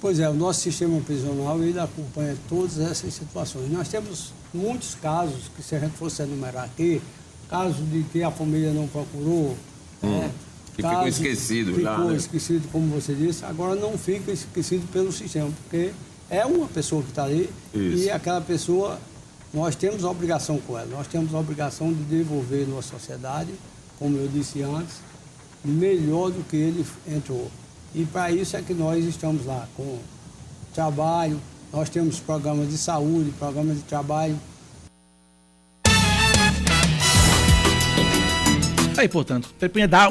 Pois 0.00 0.18
é, 0.18 0.30
o 0.30 0.32
nosso 0.32 0.62
sistema 0.62 0.98
prisional 1.02 1.62
ele 1.62 1.78
acompanha 1.78 2.34
todas 2.48 2.78
essas 2.78 3.12
situações. 3.12 3.70
Nós 3.70 3.88
temos 3.88 4.32
muitos 4.54 4.94
casos 4.94 5.50
que, 5.54 5.62
se 5.62 5.74
a 5.74 5.80
gente 5.80 5.98
fosse 5.98 6.22
enumerar 6.22 6.64
aqui, 6.64 7.02
casos 7.50 7.86
de 7.90 8.04
que 8.04 8.22
a 8.22 8.30
família 8.30 8.72
não 8.72 8.88
procurou, 8.88 9.54
Hum, 10.02 10.18
né, 10.18 10.30
que 10.70 10.82
ficou 10.82 10.90
casos- 10.90 11.08
esquecido 11.20 11.74
ficou 11.74 11.84
lá, 11.84 11.98
né? 12.04 12.16
esquecido, 12.16 12.68
como 12.72 12.86
você 12.88 13.14
disse, 13.14 13.44
agora 13.44 13.74
não 13.78 13.96
fica 13.98 14.30
esquecido 14.32 14.86
pelo 14.92 15.10
sistema, 15.12 15.50
porque 15.62 15.92
é 16.30 16.44
uma 16.46 16.66
pessoa 16.68 17.02
que 17.02 17.08
está 17.10 17.24
ali 17.24 17.50
Isso. 17.74 18.04
e 18.04 18.10
aquela 18.10 18.40
pessoa, 18.40 18.98
nós 19.52 19.74
temos 19.74 20.04
a 20.04 20.10
obrigação 20.10 20.58
com 20.58 20.78
ela, 20.78 20.88
nós 20.88 21.06
temos 21.06 21.34
a 21.34 21.38
obrigação 21.38 21.92
de 21.92 22.02
devolver 22.04 22.66
à 22.78 22.82
sociedade, 22.82 23.50
como 23.98 24.16
eu 24.16 24.28
disse 24.28 24.62
antes, 24.62 24.96
melhor 25.64 26.30
do 26.30 26.42
que 26.44 26.56
ele 26.56 26.86
entrou. 27.08 27.50
E 27.94 28.04
para 28.04 28.30
isso 28.30 28.56
é 28.56 28.62
que 28.62 28.72
nós 28.72 29.04
estamos 29.04 29.44
lá 29.44 29.68
com 29.76 29.98
trabalho, 30.74 31.40
nós 31.72 31.88
temos 31.88 32.18
programas 32.20 32.68
de 32.70 32.78
saúde, 32.78 33.30
programas 33.38 33.76
de 33.76 33.82
trabalho. 33.82 34.36
Aí, 39.00 39.08
portanto, 39.08 39.48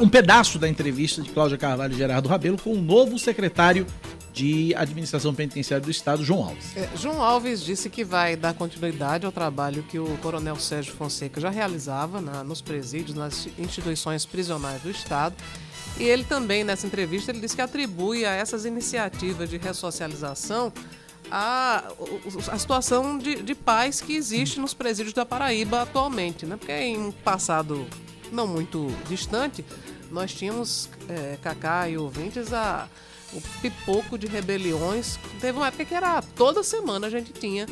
um 0.02 0.10
pedaço 0.10 0.58
da 0.58 0.68
entrevista 0.68 1.22
de 1.22 1.30
Cláudia 1.30 1.60
Carvalho 1.60 1.94
e 1.94 1.98
Gerardo 1.98 2.28
Rabelo 2.28 2.58
com 2.58 2.74
o 2.74 2.82
novo 2.82 3.20
secretário 3.20 3.86
de 4.34 4.74
Administração 4.76 5.32
Penitenciária 5.34 5.84
do 5.86 5.92
Estado, 5.92 6.24
João 6.24 6.44
Alves. 6.44 6.76
É, 6.76 6.90
João 6.96 7.22
Alves 7.22 7.64
disse 7.64 7.88
que 7.88 8.04
vai 8.04 8.36
dar 8.36 8.56
continuidade 8.56 9.28
ao 9.28 9.32
trabalho 9.32 9.84
que 9.84 10.00
o 10.00 10.18
coronel 10.24 10.56
Sérgio 10.56 10.94
Fonseca 10.94 11.40
já 11.40 11.52
realizava 11.52 12.20
na- 12.20 12.44
nos 12.44 12.62
presídios, 12.62 13.16
nas 13.16 13.48
instituições 13.60 14.26
prisionais 14.26 14.82
do 14.82 14.90
Estado. 14.90 15.36
E 16.00 16.04
ele 16.04 16.24
também, 16.24 16.64
nessa 16.64 16.88
entrevista, 16.88 17.32
ele 17.32 17.42
disse 17.42 17.56
que 17.56 17.62
atribui 17.62 18.26
a 18.26 18.32
essas 18.32 18.66
iniciativas 18.66 19.48
de 19.50 19.58
ressocialização 19.58 20.74
a, 21.30 21.84
a 22.52 22.58
situação 22.58 23.20
de, 23.20 23.44
de 23.44 23.54
paz 23.54 24.02
que 24.02 24.16
existe 24.16 24.60
nos 24.60 24.74
presídios 24.74 25.14
da 25.14 25.26
Paraíba 25.28 25.84
atualmente, 25.84 26.46
né? 26.48 26.56
Porque 26.58 26.72
em 26.72 26.98
um 26.98 27.12
passado 27.12 27.86
não 28.32 28.48
muito 28.48 28.88
distante, 29.08 29.64
nós 30.12 30.34
tínhamos, 30.34 30.90
é, 31.08 31.38
Cacá 31.42 31.88
e 31.90 31.98
ouvintes, 31.98 32.52
a, 32.54 32.88
o 33.34 33.42
pipoco 33.62 34.18
de 34.18 34.28
rebeliões. 34.28 35.18
Teve 35.40 35.58
uma 35.58 35.68
época 35.68 35.86
que 35.86 35.94
era 35.94 36.22
toda 36.36 36.64
semana 36.64 37.08
a 37.08 37.10
gente 37.10 37.32
tinha 37.32 37.66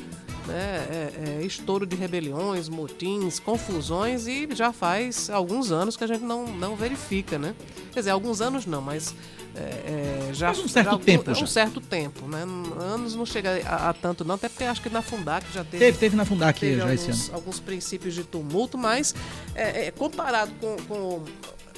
né, 0.48 0.88
é, 0.90 1.40
é, 1.42 1.46
estouro 1.46 1.86
de 1.86 1.96
rebeliões, 1.96 2.70
motins, 2.70 3.40
confusões 3.40 4.28
e 4.28 4.48
já 4.54 4.72
faz 4.72 5.30
alguns 5.30 5.72
anos 5.72 5.98
que 5.98 6.04
a 6.04 6.08
gente 6.08 6.24
não, 6.24 6.48
não 6.48 6.76
verifica, 6.76 7.38
né? 7.38 7.54
Quer 7.92 8.00
dizer, 8.00 8.12
alguns 8.12 8.40
anos 8.42 8.66
não, 8.66 8.82
mas 8.82 9.14
é, 9.60 10.28
é, 10.30 10.34
já 10.34 10.48
Faz 10.54 10.60
um 10.60 10.68
certo 10.68 10.92
já 10.92 10.98
tempo 11.00 11.34
já. 11.36 11.44
um 11.44 11.48
certo 11.48 11.82
tempo, 11.82 12.28
né? 12.28 12.44
Anos 12.80 13.16
não 13.16 13.26
chega 13.26 13.62
a, 13.66 13.90
a 13.90 13.94
tanto 13.94 14.24
não, 14.24 14.36
até 14.36 14.48
porque 14.50 14.64
acho 14.64 14.82
que 14.82 14.90
na 14.90 15.02
Fundac 15.02 15.46
já 15.54 15.64
teve. 15.64 15.78
Teve, 15.84 15.98
teve 15.98 16.16
na 16.16 16.26
Fundac 16.26 16.60
teve 16.60 16.78
já 16.82 16.94
esse 16.94 17.06
alguns, 17.06 17.28
ano. 17.30 17.36
alguns 17.36 17.60
princípios 17.60 18.14
de 18.14 18.24
tumulto, 18.24 18.78
mas 18.78 19.16
é, 19.56 19.88
é, 19.88 19.92
comparado 19.92 20.52
com, 20.60 20.76
com 20.88 21.24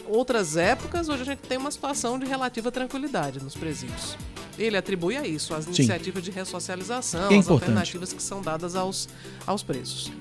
outras 0.08 0.58
épocas, 0.58 1.08
hoje 1.08 1.22
a 1.22 1.26
gente 1.26 1.40
tem 1.40 1.58
uma 1.58 1.72
situação 1.72 2.18
de 2.20 2.26
relativa 2.26 2.72
tranquilidade 2.72 3.42
nos 3.44 3.56
presídios. 3.56 4.18
Ele 4.58 4.76
atribui 4.76 5.16
a 5.16 5.26
isso, 5.26 5.54
as 5.54 5.66
iniciativas 5.68 6.22
de 6.22 6.32
ressocialização, 6.32 7.22
É 7.22 7.24
as 7.26 7.32
importante. 7.32 7.52
alternativas 7.70 8.12
que 8.12 8.22
são 8.22 8.42
dadas 8.42 8.76
aos, 8.76 9.08
aos 9.48 9.64
presos. 9.64 10.12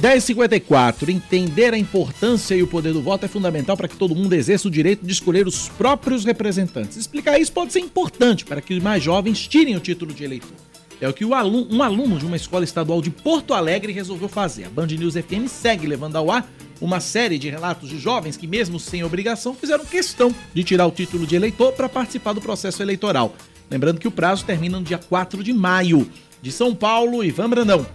1054. 0.00 1.10
Entender 1.10 1.74
a 1.74 1.78
importância 1.78 2.54
e 2.54 2.62
o 2.62 2.66
poder 2.66 2.92
do 2.92 3.02
voto 3.02 3.24
é 3.24 3.28
fundamental 3.28 3.76
para 3.76 3.88
que 3.88 3.96
todo 3.96 4.14
mundo 4.14 4.32
exerça 4.32 4.68
o 4.68 4.70
direito 4.70 5.04
de 5.04 5.12
escolher 5.12 5.46
os 5.46 5.68
próprios 5.68 6.24
representantes. 6.24 6.96
Explicar 6.96 7.38
isso 7.38 7.52
pode 7.52 7.72
ser 7.72 7.80
importante 7.80 8.44
para 8.44 8.60
que 8.60 8.74
os 8.74 8.82
mais 8.82 9.02
jovens 9.02 9.46
tirem 9.46 9.76
o 9.76 9.80
título 9.80 10.14
de 10.14 10.24
eleitor. 10.24 10.56
É 11.00 11.08
o 11.08 11.12
que 11.12 11.24
um 11.24 11.34
aluno 11.34 12.18
de 12.18 12.26
uma 12.26 12.36
escola 12.36 12.64
estadual 12.64 13.00
de 13.00 13.10
Porto 13.10 13.54
Alegre 13.54 13.92
resolveu 13.92 14.28
fazer. 14.28 14.64
A 14.64 14.70
Band 14.70 14.86
News 14.86 15.14
FM 15.14 15.46
segue 15.48 15.86
levando 15.86 16.16
ao 16.16 16.30
ar 16.30 16.48
uma 16.80 16.98
série 16.98 17.38
de 17.38 17.48
relatos 17.48 17.88
de 17.88 17.98
jovens 17.98 18.36
que, 18.36 18.46
mesmo 18.46 18.80
sem 18.80 19.04
obrigação, 19.04 19.54
fizeram 19.54 19.84
questão 19.84 20.34
de 20.52 20.64
tirar 20.64 20.86
o 20.86 20.92
título 20.92 21.26
de 21.26 21.36
eleitor 21.36 21.72
para 21.72 21.88
participar 21.88 22.32
do 22.32 22.40
processo 22.40 22.82
eleitoral. 22.82 23.34
Lembrando 23.70 24.00
que 24.00 24.08
o 24.08 24.12
prazo 24.12 24.44
termina 24.44 24.78
no 24.78 24.84
dia 24.84 24.98
4 24.98 25.42
de 25.42 25.52
maio. 25.52 26.08
De 26.40 26.52
São 26.52 26.72
Paulo, 26.72 27.24
Ivan 27.24 27.50
Brandão. 27.50 27.86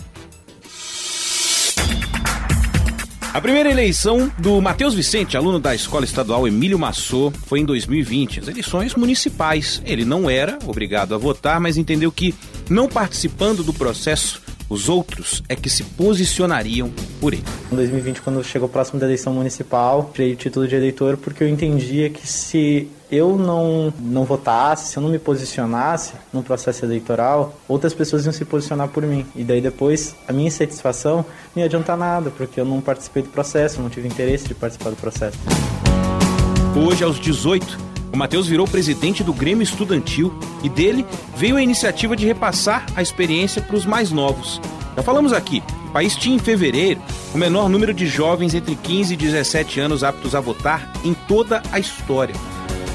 A 3.33 3.41
primeira 3.41 3.71
eleição 3.71 4.31
do 4.37 4.61
Matheus 4.61 4.93
Vicente, 4.93 5.35
aluno 5.35 5.59
da 5.59 5.73
Escola 5.73 6.05
Estadual 6.05 6.47
Emílio 6.47 6.77
Massô, 6.77 7.31
foi 7.47 7.61
em 7.61 7.65
2020, 7.65 8.41
as 8.41 8.47
eleições 8.47 8.93
municipais. 8.93 9.81
Ele 9.87 10.05
não 10.05 10.29
era 10.29 10.59
obrigado 10.67 11.15
a 11.15 11.17
votar, 11.17 11.59
mas 11.59 11.75
entendeu 11.75 12.11
que, 12.11 12.35
não 12.69 12.87
participando 12.87 13.63
do 13.63 13.73
processo, 13.73 14.39
os 14.69 14.87
outros 14.87 15.41
é 15.49 15.55
que 15.55 15.67
se 15.67 15.83
posicionariam 15.83 16.91
por 17.19 17.33
ele. 17.33 17.43
Em 17.71 17.75
2020, 17.75 18.21
quando 18.21 18.43
chegou 18.43 18.69
próximo 18.69 18.99
da 18.99 19.07
eleição 19.07 19.33
municipal, 19.33 20.11
tirei 20.13 20.33
o 20.33 20.35
título 20.35 20.67
de 20.67 20.75
eleitor 20.75 21.17
porque 21.17 21.43
eu 21.43 21.49
entendia 21.49 22.11
que 22.11 22.27
se 22.27 22.87
eu 23.13 23.37
não, 23.37 23.93
não 23.99 24.23
votasse, 24.23 24.91
se 24.91 24.97
eu 24.97 25.03
não 25.03 25.09
me 25.09 25.19
posicionasse 25.19 26.13
no 26.33 26.41
processo 26.41 26.83
eleitoral, 26.83 27.53
outras 27.67 27.93
pessoas 27.93 28.25
iam 28.25 28.33
se 28.33 28.43
posicionar 28.43 28.87
por 28.87 29.03
mim. 29.03 29.23
E 29.35 29.43
daí 29.43 29.61
depois, 29.61 30.15
a 30.27 30.33
minha 30.33 30.47
insatisfação 30.47 31.17
não 31.55 31.61
ia 31.61 31.65
adiantar 31.65 31.95
nada, 31.95 32.31
porque 32.31 32.59
eu 32.59 32.65
não 32.65 32.81
participei 32.81 33.21
do 33.21 33.29
processo, 33.29 33.79
não 33.79 33.89
tive 33.89 34.07
interesse 34.07 34.47
de 34.47 34.55
participar 34.55 34.89
do 34.89 34.95
processo. 34.95 35.37
Hoje, 36.75 37.03
aos 37.03 37.19
18, 37.19 37.77
o 38.11 38.17
Matheus 38.17 38.47
virou 38.47 38.67
presidente 38.67 39.23
do 39.23 39.31
Grêmio 39.31 39.61
Estudantil 39.61 40.33
e 40.63 40.69
dele 40.69 41.05
veio 41.37 41.55
a 41.55 41.61
iniciativa 41.61 42.15
de 42.15 42.25
repassar 42.25 42.83
a 42.95 43.01
experiência 43.03 43.61
para 43.61 43.75
os 43.75 43.85
mais 43.85 44.11
novos. 44.11 44.59
Já 44.95 45.03
falamos 45.03 45.33
aqui, 45.33 45.61
o 45.85 45.91
país 45.91 46.15
tinha 46.15 46.35
em 46.35 46.39
fevereiro 46.39 46.99
o 47.31 47.37
menor 47.37 47.69
número 47.69 47.93
de 47.93 48.07
jovens 48.07 48.55
entre 48.55 48.75
15 48.75 49.13
e 49.13 49.17
17 49.17 49.79
anos 49.79 50.03
aptos 50.03 50.33
a 50.33 50.39
votar 50.39 50.91
em 51.05 51.13
toda 51.13 51.61
a 51.71 51.77
história. 51.79 52.33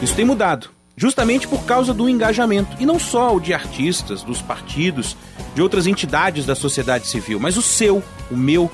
Isso 0.01 0.15
tem 0.15 0.25
mudado, 0.25 0.71
justamente 0.97 1.49
por 1.49 1.65
causa 1.65 1.93
do 1.93 2.09
engajamento, 2.09 2.77
e 2.79 2.87
não 2.87 2.99
só 2.99 3.35
o 3.35 3.41
de 3.41 3.53
artistas, 3.53 4.23
dos 4.23 4.41
partidos, 4.41 5.17
de 5.55 5.63
outras 5.63 5.87
entidades 5.87 6.47
da 6.47 6.55
sociedade 6.55 7.09
civil, 7.09 7.41
mas 7.41 7.57
o 7.57 7.63
seu, 7.63 8.03
o 8.31 8.37
meu, 8.37 8.71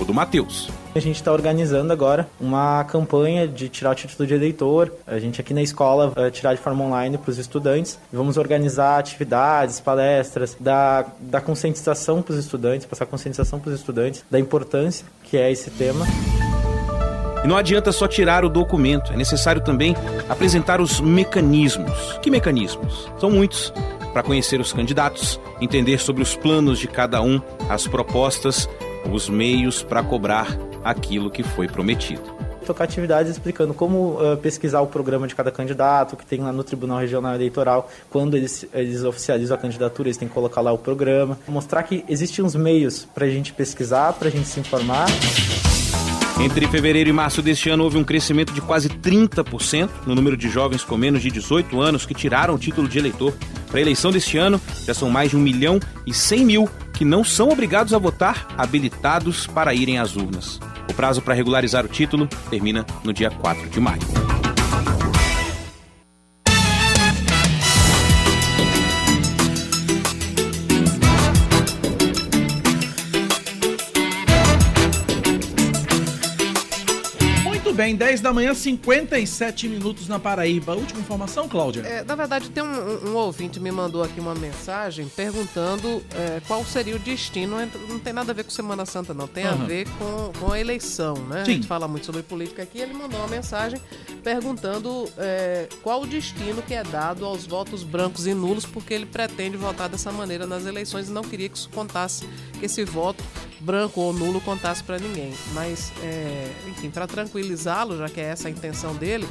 o 0.00 0.04
do 0.04 0.14
Matheus. 0.14 0.70
A 0.94 0.98
gente 0.98 1.16
está 1.16 1.32
organizando 1.32 1.92
agora 1.92 2.28
uma 2.38 2.84
campanha 2.84 3.48
de 3.48 3.68
tirar 3.68 3.92
o 3.92 3.94
título 3.94 4.26
de 4.26 4.34
eleitor. 4.34 4.92
A 5.06 5.18
gente 5.18 5.40
aqui 5.40 5.54
na 5.54 5.62
escola 5.62 6.10
vai 6.10 6.30
tirar 6.30 6.54
de 6.54 6.60
forma 6.60 6.84
online 6.84 7.16
para 7.16 7.30
os 7.30 7.38
estudantes. 7.38 7.98
Vamos 8.12 8.36
organizar 8.36 8.98
atividades, 8.98 9.80
palestras, 9.80 10.54
da, 10.60 11.06
da 11.18 11.40
conscientização 11.40 12.20
para 12.20 12.32
os 12.32 12.38
estudantes, 12.38 12.86
passar 12.86 13.06
conscientização 13.06 13.58
para 13.58 13.70
os 13.70 13.78
estudantes 13.78 14.22
da 14.30 14.38
importância 14.38 15.06
que 15.24 15.38
é 15.38 15.50
esse 15.50 15.70
tema. 15.70 16.04
E 17.44 17.48
não 17.48 17.56
adianta 17.56 17.90
só 17.90 18.06
tirar 18.06 18.44
o 18.44 18.48
documento, 18.48 19.12
é 19.12 19.16
necessário 19.16 19.60
também 19.60 19.96
apresentar 20.28 20.80
os 20.80 21.00
mecanismos. 21.00 22.18
Que 22.22 22.30
mecanismos? 22.30 23.10
São 23.18 23.30
muitos. 23.30 23.72
Para 24.12 24.22
conhecer 24.22 24.60
os 24.60 24.72
candidatos, 24.72 25.40
entender 25.60 25.98
sobre 25.98 26.22
os 26.22 26.36
planos 26.36 26.78
de 26.78 26.86
cada 26.86 27.22
um, 27.22 27.40
as 27.68 27.88
propostas, 27.88 28.68
os 29.10 29.28
meios 29.28 29.82
para 29.82 30.02
cobrar 30.02 30.56
aquilo 30.84 31.30
que 31.30 31.42
foi 31.42 31.66
prometido. 31.66 32.22
tocar 32.66 32.84
atividades 32.84 33.32
explicando 33.32 33.74
como 33.74 34.20
uh, 34.20 34.36
pesquisar 34.36 34.80
o 34.80 34.86
programa 34.86 35.26
de 35.26 35.34
cada 35.34 35.50
candidato, 35.50 36.16
que 36.16 36.24
tem 36.24 36.40
lá 36.40 36.52
no 36.52 36.62
Tribunal 36.62 36.98
Regional 36.98 37.34
Eleitoral, 37.34 37.90
quando 38.10 38.36
eles, 38.36 38.66
eles 38.72 39.02
oficializam 39.02 39.56
a 39.56 39.58
candidatura, 39.58 40.08
eles 40.08 40.16
têm 40.16 40.28
que 40.28 40.34
colocar 40.34 40.60
lá 40.60 40.70
o 40.72 40.78
programa. 40.78 41.38
Mostrar 41.48 41.82
que 41.82 42.04
existem 42.08 42.44
uns 42.44 42.54
meios 42.54 43.04
para 43.14 43.26
a 43.26 43.30
gente 43.30 43.52
pesquisar, 43.52 44.12
para 44.12 44.28
a 44.28 44.30
gente 44.30 44.46
se 44.46 44.60
informar. 44.60 45.06
Entre 46.40 46.66
fevereiro 46.66 47.08
e 47.08 47.12
março 47.12 47.42
deste 47.42 47.68
ano 47.68 47.84
houve 47.84 47.98
um 47.98 48.04
crescimento 48.04 48.52
de 48.52 48.60
quase 48.60 48.88
30% 48.88 49.88
no 50.06 50.14
número 50.14 50.36
de 50.36 50.48
jovens 50.48 50.82
com 50.82 50.96
menos 50.96 51.22
de 51.22 51.30
18 51.30 51.80
anos 51.80 52.06
que 52.06 52.14
tiraram 52.14 52.54
o 52.54 52.58
título 52.58 52.88
de 52.88 52.98
eleitor. 52.98 53.34
Para 53.68 53.78
a 53.78 53.82
eleição 53.82 54.10
deste 54.10 54.38
ano, 54.38 54.60
já 54.84 54.92
são 54.92 55.08
mais 55.08 55.30
de 55.30 55.36
1 55.36 55.40
milhão 55.40 55.80
e 56.06 56.12
100 56.12 56.44
mil 56.44 56.68
que 56.92 57.04
não 57.04 57.22
são 57.22 57.48
obrigados 57.48 57.94
a 57.94 57.98
votar, 57.98 58.46
habilitados 58.58 59.46
para 59.46 59.74
irem 59.74 59.98
às 59.98 60.16
urnas. 60.16 60.58
O 60.90 60.94
prazo 60.94 61.22
para 61.22 61.34
regularizar 61.34 61.84
o 61.84 61.88
título 61.88 62.28
termina 62.50 62.84
no 63.04 63.12
dia 63.12 63.30
4 63.30 63.70
de 63.70 63.80
maio. 63.80 64.02
Muito 77.72 77.84
bem, 77.84 77.96
10 77.96 78.20
da 78.20 78.34
manhã, 78.34 78.52
57 78.52 79.66
minutos 79.66 80.06
na 80.06 80.18
Paraíba. 80.18 80.74
Última 80.74 81.00
informação, 81.00 81.48
Cláudia? 81.48 81.80
É, 81.80 82.04
na 82.04 82.14
verdade, 82.14 82.50
tem 82.50 82.62
um, 82.62 83.08
um, 83.08 83.14
ouvinte 83.16 83.58
me 83.58 83.72
mandou 83.72 84.02
aqui 84.02 84.20
uma 84.20 84.34
mensagem 84.34 85.08
perguntando 85.08 86.04
é, 86.14 86.42
qual 86.46 86.62
seria 86.66 86.94
o 86.94 86.98
destino. 86.98 87.56
Não 87.88 87.98
tem 87.98 88.12
nada 88.12 88.30
a 88.30 88.34
ver 88.34 88.44
com 88.44 88.50
Semana 88.50 88.84
Santa, 88.84 89.14
não. 89.14 89.26
Tem 89.26 89.46
uhum. 89.46 89.52
a 89.52 89.54
ver 89.54 89.88
com, 89.88 90.32
com 90.38 90.52
a 90.52 90.60
eleição, 90.60 91.14
né? 91.14 91.46
Sim. 91.46 91.52
A 91.52 91.54
gente 91.54 91.66
fala 91.66 91.88
muito 91.88 92.04
sobre 92.04 92.22
política 92.22 92.62
aqui. 92.62 92.78
Ele 92.78 92.92
mandou 92.92 93.18
uma 93.18 93.28
mensagem 93.28 93.80
perguntando 94.22 95.08
é, 95.16 95.66
qual 95.82 96.02
o 96.02 96.06
destino 96.06 96.60
que 96.60 96.74
é 96.74 96.84
dado 96.84 97.24
aos 97.24 97.46
votos 97.46 97.82
brancos 97.82 98.26
e 98.26 98.34
nulos, 98.34 98.66
porque 98.66 98.92
ele 98.92 99.06
pretende 99.06 99.56
votar 99.56 99.88
dessa 99.88 100.12
maneira 100.12 100.46
nas 100.46 100.66
eleições 100.66 101.08
e 101.08 101.10
não 101.10 101.22
queria 101.22 101.48
que 101.48 101.56
isso 101.56 101.70
contasse, 101.70 102.28
que 102.60 102.66
esse 102.66 102.84
voto 102.84 103.24
branco 103.62 104.00
ou 104.00 104.12
nulo 104.12 104.40
contasse 104.40 104.82
para 104.82 104.98
ninguém. 104.98 105.32
Mas, 105.52 105.92
é, 106.02 106.50
enfim, 106.68 106.90
para 106.90 107.06
tranquilizá-lo, 107.06 107.96
já 107.96 108.08
que 108.08 108.20
é 108.20 108.24
essa 108.24 108.48
a 108.48 108.50
intenção 108.50 108.94
dele, 108.94 109.26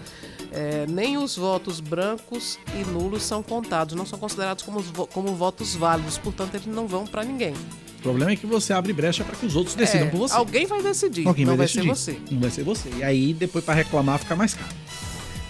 é, 0.51 0.85
nem 0.87 1.17
os 1.17 1.35
votos 1.35 1.79
brancos 1.79 2.57
e 2.73 2.83
nulos 2.89 3.23
são 3.23 3.43
contados, 3.43 3.95
não 3.95 4.05
são 4.05 4.17
considerados 4.17 4.63
como, 4.63 4.83
como 5.07 5.35
votos 5.35 5.75
válidos, 5.75 6.17
portanto, 6.17 6.55
eles 6.55 6.67
não 6.67 6.87
vão 6.87 7.05
para 7.05 7.23
ninguém. 7.23 7.53
O 7.99 8.01
problema 8.01 8.31
é 8.31 8.35
que 8.35 8.47
você 8.47 8.73
abre 8.73 8.91
brecha 8.93 9.23
para 9.23 9.35
que 9.35 9.45
os 9.45 9.55
outros 9.55 9.75
decidam 9.75 10.07
é, 10.07 10.09
por 10.09 10.17
você. 10.17 10.35
Alguém 10.35 10.65
vai 10.65 10.81
decidir, 10.81 11.27
alguém 11.27 11.45
não 11.45 11.55
vai, 11.55 11.67
vai 11.67 11.67
decidir. 11.67 11.95
ser 11.95 12.13
você. 12.13 12.33
Não 12.33 12.39
vai 12.41 12.49
ser 12.49 12.63
você. 12.63 12.89
E 12.97 13.03
aí, 13.03 13.33
depois, 13.33 13.63
para 13.63 13.75
reclamar, 13.75 14.17
fica 14.17 14.35
mais 14.35 14.55
caro. 14.55 14.73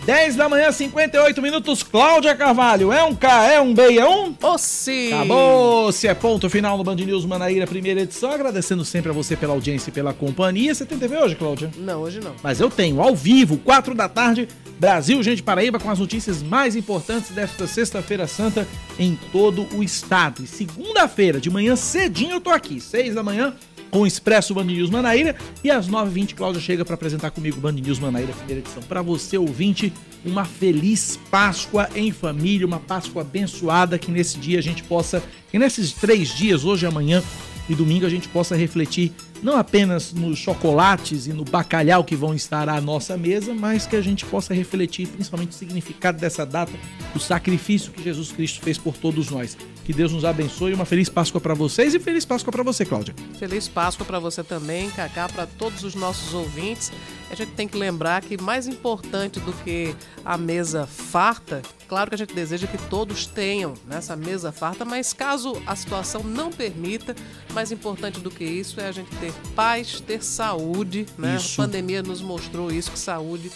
10 0.06 0.36
da 0.36 0.50
manhã, 0.50 0.72
58 0.72 1.42
minutos. 1.42 1.84
Cláudia 1.84 2.34
Carvalho, 2.34 2.92
é 2.92 3.04
um 3.04 3.14
K, 3.14 3.46
é 3.46 3.62
um 3.62 3.72
B, 3.72 4.00
é 4.00 4.08
um? 4.08 4.36
Sim! 4.58 5.14
Acabou! 5.14 5.92
Se 5.92 6.08
é 6.08 6.14
ponto 6.16 6.50
final 6.50 6.76
no 6.76 6.84
Band 6.84 6.96
News 6.96 7.24
Manaíra, 7.24 7.68
primeira 7.68 8.02
edição. 8.02 8.32
Agradecendo 8.32 8.84
sempre 8.84 9.12
a 9.12 9.14
você 9.14 9.36
pela 9.36 9.54
audiência 9.54 9.92
e 9.92 9.94
pela 9.94 10.12
companhia. 10.12 10.74
Você 10.74 10.86
tem 10.86 10.98
TV 10.98 11.18
hoje, 11.18 11.36
Cláudia? 11.36 11.70
Não, 11.78 12.02
hoje 12.02 12.20
não. 12.20 12.34
Mas 12.42 12.60
eu 12.60 12.70
tenho, 12.70 13.00
ao 13.00 13.16
vivo, 13.16 13.58
4 13.58 13.94
da 13.94 14.10
tarde, 14.10 14.48
Brasil, 14.80 15.22
gente 15.22 15.44
Paraíba, 15.44 15.80
com 15.80 15.92
as 15.92 16.00
notícias 16.00 16.42
mais 16.42 16.76
importantes 16.76 17.30
desta 17.30 17.68
sexta-feira 17.68 18.26
santa 18.26 18.68
em 18.98 19.16
todo 19.32 19.68
o 19.76 19.84
estado. 19.84 20.44
E 20.44 20.48
segunda-feira, 20.48 21.40
de 21.40 21.52
manhã 21.52 21.76
cedinho, 21.76 22.32
eu 22.32 22.42
tô 22.42 22.50
aqui, 22.50 22.82
6 22.82 23.14
da 23.14 23.22
manhã 23.22 23.54
com 23.92 24.00
o 24.00 24.08
Expresso 24.08 24.54
Band 24.54 24.64
News 24.64 24.90
Manaíra. 24.90 25.36
E 25.64 25.70
às 25.70 25.88
9h20, 25.88 26.34
Cláudia 26.34 26.62
chega 26.62 26.86
para 26.86 26.96
apresentar 26.96 27.30
comigo 27.32 27.60
Band 27.60 27.74
News 27.74 28.00
Manaíra, 28.00 28.34
primeira 28.34 28.62
edição. 28.62 28.82
Para 28.82 29.02
você, 29.02 29.38
ouvinte, 29.38 29.94
uma 30.26 30.46
feliz 30.46 31.20
Páscoa 31.30 31.90
em 31.94 32.12
família, 32.12 32.66
uma 32.66 32.80
Páscoa 32.80 33.22
abençoada, 33.22 34.00
que 34.00 34.10
nesse 34.10 34.40
dia 34.40 34.58
a 34.58 34.64
gente 34.64 34.84
possa, 34.84 35.22
que 35.52 35.60
nesses 35.60 35.92
três 35.92 36.30
dias, 36.30 36.64
hoje, 36.64 36.86
amanhã 36.86 37.22
e 37.70 37.76
domingo, 37.76 38.06
a 38.06 38.10
gente 38.10 38.28
possa 38.30 38.56
refletir 38.56 39.12
não 39.42 39.58
apenas 39.58 40.14
nos 40.14 40.38
chocolates 40.38 41.26
e 41.26 41.34
no 41.34 41.44
bacalhau 41.44 42.04
que 42.04 42.16
vão 42.16 42.36
estar 42.36 42.70
à 42.70 42.80
nossa 42.80 43.18
mesa, 43.18 43.54
mas 43.54 43.88
que 43.88 43.96
a 43.96 44.02
gente 44.02 44.24
possa 44.26 44.54
refletir 44.54 45.08
principalmente 45.08 45.50
o 45.50 45.54
significado 45.54 46.20
dessa 46.20 46.46
data, 46.46 46.72
o 47.16 47.20
sacrifício 47.20 47.92
que 47.92 48.04
Jesus 48.04 48.32
Cristo 48.32 48.62
fez 48.62 48.78
por 48.78 48.96
todos 48.96 49.32
nós. 49.32 49.58
Que 49.92 49.98
Deus 49.98 50.14
nos 50.14 50.24
abençoe, 50.24 50.74
uma 50.74 50.86
feliz 50.86 51.10
Páscoa 51.10 51.42
para 51.42 51.54
vocês 51.54 51.94
e 51.94 52.00
feliz 52.00 52.24
Páscoa 52.24 52.50
para 52.50 52.64
você, 52.64 52.86
Cláudia. 52.86 53.14
Feliz 53.38 53.68
Páscoa 53.68 54.06
para 54.06 54.20
você 54.20 54.42
também, 54.42 54.90
Cacá, 54.90 55.28
para 55.28 55.46
todos 55.46 55.84
os 55.84 55.96
nossos 55.96 56.34
ouvintes. 56.34 56.94
A 57.30 57.36
gente 57.36 57.52
tem 57.52 57.68
que 57.68 57.76
lembrar 57.76 58.22
que 58.22 58.42
mais 58.42 58.68
importante 58.68 59.38
do 59.42 59.52
que 59.52 59.94
a 60.24 60.38
mesa 60.38 60.88
farta, 60.88 61.62
claro 61.90 62.10
que 62.10 62.16
a 62.16 62.18
gente 62.18 62.34
deseja 62.34 62.68
que 62.68 62.78
todos 62.88 63.26
tenham 63.26 63.74
nessa 63.86 64.16
mesa 64.16 64.50
farta, 64.54 64.86
mas 64.86 65.12
caso 65.12 65.62
a 65.68 65.76
situação 65.76 66.24
não 66.24 66.54
permita, 66.54 67.14
mais 67.54 67.70
importante 67.70 68.22
do 68.22 68.32
que 68.32 68.46
isso 68.46 68.80
é 68.80 68.88
a 68.88 68.94
gente 68.94 69.14
ter 69.18 69.34
paz, 69.54 70.00
ter 70.00 70.24
saúde, 70.24 71.06
né? 71.18 71.36
Isso. 71.36 71.62
A 71.62 71.66
pandemia 71.66 72.02
nos 72.02 72.22
mostrou 72.22 72.72
isso, 72.72 72.92
que 72.92 73.00
saúde 73.00 73.52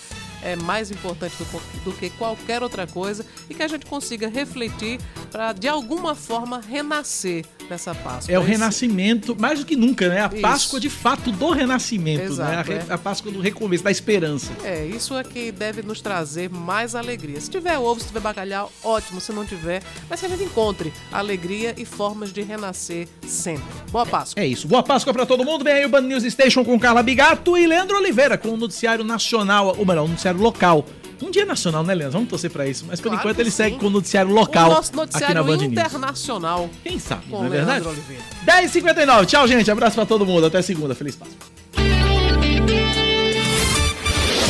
é 0.45 0.55
mais 0.55 0.91
importante 0.91 1.35
do, 1.38 1.81
do, 1.84 1.91
que 1.91 2.09
qualquer 2.11 2.61
outra 2.61 2.85
coisa 2.85 3.26
e 3.49 3.53
que 3.53 3.63
a 3.63 3.67
gente 3.67 3.85
consiga 3.85 4.30
refletir 4.30 4.99
para, 5.31 5.51
de 5.53 5.67
alguma 5.67 6.13
forma, 6.15 6.61
renascer 6.61 7.43
nessa 7.69 7.95
Páscoa. 7.95 8.34
É 8.34 8.38
o 8.38 8.43
Esse- 8.43 8.51
renascimento, 8.51 9.35
mais 9.39 9.59
do 9.59 9.65
que 9.65 9.76
nunca, 9.76 10.07
né? 10.07 10.22
A 10.22 10.27
Isso. 10.27 10.41
Páscoa 10.41 10.80
de 10.80 10.89
fato 10.89 11.31
do 11.31 11.49
renascimento, 11.49 12.23
Exato, 12.26 12.69
né? 12.72 12.85
A, 12.88 12.91
é. 12.91 12.93
a 12.93 12.97
Páscoa 12.97 13.31
do 13.31 13.39
recomeço, 13.39 13.84
da 13.84 13.91
esperança. 13.91 14.51
É, 14.63 14.85
isso 14.85 15.17
é 15.17 15.23
que 15.23 15.51
deve 15.51 15.81
nos 15.81 15.99
trazer 15.99 16.49
mais 16.49 16.93
alegria. 16.93 17.41
Se 17.41 17.49
tiver 17.49 17.77
ovo, 17.80 17.99
se 17.99 18.07
tiver 18.07 18.19
bacalhau, 18.19 18.72
ótimo. 18.84 19.19
Se 19.19 19.31
não 19.34 19.45
tiver, 19.45 19.81
mas 20.09 20.19
que 20.19 20.26
a 20.27 20.30
gente 20.30 20.43
encontre 20.43 20.93
alegria 21.11 21.73
e 21.77 21.85
formas 21.85 22.31
de 22.31 22.41
renascer 22.41 23.07
sempre. 23.26 23.63
Boa 23.91 24.05
Páscoa. 24.05 24.41
É 24.41 24.45
isso. 24.45 24.67
Boa 24.67 24.84
Páscoa 24.84 25.11
pra 25.11 25.26
todo 25.26 25.43
mundo. 25.43 25.63
Vem 25.63 25.73
aí 25.73 25.85
o 25.85 25.89
Band 25.89 26.01
News 26.01 26.23
Station 26.23 26.63
com 26.63 26.80
Carla 26.80 27.01
Bigato 27.01 27.57
e 27.57 27.65
Leandro 27.65 27.97
Oliveira 27.97 28.38
com 28.38 28.49
o 28.49 28.57
noticiário 28.57 29.03
nacional, 29.03 29.76
ou 29.77 29.85
melhor, 29.85 30.05
o 30.05 30.07
noticiário 30.07 30.35
local. 30.41 30.86
Um 31.22 31.32
dia 31.32 31.45
nacional, 31.45 31.82
né, 31.84 31.94
Leandro? 31.95 32.14
Vamos 32.14 32.30
torcer 32.30 32.52
pra 32.52 32.68
isso. 32.68 32.86
Mas 32.88 32.99
por 32.99 33.07
Claro 33.07 33.20
enquanto 33.20 33.40
ele 33.40 33.49
sim. 33.49 33.56
segue 33.57 33.78
com 33.78 33.88
o 33.88 33.90
noticiário 33.90 34.32
local 34.34 34.70
o 34.70 34.74
nosso 34.74 34.90
aqui 34.90 34.98
noticiário 34.98 35.36
na 35.36 35.44
Band 35.44 35.57
News. 35.57 35.72
internacional. 35.72 36.70
Quem 36.84 36.99
sabe, 36.99 37.26
com 37.30 37.38
não 37.40 37.45
é 37.45 37.49
verdade? 37.49 37.86
Leandro 37.86 37.90
Oliveira. 37.91 38.24
10h59. 38.45 39.26
Tchau, 39.26 39.48
gente. 39.48 39.72
Abraço 39.72 39.95
pra 39.95 40.06
todo 40.06 40.26
mundo. 40.26 40.45
Até 40.45 40.62
segunda. 40.62 40.94
Feliz 40.94 41.16
Páscoa. 41.16 41.38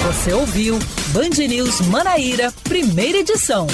Você 0.08 0.34
ouviu 0.34 0.80
Band 1.10 1.30
News 1.48 1.82
Manaíra, 1.82 2.52
primeira 2.64 3.20
edição. 3.20 3.68